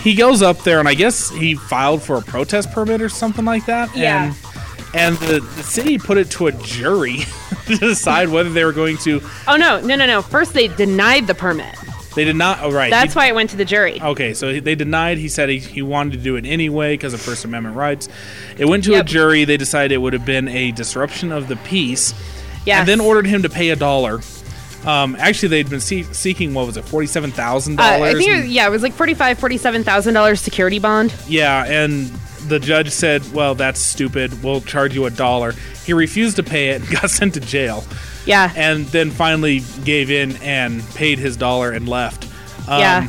he 0.01 0.13
goes 0.15 0.41
up 0.41 0.59
there, 0.63 0.79
and 0.79 0.87
I 0.87 0.93
guess 0.93 1.29
he 1.29 1.55
filed 1.55 2.03
for 2.03 2.17
a 2.17 2.21
protest 2.21 2.71
permit 2.71 3.01
or 3.01 3.09
something 3.09 3.45
like 3.45 3.65
that. 3.67 3.95
Yeah. 3.95 4.25
And, 4.25 4.35
and 4.93 5.17
the, 5.17 5.39
the 5.39 5.63
city 5.63 5.97
put 5.97 6.17
it 6.17 6.29
to 6.31 6.47
a 6.47 6.51
jury 6.51 7.19
to 7.67 7.77
decide 7.77 8.29
whether 8.29 8.49
they 8.49 8.65
were 8.65 8.73
going 8.73 8.97
to. 8.99 9.21
Oh, 9.47 9.55
no, 9.55 9.79
no, 9.81 9.95
no, 9.95 10.05
no. 10.05 10.21
First, 10.21 10.53
they 10.53 10.67
denied 10.67 11.27
the 11.27 11.33
permit. 11.33 11.73
They 12.15 12.25
did 12.25 12.35
not. 12.35 12.59
Oh, 12.61 12.71
right. 12.71 12.91
That's 12.91 13.13
He- 13.13 13.17
why 13.17 13.27
it 13.27 13.33
went 13.35 13.49
to 13.51 13.57
the 13.57 13.65
jury. 13.65 13.99
Okay, 14.01 14.33
so 14.35 14.59
they 14.59 14.75
denied. 14.75 15.17
He 15.17 15.29
said 15.29 15.49
he, 15.49 15.57
he 15.57 15.81
wanted 15.81 16.13
to 16.13 16.19
do 16.19 16.35
it 16.35 16.45
anyway 16.45 16.93
because 16.93 17.13
of 17.13 17.21
First 17.21 17.43
Amendment 17.45 17.75
rights. 17.75 18.07
It 18.57 18.65
went 18.65 18.83
to 18.83 18.99
a 18.99 19.03
jury. 19.03 19.45
They 19.45 19.57
decided 19.57 19.93
it 19.95 19.97
would 19.97 20.13
have 20.13 20.25
been 20.25 20.47
a 20.47 20.71
disruption 20.73 21.31
of 21.31 21.47
the 21.47 21.55
peace. 21.55 22.13
Yes. 22.65 22.79
And 22.81 22.87
then 22.87 22.99
ordered 23.01 23.25
him 23.25 23.41
to 23.43 23.49
pay 23.49 23.69
a 23.69 23.75
dollar. 23.75 24.19
Um, 24.85 25.15
actually, 25.17 25.49
they'd 25.49 25.69
been 25.69 25.79
see- 25.79 26.03
seeking 26.03 26.53
what 26.53 26.65
was 26.67 26.75
it, 26.77 26.83
forty 26.85 27.07
seven 27.07 27.31
thousand 27.31 27.79
Uh, 27.79 27.83
I 27.83 27.97
dollars. 27.99 28.17
think, 28.17 28.29
it 28.29 28.41
was, 28.43 28.49
yeah, 28.51 28.67
it 28.67 28.69
was 28.71 28.83
like 28.83 28.93
forty-five, 28.93 29.39
forty-seven 29.39 29.83
thousand 29.83 30.13
dollars 30.13 30.41
security 30.41 30.79
bond. 30.79 31.13
Yeah, 31.27 31.63
and 31.65 32.07
the 32.47 32.59
judge 32.59 32.89
said, 32.89 33.23
"Well, 33.33 33.55
that's 33.55 33.79
stupid. 33.79 34.43
We'll 34.43 34.61
charge 34.61 34.93
you 34.93 35.05
a 35.05 35.09
dollar." 35.09 35.53
He 35.85 35.93
refused 35.93 36.35
to 36.37 36.43
pay 36.43 36.69
it 36.69 36.81
and 36.81 36.89
got 37.01 37.09
sent 37.09 37.33
to 37.35 37.39
jail. 37.39 37.83
Yeah. 38.25 38.51
And 38.55 38.85
then 38.87 39.11
finally 39.11 39.61
gave 39.83 40.09
in 40.11 40.37
and 40.37 40.81
paid 40.95 41.19
his 41.19 41.35
dollar 41.37 41.71
and 41.71 41.87
left. 41.89 42.25
Um, 42.69 42.79
Yeah. 42.79 43.07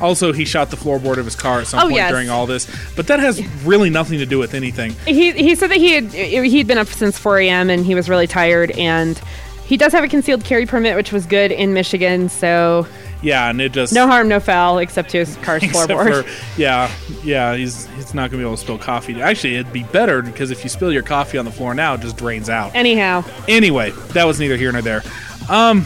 Also, 0.00 0.32
he 0.32 0.44
shot 0.44 0.70
the 0.70 0.76
floorboard 0.76 1.16
of 1.16 1.24
his 1.24 1.34
car 1.34 1.60
at 1.60 1.66
some 1.66 1.80
Oh, 1.80 1.82
point 1.84 1.96
yes. 1.96 2.10
during 2.10 2.28
all 2.30 2.46
this, 2.46 2.68
but 2.94 3.08
that 3.08 3.18
has 3.18 3.44
really 3.64 3.90
nothing 3.90 4.18
to 4.20 4.26
do 4.26 4.38
with 4.38 4.54
anything. 4.54 4.92
He 5.06 5.32
he 5.32 5.56
said 5.56 5.70
that 5.70 5.78
he 5.78 5.92
had 5.94 6.04
he'd 6.12 6.68
been 6.68 6.78
up 6.78 6.86
since 6.86 7.18
4 7.18 7.38
a.m. 7.40 7.68
and 7.68 7.84
he 7.84 7.96
was 7.96 8.08
really 8.08 8.28
tired 8.28 8.70
and 8.72 9.20
he 9.68 9.76
does 9.76 9.92
have 9.92 10.02
a 10.02 10.08
concealed 10.08 10.44
carry 10.44 10.64
permit, 10.64 10.96
which 10.96 11.12
was 11.12 11.26
good 11.26 11.52
in 11.52 11.74
Michigan. 11.74 12.30
So 12.30 12.86
Yeah, 13.20 13.50
and 13.50 13.60
it 13.60 13.72
just 13.72 13.92
no 13.92 14.06
harm, 14.06 14.26
no 14.26 14.40
foul, 14.40 14.78
except 14.78 15.10
to 15.10 15.18
his 15.18 15.36
car's 15.42 15.62
floorboard. 15.62 16.24
for 16.24 16.60
yeah, 16.60 16.90
yeah, 17.22 17.54
he's 17.54 17.84
he's 17.88 18.14
not 18.14 18.30
gonna 18.30 18.42
be 18.42 18.46
able 18.46 18.56
to 18.56 18.62
spill 18.62 18.78
coffee. 18.78 19.20
Actually, 19.20 19.56
it'd 19.56 19.70
be 19.72 19.82
better 19.84 20.22
because 20.22 20.50
if 20.50 20.64
you 20.64 20.70
spill 20.70 20.90
your 20.90 21.02
coffee 21.02 21.36
on 21.36 21.44
the 21.44 21.50
floor 21.50 21.74
now, 21.74 21.92
it 21.94 22.00
just 22.00 22.16
drains 22.16 22.48
out. 22.48 22.74
Anyhow, 22.74 23.22
Anyway, 23.46 23.90
that 24.14 24.24
was 24.24 24.40
neither 24.40 24.56
here 24.56 24.72
nor 24.72 24.80
there. 24.80 25.02
Um, 25.50 25.84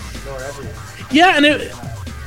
yeah, 1.10 1.36
and 1.36 1.44
it, 1.44 1.72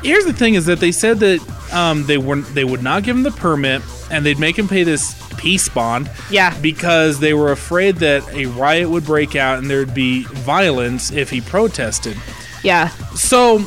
here's 0.04 0.26
the 0.26 0.34
thing: 0.34 0.56
is 0.56 0.66
that 0.66 0.82
they 0.82 0.92
said 0.92 1.20
that 1.20 1.74
um, 1.74 2.06
they 2.06 2.18
weren't 2.18 2.46
they 2.54 2.66
would 2.66 2.84
not 2.84 3.04
give 3.04 3.16
him 3.16 3.24
the 3.24 3.32
permit, 3.32 3.82
and 4.12 4.26
they'd 4.26 4.40
make 4.40 4.60
him 4.60 4.68
pay 4.68 4.84
this 4.84 5.14
peace 5.38 5.70
bond. 5.70 6.10
Yeah. 6.30 6.58
because 6.62 7.20
they 7.20 7.34
were 7.34 7.52
afraid 7.52 7.98
that 7.98 8.28
a 8.34 8.46
riot 8.48 8.90
would 8.90 9.06
break 9.06 9.36
out 9.36 9.60
and 9.60 9.70
there'd 9.70 9.94
be 9.94 10.24
violence 10.24 11.12
if 11.12 11.30
he 11.30 11.42
protested. 11.42 12.18
yeah. 12.64 12.90
So 13.16 13.60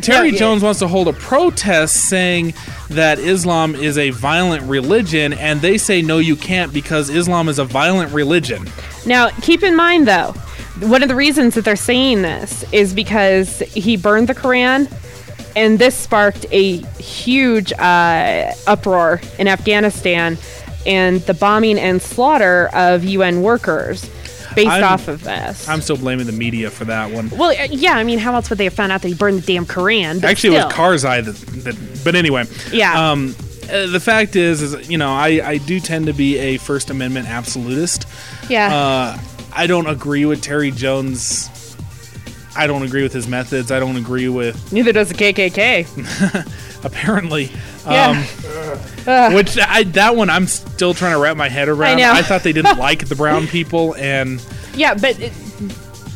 Terry 0.00 0.28
Yeah, 0.28 0.32
yeah. 0.34 0.38
Jones 0.38 0.62
wants 0.62 0.78
to 0.80 0.88
hold 0.88 1.08
a 1.08 1.12
protest 1.12 2.08
saying 2.08 2.54
that 2.90 3.18
Islam 3.18 3.74
is 3.74 3.98
a 3.98 4.10
violent 4.10 4.62
religion, 4.64 5.32
and 5.32 5.60
they 5.60 5.76
say 5.76 6.00
no, 6.02 6.18
you 6.18 6.36
can't 6.36 6.72
because 6.72 7.10
Islam 7.10 7.48
is 7.48 7.58
a 7.58 7.64
violent 7.64 8.12
religion. 8.12 8.66
Now, 9.06 9.28
keep 9.42 9.62
in 9.62 9.74
mind 9.76 10.06
though, 10.06 10.32
one 10.80 11.02
of 11.02 11.08
the 11.08 11.16
reasons 11.16 11.54
that 11.56 11.64
they're 11.64 11.74
saying 11.76 12.22
this 12.22 12.64
is 12.72 12.94
because 12.94 13.58
he 13.58 13.96
burned 13.96 14.28
the 14.28 14.34
Quran, 14.34 14.88
and 15.56 15.78
this 15.80 15.96
sparked 15.96 16.46
a 16.52 16.76
huge 17.02 17.72
uh, 17.72 18.52
uproar 18.68 19.20
in 19.38 19.48
Afghanistan 19.48 20.38
and 20.86 21.20
the 21.22 21.34
bombing 21.34 21.78
and 21.78 22.00
slaughter 22.00 22.68
of 22.72 23.04
UN 23.04 23.42
workers 23.42 24.08
based 24.54 24.70
I'm- 24.70 24.84
off 24.84 25.08
of 25.08 25.22
this. 25.24 25.68
I'm 25.68 25.80
still 25.82 25.96
blaming 25.96 26.26
the 26.26 26.32
media 26.32 26.70
for 26.70 26.84
that 26.86 27.10
one. 27.10 27.30
well, 27.30 27.50
uh, 27.50 27.66
yeah, 27.70 27.94
I 27.96 28.04
mean, 28.04 28.18
how 28.18 28.34
else 28.34 28.48
would 28.50 28.58
they 28.58 28.64
have 28.64 28.72
found 28.74 28.92
out 28.92 29.02
that 29.02 29.08
he 29.08 29.14
burned 29.14 29.42
the 29.42 29.52
damn 29.54 29.66
Koran? 29.66 30.24
Actually, 30.24 30.56
it 30.56 30.70
still. 30.70 30.88
was 30.90 31.02
Karzai 31.04 31.24
that, 31.24 31.64
that. 31.64 32.04
But 32.04 32.14
anyway, 32.14 32.44
Yeah. 32.72 33.10
Um, 33.12 33.34
uh, 33.70 33.86
the 33.86 34.00
fact 34.00 34.34
is, 34.34 34.62
is 34.62 34.88
you 34.88 34.96
know, 34.96 35.10
I 35.10 35.40
I 35.44 35.58
do 35.58 35.78
tend 35.78 36.06
to 36.06 36.14
be 36.14 36.38
a 36.38 36.56
First 36.56 36.88
Amendment 36.88 37.28
absolutist. 37.28 38.06
Yeah. 38.48 38.74
Uh, 38.74 39.18
I 39.52 39.66
don't 39.66 39.86
agree 39.86 40.24
with 40.24 40.40
Terry 40.40 40.70
Jones. 40.70 41.50
I 42.56 42.66
don't 42.66 42.82
agree 42.82 43.02
with 43.02 43.12
his 43.12 43.28
methods. 43.28 43.70
I 43.70 43.78
don't 43.78 43.96
agree 43.96 44.28
with 44.28 44.72
Neither 44.72 44.92
does 44.92 45.10
the 45.10 45.14
KKK. 45.14 45.86
apparently. 46.84 47.50
Yeah. 47.88 48.26
Um, 49.06 49.32
which 49.32 49.56
I 49.58 49.84
that 49.84 50.14
one 50.14 50.28
I'm 50.28 50.46
still 50.46 50.92
trying 50.92 51.12
to 51.12 51.18
wrap 51.18 51.38
my 51.38 51.48
head 51.48 51.70
around. 51.70 51.96
know. 51.96 52.20
thought 52.22 52.42
they 52.42 52.52
didn't 52.52 52.76
like 52.88 53.08
the 53.08 53.16
brown 53.16 53.46
people, 53.46 53.94
and 53.96 54.44
Yeah, 54.74 54.92
but 54.92 55.18
it, 55.18 55.32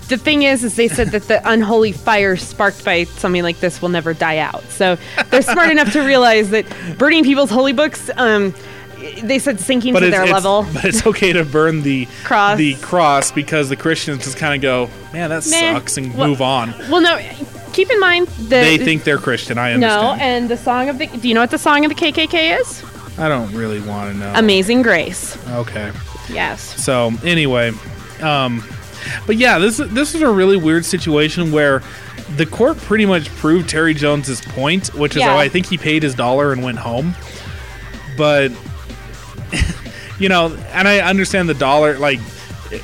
the 0.09 0.19
thing 0.19 0.43
is, 0.43 0.65
is 0.65 0.77
they 0.77 0.89
said 0.89 1.09
that 1.13 1.23
the 1.29 1.41
unholy 1.51 1.93
fire 1.93 2.37
sparked 2.37 2.85
by 2.85 3.05
something 3.05 3.43
like 3.43 3.61
this 3.61 3.81
will 3.81 3.89
never 3.89 4.13
die 4.13 4.37
out. 4.37 4.63
So 4.65 4.99
they're 5.31 5.41
smart 5.41 5.71
enough 5.71 5.95
to 5.95 6.03
realize 6.03 6.51
that 6.51 6.67
burning 6.99 7.25
people's 7.25 7.49
holy 7.49 7.73
books, 7.73 8.11
um, 8.19 8.53
they 9.23 9.39
said 9.39 9.59
sinking 9.59 9.95
but 9.95 10.01
to 10.01 10.11
their 10.11 10.25
it's- 10.25 10.35
level. 10.35 10.67
but 10.75 10.85
it's 10.85 11.07
okay 11.07 11.33
to 11.33 11.47
burn 11.47 11.81
the 11.81 12.07
Cross. 12.25 12.59
the 12.59 12.75
cross 12.77 13.33
because 13.33 13.71
the 13.71 13.77
Christians 13.77 14.25
just 14.25 14.37
kind 14.37 14.55
of 14.55 14.61
go, 14.61 14.91
man, 15.15 15.31
that 15.31 15.43
sucks, 15.43 15.97
and 15.97 16.15
Well- 16.15 16.29
move 16.29 16.43
on. 16.43 16.75
Well, 16.91 17.01
no, 17.01 17.17
keep 17.73 17.91
in 17.91 17.99
mind 18.01 18.27
the 18.29 18.45
they 18.57 18.79
think 18.79 19.05
they're 19.05 19.19
Christian. 19.19 19.59
I 19.59 19.73
understand. 19.73 20.19
no, 20.19 20.25
and 20.25 20.49
the 20.49 20.57
song 20.57 20.89
of 20.89 20.99
the. 20.99 21.07
Do 21.07 21.29
you 21.29 21.35
know 21.35 21.41
what 21.41 21.51
the 21.51 21.59
song 21.59 21.85
of 21.85 21.89
the 21.89 21.95
KKK 21.95 22.61
is? 22.61 22.85
I 23.19 23.29
don't 23.29 23.53
really 23.53 23.81
want 23.81 24.13
to 24.13 24.19
know. 24.19 24.33
Amazing 24.37 24.83
Grace. 24.83 25.37
Okay. 25.49 25.93
Yes. 26.31 26.83
So 26.83 27.13
anyway, 27.25 27.73
um, 28.21 28.65
but 29.27 29.37
yeah, 29.37 29.59
this 29.59 29.77
this 29.79 30.15
is 30.15 30.23
a 30.23 30.31
really 30.31 30.57
weird 30.57 30.85
situation 30.85 31.53
where 31.53 31.83
the 32.37 32.47
court 32.47 32.79
pretty 32.79 33.05
much 33.05 33.29
proved 33.37 33.69
Terry 33.69 33.93
Jones's 33.93 34.41
point, 34.41 34.95
which 34.95 35.17
is 35.17 35.21
Yeah. 35.21 35.35
oh, 35.35 35.39
I 35.39 35.49
think 35.49 35.67
he 35.67 35.77
paid 35.77 36.03
his 36.03 36.15
dollar 36.15 36.53
and 36.53 36.63
went 36.63 36.79
home. 36.79 37.15
But 38.17 38.53
you 40.19 40.29
know, 40.29 40.57
and 40.73 40.87
I 40.89 41.01
understand 41.01 41.49
the 41.49 41.55
dollar 41.55 41.99
like. 41.99 42.21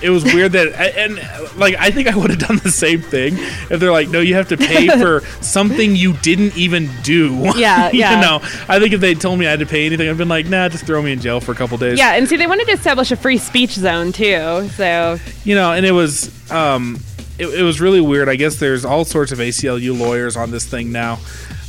It 0.02 0.10
was 0.10 0.24
weird 0.24 0.52
that, 0.52 0.74
and 0.96 1.16
like, 1.58 1.74
I 1.76 1.90
think 1.90 2.08
I 2.08 2.16
would 2.16 2.30
have 2.30 2.38
done 2.38 2.58
the 2.62 2.70
same 2.70 3.00
thing 3.00 3.34
if 3.70 3.80
they're 3.80 3.92
like, 3.92 4.08
"No, 4.08 4.20
you 4.20 4.34
have 4.34 4.48
to 4.48 4.56
pay 4.56 4.88
for 5.00 5.20
something 5.40 5.96
you 5.96 6.14
didn't 6.14 6.56
even 6.56 6.90
do." 7.02 7.34
Yeah, 7.56 7.90
you 7.92 8.00
yeah. 8.00 8.20
know, 8.20 8.36
I 8.68 8.78
think 8.78 8.92
if 8.92 9.00
they 9.00 9.14
told 9.14 9.38
me 9.38 9.46
I 9.46 9.50
had 9.50 9.60
to 9.60 9.66
pay 9.66 9.86
anything, 9.86 10.08
I'd 10.08 10.18
been 10.18 10.28
like, 10.28 10.46
"Nah, 10.46 10.68
just 10.68 10.84
throw 10.84 11.00
me 11.02 11.12
in 11.12 11.20
jail 11.20 11.40
for 11.40 11.52
a 11.52 11.54
couple 11.54 11.78
days." 11.78 11.98
Yeah, 11.98 12.14
and 12.14 12.28
see, 12.28 12.36
they 12.36 12.46
wanted 12.46 12.66
to 12.66 12.72
establish 12.72 13.10
a 13.10 13.16
free 13.16 13.38
speech 13.38 13.72
zone 13.72 14.12
too. 14.12 14.68
So 14.70 15.18
you 15.44 15.54
know, 15.54 15.72
and 15.72 15.86
it 15.86 15.92
was 15.92 16.50
um, 16.50 16.98
it, 17.38 17.46
it 17.46 17.62
was 17.62 17.80
really 17.80 18.00
weird. 18.00 18.28
I 18.28 18.36
guess 18.36 18.56
there's 18.56 18.84
all 18.84 19.04
sorts 19.04 19.32
of 19.32 19.38
ACLU 19.38 19.98
lawyers 19.98 20.36
on 20.36 20.50
this 20.50 20.66
thing 20.66 20.92
now. 20.92 21.18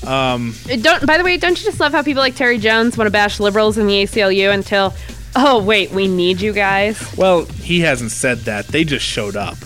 Um, 0.05 0.55
Don't. 0.81 1.05
By 1.05 1.17
the 1.17 1.23
way, 1.23 1.37
don't 1.37 1.59
you 1.59 1.65
just 1.65 1.79
love 1.79 1.91
how 1.91 2.01
people 2.01 2.21
like 2.21 2.35
Terry 2.35 2.57
Jones 2.57 2.97
want 2.97 3.07
to 3.07 3.11
bash 3.11 3.39
liberals 3.39 3.77
in 3.77 3.87
the 3.87 4.03
ACLU 4.03 4.53
until, 4.53 4.93
oh 5.35 5.61
wait, 5.63 5.91
we 5.91 6.07
need 6.07 6.41
you 6.41 6.53
guys. 6.53 6.99
well, 7.17 7.45
he 7.45 7.79
hasn't 7.81 8.11
said 8.11 8.39
that. 8.39 8.67
They 8.67 8.83
just 8.83 9.05
showed 9.05 9.35
up. 9.35 9.57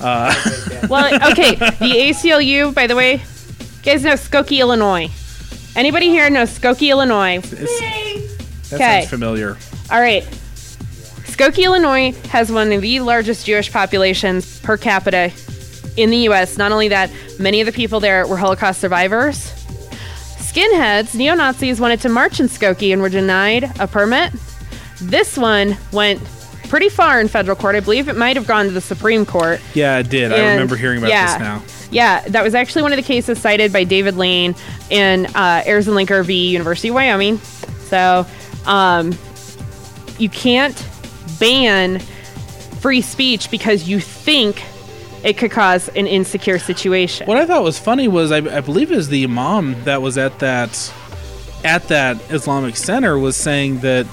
Uh, 0.00 0.34
Well, 0.88 1.06
okay, 1.32 1.54
the 1.56 2.10
ACLU. 2.12 2.72
By 2.74 2.86
the 2.86 2.94
way, 2.96 3.14
you 3.14 3.82
guys 3.82 4.04
know 4.04 4.12
Skokie, 4.14 4.58
Illinois. 4.60 5.10
Anybody 5.74 6.08
here 6.10 6.28
know 6.30 6.42
Skokie, 6.44 6.90
Illinois? 6.90 7.40
that 7.40 8.72
Okay. 8.72 9.00
sounds 9.00 9.08
familiar. 9.10 9.56
All 9.90 10.00
right. 10.00 10.22
Skokie, 10.22 11.64
Illinois 11.64 12.12
has 12.28 12.50
one 12.52 12.72
of 12.72 12.80
the 12.82 13.00
largest 13.00 13.46
Jewish 13.46 13.70
populations 13.72 14.58
per 14.60 14.76
capita 14.76 15.30
in 15.96 16.10
the 16.10 16.18
U.S. 16.28 16.56
Not 16.56 16.72
only 16.72 16.88
that, 16.88 17.10
many 17.38 17.60
of 17.60 17.66
the 17.66 17.72
people 17.72 18.00
there 18.00 18.26
were 18.26 18.36
Holocaust 18.36 18.80
survivors. 18.80 19.52
Skinheads, 20.38 21.14
neo 21.14 21.34
Nazis 21.34 21.80
wanted 21.80 22.00
to 22.02 22.08
march 22.08 22.40
in 22.40 22.46
Skokie 22.48 22.92
and 22.92 23.02
were 23.02 23.08
denied 23.08 23.64
a 23.78 23.86
permit. 23.86 24.32
This 25.00 25.36
one 25.36 25.76
went 25.92 26.22
pretty 26.68 26.88
far 26.88 27.20
in 27.20 27.28
federal 27.28 27.56
court. 27.56 27.76
I 27.76 27.80
believe 27.80 28.08
it 28.08 28.16
might 28.16 28.36
have 28.36 28.46
gone 28.46 28.66
to 28.66 28.72
the 28.72 28.80
Supreme 28.80 29.24
Court. 29.24 29.60
Yeah, 29.74 29.98
it 29.98 30.08
did. 30.08 30.32
I 30.32 30.52
remember 30.52 30.76
hearing 30.76 30.98
about 30.98 31.10
yeah. 31.10 31.38
this 31.38 31.40
now. 31.40 31.62
Yeah, 31.90 32.20
that 32.28 32.42
was 32.42 32.54
actually 32.54 32.82
one 32.82 32.92
of 32.92 32.96
the 32.96 33.02
cases 33.02 33.38
cited 33.40 33.72
by 33.72 33.84
David 33.84 34.16
Lane 34.16 34.54
in 34.90 35.26
uh, 35.26 35.62
Ayers 35.64 35.86
and 35.86 35.96
Lanker 35.96 36.24
v. 36.24 36.48
University 36.50 36.88
of 36.88 36.94
Wyoming. 36.94 37.38
So, 37.88 38.26
um, 38.64 39.16
you 40.18 40.28
can't 40.28 40.76
ban 41.38 42.00
free 42.80 43.00
speech 43.00 43.50
because 43.50 43.88
you 43.88 44.00
think 44.00 44.62
it 45.22 45.38
could 45.38 45.50
cause 45.50 45.88
an 45.90 46.06
insecure 46.06 46.58
situation. 46.58 47.26
What 47.26 47.36
I 47.36 47.46
thought 47.46 47.62
was 47.62 47.78
funny 47.78 48.08
was 48.08 48.32
I, 48.32 48.38
I 48.38 48.60
believe 48.60 48.90
it 48.90 48.96
was 48.96 49.08
the 49.08 49.24
imam 49.24 49.82
that 49.84 50.02
was 50.02 50.18
at 50.18 50.38
that 50.40 50.92
at 51.64 51.88
that 51.88 52.20
Islamic 52.30 52.76
center 52.76 53.18
was 53.18 53.36
saying 53.36 53.80
that 53.80 54.06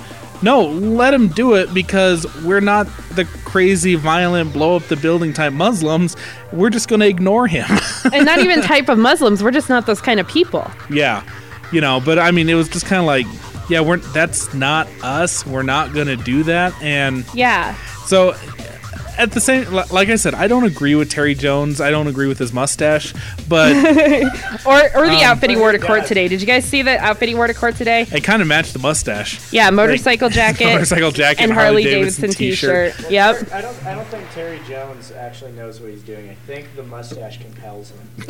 no, 0.43 0.63
let 0.65 1.13
him 1.13 1.30
do 1.30 1.55
it 1.55 1.73
because 1.73 2.27
we're 2.43 2.59
not 2.59 2.85
the 3.15 3.25
crazy, 3.45 3.95
violent, 3.95 4.53
blow 4.53 4.75
up 4.75 4.83
the 4.83 4.95
building 4.97 5.33
type 5.33 5.53
Muslims. 5.53 6.15
We're 6.51 6.69
just 6.69 6.88
going 6.89 6.99
to 6.99 7.07
ignore 7.07 7.47
him. 7.47 7.65
and 8.13 8.25
not 8.25 8.39
even 8.39 8.61
type 8.61 8.89
of 8.89 8.97
Muslims. 8.99 9.41
We're 9.41 9.51
just 9.51 9.69
not 9.69 9.85
those 9.85 10.01
kind 10.01 10.19
of 10.19 10.27
people. 10.27 10.69
yeah, 10.89 11.23
you 11.72 11.81
know. 11.81 11.99
But 12.03 12.19
I 12.19 12.31
mean, 12.31 12.49
it 12.49 12.55
was 12.55 12.67
just 12.69 12.85
kind 12.85 12.99
of 12.99 13.05
like, 13.05 13.25
yeah, 13.69 13.80
we're 13.81 13.97
that's 13.97 14.53
not 14.53 14.88
us. 15.01 15.45
We're 15.45 15.63
not 15.63 15.93
going 15.93 16.07
to 16.07 16.17
do 16.17 16.43
that. 16.43 16.73
And 16.81 17.25
Yeah. 17.33 17.75
so 18.05 18.35
at 19.17 19.32
the 19.32 19.40
same, 19.42 19.72
like 19.72 20.09
I 20.09 20.16
said, 20.16 20.33
I 20.33 20.48
don't 20.48 20.64
agree 20.64 20.95
with 20.95 21.09
Terry 21.09 21.35
Jones. 21.35 21.80
I 21.82 21.90
don't 21.92 22.08
agree 22.08 22.27
with 22.27 22.40
his 22.40 22.51
mustache, 22.53 23.14
but 23.48 23.72
or 24.66 24.82
or 24.95 25.08
the 25.08 25.17
Um, 25.17 25.24
outfit 25.24 25.50
he 25.50 25.56
wore 25.56 25.72
to 25.72 25.80
court 25.80 26.06
today. 26.06 26.27
Did 26.27 26.42
you 26.42 26.48
guys 26.48 26.66
see 26.66 26.82
the 26.82 26.98
outfit 27.00 27.30
he 27.30 27.35
wore 27.35 27.48
to 27.48 27.53
court 27.53 27.75
today? 27.75 28.08
it 28.11 28.24
kind 28.24 28.42
of 28.42 28.48
matched 28.48 28.74
the 28.74 28.80
mustache. 28.80 29.40
Yeah, 29.53 29.69
motorcycle 29.69 30.27
Like, 30.27 30.35
jacket, 30.35 30.66
motorcycle 30.74 31.11
jacket, 31.11 31.42
and 31.42 31.51
and 31.51 31.59
Harley 31.59 31.83
Harley-Davidson 31.83 32.22
Davidson 32.24 32.38
t-shirt. 32.38 32.95
t-shirt. 32.95 33.11
Yep. 33.11 33.53
I 33.53 33.61
don't. 33.61 33.85
I 33.85 33.95
don't 33.95 34.08
think 34.08 34.30
Terry 34.32 34.59
Jones 34.67 35.11
actually 35.11 35.51
knows 35.53 35.80
what 35.80 35.90
he's 35.92 36.03
doing. 36.03 36.30
I 36.30 36.35
think 36.48 36.75
the 36.75 36.83
mustache 36.83 37.40
compels 37.40 37.92
him. 37.92 38.00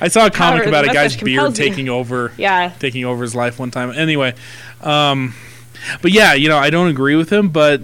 I 0.00 0.08
saw 0.08 0.26
a 0.26 0.30
comic 0.30 0.62
Power, 0.62 0.68
about 0.68 0.84
a 0.84 0.92
guy's 0.92 1.16
beard 1.16 1.38
compels 1.40 1.58
you. 1.58 1.64
taking 1.68 1.88
over. 1.88 2.32
Yeah. 2.36 2.72
taking 2.78 3.04
over 3.04 3.22
his 3.22 3.34
life 3.34 3.58
one 3.58 3.70
time. 3.70 3.90
Anyway, 3.90 4.34
um, 4.82 5.34
but 6.02 6.12
yeah, 6.12 6.34
you 6.34 6.48
know, 6.48 6.58
I 6.58 6.70
don't 6.70 6.88
agree 6.88 7.16
with 7.16 7.30
him, 7.30 7.48
but 7.48 7.82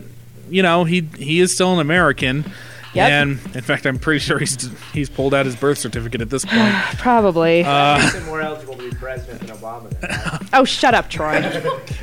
you 0.51 0.63
know, 0.63 0.85
he 0.85 1.03
he 1.17 1.41
is 1.41 1.55
still 1.55 1.73
an 1.75 1.81
American. 1.81 2.45
Yep. 2.93 3.09
And 3.09 3.31
in 3.55 3.63
fact, 3.63 3.87
I'm 3.87 3.99
pretty 4.01 4.19
sure 4.19 4.39
he's 4.39 4.69
he's 4.93 5.09
pulled 5.09 5.33
out 5.33 5.47
his 5.47 5.55
birth 5.55 5.79
certificate 5.79 6.21
at 6.21 6.31
this 6.31 6.45
point. 6.45 6.75
Probably. 6.99 7.63
Uh, 7.65 7.99
Makes 7.99 8.15
him 8.15 8.27
more 8.27 8.41
eligible 8.41 8.75
to 8.75 8.91
be 8.91 8.97
president 8.97 9.41
than 9.41 9.57
Obama. 9.57 9.91
Then. 10.01 10.49
oh, 10.53 10.65
shut 10.65 10.93
up, 10.95 11.09
Troy. 11.09 11.41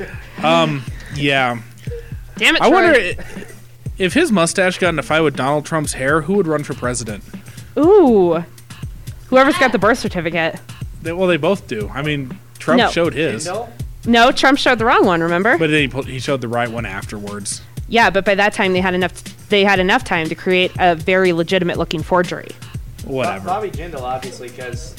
um, 0.42 0.82
yeah. 1.14 1.60
Damn 2.36 2.56
it, 2.56 2.62
I 2.62 2.68
Troy. 2.70 2.74
wonder 2.82 2.98
i- 2.98 3.16
if 3.98 4.14
his 4.14 4.30
mustache 4.32 4.78
got 4.78 4.90
in 4.90 4.98
a 4.98 5.02
fight 5.02 5.20
with 5.20 5.36
Donald 5.36 5.66
Trump's 5.66 5.92
hair, 5.92 6.22
who 6.22 6.34
would 6.34 6.46
run 6.46 6.62
for 6.64 6.72
president? 6.72 7.22
Ooh. 7.76 8.42
Whoever's 9.26 9.58
got 9.58 9.72
the 9.72 9.78
birth 9.78 9.98
certificate. 9.98 10.58
They, 11.02 11.12
well, 11.12 11.28
they 11.28 11.36
both 11.36 11.66
do. 11.66 11.90
I 11.92 12.00
mean, 12.02 12.38
Trump 12.58 12.78
No. 12.78 12.90
showed 12.90 13.12
his, 13.12 13.46
No, 14.06 14.30
Trump 14.32 14.58
showed 14.58 14.78
the 14.78 14.84
wrong 14.86 15.04
one. 15.04 15.20
Remember? 15.22 15.58
but 15.58 15.68
then 15.70 15.82
he, 15.82 15.88
pu- 15.88 16.02
he 16.02 16.18
showed 16.18 16.40
the 16.40 16.48
right 16.48 16.70
one 16.70 16.86
afterwards. 16.86 17.60
Yeah, 17.88 18.10
but 18.10 18.24
by 18.24 18.34
that 18.34 18.52
time 18.52 18.72
they 18.72 18.80
had 18.80 18.94
enough. 18.94 19.22
They 19.48 19.64
had 19.64 19.78
enough 19.80 20.04
time 20.04 20.28
to 20.28 20.34
create 20.34 20.72
a 20.78 20.94
very 20.94 21.32
legitimate-looking 21.32 22.02
forgery. 22.02 22.48
Whatever. 23.06 23.46
Bobby 23.46 23.70
Jindal, 23.70 24.02
obviously, 24.02 24.48
because 24.50 24.94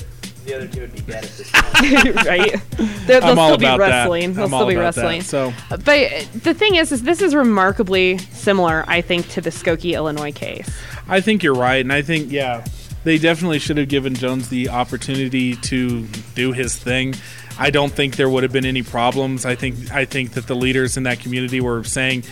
the 0.46 0.56
other 0.56 0.68
two 0.68 0.82
would 0.82 0.92
be 0.94 1.02
dead 1.02 1.24
at 1.24 1.30
this 1.32 1.52
point. 1.54 2.16
right? 2.26 2.56
They'll, 3.06 3.24
I'm 3.24 3.36
they'll 3.36 3.40
all 3.40 3.48
still 3.50 3.58
be 3.60 3.66
about 3.66 3.78
that. 3.78 3.90
wrestling. 4.00 4.34
They'll 4.34 4.46
I'm 4.46 4.50
still 4.50 4.60
all 4.62 4.66
be 4.68 4.74
about 4.76 4.96
that. 4.96 5.02
wrestling. 5.04 5.22
So- 5.22 5.54
but 5.70 5.88
uh, 5.88 6.24
the 6.42 6.56
thing 6.56 6.76
is, 6.76 6.92
is 6.92 7.04
this 7.04 7.22
is 7.22 7.36
remarkably 7.36 8.18
similar, 8.18 8.84
I 8.88 9.02
think, 9.02 9.30
to 9.30 9.42
the 9.42 9.52
Skokie, 9.52 9.94
Illinois 9.94 10.32
case. 10.32 10.68
I 11.08 11.22
think 11.22 11.44
you're 11.44 11.54
right, 11.54 11.82
and 11.86 11.94
I 11.94 12.02
think 12.02 12.32
yeah, 12.32 12.66
they 13.04 13.20
definitely 13.20 13.60
should 13.60 13.78
have 13.78 13.90
given 13.90 14.16
Jones 14.16 14.50
the 14.50 14.70
opportunity 14.70 15.56
to 15.58 16.08
do 16.34 16.54
his 16.54 16.76
thing. 16.76 17.14
I 17.60 17.70
don't 17.70 17.92
think 17.92 18.16
there 18.16 18.30
would 18.30 18.42
have 18.44 18.54
been 18.54 18.66
any 18.66 18.82
problems. 18.84 19.46
I 19.46 19.54
think 19.56 19.92
I 19.92 20.06
think 20.06 20.32
that 20.32 20.48
the 20.48 20.56
leaders 20.56 20.98
in 20.98 21.04
that 21.04 21.20
community 21.20 21.60
were 21.62 21.84
saying, 21.84 22.24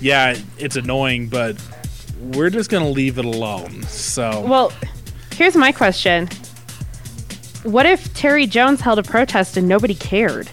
"Yeah, 0.00 0.36
it's 0.58 0.76
annoying, 0.76 1.28
but 1.28 1.56
we're 2.20 2.50
just 2.50 2.70
going 2.70 2.82
to 2.84 2.90
leave 2.90 3.18
it 3.18 3.24
alone." 3.24 3.82
So 3.84 4.40
Well, 4.40 4.72
here's 5.34 5.56
my 5.56 5.72
question: 5.72 6.28
What 7.64 7.86
if 7.86 8.12
Terry 8.14 8.46
Jones 8.46 8.80
held 8.80 8.98
a 8.98 9.02
protest 9.02 9.56
and 9.56 9.66
nobody 9.68 9.94
cared? 9.94 10.48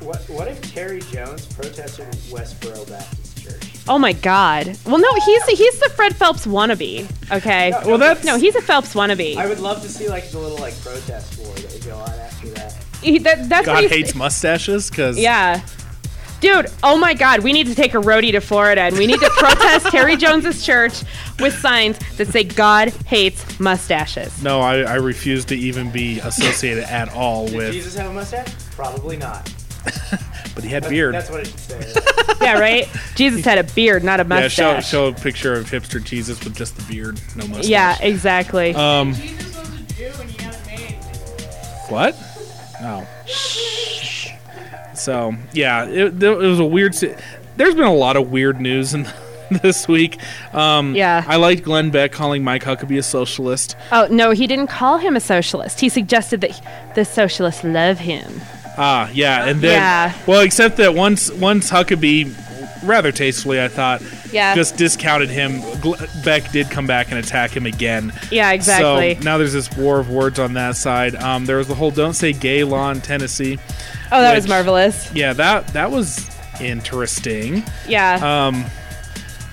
What, 0.00 0.18
what 0.30 0.48
if 0.48 0.60
Terry 0.72 1.00
Jones 1.12 1.44
protested 1.46 2.06
Westboro 2.30 2.88
Baptist 2.88 3.42
Church? 3.42 3.70
Oh 3.86 3.98
my 3.98 4.12
God! 4.14 4.76
Well, 4.86 4.98
no, 4.98 5.14
he's 5.26 5.44
he's 5.46 5.78
the 5.78 5.90
Fred 5.90 6.16
Phelps 6.16 6.46
wannabe. 6.46 7.06
Okay. 7.30 7.70
No, 7.70 7.80
no, 7.80 7.88
Well, 7.88 7.98
that's- 7.98 8.24
no, 8.24 8.38
he's 8.38 8.56
a 8.56 8.62
Phelps 8.62 8.94
wannabe. 8.94 9.36
I 9.36 9.46
would 9.46 9.60
love 9.60 9.82
to 9.82 9.88
see 9.88 10.08
like 10.08 10.30
the 10.30 10.38
little 10.38 10.58
like 10.58 10.78
protest 10.82 11.38
war 11.38 11.54
that 11.54 11.72
would 11.72 11.84
go 11.84 11.96
on 11.96 12.10
after 12.10 12.48
that. 12.50 12.74
He, 13.02 13.18
that, 13.18 13.48
that's 13.48 13.66
God 13.66 13.82
he's, 13.82 13.90
hates 13.90 14.14
mustaches 14.14 14.90
because 14.90 15.18
Yeah. 15.18 15.60
Dude, 16.40 16.66
oh 16.82 16.96
my 16.98 17.12
god, 17.14 17.40
we 17.40 17.52
need 17.52 17.66
to 17.66 17.74
take 17.74 17.92
a 17.94 17.98
roadie 17.98 18.32
to 18.32 18.40
Florida 18.40 18.80
and 18.82 18.96
we 18.96 19.06
need 19.06 19.20
to 19.20 19.30
protest 19.36 19.86
Terry 19.88 20.16
Jones's 20.16 20.64
church 20.64 21.02
with 21.38 21.58
signs 21.58 21.98
that 22.16 22.28
say 22.28 22.44
God 22.44 22.88
hates 23.06 23.60
mustaches. 23.60 24.42
No, 24.42 24.60
I, 24.60 24.78
I 24.80 24.94
refuse 24.94 25.44
to 25.46 25.54
even 25.54 25.90
be 25.90 26.18
associated 26.20 26.84
at 26.84 27.12
all 27.12 27.46
Did 27.46 27.56
with. 27.56 27.72
Jesus 27.72 27.94
have 27.96 28.10
a 28.10 28.14
mustache? 28.14 28.48
Probably 28.72 29.16
not. 29.16 29.52
But 30.52 30.64
he 30.64 30.70
had 30.70 30.82
That's- 30.82 30.90
beard. 30.90 31.14
That's 31.14 31.30
what 31.30 31.40
it 31.40 31.46
should 31.46 31.60
say. 31.60 32.02
yeah, 32.42 32.58
right? 32.58 32.88
Jesus 33.14 33.44
had 33.44 33.58
a 33.58 33.64
beard, 33.72 34.02
not 34.02 34.18
a 34.18 34.24
mustache. 34.24 34.58
Yeah, 34.58 34.64
show 34.64 34.74
mustache. 34.74 34.90
show 34.90 35.06
a 35.06 35.12
picture 35.12 35.54
of 35.54 35.70
hipster 35.70 36.02
Jesus 36.02 36.42
with 36.42 36.56
just 36.56 36.76
the 36.76 36.82
beard, 36.92 37.20
no 37.36 37.46
mustache. 37.46 37.68
Yeah, 37.68 37.96
exactly. 38.00 38.74
Um. 38.74 39.14
What? 41.88 42.16
No. 42.80 43.06
So 45.00 45.34
yeah, 45.52 45.84
it, 45.86 46.22
it 46.22 46.36
was 46.36 46.58
a 46.60 46.64
weird. 46.64 46.94
si- 46.94 47.14
There's 47.56 47.74
been 47.74 47.84
a 47.84 47.94
lot 47.94 48.16
of 48.16 48.30
weird 48.30 48.60
news 48.60 48.94
in 48.94 49.06
this 49.62 49.88
week. 49.88 50.18
Um, 50.52 50.94
Yeah. 50.94 51.24
I 51.26 51.36
liked 51.36 51.62
Glenn 51.64 51.90
Beck 51.90 52.12
calling 52.12 52.44
Mike 52.44 52.62
Huckabee 52.64 52.98
a 52.98 53.02
socialist. 53.02 53.76
oh, 53.92 54.06
no, 54.10 54.30
he 54.30 54.46
didn't 54.46 54.68
call 54.68 54.98
him 54.98 55.16
a 55.16 55.20
socialist. 55.20 55.80
He 55.80 55.88
suggested 55.88 56.40
that 56.42 56.60
the 56.94 57.04
socialists 57.04 57.64
love 57.64 57.98
him. 57.98 58.40
Ah, 58.78 59.10
yeah, 59.12 59.46
and 59.48 59.60
then 59.60 59.72
Yeah. 59.72 60.12
well, 60.26 60.40
except 60.42 60.76
that 60.76 60.94
once 60.94 61.30
once 61.32 61.70
Huckabee, 61.70 62.32
rather 62.84 63.10
tastefully, 63.12 63.60
I 63.60 63.68
thought, 63.68 64.00
Yeah. 64.32 64.54
just 64.54 64.76
discounted 64.76 65.28
him. 65.30 65.60
Gl- 65.80 66.24
Beck 66.24 66.50
did 66.52 66.70
come 66.70 66.86
back 66.86 67.10
and 67.10 67.18
attack 67.18 67.50
him 67.56 67.66
again. 67.66 68.12
Yeah, 68.30 68.52
exactly. 68.52 69.14
So 69.16 69.20
now 69.22 69.38
there's 69.38 69.52
this 69.52 69.70
war 69.76 69.98
of 70.00 70.10
words 70.10 70.38
on 70.38 70.54
that 70.54 70.76
side. 70.76 71.14
Um, 71.16 71.46
there 71.46 71.56
was 71.56 71.68
the 71.68 71.74
whole 71.74 71.90
"Don't 71.90 72.14
Say 72.14 72.32
Gay" 72.32 72.64
law 72.64 72.90
in 72.90 73.00
Tennessee. 73.00 73.58
Oh, 74.12 74.20
that 74.20 74.34
was 74.34 74.48
marvelous. 74.48 75.12
Yeah, 75.14 75.32
that 75.34 75.68
that 75.68 75.90
was 75.90 76.28
interesting. 76.60 77.62
Yeah. 77.88 78.14
Um, 78.46 78.64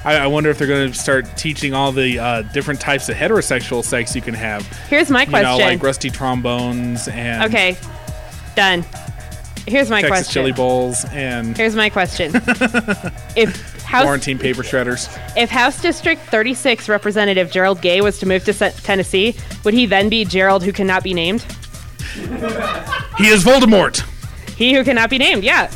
I, 0.05 0.15
I 0.17 0.27
wonder 0.27 0.49
if 0.49 0.57
they're 0.57 0.67
going 0.67 0.91
to 0.91 0.97
start 0.97 1.25
teaching 1.35 1.73
all 1.73 1.91
the 1.91 2.19
uh, 2.19 2.41
different 2.43 2.79
types 2.79 3.09
of 3.09 3.15
heterosexual 3.15 3.83
sex 3.83 4.15
you 4.15 4.21
can 4.21 4.33
have. 4.35 4.65
Here's 4.89 5.09
my 5.09 5.21
You 5.23 5.25
know, 5.31 5.41
question. 5.41 5.67
like 5.67 5.83
rusty 5.83 6.09
trombones 6.09 7.07
and 7.09 7.43
Okay, 7.43 7.77
done. 8.55 8.85
Here's 9.67 9.89
my 9.89 10.01
Texas 10.01 10.19
question. 10.27 10.33
chili 10.41 10.51
bowls 10.53 11.03
and 11.11 11.57
Here's 11.57 11.75
my 11.75 11.89
question. 11.89 12.31
if 13.35 13.76
House 13.87 14.03
quarantine 14.03 14.37
paper 14.37 14.63
shredders. 14.63 15.07
if 15.37 15.49
House 15.49 15.81
District 15.81 16.21
36 16.21 16.89
Representative 16.89 17.49
Gerald 17.51 17.81
Gay 17.81 18.01
was 18.01 18.19
to 18.19 18.25
move 18.25 18.43
to 18.45 18.53
Tennessee, 18.53 19.35
would 19.63 19.73
he 19.73 19.85
then 19.85 20.09
be 20.09 20.25
Gerald 20.25 20.63
who 20.63 20.73
cannot 20.73 21.03
be 21.03 21.13
named? 21.13 21.41
He 23.17 23.27
is 23.27 23.43
Voldemort. 23.43 24.03
He 24.55 24.73
who 24.73 24.83
cannot 24.83 25.09
be 25.09 25.17
named, 25.17 25.43
yeah. 25.43 25.71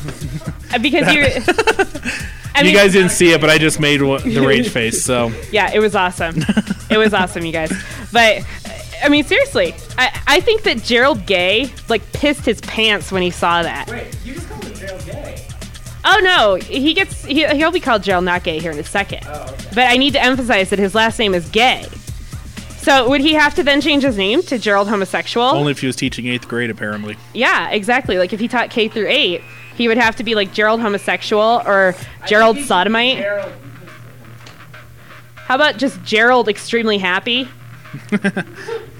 Uh, 0.73 0.79
because 0.79 1.13
you 1.13 1.21
I 2.55 2.63
you 2.63 2.73
guys 2.75 2.91
didn't 2.91 3.11
see 3.11 3.31
it, 3.31 3.39
but 3.39 3.49
I 3.49 3.57
just 3.57 3.79
made 3.79 4.01
the 4.01 4.43
rage 4.45 4.69
face. 4.77 5.03
So 5.03 5.31
Yeah, 5.51 5.71
it 5.73 5.79
was 5.79 5.95
awesome. 5.95 6.35
it 6.89 6.97
was 6.97 7.13
awesome, 7.13 7.45
you 7.45 7.53
guys. 7.53 7.71
But 8.11 8.41
I 9.03 9.09
mean, 9.09 9.23
seriously, 9.23 9.73
I, 9.97 10.21
I 10.27 10.39
think 10.41 10.63
that 10.63 10.83
Gerald 10.83 11.25
Gay 11.25 11.71
like 11.89 12.11
pissed 12.11 12.45
his 12.45 12.59
pants 12.61 13.11
when 13.11 13.21
he 13.21 13.31
saw 13.31 13.63
that. 13.63 13.87
Wait, 13.89 14.15
Oh 16.03 16.19
no, 16.23 16.55
he 16.55 16.93
gets 16.93 17.23
he, 17.25 17.45
he'll 17.47 17.71
be 17.71 17.79
called 17.79 18.03
Gerald 18.03 18.25
not 18.25 18.43
Gay 18.43 18.59
here 18.59 18.71
in 18.71 18.79
a 18.79 18.83
second. 18.83 19.21
Oh, 19.25 19.55
but 19.75 19.87
I 19.89 19.97
need 19.97 20.13
to 20.13 20.23
emphasize 20.23 20.69
that 20.71 20.79
his 20.79 20.95
last 20.95 21.19
name 21.19 21.33
is 21.33 21.47
Gay. 21.49 21.85
So 22.77 23.07
would 23.09 23.21
he 23.21 23.33
have 23.33 23.53
to 23.55 23.63
then 23.63 23.79
change 23.81 24.01
his 24.03 24.17
name 24.17 24.41
to 24.43 24.57
Gerald 24.57 24.89
Homosexual? 24.89 25.45
only 25.45 25.71
if 25.71 25.79
he 25.81 25.87
was 25.87 25.95
teaching 25.95 26.25
eighth 26.27 26.47
grade, 26.47 26.71
apparently. 26.71 27.15
yeah, 27.33 27.69
exactly. 27.69 28.17
Like 28.17 28.33
if 28.33 28.39
he 28.39 28.47
taught 28.47 28.71
K 28.71 28.87
through 28.87 29.07
eight, 29.07 29.41
he 29.75 29.87
would 29.87 29.97
have 29.97 30.15
to 30.15 30.23
be 30.23 30.33
like 30.33 30.51
Gerald 30.53 30.79
Homosexual 30.81 31.61
or 31.65 31.95
Gerald 32.25 32.57
Sodomite. 32.57 33.23
How 35.35 35.55
about 35.55 35.77
just 35.77 36.01
Gerald 36.03 36.47
Extremely 36.49 36.97
Happy? 36.97 37.47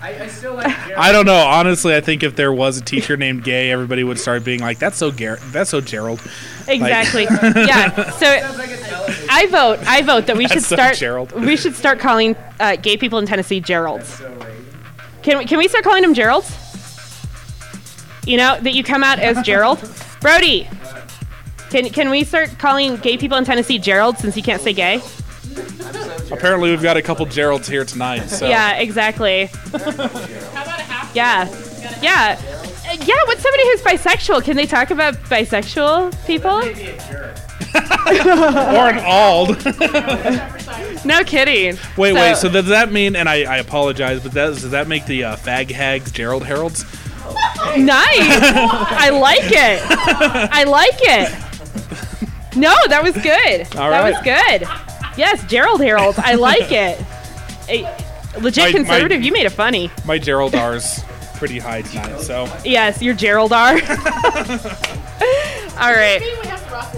I, 0.00 0.22
I 0.22 0.26
still 0.28 0.54
like 0.54 0.66
Gerald. 0.66 0.92
I 0.96 1.10
don't 1.12 1.26
know. 1.26 1.34
Honestly, 1.36 1.94
I 1.94 2.00
think 2.00 2.22
if 2.22 2.36
there 2.36 2.52
was 2.52 2.78
a 2.78 2.82
teacher 2.82 3.16
named 3.16 3.42
Gay, 3.42 3.70
everybody 3.72 4.04
would 4.04 4.18
start 4.18 4.44
being 4.44 4.60
like, 4.60 4.78
"That's 4.78 4.96
so 4.96 5.10
Gar- 5.10 5.38
That's 5.50 5.70
so 5.70 5.80
Gerald." 5.80 6.20
Like- 6.66 6.76
Exactly. 6.80 7.24
yeah. 7.66 8.10
So 8.12 8.26
I 9.28 9.46
vote. 9.50 9.80
I 9.86 10.02
vote 10.02 10.26
that 10.26 10.36
we 10.36 10.44
That's 10.46 10.54
should 10.54 10.62
so 10.62 10.76
start. 10.76 10.96
Gerald. 10.96 11.32
We 11.32 11.56
should 11.56 11.74
start 11.74 11.98
calling 11.98 12.36
uh, 12.60 12.76
gay 12.76 12.96
people 12.96 13.18
in 13.18 13.26
Tennessee 13.26 13.60
Geralds. 13.60 14.20
Can 15.22 15.38
we, 15.38 15.44
can 15.46 15.58
we 15.58 15.66
start 15.66 15.82
calling 15.84 16.02
them 16.02 16.14
Geralds? 16.14 16.54
You 18.26 18.36
know 18.36 18.58
that 18.60 18.74
you 18.74 18.84
come 18.84 19.02
out 19.02 19.18
as 19.18 19.44
Gerald, 19.44 19.80
Brody. 20.20 20.68
Can 21.70 21.88
can 21.90 22.08
we 22.10 22.22
start 22.24 22.56
calling 22.58 22.96
gay 22.98 23.16
people 23.18 23.36
in 23.36 23.44
Tennessee 23.44 23.78
Gerald 23.78 24.18
since 24.18 24.36
you 24.36 24.42
can't 24.42 24.62
say 24.62 24.72
gay? 24.72 25.00
Apparently, 26.30 26.70
we've 26.70 26.82
got 26.82 26.96
a 26.96 27.02
couple 27.02 27.26
Geralds 27.26 27.68
here 27.68 27.84
tonight. 27.84 28.26
So 28.28 28.48
Yeah, 28.48 28.76
exactly. 28.76 29.50
Yeah, 31.14 31.48
yeah, 32.02 32.38
yeah. 33.04 33.14
What's 33.26 33.42
somebody 33.42 33.64
who's 33.64 33.82
bisexual? 33.82 34.44
Can 34.44 34.56
they 34.56 34.66
talk 34.66 34.90
about 34.90 35.14
bisexual 35.14 36.26
people? 36.26 36.62
or 37.74 38.88
an 38.88 38.98
ald. 39.04 39.64
no 41.04 41.22
kidding. 41.24 41.78
wait, 41.96 42.12
wait. 42.14 42.36
So 42.36 42.48
does 42.48 42.66
that 42.66 42.92
mean? 42.92 43.16
And 43.16 43.28
I, 43.28 43.42
I 43.42 43.56
apologize, 43.58 44.22
but 44.22 44.32
that, 44.32 44.46
does 44.48 44.70
that 44.70 44.88
make 44.88 45.06
the 45.06 45.24
uh, 45.24 45.36
fag 45.36 45.70
hags 45.70 46.10
Gerald 46.12 46.44
Heralds? 46.44 46.84
Nice. 47.76 48.06
I 48.08 49.10
like 49.10 49.44
it. 49.44 49.82
I 50.52 50.64
like 50.64 50.98
it. 51.00 52.56
No, 52.56 52.74
that 52.88 53.02
was 53.02 53.14
good. 53.14 53.76
All 53.76 53.90
that 53.90 54.02
right. 54.02 54.12
was 54.12 54.22
good. 54.22 54.66
Yes, 55.18 55.44
Gerald 55.46 55.80
Harold. 55.82 56.14
I 56.18 56.34
like 56.36 56.70
it. 56.72 56.98
A 57.68 57.82
legit 58.40 58.64
My- 58.64 58.72
conservative. 58.72 59.20
my- 59.20 59.26
you 59.26 59.32
made 59.32 59.44
it 59.46 59.50
funny. 59.50 59.90
My 60.06 60.16
Gerald 60.18 60.54
R's 60.54 61.02
pretty 61.34 61.58
high 61.58 61.82
tonight. 61.82 62.20
So 62.20 62.46
Yes, 62.64 63.02
you're 63.02 63.14
Gerald 63.14 63.52
R. 63.52 63.72
All 65.78 65.92
right. 65.92 66.20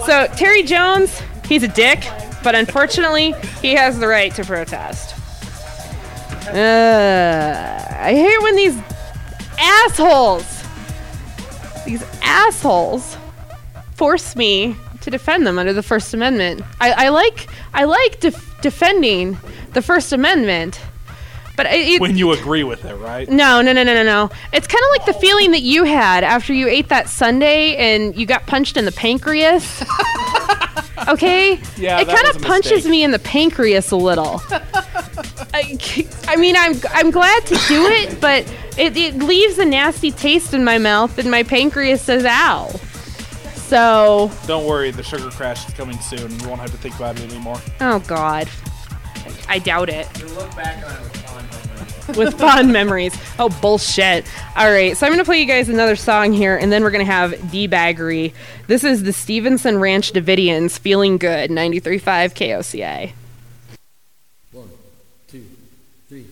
So 0.06 0.26
Terry 0.36 0.62
Jones, 0.62 1.20
he's 1.46 1.62
a 1.62 1.68
dick, 1.68 2.04
but 2.42 2.54
unfortunately, 2.54 3.32
he 3.60 3.74
has 3.74 3.98
the 3.98 4.06
right 4.06 4.34
to 4.34 4.44
protest. 4.44 5.14
Uh, 6.48 7.84
I 8.00 8.14
hate 8.14 8.42
when 8.42 8.56
these 8.56 8.76
assholes, 9.58 10.62
these 11.84 12.02
assholes, 12.22 13.16
force 13.94 14.34
me 14.36 14.74
to 15.02 15.10
defend 15.10 15.46
them 15.46 15.58
under 15.58 15.72
the 15.72 15.82
First 15.82 16.12
Amendment. 16.14 16.62
I, 16.80 17.06
I 17.06 17.08
like, 17.08 17.48
I 17.74 17.84
like 17.84 18.20
def- 18.20 18.60
defending 18.60 19.38
the 19.72 19.82
First 19.82 20.12
Amendment, 20.12 20.80
but 21.56 21.66
it, 21.66 21.88
it, 21.88 22.00
when 22.00 22.16
you 22.16 22.32
agree 22.32 22.64
with 22.64 22.84
it, 22.84 22.94
right? 22.96 23.28
no, 23.28 23.60
no, 23.62 23.72
no, 23.72 23.82
no, 23.82 23.94
no, 23.94 24.02
no. 24.02 24.30
It's 24.52 24.66
kind 24.66 24.82
of 24.82 24.90
like 24.98 25.06
the 25.14 25.20
feeling 25.20 25.50
that 25.52 25.62
you 25.62 25.84
had 25.84 26.24
after 26.24 26.52
you 26.52 26.68
ate 26.68 26.88
that 26.88 27.08
Sunday 27.08 27.76
and 27.76 28.16
you 28.16 28.26
got 28.26 28.46
punched 28.46 28.76
in 28.76 28.84
the 28.84 28.92
pancreas. 28.92 29.82
okay? 31.08 31.60
Yeah, 31.76 32.00
It 32.00 32.08
kind 32.08 32.26
of 32.34 32.40
punches 32.42 32.72
mistake. 32.72 32.90
me 32.90 33.04
in 33.04 33.10
the 33.10 33.18
pancreas 33.18 33.90
a 33.90 33.96
little. 33.96 34.40
I, 35.52 35.76
I 36.28 36.36
mean, 36.36 36.54
I'm 36.56 36.74
I'm 36.92 37.10
glad 37.10 37.44
to 37.46 37.54
do 37.68 37.86
it, 37.86 38.20
but 38.20 38.42
it, 38.78 38.96
it 38.96 39.16
leaves 39.16 39.58
a 39.58 39.64
nasty 39.64 40.10
taste 40.12 40.54
in 40.54 40.62
my 40.64 40.78
mouth, 40.78 41.18
and 41.18 41.30
my 41.30 41.42
pancreas 41.42 42.02
says 42.02 42.24
"ow." 42.26 42.70
So, 43.70 44.32
Don't 44.48 44.66
worry, 44.66 44.90
the 44.90 45.04
sugar 45.04 45.30
crash 45.30 45.68
is 45.68 45.74
coming 45.74 45.96
soon. 46.00 46.28
You 46.40 46.48
won't 46.48 46.60
have 46.60 46.72
to 46.72 46.76
think 46.78 46.96
about 46.96 47.20
it 47.20 47.30
anymore. 47.30 47.60
oh 47.80 48.00
God, 48.00 48.48
I 49.48 49.60
doubt 49.60 49.88
it. 49.88 50.08
You 50.18 50.26
look 50.34 50.52
back 50.56 50.84
on 50.84 50.92
it 50.92 51.02
with 51.02 51.14
fond 51.22 51.46
memories. 51.52 52.16
with 52.16 52.34
fond 52.40 52.72
memories. 52.72 53.14
Oh 53.38 53.48
bullshit! 53.60 54.26
All 54.56 54.68
right, 54.72 54.96
so 54.96 55.06
I'm 55.06 55.12
gonna 55.12 55.24
play 55.24 55.38
you 55.40 55.46
guys 55.46 55.68
another 55.68 55.94
song 55.94 56.32
here, 56.32 56.56
and 56.56 56.72
then 56.72 56.82
we're 56.82 56.90
gonna 56.90 57.04
have 57.04 57.30
debaggery. 57.30 58.32
This 58.66 58.82
is 58.82 59.04
the 59.04 59.12
Stevenson 59.12 59.78
Ranch 59.78 60.12
Davidians, 60.12 60.76
"Feeling 60.76 61.16
Good," 61.16 61.52
93.5 61.52 62.34
KOCA. 62.34 63.12
One, 64.50 64.68
two, 65.30 65.44
three. 66.08 66.26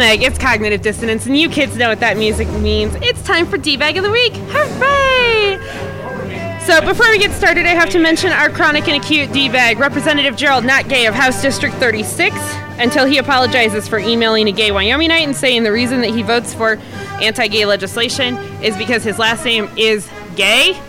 Meg, 0.00 0.22
it's 0.22 0.38
Cognitive 0.38 0.80
Dissonance, 0.80 1.26
and 1.26 1.36
you 1.36 1.50
kids 1.50 1.76
know 1.76 1.90
what 1.90 2.00
that 2.00 2.16
music 2.16 2.48
means. 2.52 2.94
It's 3.02 3.22
time 3.22 3.44
for 3.44 3.58
D-Bag 3.58 3.98
of 3.98 4.02
the 4.02 4.10
Week. 4.10 4.32
Hooray! 4.48 5.58
So 6.64 6.80
before 6.80 7.10
we 7.10 7.18
get 7.18 7.32
started, 7.32 7.66
I 7.66 7.74
have 7.74 7.90
to 7.90 7.98
mention 7.98 8.32
our 8.32 8.48
chronic 8.48 8.88
and 8.88 8.96
acute 8.96 9.30
D-Bag, 9.30 9.78
Representative 9.78 10.36
Gerald 10.36 10.64
Not 10.64 10.88
Gay 10.88 11.04
of 11.04 11.12
House 11.12 11.42
District 11.42 11.74
36, 11.74 12.34
until 12.78 13.04
he 13.04 13.18
apologizes 13.18 13.88
for 13.88 13.98
emailing 13.98 14.48
a 14.48 14.52
gay 14.52 14.70
Wyomingite 14.70 15.20
and 15.22 15.36
saying 15.36 15.64
the 15.64 15.72
reason 15.72 16.00
that 16.00 16.14
he 16.14 16.22
votes 16.22 16.54
for 16.54 16.78
anti-gay 17.20 17.66
legislation 17.66 18.38
is 18.62 18.74
because 18.78 19.04
his 19.04 19.18
last 19.18 19.44
name 19.44 19.68
is 19.76 20.08
gay. 20.34 20.80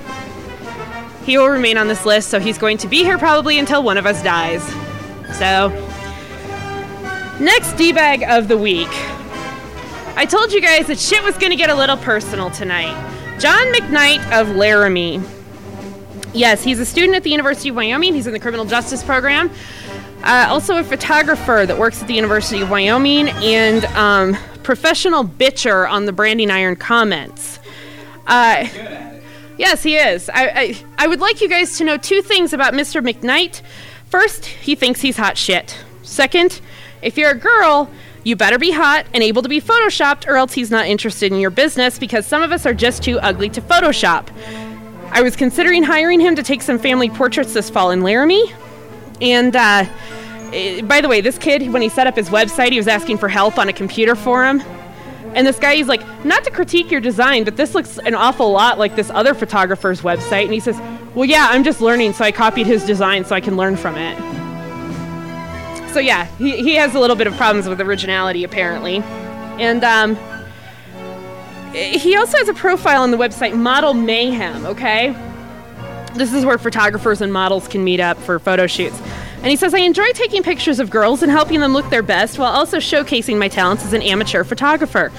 He 1.26 1.38
will 1.38 1.50
remain 1.50 1.78
on 1.78 1.90
this 1.90 2.06
list, 2.06 2.30
so 2.30 2.40
he's 2.40 2.58
going 2.58 2.78
to 2.78 2.88
be 2.88 3.04
here 3.04 3.18
probably 3.18 3.60
until 3.60 3.84
one 3.84 3.98
of 3.98 4.06
us 4.06 4.24
dies. 4.24 4.64
So, 5.38 5.68
next 7.42 7.74
D-Bag 7.74 8.24
of 8.24 8.48
the 8.48 8.58
week. 8.58 8.88
I 10.22 10.26
told 10.26 10.54
you 10.54 10.62
guys 10.62 10.86
that 10.86 11.00
shit 11.00 11.24
was 11.24 11.36
going 11.40 11.50
to 11.50 11.56
get 11.56 11.72
a 11.72 11.74
little 11.74 11.98
personal 11.98 12.52
tonight. 12.52 12.94
John 13.40 13.66
McKnight 13.74 14.40
of 14.40 14.56
Laramie. 14.56 15.20
Yes, 16.32 16.64
he's 16.64 16.80
a 16.80 16.86
student 16.86 17.16
at 17.16 17.24
the 17.24 17.32
University 17.32 17.70
of 17.70 17.76
Wyoming. 17.76 18.14
He's 18.14 18.28
in 18.28 18.34
the 18.34 18.40
criminal 18.40 18.66
justice 18.66 19.04
program. 19.04 19.50
Uh, 20.22 20.46
also, 20.48 20.78
a 20.78 20.84
photographer 20.84 21.66
that 21.66 21.76
works 21.76 22.04
at 22.04 22.08
the 22.08 22.14
University 22.14 22.62
of 22.62 22.70
Wyoming 22.70 23.30
and 23.30 23.84
um, 23.96 24.38
professional 24.62 25.24
bitcher 25.24 25.90
on 25.90 26.06
the 26.06 26.14
Branding 26.14 26.52
Iron 26.52 26.76
comments. 26.76 27.58
Uh, 28.28 28.68
yes, 29.58 29.82
he 29.82 29.96
is. 29.96 30.30
I, 30.30 30.50
I, 30.50 30.86
I 31.00 31.08
would 31.08 31.20
like 31.20 31.42
you 31.42 31.50
guys 31.50 31.80
to 31.80 31.84
know 31.84 31.98
two 31.98 32.22
things 32.22 32.54
about 32.54 32.76
Mr. 32.76 33.04
McKnight. 33.04 33.64
First, 34.06 34.46
he 34.46 34.76
thinks 34.76 35.02
he's 35.02 35.18
hot 35.18 35.36
shit. 35.36 35.76
Second, 36.04 36.62
if 37.02 37.18
you're 37.18 37.32
a 37.32 37.40
girl, 37.40 37.90
you 38.24 38.36
better 38.36 38.60
be 38.60 38.72
hot 38.72 39.06
and 39.14 39.24
able 39.24 39.42
to 39.42 39.50
be 39.50 39.60
photoshopped, 39.60 40.28
or 40.28 40.38
else 40.38 40.54
he's 40.54 40.70
not 40.70 40.86
interested 40.86 41.32
in 41.32 41.40
your 41.40 41.50
business 41.50 41.98
because 41.98 42.26
some 42.26 42.42
of 42.42 42.52
us 42.52 42.66
are 42.66 42.74
just 42.74 43.04
too 43.04 43.20
ugly 43.20 43.50
to 43.50 43.62
Photoshop. 43.62 44.28
I 45.12 45.22
was 45.22 45.36
considering 45.36 45.84
hiring 45.84 46.20
him 46.20 46.36
to 46.36 46.44
take 46.44 46.62
some 46.62 46.80
family 46.80 47.10
portraits 47.10 47.54
this 47.54 47.70
fall 47.70 47.92
in 47.92 48.02
Laramie. 48.02 48.54
And, 49.20 49.56
uh, 49.56 49.86
eh, 50.54 50.82
by 50.82 51.02
the 51.02 51.08
way, 51.08 51.22
this 51.22 51.38
kid, 51.38 51.72
when 51.74 51.82
he 51.82 51.90
set 51.90 52.08
up 52.08 52.16
his 52.16 52.30
website, 52.30 52.72
he 52.72 52.78
was 52.78 52.88
asking 52.88 53.18
for 53.18 53.28
help 53.28 53.58
on 53.58 53.68
a 53.68 53.74
computer 53.74 54.16
for 54.16 54.46
him. 54.46 54.62
And 55.34 55.48
this 55.48 55.60
guy, 55.60 55.76
he's 55.76 55.88
like, 55.88 56.02
not 56.26 56.44
to 56.44 56.52
critique 56.52 56.92
your 56.92 57.02
design, 57.02 57.44
but 57.44 57.58
this 57.58 57.74
looks 57.74 57.98
an 58.00 58.16
awful 58.16 58.52
lot 58.52 58.78
like 58.78 58.96
this 58.96 59.10
other 59.10 59.34
photographer's 59.34 60.02
website. 60.02 60.44
And 60.44 60.54
he 60.54 60.60
says, 60.60 60.80
well, 61.16 61.26
yeah, 61.26 61.48
I'm 61.50 61.64
just 61.64 61.82
learning, 61.82 62.14
so 62.14 62.24
I 62.24 62.32
copied 62.32 62.68
his 62.68 62.86
design 62.86 63.26
so 63.26 63.36
I 63.36 63.42
can 63.42 63.58
learn 63.58 63.76
from 63.76 63.96
it. 63.96 64.41
So, 65.94 66.00
yeah, 66.00 66.26
he, 66.38 66.64
he 66.64 66.76
has 66.76 66.96
a 66.96 67.00
little 67.00 67.16
bit 67.16 67.28
of 67.28 67.36
problems 67.36 67.68
with 67.68 67.82
originality, 67.82 68.44
apparently. 68.44 68.98
And, 69.60 69.84
um, 69.84 70.18
he 71.74 72.18
also 72.18 72.38
has 72.38 72.50
a 72.50 72.54
profile 72.54 73.02
on 73.02 73.12
the 73.12 73.18
website 73.18 73.56
Model 73.56 73.94
Mayhem, 73.94 74.66
okay? 74.66 75.16
This 76.16 76.34
is 76.34 76.46
where 76.46 76.58
photographers 76.58 77.22
and 77.22 77.32
models 77.32 77.68
can 77.68 77.84
meet 77.84 78.02
up 78.02 78.18
for 78.18 78.40
photo 78.40 78.68
shoots. 78.68 79.00
And 79.38 79.48
he 79.48 79.56
says, 79.56 79.74
I 79.74 79.80
enjoy 79.80 80.12
taking 80.12 80.44
pictures 80.44 80.80
of 80.80 80.90
girls 80.90 81.24
and 81.24 81.32
helping 81.32 81.62
them 81.62 81.74
look 81.74 81.90
their 81.90 82.04
best 82.04 82.38
while 82.38 82.52
also 82.52 82.78
showcasing 82.78 83.38
my 83.38 83.48
talents 83.48 83.86
as 83.86 83.94
an 83.94 84.02
amateur 84.02 84.44
photographer. 84.44 85.12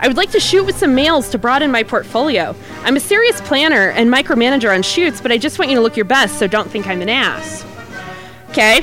I 0.00 0.08
would 0.08 0.16
like 0.16 0.30
to 0.30 0.40
shoot 0.40 0.64
with 0.64 0.78
some 0.78 0.94
males 0.94 1.28
to 1.30 1.38
broaden 1.38 1.70
my 1.70 1.82
portfolio. 1.82 2.54
I'm 2.82 2.96
a 2.96 3.00
serious 3.00 3.40
planner 3.42 3.90
and 3.90 4.10
micromanager 4.10 4.74
on 4.74 4.82
shoots, 4.82 5.20
but 5.20 5.30
I 5.30 5.38
just 5.38 5.58
want 5.58 5.70
you 5.70 5.76
to 5.76 5.82
look 5.82 5.96
your 5.96 6.06
best, 6.06 6.38
so 6.38 6.46
don't 6.46 6.70
think 6.70 6.86
I'm 6.86 7.02
an 7.02 7.08
ass. 7.08 7.64
Okay? 8.50 8.80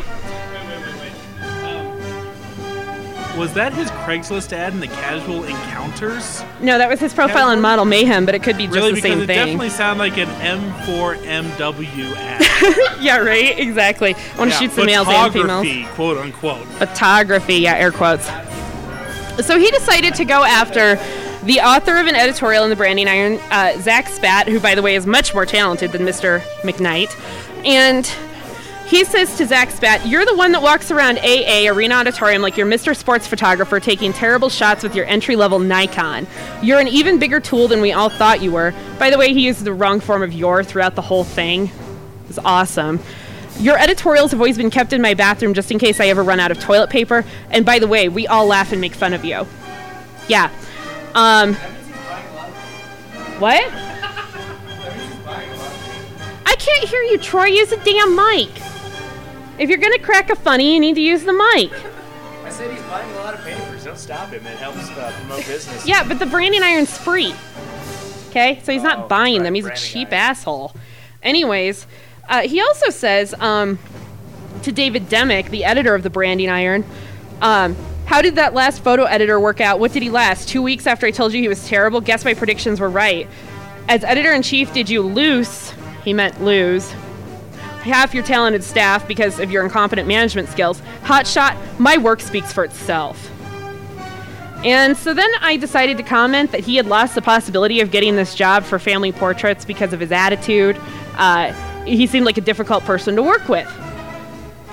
Was 3.37 3.53
that 3.55 3.73
his 3.73 3.89
Craigslist 3.91 4.53
ad 4.53 4.73
in 4.73 4.79
the 4.79 4.87
casual 4.87 5.43
encounters? 5.43 6.41
No, 6.61 6.77
that 6.77 6.87
was 6.89 6.99
his 7.01 7.13
profile 7.13 7.49
on 7.49 7.59
Model 7.59 7.83
Mayhem, 7.83 8.25
but 8.25 8.33
it 8.33 8.41
could 8.43 8.55
be 8.57 8.63
just 8.65 8.75
really, 8.75 8.93
the 8.93 9.01
same 9.01 9.19
it 9.21 9.27
thing. 9.27 9.37
definitely 9.37 9.69
sounded 9.69 9.99
like 9.99 10.17
an 10.17 10.29
M4MW 10.29 12.15
ad. 12.15 12.41
yeah, 13.01 13.17
right? 13.17 13.57
Exactly. 13.59 14.15
I 14.15 14.37
want 14.37 14.51
to 14.51 14.55
Yeah, 14.55 14.59
shoot 14.61 14.71
some 14.71 14.85
males 14.85 15.07
and 15.09 15.33
females. 15.33 15.65
photography, 15.65 15.85
quote 15.95 16.17
unquote. 16.17 16.65
photography, 16.77 17.55
yeah, 17.55 17.75
air 17.75 17.91
quotes. 17.91 18.25
So 19.45 19.59
he 19.59 19.69
decided 19.71 20.15
to 20.15 20.23
go 20.25 20.43
after 20.43 20.95
the 21.43 21.59
author 21.59 21.97
of 21.97 22.07
an 22.07 22.15
editorial 22.15 22.63
in 22.63 22.69
the 22.69 22.75
Branding 22.77 23.07
Iron, 23.09 23.33
uh, 23.51 23.77
Zach 23.79 24.07
Spat, 24.07 24.47
who, 24.47 24.59
by 24.61 24.75
the 24.75 24.81
way, 24.81 24.95
is 24.95 25.05
much 25.05 25.33
more 25.33 25.45
talented 25.45 25.91
than 25.91 26.03
Mr. 26.03 26.39
McKnight. 26.61 27.13
And 27.65 28.09
he 28.87 29.03
says 29.03 29.35
to 29.37 29.47
Zach 29.47 29.71
Spat, 29.71 30.05
You're 30.05 30.25
the 30.25 30.35
one 30.35 30.51
that 30.51 30.61
walks 30.61 30.91
around 30.91 31.17
AA, 31.17 31.67
Arena 31.67 31.95
Auditorium, 31.95 32.43
like 32.43 32.55
you're 32.55 32.67
Mr. 32.67 32.95
Sports 32.95 33.25
Photographer, 33.25 33.79
taking 33.79 34.13
terrible 34.13 34.47
shots 34.49 34.83
with 34.83 34.93
your 34.95 35.05
entry 35.05 35.35
level 35.35 35.57
Nikon. 35.57 36.27
You're 36.61 36.79
an 36.79 36.87
even 36.87 37.17
bigger 37.17 37.39
tool 37.39 37.67
than 37.67 37.81
we 37.81 37.93
all 37.93 38.09
thought 38.09 38.43
you 38.43 38.51
were. 38.51 38.73
By 38.99 39.09
the 39.09 39.17
way, 39.17 39.33
he 39.33 39.43
used 39.43 39.63
the 39.63 39.73
wrong 39.73 39.99
form 39.99 40.21
of 40.21 40.33
your 40.33 40.63
throughout 40.63 40.93
the 40.93 41.01
whole 41.01 41.23
thing. 41.23 41.65
It 41.65 42.27
was 42.27 42.39
awesome. 42.39 42.99
Your 43.59 43.77
editorials 43.79 44.31
have 44.31 44.39
always 44.39 44.57
been 44.57 44.69
kept 44.69 44.93
in 44.93 45.01
my 45.01 45.15
bathroom 45.15 45.55
just 45.55 45.71
in 45.71 45.79
case 45.79 45.99
I 45.99 46.07
ever 46.07 46.21
run 46.21 46.39
out 46.39 46.51
of 46.51 46.59
toilet 46.59 46.91
paper. 46.91 47.25
And 47.49 47.65
by 47.65 47.79
the 47.79 47.87
way, 47.87 48.07
we 48.07 48.27
all 48.27 48.45
laugh 48.45 48.71
and 48.71 48.81
make 48.81 48.93
fun 48.93 49.13
of 49.13 49.25
you. 49.25 49.47
Yeah. 50.27 50.51
Um. 51.15 51.55
What? 53.39 53.63
I 56.45 56.55
can't 56.59 56.87
hear 56.87 57.01
you, 57.01 57.17
Troy. 57.17 57.45
Use 57.45 57.71
a 57.71 57.77
damn 57.83 58.15
mic. 58.15 58.49
If 59.57 59.69
you're 59.69 59.77
gonna 59.77 59.99
crack 59.99 60.29
a 60.29 60.35
funny, 60.35 60.73
you 60.73 60.79
need 60.79 60.95
to 60.95 61.01
use 61.01 61.23
the 61.23 61.33
mic. 61.33 61.71
I 62.43 62.49
said 62.49 62.71
he's 62.71 62.81
buying 62.83 63.09
a 63.13 63.15
lot 63.19 63.33
of 63.33 63.41
papers. 63.41 63.83
Don't 63.85 63.97
stop 63.97 64.29
him. 64.29 64.45
It 64.45 64.57
helps 64.57 64.89
uh, 64.91 65.11
promote 65.19 65.45
business. 65.47 65.87
Yeah, 65.87 66.07
but 66.07 66.19
the 66.19 66.25
branding 66.25 66.61
iron's 66.61 66.95
free. 66.97 67.33
Okay, 68.29 68.59
so 68.63 68.71
he's 68.71 68.83
not 68.83 69.05
Oh, 69.05 69.07
buying 69.07 69.37
right, 69.37 69.43
them. 69.45 69.53
He's 69.55 69.65
a 69.65 69.75
cheap 69.75 70.11
asshole. 70.11 70.73
Anyways, 71.23 71.87
uh, 72.29 72.41
he 72.41 72.61
also 72.61 72.89
says 72.89 73.33
um, 73.39 73.79
to 74.63 74.71
David 74.71 75.09
Demick, 75.09 75.49
the 75.49 75.63
editor 75.63 75.95
of 75.95 76.03
the 76.03 76.09
Branding 76.09 76.49
Iron, 76.49 76.85
um, 77.41 77.75
how 78.05 78.21
did 78.21 78.35
that 78.35 78.53
last 78.53 78.83
photo 78.83 79.05
editor 79.05 79.39
work 79.39 79.61
out? 79.61 79.79
What 79.79 79.91
did 79.93 80.03
he 80.03 80.09
last? 80.11 80.47
Two 80.49 80.61
weeks 80.61 80.85
after 80.85 81.07
I 81.07 81.11
told 81.11 81.33
you 81.33 81.41
he 81.41 81.47
was 81.47 81.67
terrible? 81.67 82.01
Guess 82.01 82.25
my 82.25 82.33
predictions 82.35 82.79
were 82.79 82.89
right. 82.89 83.27
As 83.87 84.03
editor 84.03 84.33
in 84.33 84.41
chief, 84.43 84.71
did 84.73 84.89
you 84.89 85.01
lose? 85.01 85.71
He 86.03 86.13
meant 86.13 86.43
lose. 86.43 86.93
Half 87.85 88.15
your 88.15 88.23
talented 88.23 88.63
staff 88.63 89.07
because 89.07 89.39
of 89.39 89.51
your 89.51 89.63
incompetent 89.63 90.07
management 90.07 90.49
skills. 90.49 90.81
Hotshot, 91.03 91.79
my 91.79 91.97
work 91.97 92.19
speaks 92.19 92.51
for 92.51 92.63
itself. 92.63 93.31
And 94.63 94.97
so 94.97 95.13
then 95.13 95.29
I 95.41 95.57
decided 95.57 95.97
to 95.97 96.03
comment 96.03 96.51
that 96.51 96.61
he 96.61 96.75
had 96.75 96.87
lost 96.87 97.13
the 97.13 97.21
possibility 97.21 97.81
of 97.81 97.91
getting 97.91 98.15
this 98.15 98.33
job 98.33 98.63
for 98.63 98.79
family 98.79 99.11
portraits 99.11 99.63
because 99.63 99.93
of 99.93 99.99
his 99.99 100.11
attitude. 100.11 100.81
Uh, 101.13 101.53
he 101.85 102.07
seemed 102.07 102.25
like 102.25 102.39
a 102.39 102.41
difficult 102.41 102.83
person 102.85 103.15
to 103.15 103.21
work 103.21 103.47
with. 103.47 103.71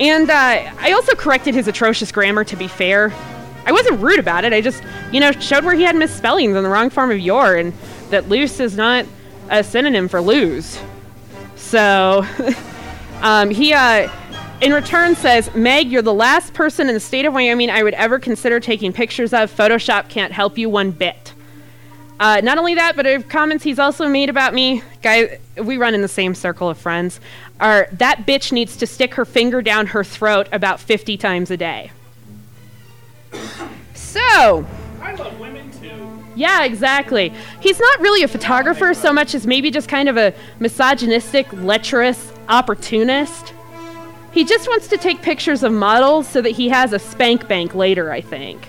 And 0.01 0.31
uh, 0.31 0.73
I 0.79 0.93
also 0.93 1.15
corrected 1.15 1.55
his 1.55 1.69
atrocious 1.69 2.11
grammar, 2.11 2.45
to 2.45 2.57
be 2.57 2.67
fair. 2.67 3.13
I 3.67 3.73
wasn't 3.73 4.01
rude 4.01 4.19
about 4.19 4.47
it. 4.47 4.55
I 4.55 4.63
just, 4.63 4.83
you 5.13 5.21
know, 5.21 5.33
showed 5.33 5.65
where 5.65 5.75
he 5.75 5.83
had 5.83 5.95
misspellings 5.95 6.57
in 6.57 6.63
the 6.63 6.71
wrong 6.71 6.89
form 6.89 7.11
of 7.11 7.21
your 7.21 7.57
and 7.57 7.75
that 8.09 8.31
loose 8.31 8.61
is 8.61 8.77
not 8.77 9.05
a 9.51 9.63
synonym 9.63 10.09
for 10.09 10.23
lose. 10.23 10.81
So 11.57 12.25
um, 13.23 13.51
he, 13.51 13.73
uh, 13.73 14.11
in 14.61 14.73
return, 14.73 15.15
says, 15.15 15.53
Meg, 15.55 15.91
you're 15.91 16.03
the 16.03 16.13
last 16.15 16.55
person 16.55 16.89
in 16.89 16.95
the 16.95 17.01
state 17.01 17.25
of 17.25 17.33
Wyoming 17.33 17.71
I 17.71 17.83
would 17.83 17.95
ever 17.95 18.19
consider 18.19 18.61
taking 18.61 18.93
pictures 18.93 19.33
of. 19.33 19.55
Photoshop 19.55 20.09
can't 20.09 20.33
help 20.33 20.59
you 20.59 20.69
one 20.69 20.91
bit. 20.91 21.33
Uh, 22.21 22.41
not 22.41 22.59
only 22.59 22.75
that, 22.77 22.95
but 22.95 23.29
comments 23.29 23.65
he's 23.65 23.81
also 23.81 24.09
made 24.09 24.29
about 24.29 24.55
me, 24.55 24.83
guys, 25.03 25.39
we 25.57 25.77
run 25.77 25.95
in 25.95 26.03
the 26.03 26.09
same 26.09 26.35
circle 26.35 26.69
of 26.69 26.79
friends, 26.79 27.19
are 27.59 27.89
that 27.93 28.27
bitch 28.27 28.53
needs 28.53 28.77
to 28.77 28.87
stick 28.87 29.15
her 29.15 29.25
finger 29.25 29.63
down 29.63 29.87
her 29.89 30.05
throat 30.05 30.49
about 30.53 30.79
50 30.79 31.17
times 31.17 31.51
a 31.51 31.57
day. 31.57 31.91
So, 33.95 34.65
I 35.01 35.15
love 35.15 35.41
women 35.41 35.71
too. 35.73 36.25
yeah, 36.37 36.65
exactly. 36.65 37.33
He's 37.61 37.81
not 37.81 38.01
really 38.01 38.23
a 38.23 38.29
photographer 38.29 38.95
so 38.95 39.13
much 39.13 39.35
as 39.35 39.47
maybe 39.47 39.71
just 39.71 39.89
kind 39.89 40.09
of 40.09 40.17
a 40.17 40.35
misogynistic, 40.61 41.53
lecherous 41.53 42.32
opportunist. 42.53 43.53
He 44.33 44.45
just 44.45 44.69
wants 44.69 44.89
to 44.89 44.97
take 44.97 45.21
pictures 45.23 45.63
of 45.63 45.73
models 45.73 46.29
so 46.29 46.41
that 46.43 46.51
he 46.51 46.69
has 46.69 46.93
a 46.93 46.99
spank 46.99 47.49
bank 47.49 47.75
later, 47.75 48.13
I 48.13 48.21
think. 48.21 48.69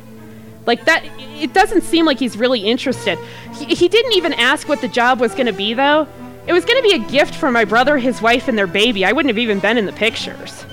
Like 0.65 0.85
that, 0.85 1.03
it 1.19 1.53
doesn't 1.53 1.81
seem 1.81 2.05
like 2.05 2.19
he's 2.19 2.37
really 2.37 2.61
interested. 2.61 3.19
He, 3.55 3.75
he 3.75 3.87
didn't 3.87 4.13
even 4.13 4.33
ask 4.33 4.67
what 4.67 4.81
the 4.81 4.87
job 4.87 5.19
was 5.19 5.33
going 5.33 5.47
to 5.47 5.53
be, 5.53 5.73
though. 5.73 6.07
It 6.47 6.53
was 6.53 6.65
going 6.65 6.81
to 6.81 6.89
be 6.89 6.95
a 6.95 7.09
gift 7.09 7.35
for 7.35 7.51
my 7.51 7.65
brother, 7.65 7.97
his 7.97 8.21
wife, 8.21 8.47
and 8.47 8.57
their 8.57 8.67
baby. 8.67 9.05
I 9.05 9.11
wouldn't 9.11 9.29
have 9.29 9.37
even 9.39 9.59
been 9.59 9.77
in 9.77 9.85
the 9.85 9.93
pictures. 9.93 10.65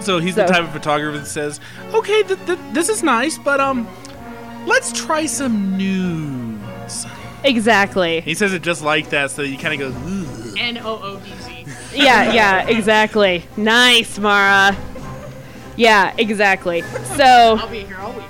So 0.00 0.18
he's 0.18 0.34
the 0.34 0.46
type 0.46 0.64
of 0.64 0.72
photographer 0.72 1.18
that 1.18 1.26
says, 1.26 1.60
"Okay, 1.92 2.22
th- 2.22 2.38
th- 2.46 2.58
this 2.72 2.88
is 2.88 3.02
nice, 3.02 3.36
but 3.36 3.60
um, 3.60 3.86
let's 4.66 4.92
try 4.92 5.26
some 5.26 5.76
nudes." 5.76 7.06
Exactly. 7.44 8.20
He 8.20 8.34
says 8.34 8.52
it 8.52 8.62
just 8.62 8.82
like 8.82 9.10
that, 9.10 9.30
so 9.30 9.42
you 9.42 9.58
kind 9.58 9.80
of 9.80 9.92
go, 9.92 9.98
Ugh. 9.98 10.56
N 10.58 10.78
O 10.78 11.00
O 11.02 11.20
D 11.20 11.30
Z. 11.30 11.39
yeah, 11.94 12.32
yeah, 12.32 12.68
exactly. 12.68 13.44
Nice, 13.56 14.18
Mara. 14.18 14.76
Yeah, 15.76 16.14
exactly. 16.18 16.82
So, 17.16 17.56
I'll 17.58 17.68
be 17.68 17.84
here 17.84 17.98
all 17.98 18.12
week. 18.12 18.24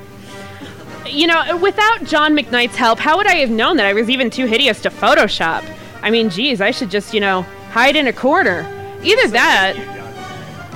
you 1.12 1.26
know, 1.26 1.56
without 1.56 2.04
John 2.04 2.36
McKnight's 2.36 2.76
help, 2.76 2.98
how 2.98 3.16
would 3.16 3.26
I 3.26 3.36
have 3.36 3.50
known 3.50 3.76
that 3.78 3.86
I 3.86 3.92
was 3.92 4.08
even 4.08 4.30
too 4.30 4.46
hideous 4.46 4.80
to 4.82 4.90
Photoshop? 4.90 5.64
I 6.02 6.10
mean, 6.10 6.30
geez, 6.30 6.60
I 6.60 6.70
should 6.70 6.90
just, 6.90 7.12
you 7.12 7.20
know, 7.20 7.42
hide 7.70 7.96
in 7.96 8.06
a 8.06 8.12
corner. 8.12 8.66
Either 9.02 9.28
that, 9.28 9.76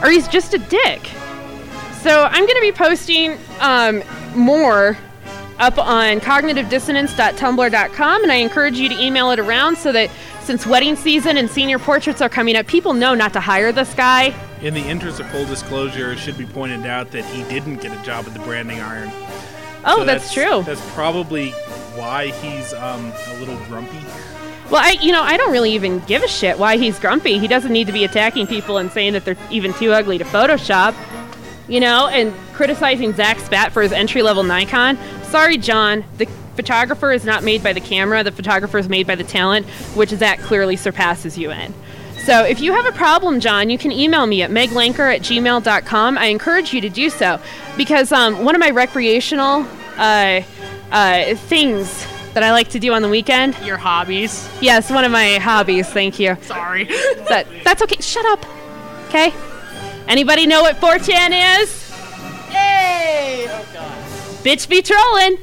or 0.02 0.10
he's 0.10 0.26
just 0.28 0.54
a 0.54 0.58
dick. 0.58 1.06
So 2.02 2.24
I'm 2.24 2.44
going 2.44 2.56
to 2.56 2.60
be 2.60 2.72
posting 2.72 3.38
um, 3.60 4.02
more 4.34 4.96
up 5.58 5.78
on 5.78 6.20
cognitive-dissonance.tumblr.com, 6.20 8.22
and 8.22 8.32
I 8.32 8.36
encourage 8.36 8.78
you 8.78 8.88
to 8.88 9.00
email 9.00 9.30
it 9.30 9.38
around 9.38 9.76
so 9.78 9.92
that 9.92 10.10
since 10.44 10.66
wedding 10.66 10.94
season 10.94 11.36
and 11.36 11.50
senior 11.50 11.78
portraits 11.78 12.20
are 12.20 12.28
coming 12.28 12.56
up, 12.56 12.66
people 12.66 12.92
know 12.92 13.14
not 13.14 13.32
to 13.32 13.40
hire 13.40 13.72
this 13.72 13.94
guy. 13.94 14.34
In 14.60 14.74
the 14.74 14.80
interest 14.80 15.20
of 15.20 15.28
full 15.30 15.46
disclosure, 15.46 16.12
it 16.12 16.18
should 16.18 16.36
be 16.38 16.46
pointed 16.46 16.86
out 16.86 17.10
that 17.12 17.24
he 17.24 17.42
didn't 17.44 17.76
get 17.76 17.98
a 17.98 18.02
job 18.04 18.26
at 18.26 18.34
the 18.34 18.40
branding 18.40 18.80
iron. 18.80 19.10
Oh, 19.84 19.98
So 19.98 20.04
that's 20.04 20.32
true. 20.32 20.62
That's 20.62 20.84
probably 20.92 21.50
why 21.96 22.28
he's 22.28 22.72
um, 22.74 23.12
a 23.28 23.38
little 23.38 23.56
grumpy. 23.66 23.98
Well, 24.70 24.82
I, 24.82 24.92
you 25.02 25.12
know, 25.12 25.22
I 25.22 25.36
don't 25.36 25.52
really 25.52 25.72
even 25.72 26.00
give 26.00 26.22
a 26.22 26.28
shit 26.28 26.58
why 26.58 26.78
he's 26.78 26.98
grumpy. 26.98 27.38
He 27.38 27.48
doesn't 27.48 27.72
need 27.72 27.86
to 27.86 27.92
be 27.92 28.04
attacking 28.04 28.46
people 28.46 28.78
and 28.78 28.90
saying 28.90 29.12
that 29.12 29.24
they're 29.24 29.36
even 29.50 29.74
too 29.74 29.92
ugly 29.92 30.18
to 30.18 30.24
Photoshop, 30.24 30.94
you 31.68 31.80
know, 31.80 32.08
and 32.08 32.32
criticizing 32.52 33.12
Zach 33.14 33.38
Spat 33.38 33.72
for 33.72 33.82
his 33.82 33.92
entry 33.92 34.22
level 34.22 34.42
Nikon. 34.42 34.98
Sorry, 35.24 35.56
John. 35.56 36.04
The 36.18 36.26
photographer 36.56 37.12
is 37.12 37.24
not 37.24 37.42
made 37.42 37.62
by 37.62 37.72
the 37.72 37.80
camera. 37.80 38.22
The 38.22 38.32
photographer 38.32 38.78
is 38.78 38.88
made 38.88 39.06
by 39.06 39.14
the 39.14 39.24
talent, 39.24 39.66
which 39.94 40.10
Zach 40.10 40.40
clearly 40.40 40.76
surpasses 40.76 41.36
you 41.36 41.50
in. 41.50 41.74
So 42.24 42.42
if 42.42 42.60
you 42.60 42.72
have 42.72 42.86
a 42.86 42.92
problem, 42.92 43.40
John, 43.40 43.68
you 43.68 43.76
can 43.76 43.92
email 43.92 44.26
me 44.26 44.42
at 44.42 44.50
meglanker 44.50 45.14
at 45.14 45.20
gmail.com. 45.20 46.16
I 46.16 46.26
encourage 46.26 46.72
you 46.72 46.80
to 46.80 46.88
do 46.88 47.10
so 47.10 47.38
because 47.76 48.12
um, 48.12 48.44
one 48.44 48.54
of 48.54 48.60
my 48.60 48.70
recreational 48.70 49.66
uh, 49.98 50.40
uh, 50.90 51.34
things 51.34 52.06
that 52.32 52.42
I 52.42 52.52
like 52.52 52.68
to 52.70 52.78
do 52.78 52.92
on 52.92 53.02
the 53.02 53.08
weekend. 53.08 53.56
Your 53.64 53.76
hobbies. 53.76 54.48
Yes, 54.60 54.90
one 54.90 55.04
of 55.04 55.12
my 55.12 55.38
hobbies. 55.38 55.88
Thank 55.88 56.18
you. 56.18 56.36
Sorry. 56.42 56.84
That, 57.28 57.46
that's 57.62 57.82
okay. 57.82 58.00
Shut 58.00 58.24
up. 58.26 58.44
Okay? 59.08 59.32
Anybody 60.08 60.46
know 60.46 60.62
what 60.62 60.76
4chan 60.76 61.60
is? 61.62 61.90
Hey! 62.50 63.46
Oh, 63.48 63.66
God. 63.72 63.98
Bitch 64.44 64.68
be 64.68 64.82
trolling. 64.82 65.38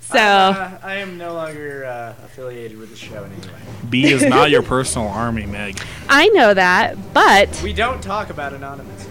So. 0.00 0.18
Uh, 0.18 0.78
I 0.82 0.94
am 0.96 1.18
no 1.18 1.34
longer 1.34 1.84
uh, 1.84 2.14
affiliated 2.24 2.78
with 2.78 2.90
the 2.90 2.96
show 2.96 3.24
in 3.24 3.32
any 3.32 3.46
way. 3.46 3.52
B 3.90 4.04
is 4.06 4.24
not 4.24 4.50
your 4.50 4.62
personal 4.62 5.08
army, 5.08 5.44
Meg. 5.46 5.78
I 6.08 6.28
know 6.28 6.54
that, 6.54 6.96
but 7.12 7.60
We 7.62 7.72
don't 7.74 8.02
talk 8.02 8.30
about 8.30 8.52
anonymous. 8.54 9.06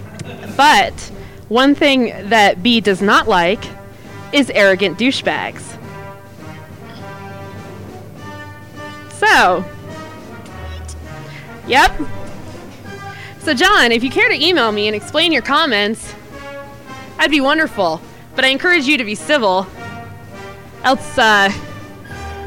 but 0.56 0.94
one 1.50 1.76
thing 1.76 2.30
that 2.30 2.64
B 2.64 2.82
does 2.82 3.02
not 3.02 3.28
like 3.28 3.64
is 4.34 4.50
arrogant 4.50 4.98
douchebags. 4.98 5.62
So, 9.14 9.64
yep. 11.68 11.92
So 13.48 13.54
John, 13.54 13.94
if 13.94 14.04
you 14.04 14.10
care 14.10 14.28
to 14.28 14.36
email 14.36 14.74
me 14.74 14.88
and 14.88 14.94
explain 14.94 15.32
your 15.32 15.42
comments, 15.42 16.14
I'd 17.18 17.32
be 17.32 17.40
wonderful. 17.40 18.02
But 18.36 18.44
I 18.44 18.50
encourage 18.50 18.84
you 18.88 18.98
to 18.98 19.06
be 19.06 19.16
civil. 19.16 19.66
Else, 20.84 21.18
uh, 21.18 21.50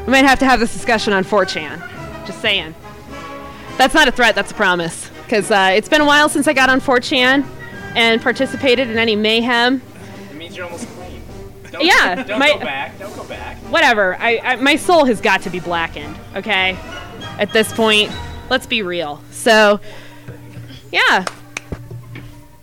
we 0.05 0.11
might 0.11 0.25
have 0.25 0.37
to 0.37 0.45
have 0.45 0.59
this 0.59 0.71
discussion 0.71 1.11
on 1.11 1.23
4chan. 1.23 2.27
Just 2.27 2.39
saying. 2.39 2.75
That's 3.79 3.95
not 3.95 4.09
a 4.09 4.11
threat, 4.11 4.35
that's 4.35 4.51
a 4.51 4.53
promise. 4.53 5.09
Because 5.23 5.49
uh, 5.49 5.71
it's 5.73 5.89
been 5.89 6.01
a 6.01 6.05
while 6.05 6.29
since 6.29 6.47
I 6.47 6.53
got 6.53 6.69
on 6.69 6.79
4chan 6.79 7.47
and 7.95 8.21
participated 8.21 8.87
in 8.87 8.99
any 8.99 9.15
mayhem. 9.15 9.81
It 10.29 10.35
means 10.35 10.55
you're 10.55 10.65
almost 10.65 10.87
clean. 10.89 11.23
Don't, 11.71 11.83
Yeah, 11.83 12.21
Don't 12.21 12.37
my- 12.37 12.49
go 12.49 12.59
back. 12.59 12.99
Don't 12.99 13.15
go 13.15 13.23
back. 13.23 13.57
Whatever. 13.71 14.17
I, 14.19 14.37
I 14.37 14.55
my 14.57 14.75
soul 14.75 15.05
has 15.05 15.19
got 15.19 15.41
to 15.41 15.49
be 15.49 15.59
blackened. 15.59 16.15
Okay. 16.35 16.77
At 17.39 17.51
this 17.53 17.73
point, 17.73 18.11
let's 18.51 18.67
be 18.67 18.83
real. 18.83 19.19
So, 19.31 19.79
yeah. 20.91 21.25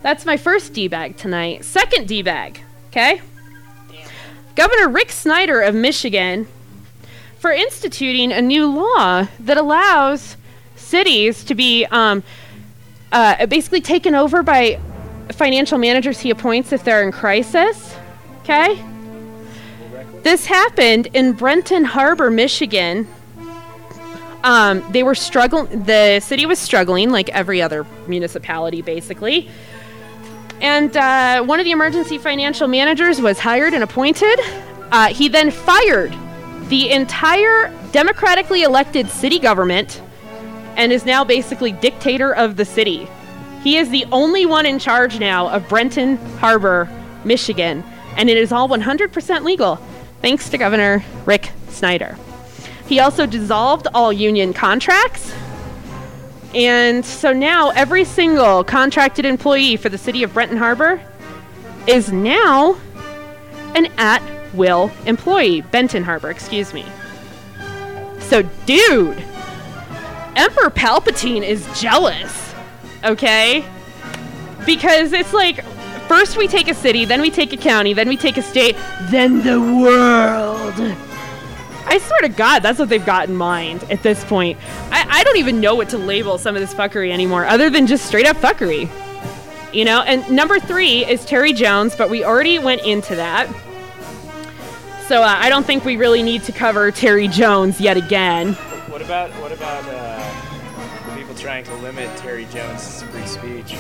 That's 0.00 0.24
my 0.24 0.36
first 0.36 0.72
D 0.72 0.88
bag 0.88 1.16
tonight. 1.16 1.64
Second 1.64 2.06
D 2.06 2.22
bag. 2.22 2.60
Okay. 2.88 3.20
Governor 4.54 4.88
Rick 4.88 5.12
Snyder 5.12 5.60
of 5.60 5.74
Michigan 5.74 6.46
for 7.38 7.50
instituting 7.52 8.32
a 8.32 8.42
new 8.42 8.66
law 8.66 9.28
that 9.40 9.56
allows 9.56 10.36
cities 10.76 11.44
to 11.44 11.54
be 11.54 11.84
um, 11.86 12.22
uh, 13.12 13.46
basically 13.46 13.80
taken 13.80 14.14
over 14.14 14.42
by 14.42 14.80
financial 15.32 15.78
managers 15.78 16.20
he 16.20 16.30
appoints 16.30 16.72
if 16.72 16.84
they're 16.84 17.02
in 17.02 17.12
crisis. 17.12 17.96
Okay? 18.40 18.82
This 20.22 20.46
happened 20.46 21.08
in 21.12 21.32
Brenton 21.32 21.84
Harbor, 21.84 22.30
Michigan. 22.30 23.06
Um, 24.44 24.84
they 24.92 25.02
were 25.02 25.14
struggling, 25.14 25.84
the 25.84 26.20
city 26.20 26.46
was 26.46 26.58
struggling 26.58 27.10
like 27.10 27.28
every 27.30 27.60
other 27.60 27.84
municipality, 28.06 28.82
basically. 28.82 29.48
And 30.60 30.96
uh, 30.96 31.42
one 31.44 31.60
of 31.60 31.64
the 31.64 31.72
emergency 31.72 32.18
financial 32.18 32.68
managers 32.68 33.20
was 33.20 33.38
hired 33.38 33.74
and 33.74 33.82
appointed. 33.82 34.38
Uh, 34.90 35.08
he 35.08 35.28
then 35.28 35.50
fired 35.50 36.14
the 36.68 36.90
entire 36.90 37.72
democratically 37.92 38.62
elected 38.62 39.08
city 39.08 39.38
government 39.38 40.02
and 40.76 40.92
is 40.92 41.04
now 41.04 41.24
basically 41.24 41.72
dictator 41.72 42.34
of 42.34 42.56
the 42.56 42.64
city. 42.64 43.08
He 43.62 43.76
is 43.76 43.90
the 43.90 44.04
only 44.12 44.46
one 44.46 44.66
in 44.66 44.78
charge 44.78 45.18
now 45.18 45.48
of 45.48 45.68
Brenton 45.68 46.16
Harbor, 46.38 46.88
Michigan, 47.24 47.82
and 48.16 48.30
it 48.30 48.36
is 48.36 48.52
all 48.52 48.68
100% 48.68 49.44
legal 49.44 49.76
thanks 50.22 50.48
to 50.50 50.58
Governor 50.58 51.04
Rick 51.26 51.50
Snyder. 51.68 52.16
He 52.88 53.00
also 53.00 53.26
dissolved 53.26 53.86
all 53.92 54.12
union 54.12 54.54
contracts. 54.54 55.34
And 56.54 57.04
so 57.04 57.32
now 57.34 57.68
every 57.70 58.04
single 58.04 58.64
contracted 58.64 59.26
employee 59.26 59.76
for 59.76 59.90
the 59.90 59.98
city 59.98 60.22
of 60.22 60.32
Brenton 60.32 60.56
Harbor 60.56 61.00
is 61.86 62.10
now 62.10 62.78
an 63.74 63.86
at 63.98 64.22
will 64.54 64.90
employee. 65.04 65.60
Benton 65.60 66.02
Harbor, 66.02 66.30
excuse 66.30 66.72
me. 66.72 66.86
So, 68.20 68.42
dude, 68.64 69.22
Emperor 70.36 70.70
Palpatine 70.70 71.42
is 71.42 71.66
jealous, 71.78 72.54
okay? 73.04 73.64
Because 74.64 75.12
it's 75.12 75.34
like, 75.34 75.62
first 76.08 76.38
we 76.38 76.48
take 76.48 76.68
a 76.68 76.74
city, 76.74 77.04
then 77.04 77.20
we 77.20 77.30
take 77.30 77.52
a 77.52 77.56
county, 77.58 77.92
then 77.92 78.08
we 78.08 78.16
take 78.16 78.38
a 78.38 78.42
state, 78.42 78.76
then 79.10 79.42
the 79.42 79.60
world. 79.60 81.07
I 81.88 81.96
swear 81.98 82.20
to 82.20 82.28
God, 82.28 82.60
that's 82.60 82.78
what 82.78 82.90
they've 82.90 83.04
got 83.04 83.30
in 83.30 83.34
mind 83.34 83.82
at 83.90 84.02
this 84.02 84.22
point. 84.26 84.58
I, 84.90 85.06
I 85.08 85.24
don't 85.24 85.38
even 85.38 85.58
know 85.58 85.74
what 85.74 85.88
to 85.88 85.98
label 85.98 86.36
some 86.36 86.54
of 86.54 86.60
this 86.60 86.74
fuckery 86.74 87.10
anymore, 87.10 87.46
other 87.46 87.70
than 87.70 87.86
just 87.86 88.04
straight 88.04 88.26
up 88.26 88.36
fuckery. 88.36 88.90
You 89.72 89.86
know, 89.86 90.02
and 90.02 90.28
number 90.30 90.60
three 90.60 91.06
is 91.06 91.24
Terry 91.24 91.54
Jones, 91.54 91.96
but 91.96 92.10
we 92.10 92.24
already 92.24 92.58
went 92.58 92.82
into 92.82 93.16
that. 93.16 93.48
So 95.08 95.22
uh, 95.22 95.36
I 95.38 95.48
don't 95.48 95.64
think 95.64 95.86
we 95.86 95.96
really 95.96 96.22
need 96.22 96.42
to 96.44 96.52
cover 96.52 96.90
Terry 96.90 97.26
Jones 97.26 97.80
yet 97.80 97.96
again. 97.96 98.52
What 98.52 99.00
about 99.00 99.30
what 99.40 99.52
about 99.52 99.84
uh, 99.86 101.08
the 101.08 101.16
people 101.18 101.34
trying 101.34 101.64
to 101.64 101.74
limit 101.76 102.14
Terry 102.18 102.44
Jones' 102.52 103.02
free 103.04 103.26
speech? 103.26 103.74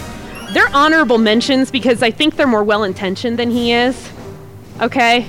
They're 0.52 0.74
honorable 0.74 1.18
mentions 1.18 1.70
because 1.70 2.02
I 2.02 2.10
think 2.10 2.36
they're 2.36 2.46
more 2.46 2.64
well 2.64 2.84
intentioned 2.84 3.38
than 3.38 3.50
he 3.50 3.74
is. 3.74 4.10
Okay? 4.80 5.28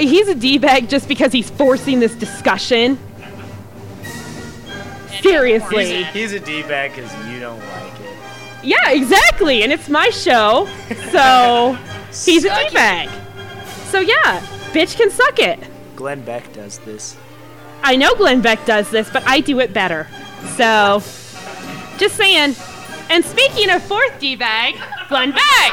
He's 0.00 0.28
a 0.28 0.34
D 0.34 0.58
bag 0.58 0.88
just 0.88 1.08
because 1.08 1.32
he's 1.32 1.50
forcing 1.50 2.00
this 2.00 2.14
discussion. 2.14 2.98
Seriously. 5.22 6.04
He's, 6.04 6.06
he's 6.08 6.32
a 6.32 6.40
d-bag 6.40 6.94
because 6.94 7.12
you 7.28 7.40
don't 7.40 7.58
like 7.58 8.00
it. 8.00 8.16
Yeah, 8.62 8.90
exactly. 8.90 9.62
And 9.62 9.72
it's 9.72 9.88
my 9.88 10.10
show. 10.10 10.68
So 11.10 11.76
he's 12.24 12.44
a 12.44 12.54
D 12.54 12.74
bag. 12.74 13.08
So 13.86 14.00
yeah, 14.00 14.40
bitch 14.72 14.96
can 14.96 15.10
suck 15.10 15.38
it. 15.38 15.58
Glenn 15.96 16.22
Beck 16.22 16.52
does 16.52 16.78
this. 16.80 17.16
I 17.82 17.96
know 17.96 18.14
Glenn 18.14 18.40
Beck 18.40 18.64
does 18.66 18.90
this, 18.90 19.10
but 19.10 19.26
I 19.26 19.40
do 19.40 19.60
it 19.60 19.72
better. 19.72 20.06
So, 20.56 21.02
just 21.96 22.16
saying. 22.16 22.54
And 23.10 23.24
speaking 23.24 23.70
of 23.70 23.82
fourth 23.82 24.18
D 24.20 24.36
bag, 24.36 24.76
Glenn 25.08 25.32
Beck 25.32 25.72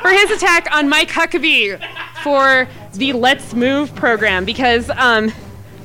for 0.00 0.10
his 0.10 0.30
attack 0.30 0.68
on 0.72 0.88
Mike 0.88 1.10
Huckabee 1.10 1.78
for 2.22 2.66
the 2.94 3.12
Let's 3.12 3.54
Move 3.54 3.94
program 3.94 4.44
because 4.44 4.88
um, 4.90 5.32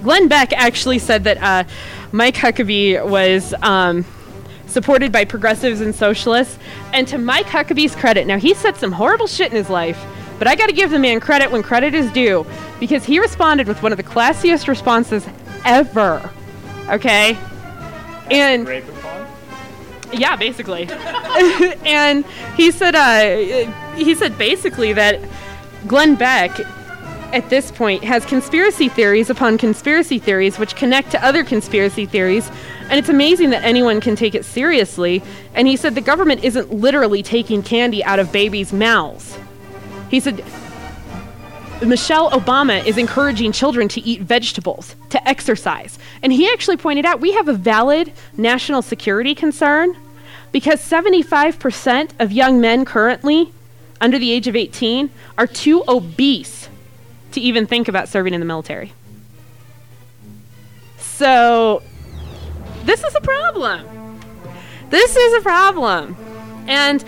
Glenn 0.03 0.27
Beck 0.27 0.53
actually 0.53 0.99
said 0.99 1.25
that 1.25 1.37
uh, 1.41 1.69
Mike 2.11 2.35
Huckabee 2.35 3.05
was 3.05 3.53
um, 3.61 4.05
supported 4.67 5.11
by 5.11 5.25
progressives 5.25 5.81
and 5.81 5.93
socialists. 5.93 6.57
And 6.93 7.07
to 7.09 7.17
Mike 7.17 7.47
Huckabee's 7.47 7.95
credit, 7.95 8.25
now 8.27 8.37
he 8.37 8.53
said 8.53 8.77
some 8.77 8.91
horrible 8.91 9.27
shit 9.27 9.51
in 9.51 9.57
his 9.57 9.69
life, 9.69 10.01
but 10.37 10.47
I 10.47 10.55
got 10.55 10.67
to 10.67 10.73
give 10.73 10.91
the 10.91 10.99
man 10.99 11.19
credit 11.19 11.51
when 11.51 11.61
credit 11.63 11.93
is 11.93 12.09
due 12.11 12.45
because 12.79 13.03
he 13.03 13.19
responded 13.19 13.67
with 13.67 13.83
one 13.83 13.91
of 13.91 13.97
the 13.97 14.03
classiest 14.03 14.67
responses 14.67 15.27
ever. 15.65 16.29
Okay? 16.89 17.37
And 18.31 18.67
Rape 18.67 18.87
upon? 18.87 18.98
Yeah, 20.11 20.35
basically. 20.35 20.87
and 21.85 22.25
he 22.55 22.71
said, 22.71 22.95
uh, 22.95 23.95
he 23.95 24.15
said 24.15 24.37
basically 24.37 24.93
that 24.93 25.19
Glenn 25.87 26.15
Beck 26.15 26.59
at 27.31 27.49
this 27.49 27.71
point 27.71 28.03
has 28.03 28.25
conspiracy 28.25 28.89
theories 28.89 29.29
upon 29.29 29.57
conspiracy 29.57 30.17
theories 30.17 30.57
which 30.57 30.75
connect 30.75 31.11
to 31.11 31.23
other 31.23 31.43
conspiracy 31.43 32.05
theories 32.05 32.49
and 32.89 32.93
it's 32.93 33.09
amazing 33.09 33.51
that 33.51 33.63
anyone 33.63 34.01
can 34.01 34.15
take 34.15 34.33
it 34.33 34.43
seriously 34.43 35.21
and 35.53 35.67
he 35.67 35.77
said 35.77 35.93
the 35.93 36.01
government 36.01 36.43
isn't 36.43 36.73
literally 36.73 37.21
taking 37.21 37.61
candy 37.61 38.03
out 38.03 38.17
of 38.17 38.31
babies' 38.31 38.73
mouths 38.73 39.37
he 40.09 40.19
said 40.19 40.43
Michelle 41.81 42.29
Obama 42.31 42.85
is 42.85 42.97
encouraging 42.97 43.53
children 43.53 43.87
to 43.89 44.01
eat 44.01 44.21
vegetables, 44.21 44.95
to 45.09 45.27
exercise. 45.27 45.97
And 46.21 46.33
he 46.33 46.51
actually 46.51 46.75
pointed 46.75 47.05
out 47.05 47.21
we 47.21 47.31
have 47.33 47.47
a 47.47 47.53
valid 47.53 48.11
national 48.35 48.81
security 48.81 49.33
concern 49.33 49.95
because 50.51 50.81
75% 50.81 52.11
of 52.19 52.31
young 52.31 52.59
men 52.59 52.83
currently 52.83 53.53
under 54.01 54.19
the 54.19 54.31
age 54.31 54.47
of 54.47 54.55
18 54.55 55.09
are 55.37 55.47
too 55.47 55.83
obese 55.87 56.67
to 57.31 57.39
even 57.39 57.65
think 57.65 57.87
about 57.87 58.09
serving 58.09 58.33
in 58.33 58.39
the 58.39 58.45
military. 58.45 58.91
So, 60.97 61.81
this 62.83 63.03
is 63.03 63.15
a 63.15 63.21
problem. 63.21 64.19
This 64.89 65.15
is 65.15 65.33
a 65.35 65.41
problem. 65.41 66.17
And 66.67 67.03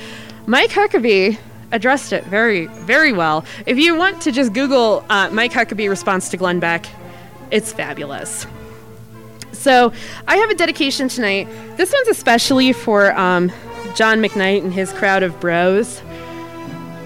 Mike 0.45 0.71
Huckabee 0.71 1.37
addressed 1.71 2.13
it 2.13 2.23
very, 2.25 2.67
very 2.67 3.13
well. 3.13 3.45
If 3.65 3.77
you 3.77 3.95
want 3.95 4.21
to 4.23 4.31
just 4.31 4.53
Google 4.53 5.05
uh, 5.09 5.29
Mike 5.31 5.51
Huckabee 5.51 5.89
response 5.89 6.29
to 6.29 6.37
Glenn 6.37 6.59
Beck, 6.59 6.85
it's 7.51 7.71
fabulous. 7.71 8.45
So 9.51 9.93
I 10.27 10.37
have 10.37 10.49
a 10.49 10.55
dedication 10.55 11.07
tonight. 11.07 11.47
This 11.77 11.93
one's 11.93 12.07
especially 12.07 12.73
for 12.73 13.17
um, 13.17 13.51
John 13.95 14.19
McKnight 14.19 14.63
and 14.63 14.73
his 14.73 14.91
crowd 14.93 15.23
of 15.23 15.39
bros. 15.39 16.01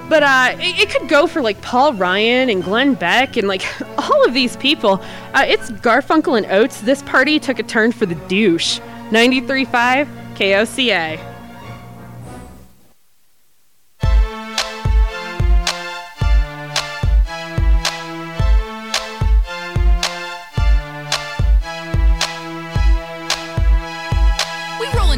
But 0.08 0.22
uh, 0.24 0.56
it, 0.60 0.82
it 0.82 0.90
could 0.90 1.10
go 1.10 1.26
for 1.26 1.42
like 1.42 1.60
Paul 1.62 1.94
Ryan 1.94 2.50
and 2.50 2.64
Glenn 2.64 2.94
Beck 2.94 3.38
and 3.38 3.48
like 3.48 3.66
all 3.98 4.26
of 4.26 4.34
these 4.34 4.56
people. 4.58 5.02
Uh, 5.34 5.46
it's 5.48 5.72
Garfunkel 5.72 6.38
and 6.38 6.46
Oates. 6.46 6.82
This 6.82 7.02
party 7.04 7.40
took 7.40 7.60
a 7.60 7.64
turn 7.64 7.92
for 7.92 8.06
the 8.06 8.16
douche. 8.28 8.80
93.5 9.10 10.08
KOCA. 10.36 11.35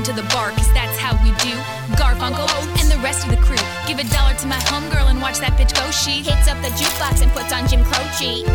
Into 0.07 0.23
the 0.23 0.29
bar, 0.31 0.55
cause 0.55 0.71
that's 0.71 0.95
how 0.95 1.19
we 1.19 1.35
do. 1.43 1.51
Garfunkel 1.99 2.47
and 2.79 2.87
the 2.87 2.95
rest 3.03 3.27
of 3.27 3.35
the 3.35 3.41
crew. 3.43 3.59
Give 3.83 3.99
a 3.99 4.07
dollar 4.07 4.31
to 4.39 4.47
my 4.47 4.55
homegirl 4.71 5.11
and 5.11 5.19
watch 5.19 5.43
that 5.43 5.59
bitch 5.59 5.75
go. 5.75 5.83
She 5.91 6.23
hits 6.23 6.47
up 6.47 6.55
the 6.63 6.71
jukebox 6.79 7.19
and 7.19 7.27
puts 7.35 7.51
on 7.51 7.67
Jim 7.67 7.83
Croce. 7.83 8.47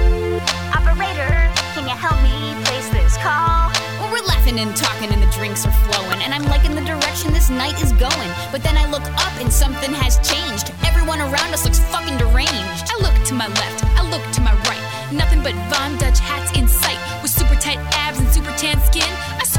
Operator, 0.73 1.29
can 1.77 1.85
you 1.85 1.93
help 1.93 2.17
me 2.25 2.57
place 2.65 2.89
this 2.97 3.21
call? 3.21 3.69
Well, 4.01 4.09
we're 4.09 4.25
laughing 4.25 4.65
and 4.65 4.73
talking 4.73 5.13
and 5.13 5.21
the 5.21 5.29
drinks 5.29 5.69
are 5.69 5.77
flowing. 5.93 6.25
And 6.25 6.33
I'm 6.33 6.49
liking 6.49 6.73
the 6.73 6.89
direction 6.89 7.37
this 7.37 7.53
night 7.53 7.77
is 7.85 7.93
going. 8.01 8.31
But 8.49 8.65
then 8.65 8.81
I 8.81 8.89
look 8.89 9.05
up 9.21 9.37
and 9.37 9.53
something 9.53 9.93
has 9.93 10.17
changed. 10.25 10.73
Everyone 10.89 11.21
around 11.21 11.53
us 11.53 11.69
looks 11.69 11.85
fucking 11.93 12.17
deranged. 12.17 12.89
I 12.89 12.97
look 13.05 13.17
to 13.29 13.35
my 13.37 13.53
left, 13.61 13.85
I 14.01 14.09
look 14.09 14.25
to 14.25 14.41
my 14.41 14.57
right. 14.73 14.81
Nothing 15.13 15.45
but 15.45 15.53
Von 15.69 16.01
Dutch 16.01 16.17
hats 16.17 16.57
in 16.57 16.65
sight. 16.65 16.97
With 17.21 17.29
super 17.29 17.61
tight 17.61 17.77
abs 18.01 18.17
and 18.25 18.29
super 18.33 18.57
tan 18.57 18.81
skin. 18.89 19.13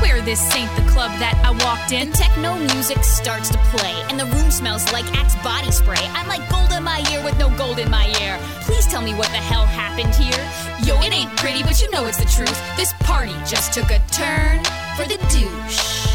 Swear 0.03 0.21
this 0.21 0.53
ain't 0.53 0.67
the 0.75 0.83
club 0.91 1.15
that 1.23 1.31
I 1.47 1.55
walked 1.63 1.95
in. 1.95 2.11
The 2.11 2.17
techno 2.17 2.59
music 2.75 3.05
starts 3.07 3.47
to 3.47 3.57
play, 3.71 3.95
and 4.11 4.19
the 4.19 4.27
room 4.35 4.51
smells 4.51 4.83
like 4.91 5.07
Axe 5.15 5.39
body 5.39 5.71
spray. 5.71 6.03
I'm 6.11 6.27
like 6.27 6.43
gold 6.51 6.75
in 6.75 6.83
my 6.83 6.99
ear 7.07 7.23
with 7.23 7.39
no 7.39 7.47
gold 7.55 7.79
in 7.79 7.89
my 7.89 8.11
ear. 8.19 8.35
Please 8.67 8.85
tell 8.85 9.01
me 9.01 9.15
what 9.15 9.31
the 9.31 9.39
hell 9.39 9.65
happened 9.65 10.11
here. 10.19 10.43
Yo, 10.83 10.99
it 10.99 11.15
ain't 11.15 11.31
pretty, 11.39 11.63
but 11.63 11.79
you 11.79 11.89
know 11.91 12.03
it's 12.03 12.19
the 12.19 12.27
truth. 12.27 12.51
This 12.75 12.91
party 13.07 13.31
just 13.47 13.71
took 13.71 13.95
a 13.95 14.03
turn 14.11 14.59
for 14.99 15.07
the 15.07 15.15
douche. 15.31 16.11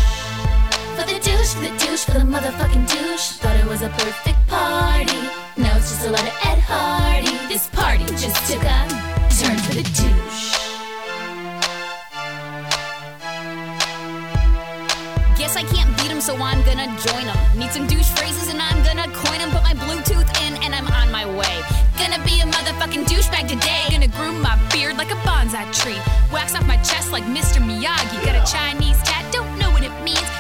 For 1.00 1.08
the 1.08 1.16
douche, 1.24 1.56
for 1.56 1.64
the 1.64 1.72
douche, 1.80 2.04
for 2.04 2.20
the 2.20 2.28
motherfucking 2.28 2.84
douche. 2.92 3.40
Thought 3.40 3.56
it 3.56 3.64
was 3.64 3.80
a 3.80 3.88
perfect 3.88 4.36
party. 4.52 5.16
Now 5.56 5.72
it's 5.80 5.88
just 5.96 6.04
a 6.04 6.10
lot 6.12 6.28
of 6.28 6.36
Ed 6.44 6.60
Hardy. 6.60 7.32
This 7.48 7.72
party 7.72 8.04
just 8.20 8.36
took 8.52 8.60
a 8.68 8.84
turn 9.32 9.56
for 9.64 9.80
the 9.80 9.86
douche. 9.96 10.47
Guess 15.48 15.64
I 15.64 15.76
can't 15.76 15.96
beat 15.96 16.12
him, 16.12 16.20
so 16.20 16.36
I'm 16.36 16.60
gonna 16.68 16.92
join 17.00 17.24
him. 17.24 17.58
Need 17.58 17.72
some 17.72 17.86
douche 17.86 18.12
phrases 18.20 18.52
and 18.52 18.60
I'm 18.60 18.84
gonna 18.84 19.08
coin 19.16 19.38
them. 19.40 19.48
Put 19.48 19.62
my 19.62 19.72
Bluetooth 19.72 20.28
in 20.44 20.52
and 20.60 20.74
I'm 20.74 20.86
on 20.92 21.10
my 21.10 21.24
way. 21.24 21.64
Gonna 21.96 22.20
be 22.28 22.44
a 22.44 22.44
motherfucking 22.44 23.08
douchebag 23.08 23.48
today. 23.48 23.88
Gonna 23.88 24.12
groom 24.12 24.42
my 24.42 24.60
beard 24.68 24.98
like 24.98 25.10
a 25.10 25.16
bonsai 25.24 25.64
tree. 25.72 25.96
Wax 26.30 26.54
off 26.54 26.66
my 26.66 26.76
chest 26.84 27.12
like 27.12 27.24
Mr. 27.24 27.64
Miyagi. 27.64 28.20
Got 28.28 28.36
a 28.36 28.44
Chinese 28.44 29.00
tat, 29.08 29.17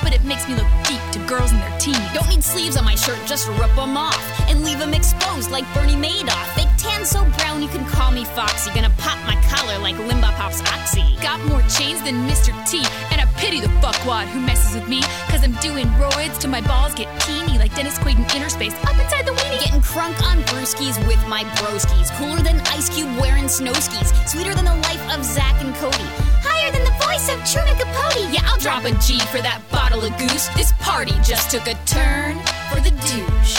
but 0.02 0.14
it 0.14 0.24
makes 0.24 0.48
me 0.48 0.54
look 0.54 0.66
deep 0.84 1.00
to 1.12 1.18
girls 1.26 1.52
in 1.52 1.58
their 1.58 1.78
teens. 1.78 1.98
Don't 2.14 2.28
need 2.28 2.44
sleeves 2.44 2.76
on 2.76 2.84
my 2.84 2.94
shirt, 2.94 3.18
just 3.26 3.48
rip 3.60 3.74
them 3.74 3.96
off 3.96 4.20
and 4.48 4.64
leave 4.64 4.78
them 4.78 4.94
exposed 4.94 5.50
like 5.50 5.64
Bernie 5.74 5.96
Madoff. 5.96 6.46
Fake 6.54 6.68
tan 6.76 7.04
so 7.04 7.24
brown 7.36 7.62
you 7.62 7.68
can 7.68 7.84
call 7.86 8.10
me 8.10 8.24
Foxy. 8.24 8.70
Gonna 8.74 8.92
pop 8.98 9.18
my 9.26 9.36
collar 9.48 9.78
like 9.78 9.96
Limbaugh 9.96 10.34
pops 10.36 10.60
Oxy. 10.72 11.16
Got 11.20 11.40
more 11.46 11.62
chains 11.62 12.02
than 12.02 12.28
Mr. 12.28 12.52
T, 12.68 12.78
and 13.10 13.20
I 13.20 13.26
pity 13.36 13.60
the 13.60 13.68
fuckwad 13.80 14.26
who 14.28 14.40
messes 14.40 14.74
with 14.74 14.88
me. 14.88 15.02
Cause 15.28 15.42
I'm 15.44 15.54
doing 15.60 15.86
roids 16.00 16.40
till 16.40 16.50
my 16.50 16.60
balls 16.60 16.94
get 16.94 17.08
teeny 17.20 17.58
like 17.58 17.74
Dennis 17.74 17.98
Quaid 17.98 18.16
in 18.16 18.24
Innerspace 18.36 18.74
up 18.84 18.98
inside 18.98 19.26
the 19.26 19.32
weenie. 19.32 19.64
Getting 19.64 19.80
crunk 19.80 20.20
on 20.22 20.42
brewskis 20.44 20.96
with 21.06 21.22
my 21.28 21.44
broskies. 21.60 22.10
Cooler 22.18 22.42
than 22.42 22.60
Ice 22.76 22.88
Cube 22.88 23.10
wearing 23.20 23.48
snow 23.48 23.72
skis. 23.74 24.12
Sweeter 24.30 24.54
than 24.54 24.64
the 24.64 24.76
life 24.88 25.16
of 25.16 25.24
Zach 25.24 25.60
and 25.62 25.74
Cody. 25.76 26.27
Higher 26.42 26.70
than 26.72 26.84
the 26.84 26.96
voice 27.04 27.28
of 27.28 27.38
Truman 27.44 27.76
Capote. 27.76 28.32
Yeah, 28.32 28.42
I'll 28.46 28.58
drop 28.58 28.84
a 28.84 28.92
G 29.02 29.18
for 29.32 29.40
that 29.40 29.60
bottle 29.70 30.04
of 30.04 30.16
goose. 30.18 30.48
This 30.54 30.72
party 30.80 31.14
just 31.22 31.50
took 31.50 31.66
a 31.66 31.74
turn 31.86 32.38
for 32.70 32.80
the 32.80 32.90
douche. 32.90 33.58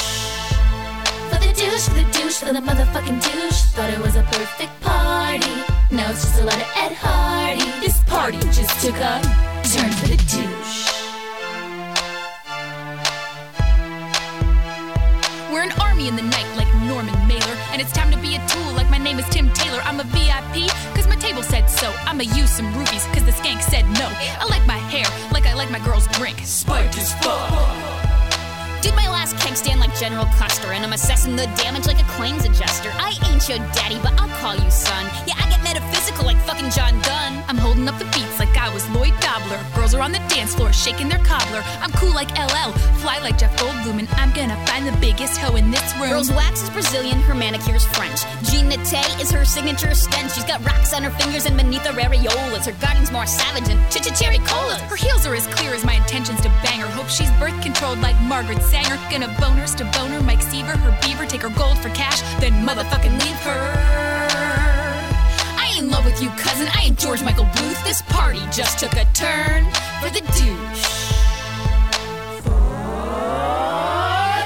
For 1.29 1.39
the 1.39 1.53
douche, 1.53 1.87
for 1.87 1.95
the 1.95 2.07
douche, 2.11 2.37
for 2.37 2.53
the 2.53 2.59
motherfucking 2.59 3.21
douche. 3.21 3.61
Thought 3.75 3.93
it 3.93 3.99
was 3.99 4.15
a 4.15 4.23
perfect 4.23 4.73
party. 4.81 5.53
Now 5.91 6.11
it's 6.11 6.23
just 6.23 6.41
a 6.41 6.45
lot 6.45 6.55
of 6.55 6.69
Ed 6.75 6.93
Hardy. 6.93 7.65
This 7.81 7.99
party 8.03 8.39
just 8.51 8.73
took 8.83 8.95
a 8.95 9.21
turn 9.63 9.91
for 9.91 10.07
the 10.07 10.17
douche. 10.17 10.48
We're 15.51 15.63
an 15.63 15.71
army 15.81 16.07
in 16.07 16.15
the 16.15 16.21
night 16.21 16.45
like 16.57 16.71
Norman 16.85 17.15
Mailer, 17.27 17.57
and 17.73 17.81
it's 17.81 17.91
time 17.91 18.11
to 18.11 18.17
be 18.17 18.35
a 18.35 18.47
tool 18.47 18.71
like 18.73 18.87
my 18.91 18.99
name 18.99 19.17
is 19.17 19.27
Tim 19.29 19.49
Taylor. 19.53 19.81
I'm 19.83 19.99
a 19.99 20.03
VIP, 20.03 20.69
cause 20.93 21.07
my 21.07 21.15
table 21.15 21.41
said 21.41 21.65
so. 21.65 21.91
I'ma 22.05 22.21
use 22.21 22.51
some 22.51 22.71
rubies, 22.77 23.03
cause 23.07 23.25
the 23.25 23.31
skank 23.31 23.63
said 23.63 23.83
no. 23.97 24.05
I 24.39 24.45
like 24.47 24.65
my 24.67 24.77
hair 24.77 25.09
like 25.31 25.47
I 25.47 25.55
like 25.55 25.71
my 25.71 25.79
girl's 25.79 26.07
drink. 26.09 26.37
Spike 26.43 26.95
as 26.97 27.13
fuck. 27.15 27.49
Did 28.83 28.93
my 28.93 29.09
last 29.09 29.37
keg 29.39 29.57
stand 29.57 29.79
like 29.79 29.93
General 29.97 30.25
Custer, 30.37 30.71
and 30.71 30.85
I'm 30.85 30.93
assessing 30.93 31.35
the 31.35 31.47
damage 31.57 31.87
like 31.87 31.99
a 31.99 32.07
claims 32.13 32.45
adjuster. 32.45 32.91
I 32.93 33.17
ain't 33.25 33.49
your 33.49 33.57
daddy, 33.73 33.97
but 34.03 34.13
I'll 34.21 34.29
call 34.37 34.55
you 34.55 34.69
son. 34.69 35.05
Yeah, 35.25 35.33
I 35.37 35.49
get 35.49 35.58
metaphysical 35.73 36.25
like 36.25 36.37
fucking 36.49 36.71
John 36.71 36.97
Donne. 37.05 37.43
I'm 37.47 37.57
holding 37.57 37.87
up 37.87 37.97
the 37.99 38.05
beats 38.05 38.39
like 38.39 38.57
I 38.57 38.73
was 38.73 38.89
Lloyd 38.89 39.13
Dobler. 39.21 39.61
Girls 39.75 39.93
are 39.93 40.01
on 40.01 40.11
the 40.11 40.21
dance 40.25 40.55
floor 40.55 40.73
shaking 40.73 41.07
their 41.09 41.21
cobbler. 41.23 41.61
I'm 41.81 41.91
cool 42.01 42.13
like 42.13 42.31
LL, 42.33 42.73
fly 43.05 43.19
like 43.21 43.37
Jeff 43.37 43.55
Goldblum, 43.61 43.99
and 43.99 44.09
I'm 44.17 44.33
gonna 44.33 44.57
find 44.65 44.87
the 44.87 44.97
biggest 44.97 45.37
hoe 45.37 45.55
in 45.57 45.69
this 45.69 45.85
room. 45.97 46.09
Girl's 46.09 46.31
wax 46.31 46.63
is 46.63 46.69
Brazilian, 46.71 47.19
her 47.21 47.35
manicure's 47.35 47.85
French. 47.85 48.25
Jean 48.49 48.67
Nate 48.67 49.21
is 49.21 49.29
her 49.29 49.45
signature 49.45 49.93
stench. 49.93 50.33
She's 50.33 50.43
got 50.45 50.65
rocks 50.65 50.91
on 50.93 51.03
her 51.03 51.11
fingers 51.21 51.45
and 51.45 51.55
beneath 51.55 51.85
her 51.85 51.93
areolas. 51.93 52.65
Her 52.65 52.77
guarding's 52.81 53.11
more 53.11 53.27
savage 53.27 53.65
than 53.65 53.77
cherry 54.15 54.39
colas. 54.39 54.81
Her 54.89 54.95
heels 54.95 55.27
are 55.27 55.35
as 55.35 55.45
clear 55.47 55.73
as 55.73 55.85
my 55.85 55.93
intentions 55.93 56.41
to 56.41 56.49
bang 56.63 56.79
her. 56.79 56.89
Hope 56.97 57.09
she's 57.09 57.31
birth 57.37 57.59
controlled 57.61 57.99
like 58.01 58.19
Margaret 58.23 58.61
Sanger. 58.63 58.97
Gonna 59.11 59.29
boners 59.37 59.75
to 59.77 59.85
boner, 59.97 60.21
Mike 60.21 60.41
Seaver, 60.41 60.77
her 60.77 60.97
beaver, 61.03 61.27
take 61.27 61.41
her 61.41 61.53
gold 61.55 61.77
for 61.77 61.89
cash, 61.89 62.21
then 62.41 62.53
motherfucking 62.65 63.13
leave 63.23 63.39
her. 63.45 64.28
In 65.79 65.89
love 65.89 66.03
with 66.03 66.21
you, 66.21 66.29
cousin. 66.31 66.67
I 66.75 66.87
ain't 66.87 66.99
George 66.99 67.23
Michael 67.23 67.45
Bluth. 67.45 67.81
This 67.85 68.01
party 68.01 68.41
just 68.51 68.79
took 68.79 68.91
a 68.97 69.05
turn 69.13 69.63
for 70.01 70.09
the 70.09 70.19
douche. 70.35 70.85
For 72.43 72.51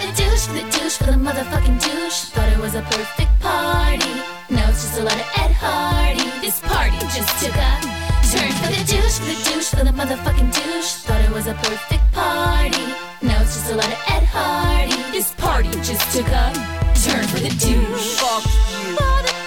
the 0.06 0.14
douche, 0.14 0.46
for 0.46 0.54
the 0.54 0.68
douche, 0.70 0.98
for 0.98 1.06
the 1.06 1.18
motherfucking 1.18 1.82
douche. 1.82 2.30
Thought 2.30 2.54
it 2.54 2.60
was 2.60 2.76
a 2.76 2.84
perfect 2.84 3.32
party. 3.40 4.14
Now 4.52 4.70
it's 4.70 4.84
just 4.84 5.00
a 5.00 5.04
lot 5.04 5.16
of 5.16 5.28
Ed 5.42 5.52
Hardy. 5.58 6.30
This 6.46 6.60
party 6.62 7.00
just 7.00 7.44
took 7.44 7.56
a 7.56 7.82
turn 8.30 8.52
for 8.62 8.70
the 8.70 8.84
douche, 8.86 9.18
for 9.18 9.26
the 9.26 9.38
douche, 9.50 9.70
for 9.74 9.84
the 9.84 9.92
motherfucking 9.92 10.54
douche. 10.54 11.02
Thought 11.02 11.22
it 11.22 11.32
was 11.32 11.48
a 11.48 11.56
perfect 11.56 12.12
party. 12.14 12.86
Now 13.24 13.42
it's 13.42 13.56
just 13.58 13.72
a 13.72 13.76
lot 13.76 13.88
of 13.88 14.00
Ed 14.08 14.26
Hardy. 14.30 15.02
This 15.12 15.34
party 15.34 15.72
just 15.82 16.16
took 16.16 16.28
a 16.28 16.54
turn 17.02 17.26
for 17.26 17.40
the 17.40 17.50
douche. 17.58 18.20
Fuck 18.22 18.46
you. 19.34 19.43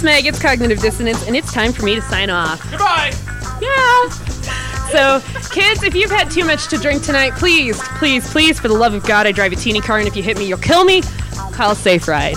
It's 0.00 0.04
Meg, 0.04 0.24
it's 0.24 0.40
Cognitive 0.40 0.80
Dissonance, 0.80 1.26
and 1.26 1.36
it's 1.36 1.52
time 1.52 1.74
for 1.74 1.84
me 1.84 1.94
to 1.94 2.00
sign 2.00 2.30
off. 2.30 2.62
Goodbye! 2.70 3.12
Yeah! 3.60 4.08
So, 4.88 5.20
kids, 5.50 5.82
if 5.82 5.94
you've 5.94 6.10
had 6.10 6.30
too 6.30 6.46
much 6.46 6.68
to 6.68 6.78
drink 6.78 7.02
tonight, 7.02 7.34
please, 7.34 7.78
please, 7.98 8.26
please, 8.30 8.58
for 8.58 8.68
the 8.68 8.74
love 8.74 8.94
of 8.94 9.04
God, 9.04 9.26
I 9.26 9.32
drive 9.32 9.52
a 9.52 9.56
teeny 9.56 9.82
car, 9.82 9.98
and 9.98 10.08
if 10.08 10.16
you 10.16 10.22
hit 10.22 10.38
me, 10.38 10.46
you'll 10.46 10.56
kill 10.56 10.86
me. 10.86 11.02
Call 11.52 11.74
Safe 11.74 12.08
Ride. 12.08 12.36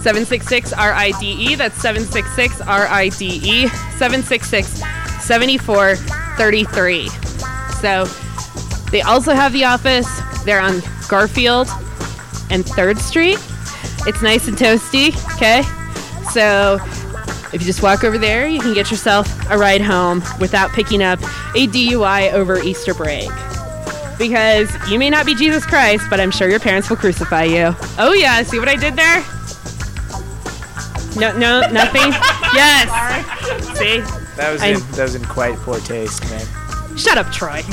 766 0.00 0.72
RIDE, 0.72 1.22
E. 1.22 1.54
that's 1.54 1.80
766 1.80 2.58
RIDE, 2.66 3.68
766 3.96 4.66
7433. 5.22 7.08
So, 7.80 8.06
they 8.90 9.02
also 9.02 9.34
have 9.34 9.52
the 9.52 9.64
office. 9.64 10.08
They're 10.44 10.60
on 10.60 10.82
Garfield 11.08 11.68
and 12.50 12.64
3rd 12.64 12.98
Street. 12.98 13.38
It's 14.04 14.20
nice 14.20 14.48
and 14.48 14.56
toasty, 14.56 15.14
okay? 15.36 15.62
So, 16.32 16.80
if 17.54 17.60
you 17.60 17.66
just 17.66 17.82
walk 17.82 18.02
over 18.02 18.18
there, 18.18 18.48
you 18.48 18.58
can 18.58 18.74
get 18.74 18.90
yourself 18.90 19.28
a 19.48 19.56
ride 19.56 19.80
home 19.80 20.22
without 20.40 20.72
picking 20.72 21.02
up 21.02 21.20
a 21.54 21.68
DUI 21.68 22.32
over 22.32 22.58
Easter 22.58 22.92
break. 22.92 23.30
Because 24.18 24.68
you 24.90 24.98
may 24.98 25.08
not 25.08 25.24
be 25.24 25.36
Jesus 25.36 25.64
Christ, 25.64 26.06
but 26.10 26.18
I'm 26.18 26.32
sure 26.32 26.48
your 26.48 26.58
parents 26.60 26.90
will 26.90 26.96
crucify 26.96 27.44
you. 27.44 27.74
Oh, 27.96 28.12
yeah, 28.12 28.42
see 28.42 28.58
what 28.58 28.68
I 28.68 28.74
did 28.74 28.96
there? 28.96 29.24
No, 31.16 31.36
no, 31.38 31.60
nothing? 31.70 32.10
yes! 32.54 32.88
See? 33.78 34.00
That 34.36 34.50
was 34.52 34.62
in 34.64 34.80
that 34.96 35.02
was 35.04 35.14
in 35.14 35.24
quite 35.24 35.54
poor 35.58 35.78
taste, 35.78 36.22
man. 36.24 36.96
Shut 36.96 37.18
up, 37.18 37.30
Troy. 37.32 37.62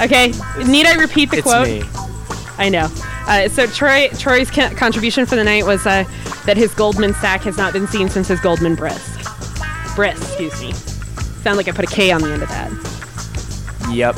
Okay, 0.00 0.32
need 0.66 0.86
I 0.86 0.94
repeat 0.96 1.30
the 1.30 1.38
It's 1.38 1.46
quote? 1.46 1.66
me. 1.66 1.82
I 2.58 2.68
know. 2.68 2.88
Uh, 3.26 3.48
so 3.48 3.66
Troy 3.66 4.08
Troy's 4.18 4.50
co- 4.50 4.70
contribution 4.74 5.24
for 5.26 5.36
the 5.36 5.44
night 5.44 5.64
was 5.64 5.86
uh, 5.86 6.04
that 6.46 6.56
his 6.56 6.74
Goldman 6.74 7.14
sack 7.14 7.40
has 7.42 7.56
not 7.56 7.72
been 7.72 7.86
seen 7.86 8.08
since 8.08 8.28
his 8.28 8.40
Goldman 8.40 8.74
brisk. 8.74 9.20
Brisk, 9.96 10.22
excuse 10.22 10.60
me. 10.60 10.72
Sound 11.42 11.56
like 11.56 11.68
I 11.68 11.72
put 11.72 11.84
a 11.84 11.94
K 11.94 12.10
on 12.10 12.20
the 12.20 12.32
end 12.32 12.42
of 12.42 12.48
that. 12.48 12.70
Yep. 13.92 14.16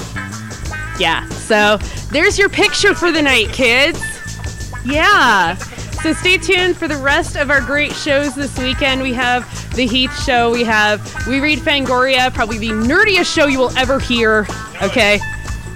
Yeah. 0.99 1.29
So 1.29 1.79
there's 2.11 2.39
your 2.39 2.49
picture 2.49 2.95
for 2.95 3.13
the 3.13 3.23
night, 3.23 3.49
kids. 3.53 4.01
Yeah. 4.85 5.57
So 6.03 6.13
stay 6.13 6.39
tuned 6.39 6.77
for 6.77 6.89
the 6.89 6.97
rest 6.97 7.37
of 7.37 7.51
our 7.51 7.61
great 7.61 7.93
shows 7.93 8.35
this 8.35 8.57
weekend. 8.59 9.03
We 9.03 9.13
have 9.15 9.45
the 9.75 9.87
Heath 9.87 10.17
show. 10.25 10.53
We 10.53 10.63
have 10.65 11.27
We 11.27 11.41
Read 11.41 11.59
Fangoria, 11.59 12.33
probably 12.33 12.59
the 12.59 12.69
nerdiest 12.71 13.33
show 13.33 13.47
you 13.47 13.59
will 13.59 13.77
ever 13.77 13.99
hear. 13.99 14.47
Okay. 14.83 15.21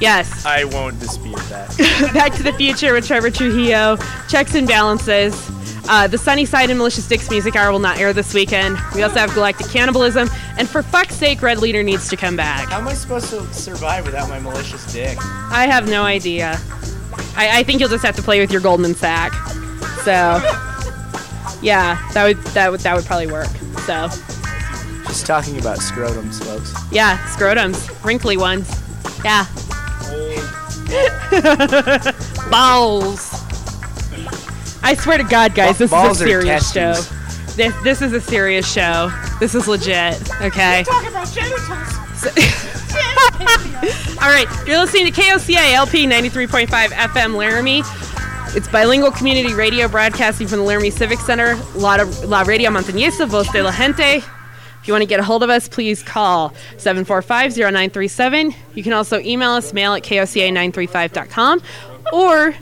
Yes. 0.00 0.44
I 0.46 0.64
won't 0.64 0.98
dispute 0.98 1.36
that. 1.50 1.76
Back 2.14 2.32
to 2.34 2.42
the 2.42 2.52
Future 2.54 2.94
with 2.94 3.06
Trevor 3.06 3.30
Trujillo. 3.30 3.96
Checks 4.28 4.54
and 4.54 4.66
balances. 4.66 5.34
Uh, 5.88 6.06
the 6.06 6.16
Sunny 6.18 6.44
Side 6.44 6.70
and 6.70 6.78
Malicious 6.78 7.06
Dicks 7.08 7.28
Music 7.30 7.56
Hour 7.56 7.72
will 7.72 7.78
not 7.80 7.98
air 7.98 8.12
this 8.12 8.32
weekend. 8.32 8.78
We 8.94 9.02
also 9.02 9.16
have 9.18 9.34
Galactic 9.34 9.68
Cannibalism. 9.68 10.28
And 10.56 10.68
for 10.68 10.82
fuck's 10.82 11.14
sake, 11.16 11.42
Red 11.42 11.58
Leader 11.58 11.82
needs 11.82 12.08
to 12.10 12.16
come 12.16 12.36
back. 12.36 12.68
How 12.68 12.78
am 12.78 12.88
I 12.88 12.94
supposed 12.94 13.30
to 13.30 13.42
survive 13.52 14.06
without 14.06 14.28
my 14.28 14.38
malicious 14.38 14.90
dick? 14.92 15.18
I 15.20 15.66
have 15.66 15.88
no 15.88 16.02
idea. 16.04 16.58
I, 17.36 17.58
I 17.60 17.62
think 17.64 17.80
you'll 17.80 17.88
just 17.88 18.04
have 18.04 18.16
to 18.16 18.22
play 18.22 18.40
with 18.40 18.52
your 18.52 18.60
Goldman 18.60 18.94
sack. 18.94 19.32
So, 20.04 20.12
yeah, 21.62 22.00
that 22.14 22.24
would 22.24 22.38
that 22.54 22.70
would 22.70 22.80
that 22.80 22.94
would 22.96 23.04
probably 23.04 23.26
work. 23.26 23.48
So, 23.86 24.08
Just 25.06 25.26
talking 25.26 25.58
about 25.58 25.78
scrotums, 25.78 26.42
folks. 26.44 26.72
yeah, 26.92 27.18
scrotums, 27.34 28.02
wrinkly 28.04 28.36
ones. 28.36 28.68
Yeah. 29.24 29.44
Balls. 32.50 33.30
I 34.82 34.94
swear 34.98 35.18
to 35.18 35.24
God, 35.24 35.54
guys, 35.54 35.78
this 35.78 35.90
Balls 35.90 36.20
is 36.20 36.22
or 36.22 36.24
a 36.24 36.28
serious 36.28 36.72
show. 36.72 36.92
testes? 36.94 37.56
This 37.56 37.74
this 37.82 38.02
is 38.02 38.12
a 38.12 38.20
serious 38.20 38.70
show. 38.70 39.10
This 39.38 39.54
is 39.54 39.68
legit. 39.68 40.20
Okay. 40.40 40.82
Talk 40.84 41.06
about 41.08 41.28
genitals. 41.32 41.68
All 44.20 44.28
right, 44.28 44.46
you're 44.66 44.78
listening 44.78 45.06
to 45.06 45.12
KOCA 45.12 45.72
LP 45.72 46.06
93.5 46.06 46.66
FM 46.68 47.34
Laramie. 47.36 47.82
It's 48.54 48.68
bilingual 48.68 49.10
community 49.12 49.54
radio 49.54 49.88
broadcasting 49.88 50.48
from 50.48 50.58
the 50.58 50.64
Laramie 50.64 50.90
Civic 50.90 51.18
Center, 51.20 51.54
La, 51.74 51.94
La 52.24 52.42
Radio 52.42 52.70
Montañesa, 52.70 53.26
Voz 53.28 53.50
de 53.52 53.62
la 53.62 53.70
Gente. 53.70 54.22
If 54.80 54.88
you 54.88 54.94
want 54.94 55.02
to 55.02 55.06
get 55.06 55.20
a 55.20 55.22
hold 55.24 55.42
of 55.42 55.50
us, 55.50 55.68
please 55.68 56.02
call 56.02 56.54
745-0937. 56.76 58.54
You 58.74 58.82
can 58.82 58.92
also 58.94 59.20
email 59.20 59.50
us, 59.50 59.72
mail 59.72 59.92
at 59.94 60.02
koca935.com, 60.02 61.62
or 62.12 62.54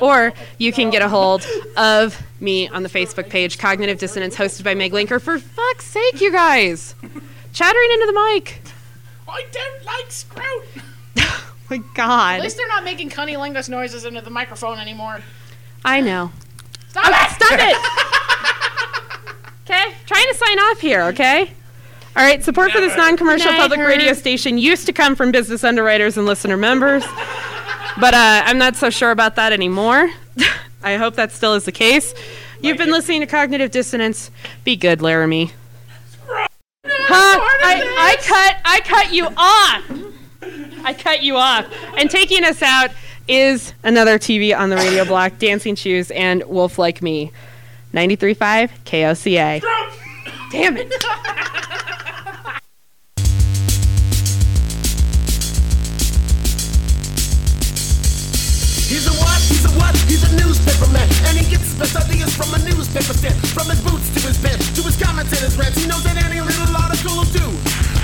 or 0.00 0.32
you 0.58 0.72
can 0.72 0.88
get 0.90 1.02
a 1.02 1.08
hold 1.08 1.46
of 1.76 2.20
me 2.40 2.68
on 2.68 2.82
the 2.82 2.88
Facebook 2.88 3.28
page, 3.28 3.58
Cognitive 3.58 3.98
Dissonance, 3.98 4.34
hosted 4.34 4.64
by 4.64 4.74
Meg 4.74 4.92
Lanker. 4.92 5.20
For 5.20 5.38
fuck's 5.38 5.84
sake, 5.86 6.20
you 6.20 6.32
guys! 6.32 6.94
Chattering 7.52 7.88
into 7.92 8.06
the 8.06 8.12
mic. 8.34 8.62
I 9.28 9.44
don't 9.52 9.84
like 9.84 10.08
scrote. 10.08 10.82
Oh 11.72 11.76
my 11.76 11.82
God. 11.94 12.34
At 12.38 12.42
least 12.42 12.56
they're 12.56 12.66
not 12.66 12.82
making 12.82 13.10
cunnilingus 13.10 13.68
noises 13.68 14.04
into 14.04 14.20
the 14.20 14.30
microphone 14.30 14.80
anymore. 14.80 15.20
I 15.84 16.00
know. 16.00 16.32
Stop 16.88 17.04
Oh, 17.06 17.10
it! 17.12 17.30
Stop 17.30 17.60
it! 17.60 17.76
Okay, 19.70 19.94
trying 20.04 20.26
to 20.26 20.34
sign 20.34 20.58
off 20.58 20.80
here. 20.80 21.02
Okay. 21.02 21.52
All 22.16 22.24
right. 22.24 22.42
Support 22.42 22.72
for 22.72 22.80
this 22.80 22.96
non-commercial 22.96 23.52
public 23.52 23.80
Herb. 23.80 23.88
radio 23.88 24.12
station 24.12 24.58
used 24.58 24.86
to 24.86 24.92
come 24.92 25.14
from 25.14 25.30
business 25.30 25.64
underwriters 25.64 26.16
and 26.16 26.26
listener 26.26 26.56
members, 26.56 27.04
but 28.00 28.14
uh, 28.14 28.42
I'm 28.44 28.58
not 28.58 28.76
so 28.76 28.90
sure 28.90 29.10
about 29.10 29.36
that 29.36 29.52
anymore. 29.52 30.10
I 30.82 30.96
hope 30.96 31.14
that 31.16 31.30
still 31.32 31.54
is 31.54 31.64
the 31.64 31.72
case. 31.72 32.14
You've 32.62 32.78
been 32.78 32.90
listening 32.90 33.20
to 33.20 33.26
Cognitive 33.26 33.70
Dissonance. 33.70 34.30
Be 34.64 34.76
good, 34.76 35.00
Laramie. 35.00 35.52
Huh? 36.84 37.38
I, 37.62 37.82
I 37.98 38.16
cut 38.22 38.56
I 38.64 38.80
cut 38.80 39.12
you 39.12 39.26
off. 39.36 40.84
I 40.84 40.94
cut 40.94 41.22
you 41.22 41.36
off. 41.36 41.66
And 41.96 42.10
taking 42.10 42.44
us 42.44 42.62
out 42.62 42.90
is 43.28 43.72
another 43.84 44.18
TV 44.18 44.56
on 44.56 44.70
the 44.70 44.76
radio 44.76 45.04
block, 45.04 45.38
Dancing 45.38 45.74
Shoes 45.74 46.10
and 46.10 46.42
Wolf 46.44 46.78
Like 46.78 47.02
Me. 47.02 47.32
93.5 47.92 48.70
KOCA. 48.84 49.62
Damn 50.50 50.76
it. 50.76 50.92
what? 59.76 59.94
He's 60.08 60.24
a 60.24 60.30
a 60.30 60.36
newspaper 60.38 60.86
man. 60.94 61.06
And 61.26 61.34
he 61.38 61.44
gets 61.50 61.66
his 61.66 61.74
best 61.74 61.96
ideas 61.98 62.30
from 62.34 62.54
a 62.54 62.60
newspaper 62.62 63.14
stand. 63.14 63.34
From 63.50 63.66
his 63.66 63.82
boots 63.82 64.06
to 64.14 64.20
his 64.22 64.38
pen, 64.38 64.58
to 64.58 64.82
his 64.82 64.96
comments 64.96 65.34
and 65.34 65.42
his 65.42 65.58
rants. 65.58 65.78
He 65.78 65.86
knows 65.90 66.02
that 66.06 66.16
any 66.22 66.40
little 66.40 66.70
article 66.76 67.18
will 67.18 67.30
do. 67.34 67.46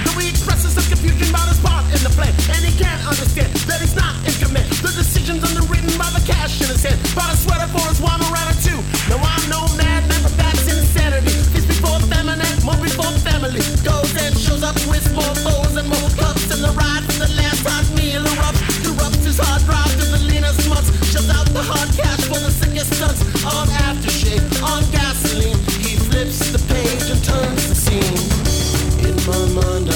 Though 0.02 0.18
he 0.18 0.28
expresses 0.30 0.74
some 0.74 0.86
confusion 0.90 1.30
about 1.30 1.46
his 1.46 1.60
part 1.62 1.86
in 1.94 2.00
the 2.02 2.10
plan. 2.14 2.34
And 2.50 2.62
he 2.66 2.74
can't 2.74 3.02
understand 3.06 3.50
that 3.70 3.78
he's 3.80 3.94
not 3.94 4.14
in 4.26 4.34
command. 4.42 4.66
The 4.82 4.90
decision's 4.90 5.42
underwritten 5.46 5.94
by 5.94 6.10
the 6.10 6.22
cash 6.26 6.58
in 6.62 6.68
his 6.68 6.82
hand. 6.82 6.98
Bought 7.14 7.30
a 7.30 7.36
sweater 7.38 7.70
for 7.70 7.84
his 7.86 8.02
wife 8.02 8.22
around 8.26 8.50
or 8.50 8.58
two. 8.58 8.78
No, 9.06 9.16
I'm 9.22 9.44
no 9.46 9.62
madman, 9.78 10.20
but 10.22 10.34
that's 10.34 10.66
insanity. 10.66 11.34
It's 11.54 11.66
before 11.66 12.02
feminine, 12.10 12.58
more 12.66 12.78
before 12.82 13.10
family. 13.22 13.62
Goes 13.86 14.10
and 14.18 14.34
shows 14.34 14.66
up 14.66 14.78
with 14.90 15.06
more 15.14 15.34
foes 15.46 15.78
and 15.78 15.86
more 15.86 16.10
cups. 16.18 16.50
And 16.50 16.62
the 16.62 16.74
ride 16.74 17.06
for 17.06 17.22
the 17.22 17.30
last 17.38 17.62
hot 17.62 17.86
meal 17.94 18.22
erupts. 18.22 18.82
Erupts 18.82 19.22
his 19.22 19.38
hard 19.38 19.62
drive 19.62 19.85
months. 21.16 21.38
Out 21.38 21.46
the 21.46 21.62
hard 21.62 21.88
cash 21.96 22.24
for 22.24 22.38
the 22.38 22.50
sickest 22.50 22.94
stunts. 22.94 23.22
On 23.44 23.66
aftershave, 23.68 24.62
on 24.62 24.82
gasoline. 24.90 25.58
He 25.80 25.96
flips 25.96 26.50
the 26.50 26.58
page 26.72 27.10
and 27.10 27.22
turns 27.24 27.68
the 27.68 27.74
scene. 27.74 28.18
In 29.06 29.16
my 29.26 29.62
mind, 29.62 29.95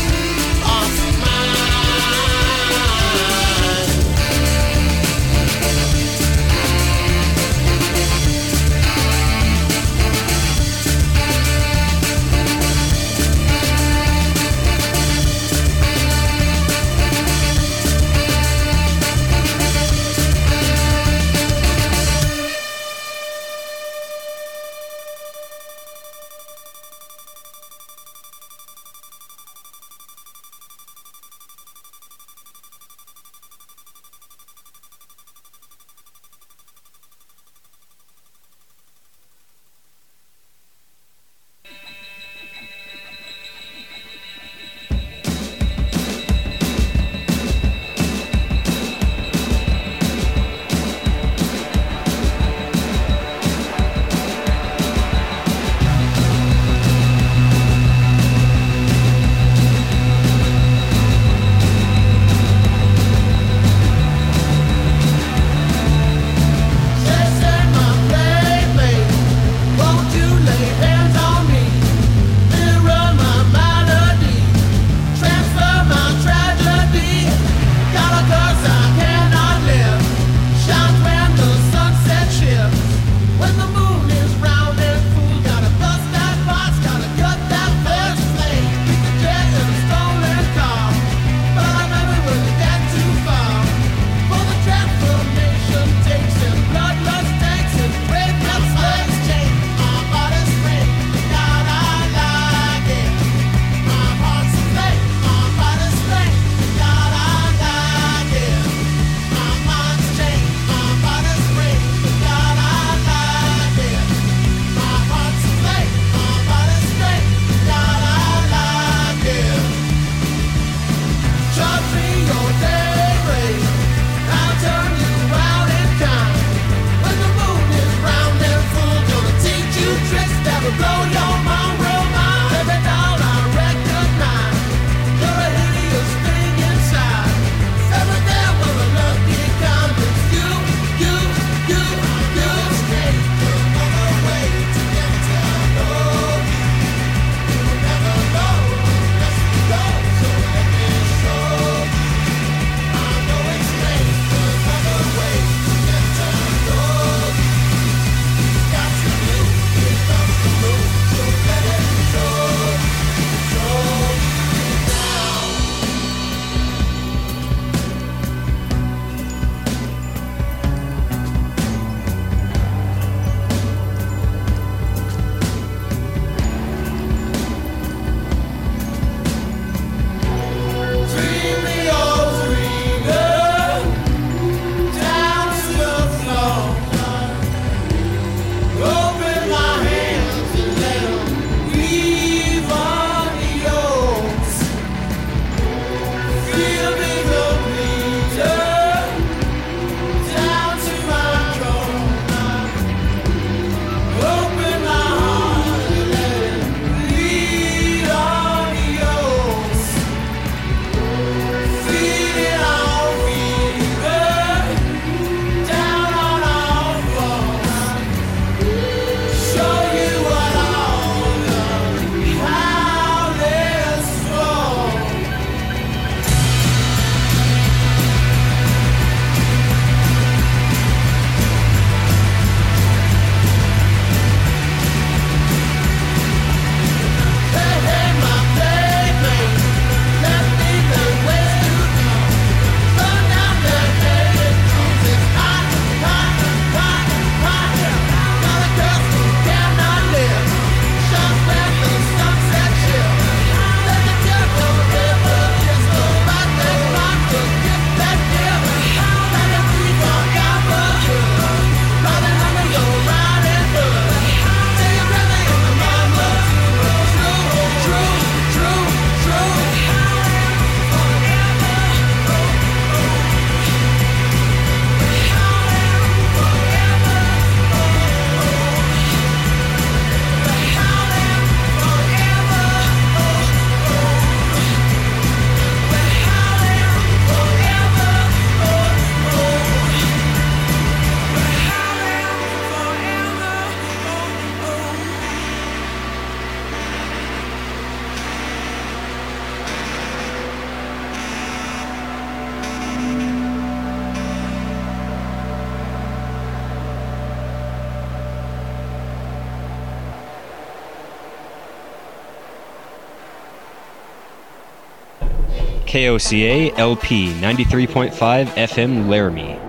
KOCA 315.91 316.71
LP 316.77 317.33
93.5 317.41 318.47
FM 318.55 319.09
Laramie. 319.09 319.60